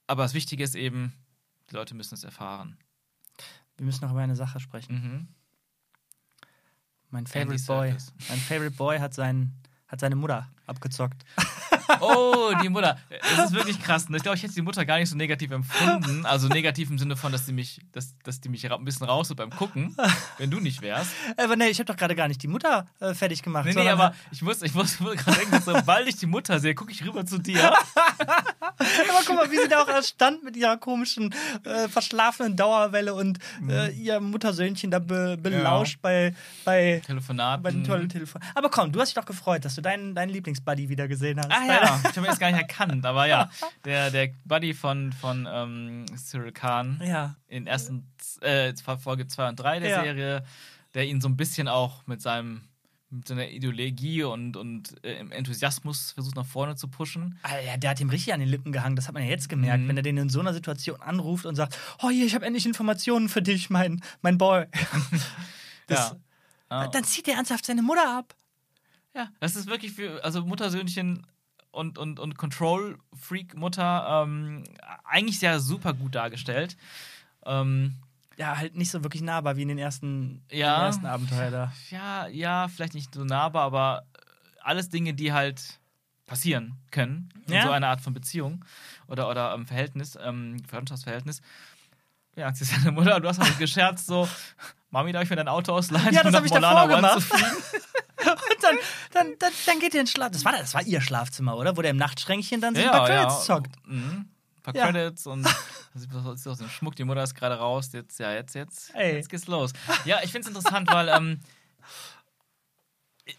aber 0.07 0.23
das 0.23 0.35
Wichtige 0.35 0.65
ist 0.65 0.75
eben, 0.75 1.13
die 1.71 1.75
Leute 1.75 1.95
müssen 1.95 2.15
es 2.15 2.25
erfahren. 2.25 2.77
Wir 3.77 3.87
müssen 3.87 4.05
noch 4.05 4.13
über 4.13 4.21
eine 4.21 4.37
Sache 4.37 4.61
sprechen. 4.61 4.95
Mhm. 4.95 5.29
Mein 7.11 7.27
Favorite 7.27 7.65
Boy. 7.65 7.95
Mein 8.29 8.39
Favorite 8.39 8.77
Boy 8.77 8.99
hat, 8.99 9.15
sein, 9.15 9.53
hat 9.87 10.01
seine 10.01 10.17
Mutter 10.17 10.51
abgezockt. 10.67 11.25
Oh, 12.01 12.53
die 12.63 12.69
Mutter. 12.69 12.99
Das 13.37 13.47
ist 13.47 13.53
wirklich 13.55 13.81
krass. 13.83 14.09
ne? 14.09 14.17
Ich 14.17 14.23
glaube, 14.23 14.37
ich 14.37 14.43
hätte 14.43 14.55
die 14.55 14.63
Mutter 14.63 14.85
gar 14.85 14.99
nicht 14.99 15.11
so 15.11 15.17
negativ 15.17 15.51
empfunden. 15.51 16.25
Also 16.27 16.49
negativ 16.49 16.91
im 16.91 16.99
Sinne 16.99 17.17
von, 17.17 17.33
dass 17.33 17.47
die 17.47 17.53
mich, 17.53 17.81
dass, 17.93 18.15
dass 18.25 18.41
die 18.41 18.49
mich 18.49 18.71
ein 18.71 18.85
bisschen 18.85 19.07
raus 19.07 19.33
beim 19.35 19.51
Gucken, 19.51 19.97
wenn 20.39 20.51
du 20.51 20.61
nicht 20.61 20.83
wärst. 20.83 21.11
Aber 21.37 21.57
nee, 21.57 21.67
ich 21.69 21.79
habe 21.79 21.87
doch 21.87 21.97
gerade 21.97 22.15
gar 22.15 22.29
nicht 22.29 22.43
die 22.43 22.49
Mutter 22.49 22.87
äh, 23.01 23.15
fertig 23.15 23.43
gemacht. 23.43 23.65
Nee, 23.67 23.75
nee, 23.75 23.89
aber 23.89 24.15
ich 24.31 24.43
muss, 24.43 24.63
ich 24.63 24.75
muss 24.75 24.99
gerade 24.99 25.39
denken, 25.39 25.61
sobald 25.65 26.09
ich 26.09 26.17
die 26.17 26.27
Mutter 26.27 26.59
sehe, 26.61 26.75
gucke 26.75 26.93
ich 26.93 27.05
rüber 27.05 27.25
zu 27.27 27.39
dir. 27.39 27.73
Aber 28.61 29.21
guck 29.27 29.37
mal, 29.37 29.51
wie 29.51 29.57
sie 29.59 29.69
da 29.69 29.83
auch 29.83 30.03
stand 30.03 30.43
mit 30.45 30.57
ihrer 30.57 30.77
komischen, 30.77 31.35
äh, 31.65 31.89
verschlafenen 31.89 32.57
Dauerwelle 32.57 33.15
und 33.15 33.39
äh, 33.69 33.91
Mhm. 33.91 34.03
ihr 34.03 34.21
Muttersöhnchen 34.21 34.91
da 34.91 34.99
be 34.99 35.37
belauscht 35.41 35.99
bei, 36.03 36.35
bei, 36.65 37.03
Telefonat. 37.07 37.63
bei 37.63 37.71
den 37.71 37.85
tollen 37.85 38.09
Telefonen. 38.09 38.45
Aber 38.55 38.71
komm, 38.71 38.93
du 38.93 39.01
hast 39.01 39.09
dich 39.09 39.15
doch 39.15 39.25
gefreut, 39.27 39.65
dass 39.65 39.75
du 39.75 39.83
deinen, 39.83 40.15
deinen 40.15 40.31
Lieblingsbuddy 40.31 40.89
wieder 40.89 41.07
gesehen 41.09 41.39
hast. 41.41 41.51
Ah 41.51 41.65
ja, 41.67 41.82
ich 41.83 42.17
habe 42.17 42.21
ihn 42.21 42.25
jetzt 42.27 42.41
gar 42.41 42.51
nicht 42.51 42.61
erkannt, 42.61 43.05
aber 43.07 43.27
ja, 43.27 43.51
der, 43.85 44.11
der 44.11 44.31
Buddy 44.45 44.75
von, 44.75 45.13
von 45.13 45.49
ähm, 45.51 46.07
Cyril 46.17 46.53
Khan 46.53 47.01
Ja. 47.05 47.37
in 47.49 47.67
ersten 47.67 48.07
äh, 48.41 48.73
Folge 49.01 49.27
2 49.27 49.49
und 49.51 49.57
3 49.57 49.81
der 49.81 49.91
Ja. 49.91 50.03
Serie, 50.03 50.45
der 50.95 51.07
ihn 51.07 51.21
so 51.21 51.29
ein 51.29 51.37
bisschen 51.37 51.69
auch 51.69 52.07
mit 52.07 52.21
seinem 52.23 52.63
mit 53.15 53.29
seiner 53.29 53.47
Ideologie 53.47 54.23
und, 54.23 54.57
und 54.57 55.05
äh, 55.05 55.17
Enthusiasmus 55.17 56.13
versucht 56.13 56.35
nach 56.35 56.47
vorne 56.47 56.77
zu 56.77 56.89
pushen. 56.89 57.39
Alter, 57.43 57.77
der 57.77 57.91
hat 57.91 58.01
ihm 58.01 58.09
richtig 58.09 58.33
an 58.33 58.41
den 58.41 58.49
Lippen 58.49 58.73
gehangen, 58.73 58.97
das 58.97 59.07
hat 59.07 59.13
man 59.13 59.23
ja 59.23 59.29
jetzt 59.29 59.51
gemerkt, 59.51 59.83
Mhm. 59.85 59.89
wenn 59.89 59.97
er 59.99 60.03
den 60.03 60.17
in 60.17 60.31
so 60.31 60.41
einer 60.41 60.55
Situation 60.55 60.99
anruft 61.03 61.45
und 61.45 61.55
sagt, 61.55 61.79
oh 62.03 62.09
hier, 62.09 62.25
ich 62.25 62.35
habe 62.35 62.47
endlich 62.47 62.65
Informationen 62.65 63.29
für 63.29 63.43
dich, 63.43 63.69
mein, 63.69 64.03
mein 64.23 64.39
Boy. 64.39 64.65
Das, 65.89 66.15
ja. 66.71 66.87
Dann 66.89 67.05
zieht 67.05 67.29
er 67.29 67.35
ernsthaft 67.35 67.67
seine 67.67 67.83
Mutter 67.83 68.17
ab. 68.19 68.35
Ja, 69.15 69.29
das 69.41 69.57
ist 69.57 69.67
wirklich 69.67 69.93
für, 69.93 70.25
also 70.25 70.43
Muttersöhnchen 70.47 71.27
und, 71.73 71.99
und, 71.99 72.21
und 72.21 72.37
Control-Freak-Mutter 72.39 74.25
ähm, 74.25 74.65
eigentlich 75.05 75.39
sehr 75.39 75.59
super 75.61 75.93
gut 75.95 76.15
dargestellt. 76.15 76.77
Ähm, 77.45 77.97
Ja, 78.37 78.57
halt 78.57 78.77
nicht 78.77 78.91
so 78.91 79.03
wirklich 79.03 79.23
nahbar 79.23 79.57
wie 79.57 79.63
in 79.63 79.69
den 79.69 79.79
ersten, 79.79 80.43
Ja. 80.51 80.77
im 80.79 80.83
ersten 80.87 81.07
Abenteuer 81.07 81.51
da. 81.51 81.73
ja, 81.91 82.27
ja, 82.29 82.69
vielleicht 82.69 82.95
nicht 82.95 83.15
so 83.15 83.25
nahbar, 83.25 83.65
aber 83.65 84.07
alles 84.63 84.89
Dinge, 84.89 85.13
die 85.15 85.33
halt 85.33 85.81
passieren 86.27 86.77
können 86.91 87.29
in 87.47 87.55
Ja. 87.55 87.63
so 87.63 87.71
einer 87.71 87.89
Art 87.89 88.01
von 88.01 88.15
Beziehung 88.15 88.65
oder, 89.09 89.29
oder 89.29 89.53
ähm, 89.55 89.67
Verhältnis, 89.67 90.17
ähm, 90.23 90.57
Freundschaftsverhältnis. 90.69 91.43
Ja, 92.37 92.55
sie 92.55 92.65
ist 92.65 92.75
deine 92.77 92.93
Mutter, 92.93 93.21
du 93.21 93.29
hast 93.29 93.39
halt 93.41 93.59
gescherzt 93.59 94.07
so, 94.07 94.27
Mami, 94.93 95.11
darf 95.11 95.23
ich 95.25 95.31
mir 95.31 95.37
dein 95.37 95.49
Auto 95.49 95.73
ausleihen? 95.73 96.13
Ja, 96.15 96.23
das 96.23 96.33
um 96.33 96.37
hab 96.39 96.45
ich 96.45 96.51
davor 96.53 96.71
Molana 96.71 96.85
One 96.85 96.97
gemacht. 96.97 97.33
Und 98.23 98.63
dann, 98.63 98.77
dann, 99.13 99.27
dann, 99.41 99.53
dann 99.67 99.79
geht 99.81 99.95
ihr 99.95 100.01
ins 100.03 100.13
Schlaf. 100.13 100.31
Das 100.31 100.45
war, 100.45 100.53
das 100.53 100.75
war 100.75 100.83
ihr 100.83 101.01
Schlafzimmer, 101.01 101.57
oder? 101.57 101.77
Wo 101.77 101.83
der 101.83 101.91
im 101.91 101.97
Nachtschränkchen 101.97 102.61
dann 102.61 102.75
so 102.77 102.83
ein 102.83 102.91
paar 102.91 103.07
Credits 103.07 103.45
zockt. 103.47 103.73
Mhm. 103.87 104.29
Ein 104.59 104.63
paar 104.63 104.77
Ja. 104.77 104.91
Credits 104.93 105.27
und 105.27 105.43
das 105.95 106.05
ist 106.37 106.47
aus 106.47 106.59
dem 106.59 106.69
Schmuck, 106.69 106.95
die 106.95 107.05
Mutter 107.05 107.23
ist 107.23 107.35
gerade 107.35 107.57
raus. 107.57 107.91
Jetzt, 107.93 108.21
ja, 108.21 108.33
jetzt, 108.33 108.55
jetzt, 108.55 108.95
Ey. 108.95 109.17
jetzt 109.17 109.29
geht's 109.29 109.49
los. 109.49 109.73
Ja, 110.05 110.19
ich 110.23 110.31
finde 110.31 110.49
es 110.49 110.55
interessant, 110.55 110.89
weil 110.93 111.09
ähm, 111.09 111.41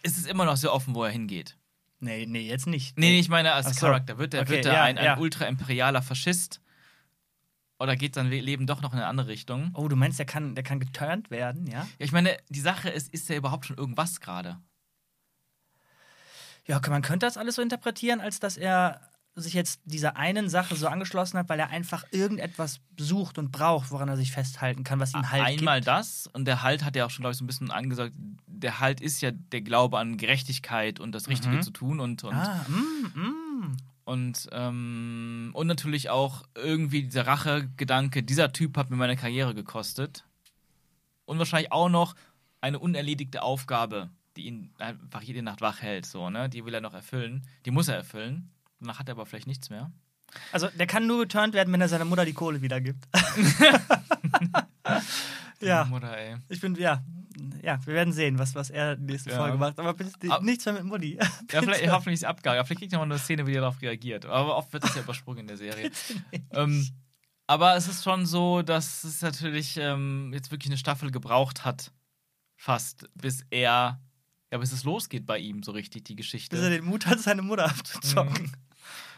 es 0.02 0.18
ist 0.18 0.26
immer 0.26 0.44
noch 0.44 0.56
sehr 0.56 0.72
offen, 0.72 0.94
wo 0.94 1.04
er 1.04 1.10
hingeht. 1.10 1.56
Nee, 2.00 2.26
nee, 2.26 2.46
jetzt 2.48 2.66
nicht. 2.66 2.98
Nee, 2.98 3.10
nee, 3.12 3.20
ich 3.20 3.28
meine 3.28 3.52
als 3.52 3.74
so. 3.76 3.86
Charakter. 3.86 4.18
Wird 4.18 4.34
er 4.34 4.42
Okay, 4.42 4.50
wird 4.50 4.64
ja, 4.66 4.82
ein, 4.82 4.98
ein 4.98 5.04
ja. 5.04 5.16
ultra-imperialer 5.18 6.02
Faschist? 6.02 6.60
Oder 7.78 7.96
geht 7.96 8.14
sein 8.14 8.28
Leben 8.28 8.66
doch 8.66 8.80
noch 8.82 8.92
in 8.92 8.98
eine 8.98 9.06
andere 9.08 9.28
Richtung? 9.28 9.70
Oh, 9.74 9.88
du 9.88 9.96
meinst, 9.96 10.18
der 10.18 10.26
kann, 10.26 10.54
der 10.54 10.62
kann 10.64 10.78
geturnt 10.80 11.30
werden, 11.30 11.66
ja? 11.66 11.80
Ja, 11.80 11.86
ich 11.98 12.12
meine, 12.12 12.36
die 12.48 12.60
Sache 12.60 12.88
ist, 12.88 13.12
ist 13.12 13.28
er 13.30 13.36
überhaupt 13.36 13.66
schon 13.66 13.76
irgendwas 13.76 14.20
gerade? 14.20 14.58
Ja, 16.66 16.80
man 16.88 17.02
könnte 17.02 17.26
das 17.26 17.36
alles 17.36 17.56
so 17.56 17.62
interpretieren, 17.62 18.20
als 18.20 18.40
dass 18.40 18.56
er 18.56 19.00
sich 19.36 19.52
jetzt 19.52 19.80
dieser 19.84 20.16
einen 20.16 20.48
Sache 20.48 20.76
so 20.76 20.86
angeschlossen 20.86 21.38
hat, 21.38 21.48
weil 21.48 21.58
er 21.58 21.68
einfach 21.70 22.04
irgendetwas 22.12 22.80
sucht 22.96 23.36
und 23.36 23.50
braucht, 23.50 23.90
woran 23.90 24.08
er 24.08 24.16
sich 24.16 24.30
festhalten 24.30 24.84
kann, 24.84 25.00
was 25.00 25.12
ihm 25.12 25.28
halt 25.30 25.42
Einmal 25.58 25.80
gibt. 25.80 25.88
das 25.88 26.28
und 26.32 26.44
der 26.44 26.62
Halt 26.62 26.84
hat 26.84 26.94
ja 26.94 27.04
auch 27.04 27.10
schon, 27.10 27.24
glaube 27.24 27.32
ich, 27.32 27.38
so 27.38 27.44
ein 27.44 27.48
bisschen 27.48 27.72
angesagt, 27.72 28.14
der 28.46 28.78
Halt 28.78 29.00
ist 29.00 29.20
ja 29.20 29.32
der 29.32 29.60
Glaube 29.62 29.98
an 29.98 30.16
Gerechtigkeit 30.16 31.00
und 31.00 31.12
das 31.12 31.26
Richtige 31.26 31.56
Mhm. 31.56 31.62
zu 31.62 31.72
tun 31.72 31.98
und, 31.98 32.22
und, 32.22 32.32
Ah, 32.34 32.64
mm, 32.68 33.18
mm. 33.18 33.76
Und, 34.04 34.48
ähm, 34.52 35.50
und 35.54 35.66
natürlich 35.66 36.10
auch 36.10 36.42
irgendwie 36.54 37.04
dieser 37.04 37.26
Rachegedanke, 37.26 38.22
dieser 38.22 38.52
Typ 38.52 38.76
hat 38.76 38.90
mir 38.90 38.96
meine 38.96 39.16
Karriere 39.16 39.54
gekostet. 39.54 40.24
Und 41.24 41.38
wahrscheinlich 41.38 41.72
auch 41.72 41.88
noch 41.88 42.14
eine 42.60 42.78
unerledigte 42.78 43.42
Aufgabe, 43.42 44.10
die 44.36 44.46
ihn 44.46 44.70
einfach 44.78 45.22
jede 45.22 45.42
Nacht 45.42 45.62
wach 45.62 45.80
hält, 45.80 46.04
so, 46.04 46.28
ne? 46.28 46.50
Die 46.50 46.64
will 46.66 46.74
er 46.74 46.82
noch 46.82 46.92
erfüllen. 46.92 47.46
Die 47.64 47.70
muss 47.70 47.88
er 47.88 47.96
erfüllen. 47.96 48.50
Danach 48.80 48.98
hat 48.98 49.08
er 49.08 49.12
aber 49.12 49.24
vielleicht 49.24 49.46
nichts 49.46 49.70
mehr. 49.70 49.90
Also, 50.52 50.68
der 50.68 50.86
kann 50.86 51.06
nur 51.06 51.20
geturnt 51.20 51.54
werden, 51.54 51.72
wenn 51.72 51.80
er 51.80 51.88
seiner 51.88 52.04
Mutter 52.04 52.24
die 52.24 52.34
Kohle 52.34 52.60
wieder 52.60 52.80
gibt. 52.80 53.06
ja, 55.60 55.84
Mutter, 55.84 56.14
ich 56.48 56.60
bin, 56.60 56.74
ja, 56.74 57.02
ja, 57.64 57.78
wir 57.86 57.94
werden 57.94 58.12
sehen, 58.12 58.38
was, 58.38 58.54
was 58.54 58.70
er 58.70 58.92
in 58.92 59.06
der 59.06 59.12
nächsten 59.14 59.30
Ja. 59.30 59.36
Folge 59.38 59.56
macht. 59.58 59.78
Aber 59.78 59.94
bitte 59.94 60.30
Ab- 60.30 60.42
nichts 60.42 60.64
mehr 60.66 60.74
mit 60.74 60.84
Mutti. 60.84 61.18
Ja, 61.52 61.60
vielleicht, 61.62 61.90
hoffentlich 61.90 62.14
ist 62.14 62.20
sie 62.20 62.26
abgegangen. 62.26 62.56
Ja, 62.58 62.64
Vielleicht 62.64 62.80
kriegt 62.80 62.92
er 62.92 62.98
mal 62.98 63.04
eine 63.04 63.18
Szene, 63.18 63.46
wie 63.46 63.52
er 63.54 63.60
darauf 63.62 63.80
reagiert. 63.82 64.26
Aber 64.26 64.56
oft 64.56 64.72
wird 64.72 64.84
das 64.84 64.94
ja 64.94 65.02
übersprungen 65.04 65.40
in 65.40 65.46
der 65.46 65.56
Serie. 65.56 65.90
ähm, 66.52 66.88
aber 67.46 67.76
es 67.76 67.88
ist 67.88 68.04
schon 68.04 68.24
so, 68.26 68.62
dass 68.62 69.04
es 69.04 69.20
natürlich 69.22 69.76
ähm, 69.76 70.30
jetzt 70.32 70.50
wirklich 70.50 70.68
eine 70.70 70.78
Staffel 70.78 71.10
gebraucht 71.10 71.64
hat, 71.64 71.92
fast, 72.56 73.08
bis 73.14 73.44
er, 73.50 74.00
ja, 74.50 74.58
bis 74.58 74.72
es 74.72 74.84
losgeht 74.84 75.26
bei 75.26 75.38
ihm 75.38 75.62
so 75.62 75.72
richtig, 75.72 76.04
die 76.04 76.16
Geschichte. 76.16 76.56
Bis 76.56 76.64
er 76.64 76.70
den 76.70 76.84
Mut 76.84 77.06
hat, 77.06 77.20
seine 77.20 77.42
Mutter 77.42 77.66
abzuzocken. 77.66 78.52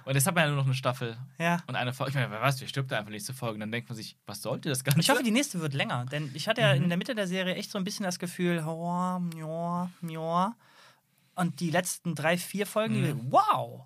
Und 0.07 0.15
jetzt 0.15 0.27
hat 0.27 0.35
man 0.35 0.45
ja 0.45 0.49
nur 0.49 0.57
noch 0.59 0.65
eine 0.67 0.75
Staffel 0.75 1.17
Ja. 1.39 1.63
und 1.67 1.75
eine 1.77 1.93
Folge. 1.93 2.11
Ich 2.11 2.15
meine, 2.15 2.31
wer 2.31 2.41
weiß, 2.41 2.61
wer 2.61 2.69
stirbt 2.69 2.91
da 2.93 2.99
einfach 2.99 3.11
nächste 3.11 3.35
Folge? 3.35 3.55
Und 3.55 3.61
dann 3.61 3.73
denkt 3.73 3.89
man 3.89 3.97
sich, 3.97 4.17
was 4.25 4.41
sollte 4.41 4.69
das 4.69 4.85
Ganze? 4.85 5.01
Ich 5.01 5.11
hoffe, 5.11 5.23
die 5.25 5.31
nächste 5.33 5.61
wird 5.61 5.75
länger, 5.75 6.07
denn 6.07 6.31
ich 6.33 6.47
hatte 6.49 6.61
ja 6.61 6.75
Mhm. 6.77 6.85
in 6.85 6.89
der 6.89 6.97
Mitte 6.99 7.15
der 7.15 7.27
Serie 7.27 7.55
echt 7.57 7.71
so 7.71 7.79
ein 7.79 7.85
bisschen 7.85 8.05
das 8.05 8.19
Gefühl, 8.19 8.65
oh, 8.67 9.21
ja, 9.37 9.91
ja. 10.09 10.55
Und 11.35 11.61
die 11.61 11.71
letzten 11.71 12.15
drei, 12.15 12.39
vier 12.39 12.67
Folgen, 12.67 13.01
Mhm. 13.01 13.27
wow, 13.33 13.85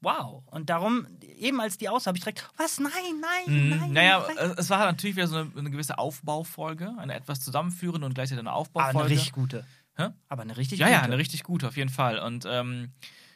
wow. 0.00 0.42
Und 0.46 0.70
darum, 0.70 1.06
eben 1.22 1.60
als 1.60 1.76
die 1.78 1.88
aus, 1.88 2.06
habe 2.06 2.16
ich 2.18 2.24
direkt, 2.24 2.48
was, 2.56 2.80
nein, 2.80 2.90
nein, 3.20 3.44
Mhm. 3.64 3.68
nein. 3.78 3.92
Naja, 3.92 4.24
nein. 4.34 4.54
es- 4.56 4.70
war 4.70 4.78
natürlich 4.86 5.16
wieder 5.16 5.28
so 5.28 5.36
eine, 5.36 5.50
eine 5.56 5.70
gewisse 5.70 5.98
Aufbaufolge, 5.98 6.92
eine 6.98 7.14
etwas 7.14 7.40
zusammenführende 7.40 8.06
und 8.06 8.14
gleichzeitig 8.14 8.40
eine 8.40 8.50
aber 8.50 8.58
Aufbaufolge. 8.58 8.98
eine 9.00 9.10
richtig 9.10 9.32
gute. 9.32 9.66
Hä? 9.96 10.08
Aber 10.28 10.42
eine 10.42 10.56
richtig 10.56 10.78
Ja, 10.78 10.86
gute. 10.86 10.96
ja, 10.96 11.02
eine 11.02 11.18
richtig 11.18 11.42
gute, 11.44 11.68
auf 11.68 11.76
jeden 11.76 11.90
Fall. 11.90 12.18
Und 12.18 12.46
ähm, 12.48 12.92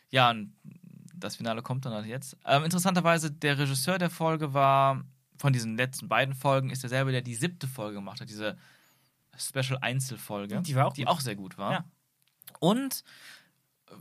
ja, 0.08 0.30
und 0.30 0.54
das 1.16 1.36
Finale 1.36 1.62
kommt 1.62 1.84
dann 1.84 1.92
halt 1.92 2.06
jetzt. 2.06 2.36
Ähm, 2.44 2.64
interessanterweise, 2.64 3.30
der 3.30 3.58
Regisseur 3.58 3.98
der 3.98 4.10
Folge 4.10 4.54
war, 4.54 5.04
von 5.38 5.52
diesen 5.52 5.76
letzten 5.76 6.08
beiden 6.08 6.34
Folgen, 6.34 6.70
ist 6.70 6.82
derselbe, 6.82 7.12
der 7.12 7.22
die 7.22 7.34
siebte 7.34 7.68
Folge 7.68 7.96
gemacht 7.96 8.20
hat, 8.20 8.28
diese 8.28 8.56
Special-Einzelfolge. 9.38 10.62
Die 10.62 10.74
war 10.74 10.86
auch 10.86 10.92
Die 10.92 11.02
gut. 11.02 11.10
auch 11.10 11.20
sehr 11.20 11.36
gut 11.36 11.58
war. 11.58 11.72
Ja. 11.72 11.84
Und 12.60 13.04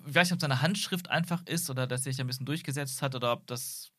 ich 0.08 0.16
weiß 0.16 0.28
nicht, 0.28 0.34
ob 0.34 0.42
seine 0.42 0.62
Handschrift 0.62 1.10
einfach 1.10 1.46
ist 1.46 1.70
oder 1.70 1.88
dass 1.88 2.06
er 2.06 2.12
sich 2.12 2.22
ein 2.22 2.28
bisschen 2.28 2.46
durchgesetzt 2.46 3.02
hat 3.02 3.16
oder 3.16 3.34
ob 3.34 3.46
das 3.48 3.92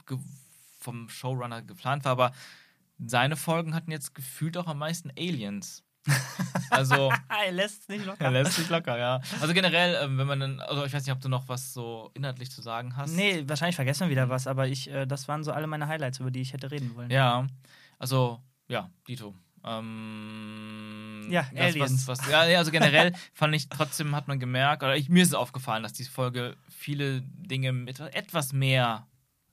vom 0.78 1.08
Showrunner 1.08 1.62
geplant 1.62 2.04
war, 2.04 2.12
aber 2.12 2.32
seine 3.04 3.36
Folgen 3.36 3.74
hatten 3.74 3.90
jetzt 3.90 4.14
gefühlt 4.14 4.56
auch 4.56 4.66
am 4.66 4.78
meisten 4.78 5.10
Aliens. 5.10 5.82
Also. 6.70 7.12
er 7.44 7.52
lässt 7.52 7.82
es 7.82 7.88
nicht 7.88 8.04
locker. 8.04 8.24
Er 8.24 8.30
lässt 8.30 8.52
sich 8.52 8.68
locker, 8.68 8.98
ja. 8.98 9.20
Also 9.40 9.54
generell, 9.54 9.98
ähm, 10.02 10.18
wenn 10.18 10.26
man 10.26 10.40
dann, 10.40 10.60
also 10.60 10.84
ich 10.84 10.92
weiß 10.92 11.04
nicht, 11.04 11.12
ob 11.12 11.20
du 11.20 11.28
noch 11.28 11.48
was 11.48 11.72
so 11.72 12.10
inhaltlich 12.14 12.50
zu 12.50 12.62
sagen 12.62 12.96
hast. 12.96 13.14
Nee, 13.14 13.44
wahrscheinlich 13.46 13.76
vergessen 13.76 14.02
wir 14.02 14.10
wieder 14.10 14.28
was, 14.28 14.46
aber 14.46 14.66
ich, 14.66 14.90
äh, 14.90 15.06
das 15.06 15.28
waren 15.28 15.44
so 15.44 15.52
alle 15.52 15.66
meine 15.66 15.88
Highlights, 15.88 16.20
über 16.20 16.30
die 16.30 16.40
ich 16.40 16.52
hätte 16.52 16.70
reden 16.70 16.94
wollen. 16.94 17.10
Ja, 17.10 17.46
also, 17.98 18.40
ja, 18.68 18.90
Dito. 19.06 19.34
Ähm, 19.64 21.26
Ja, 21.30 21.46
das, 21.52 21.74
Aliens. 21.74 22.06
Was, 22.06 22.20
was, 22.20 22.30
ja, 22.30 22.40
also 22.58 22.70
generell 22.70 23.12
fand 23.34 23.54
ich 23.54 23.68
trotzdem, 23.68 24.14
hat 24.14 24.28
man 24.28 24.38
gemerkt, 24.38 24.82
oder 24.82 24.96
ich, 24.96 25.08
mir 25.08 25.22
ist 25.22 25.30
es 25.30 25.34
aufgefallen, 25.34 25.82
dass 25.82 25.92
diese 25.92 26.10
Folge 26.10 26.56
viele 26.68 27.22
Dinge 27.22 27.72
mit 27.72 27.98
etwas 28.00 28.52
mehr 28.52 29.06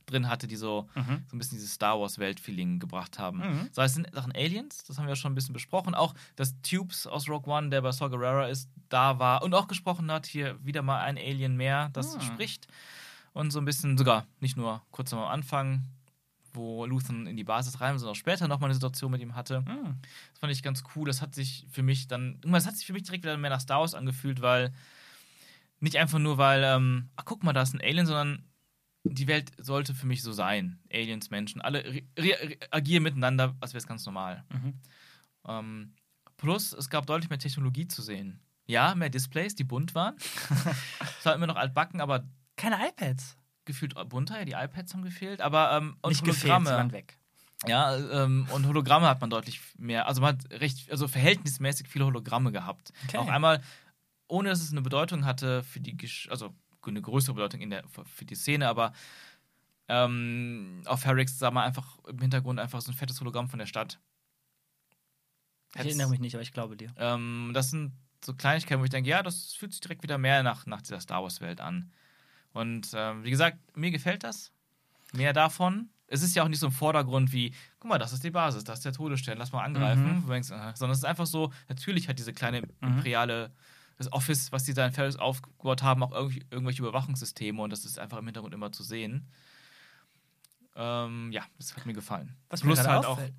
drin 0.06 0.30
hatte, 0.30 0.48
die 0.48 0.56
so, 0.56 0.88
Mhm. 0.96 1.24
so 1.28 1.36
ein 1.36 1.40
bisschen 1.40 1.58
dieses 1.58 1.74
Star 1.74 2.00
Wars-Welt-Feeling 2.00 2.80
gebracht 2.80 3.20
haben. 3.20 3.38
Mhm. 3.40 3.70
So, 3.72 3.82
es 3.82 3.94
sind 3.94 4.08
Sachen 4.14 4.32
Aliens, 4.34 4.84
das 4.84 4.98
haben 4.98 5.08
wir 5.08 5.16
schon 5.16 5.32
ein 5.32 5.36
bisschen 5.36 5.54
besprochen. 5.54 5.96
Auch, 5.96 6.14
dass 6.36 6.54
Tubes 6.62 7.08
aus 7.08 7.28
Rogue 7.30 7.52
One, 7.54 7.70
der 7.70 7.82
bei 7.82 7.92
Saw 7.92 8.10
Gerrera 8.10 8.48
ist, 8.48 8.70
da 8.90 9.20
war 9.20 9.44
und 9.44 9.54
auch 9.56 9.68
gesprochen 9.68 10.12
hat, 10.12 10.26
hier 10.26 10.58
wieder 10.66 10.82
mal 10.82 11.02
ein 11.02 11.18
Alien 11.18 11.56
mehr, 11.58 11.90
das 11.94 12.16
Ah. 12.16 12.22
spricht. 12.22 12.68
Und 13.34 13.52
so 13.52 13.60
ein 13.60 13.66
bisschen 13.66 13.98
sogar, 13.98 14.28
nicht 14.40 14.58
nur 14.58 14.82
kurz 14.92 15.12
am 15.14 15.20
Anfang, 15.20 15.84
wo 16.54 16.86
Luthen 16.86 17.26
in 17.26 17.36
die 17.36 17.44
Basis 17.44 17.82
rein, 17.82 17.98
sondern 17.98 18.12
auch 18.12 18.16
später 18.20 18.48
nochmal 18.48 18.68
eine 18.68 18.76
Situation 18.76 19.10
mit 19.10 19.22
ihm 19.22 19.34
hatte. 19.34 19.62
Mhm. 19.62 19.96
Das 20.34 20.40
fand 20.40 20.54
ich 20.54 20.62
ganz 20.62 20.84
cool. 20.96 21.08
Das 21.08 21.20
hat 21.22 21.34
sich 21.34 21.66
für 21.72 21.82
mich 21.82 22.08
dann, 22.08 22.40
es 22.54 22.68
hat 22.68 22.78
sich 22.78 22.86
für 22.86 22.94
mich 22.94 23.02
direkt 23.04 23.24
wieder 23.24 23.36
mehr 23.38 23.50
nach 23.50 23.60
Star 23.62 23.80
Wars 23.80 23.96
angefühlt, 23.96 24.42
weil 24.42 24.72
nicht 25.80 25.98
einfach 25.98 26.20
nur, 26.20 26.38
weil, 26.38 26.64
ähm, 26.64 27.10
ach 27.16 27.26
guck 27.26 27.44
mal, 27.44 27.54
da 27.54 27.64
ist 27.64 27.74
ein 27.74 27.82
Alien, 27.82 28.06
sondern 28.06 28.44
die 29.04 29.28
Welt 29.28 29.52
sollte 29.58 29.94
für 29.94 30.06
mich 30.06 30.24
so 30.24 30.32
sein. 30.32 30.80
Aliens, 30.92 31.30
Menschen, 31.30 31.62
alle 31.62 31.84
re 31.84 32.04
re 32.18 32.58
agieren 32.72 33.04
miteinander, 33.04 33.56
als 33.60 33.74
wäre 33.74 33.80
es 33.80 33.88
ganz 33.88 34.06
normal. 34.06 34.44
Mhm. 34.50 34.74
Ähm, 35.48 35.94
plus, 36.38 36.74
es 36.74 36.90
gab 36.90 37.06
deutlich 37.06 37.30
mehr 37.30 37.40
Technologie 37.40 37.88
zu 37.88 38.02
sehen. 38.02 38.40
Ja, 38.66 38.96
mehr 38.96 39.10
Displays, 39.10 39.56
die 39.56 39.66
bunt 39.66 39.94
waren. 39.94 40.16
es 41.20 41.26
war 41.26 41.36
immer 41.36 41.48
noch 41.48 41.58
altbacken, 41.58 42.00
aber 42.00 42.24
Keine 42.56 42.78
iPads. 42.88 43.38
gefühlt 43.66 43.94
bunter. 44.10 44.40
Ja, 44.40 44.46
die 44.46 44.54
iPads 44.54 44.94
haben 44.94 45.04
gefehlt, 45.04 45.42
aber 45.42 45.74
ähm, 45.74 45.98
und 46.02 46.12
nicht 46.12 46.24
gefehlt, 46.24 46.44
Hologramme. 46.46 46.70
sie 46.70 46.76
waren 46.76 46.92
weg. 46.94 47.18
Ja, 47.66 47.96
ähm, 48.24 48.48
und 48.52 48.66
Hologramme 48.68 49.08
hat 49.08 49.22
man 49.22 49.30
deutlich 49.30 49.62
mehr, 49.78 50.08
also 50.08 50.22
man 50.22 50.38
hat 50.38 50.50
recht, 50.52 50.92
also 50.92 51.08
verhältnismäßig 51.08 51.88
viele 51.88 52.06
Hologramme 52.06 52.52
gehabt. 52.52 52.92
Okay. 53.08 53.18
Auch 53.18 53.30
einmal, 53.30 53.62
ohne 54.28 54.50
dass 54.50 54.62
es 54.62 54.72
eine 54.72 54.82
Bedeutung 54.82 55.26
hatte 55.26 55.64
für 55.64 55.80
die, 55.80 55.96
Gesch 55.96 56.28
also 56.30 56.54
eine 56.92 57.02
größere 57.02 57.36
Bedeutung 57.36 57.62
in 57.62 57.70
der, 57.70 57.84
für 57.88 58.26
die 58.26 58.36
Szene, 58.36 58.68
aber 58.68 58.94
ähm, 59.88 60.82
auf 60.86 61.06
Herrix 61.06 61.38
sah 61.40 61.52
man 61.52 61.66
einfach 61.66 62.00
im 62.08 62.20
Hintergrund 62.20 62.60
einfach 62.60 62.82
so 62.82 62.92
ein 62.92 62.96
fettes 62.96 63.20
Hologramm 63.20 63.50
von 63.50 63.60
der 63.60 63.66
Stadt. 63.66 64.00
Ich 65.76 65.82
erinnere 65.82 66.10
mich 66.10 66.20
nicht, 66.20 66.36
aber 66.36 66.44
ich 66.44 66.54
glaube 66.54 66.78
dir. 66.78 66.94
Ähm, 66.98 67.52
das 67.54 67.72
sind 67.72 67.94
so 68.24 68.34
Kleinigkeiten, 68.34 68.80
wo 68.80 68.86
ich 68.86 68.92
denke, 68.92 69.10
ja, 69.10 69.24
das 69.24 69.54
fühlt 69.54 69.74
sich 69.74 69.82
direkt 69.82 70.04
wieder 70.04 70.18
mehr 70.18 70.44
nach, 70.44 70.66
nach 70.66 70.82
dieser 70.82 71.00
Star 71.00 71.24
Wars-Welt 71.24 71.60
an. 71.60 71.92
Und 72.54 72.92
ähm, 72.94 73.24
wie 73.24 73.32
gesagt, 73.32 73.58
mir 73.76 73.92
gefällt 73.92 74.24
das. 74.24 74.52
Mehr 75.14 75.34
davon. 75.34 75.90
Es 76.08 76.22
ist 76.22 76.36
ja 76.36 76.44
auch 76.44 76.48
nicht 76.48 76.60
so 76.60 76.68
im 76.68 76.72
Vordergrund 76.72 77.34
wie, 77.34 77.54
guck 77.80 77.90
mal, 77.90 77.98
das 77.98 78.14
ist 78.14 78.24
die 78.24 78.30
Basis, 78.30 78.64
das 78.64 78.80
ist 78.80 78.86
der 78.86 78.94
Todesstern, 78.94 79.38
lass 79.38 79.52
mal 79.52 79.64
angreifen. 79.64 80.24
Mhm. 80.26 80.44
Sondern 80.44 80.92
es 80.92 81.00
ist 81.00 81.06
einfach 81.06 81.26
so, 81.26 81.52
natürlich 81.70 82.08
hat 82.08 82.20
diese 82.20 82.34
kleine 82.34 82.68
imperiale, 82.82 83.52
das 84.04 84.14
Office, 84.14 84.52
was 84.52 84.64
die 84.64 84.74
da 84.74 84.86
in 84.86 84.92
Ferris 84.94 85.16
aufgebaut 85.16 85.84
haben, 85.84 86.04
auch 86.04 86.12
irgendwie, 86.12 86.44
irgendwelche 86.52 86.82
Überwachungssysteme 86.82 87.62
und 87.62 87.72
das 87.72 87.86
ist 87.86 88.00
einfach 88.00 88.18
im 88.18 88.26
Hintergrund 88.26 88.54
immer 88.54 88.72
zu 88.72 88.84
sehen. 88.84 89.28
Ähm, 90.76 91.32
ja, 91.32 91.44
das 91.58 91.76
hat 91.76 91.86
mir 91.86 91.94
gefallen. 91.94 92.36
Was 92.50 92.64
mir 92.64 92.70
Plus 92.74 92.80
gerade 92.80 92.96
halt 92.96 93.06
auch 93.06 93.12
auffällt- 93.18 93.34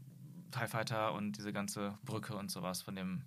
TIE 0.53 0.69
Fighter 0.69 1.13
und 1.15 1.33
diese 1.37 1.53
ganze 1.53 1.99
Brücke 2.05 2.37
und 2.37 2.49
sowas 2.51 2.81
von 2.81 2.95
dem 2.95 3.23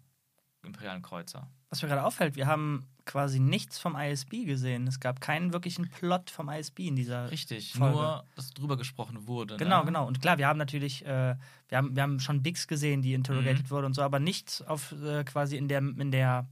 imperialen 0.64 1.02
Kreuzer. 1.02 1.50
Was 1.70 1.82
mir 1.82 1.90
gerade 1.90 2.04
auffällt, 2.04 2.36
wir 2.38 2.48
haben 2.48 2.88
quasi 3.06 3.40
nichts 3.40 3.78
vom 3.80 3.98
ISB 3.98 4.46
gesehen. 4.46 4.88
Es 4.88 5.00
gab 5.02 5.20
keinen 5.20 5.52
wirklichen 5.52 5.90
Plot 5.90 6.30
vom 6.30 6.48
ISB 6.50 6.88
in 6.88 6.96
dieser 6.96 7.30
Richtig, 7.30 7.74
Folge. 7.74 7.96
nur, 7.98 8.24
dass 8.36 8.52
drüber 8.52 8.78
gesprochen 8.78 9.28
wurde. 9.28 9.58
Genau, 9.58 9.80
ne? 9.82 9.86
genau. 9.88 10.08
Und 10.08 10.22
klar, 10.22 10.38
wir 10.38 10.48
haben 10.48 10.58
natürlich, 10.58 11.06
äh, 11.06 11.36
wir, 11.68 11.78
haben, 11.78 11.96
wir 11.96 12.04
haben 12.04 12.20
schon 12.22 12.44
Bigs 12.44 12.68
gesehen, 12.68 13.02
die 13.02 13.14
interrogated 13.14 13.64
Mhm. 13.66 13.70
wurde 13.72 13.88
und 13.88 13.94
so, 13.94 14.02
aber 14.04 14.20
nichts 14.20 14.62
auf 14.62 14.94
äh, 14.94 15.24
quasi 15.26 15.58
in 15.58 15.68
der, 15.68 15.80
in 15.80 16.12
der 16.12 16.48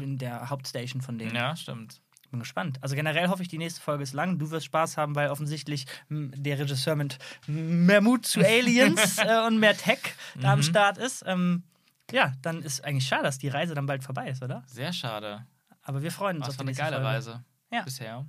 in 0.00 0.18
der 0.18 0.50
Hauptstation 0.50 1.02
von 1.02 1.18
denen. 1.18 1.34
Ja, 1.34 1.56
stimmt. 1.56 2.00
Bin 2.30 2.40
gespannt. 2.40 2.78
Also 2.82 2.96
generell 2.96 3.28
hoffe 3.28 3.42
ich, 3.42 3.48
die 3.48 3.58
nächste 3.58 3.80
Folge 3.80 4.02
ist 4.02 4.12
lang. 4.12 4.38
Du 4.38 4.50
wirst 4.50 4.66
Spaß 4.66 4.96
haben, 4.96 5.14
weil 5.14 5.28
offensichtlich 5.30 5.86
m, 6.10 6.32
der 6.34 6.58
Regisseur 6.58 6.96
mit 6.96 7.18
mehr 7.46 8.00
Mut 8.00 8.26
zu 8.26 8.40
Aliens 8.40 9.18
äh, 9.24 9.46
und 9.46 9.58
mehr 9.60 9.76
Tech 9.76 10.00
da 10.34 10.52
am 10.52 10.58
Mhm. 10.58 10.62
Start 10.64 10.98
ist. 10.98 11.22
Ähm, 11.26 11.62
ja, 12.10 12.32
dann 12.42 12.62
ist 12.62 12.84
eigentlich 12.84 13.06
schade, 13.06 13.22
dass 13.22 13.38
die 13.38 13.48
Reise 13.48 13.74
dann 13.74 13.86
bald 13.86 14.02
vorbei 14.02 14.28
ist, 14.28 14.42
oder? 14.42 14.64
Sehr 14.66 14.92
schade. 14.92 15.46
Aber 15.82 16.02
wir 16.02 16.10
freuen 16.10 16.38
uns 16.38 16.46
Was 16.48 16.54
auf 16.54 16.56
die 16.56 16.60
eine 16.62 16.70
nächste 16.70 16.82
geile 16.84 16.96
Folge. 16.96 17.08
Reise 17.08 17.44
Ja. 17.72 17.82
bisher. 17.82 18.26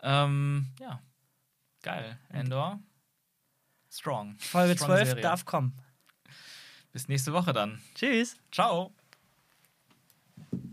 Ähm, 0.00 0.66
ja. 0.80 1.00
Geil. 1.82 2.18
Endor. 2.30 2.80
Strong. 3.90 4.36
Folge 4.38 4.74
Strong 4.74 4.88
12 4.88 5.08
Serie. 5.08 5.22
darf 5.22 5.44
kommen. 5.44 5.78
Bis 6.92 7.08
nächste 7.08 7.32
Woche 7.34 7.52
dann. 7.52 7.80
Tschüss. 7.94 8.36
Ciao. 8.50 8.94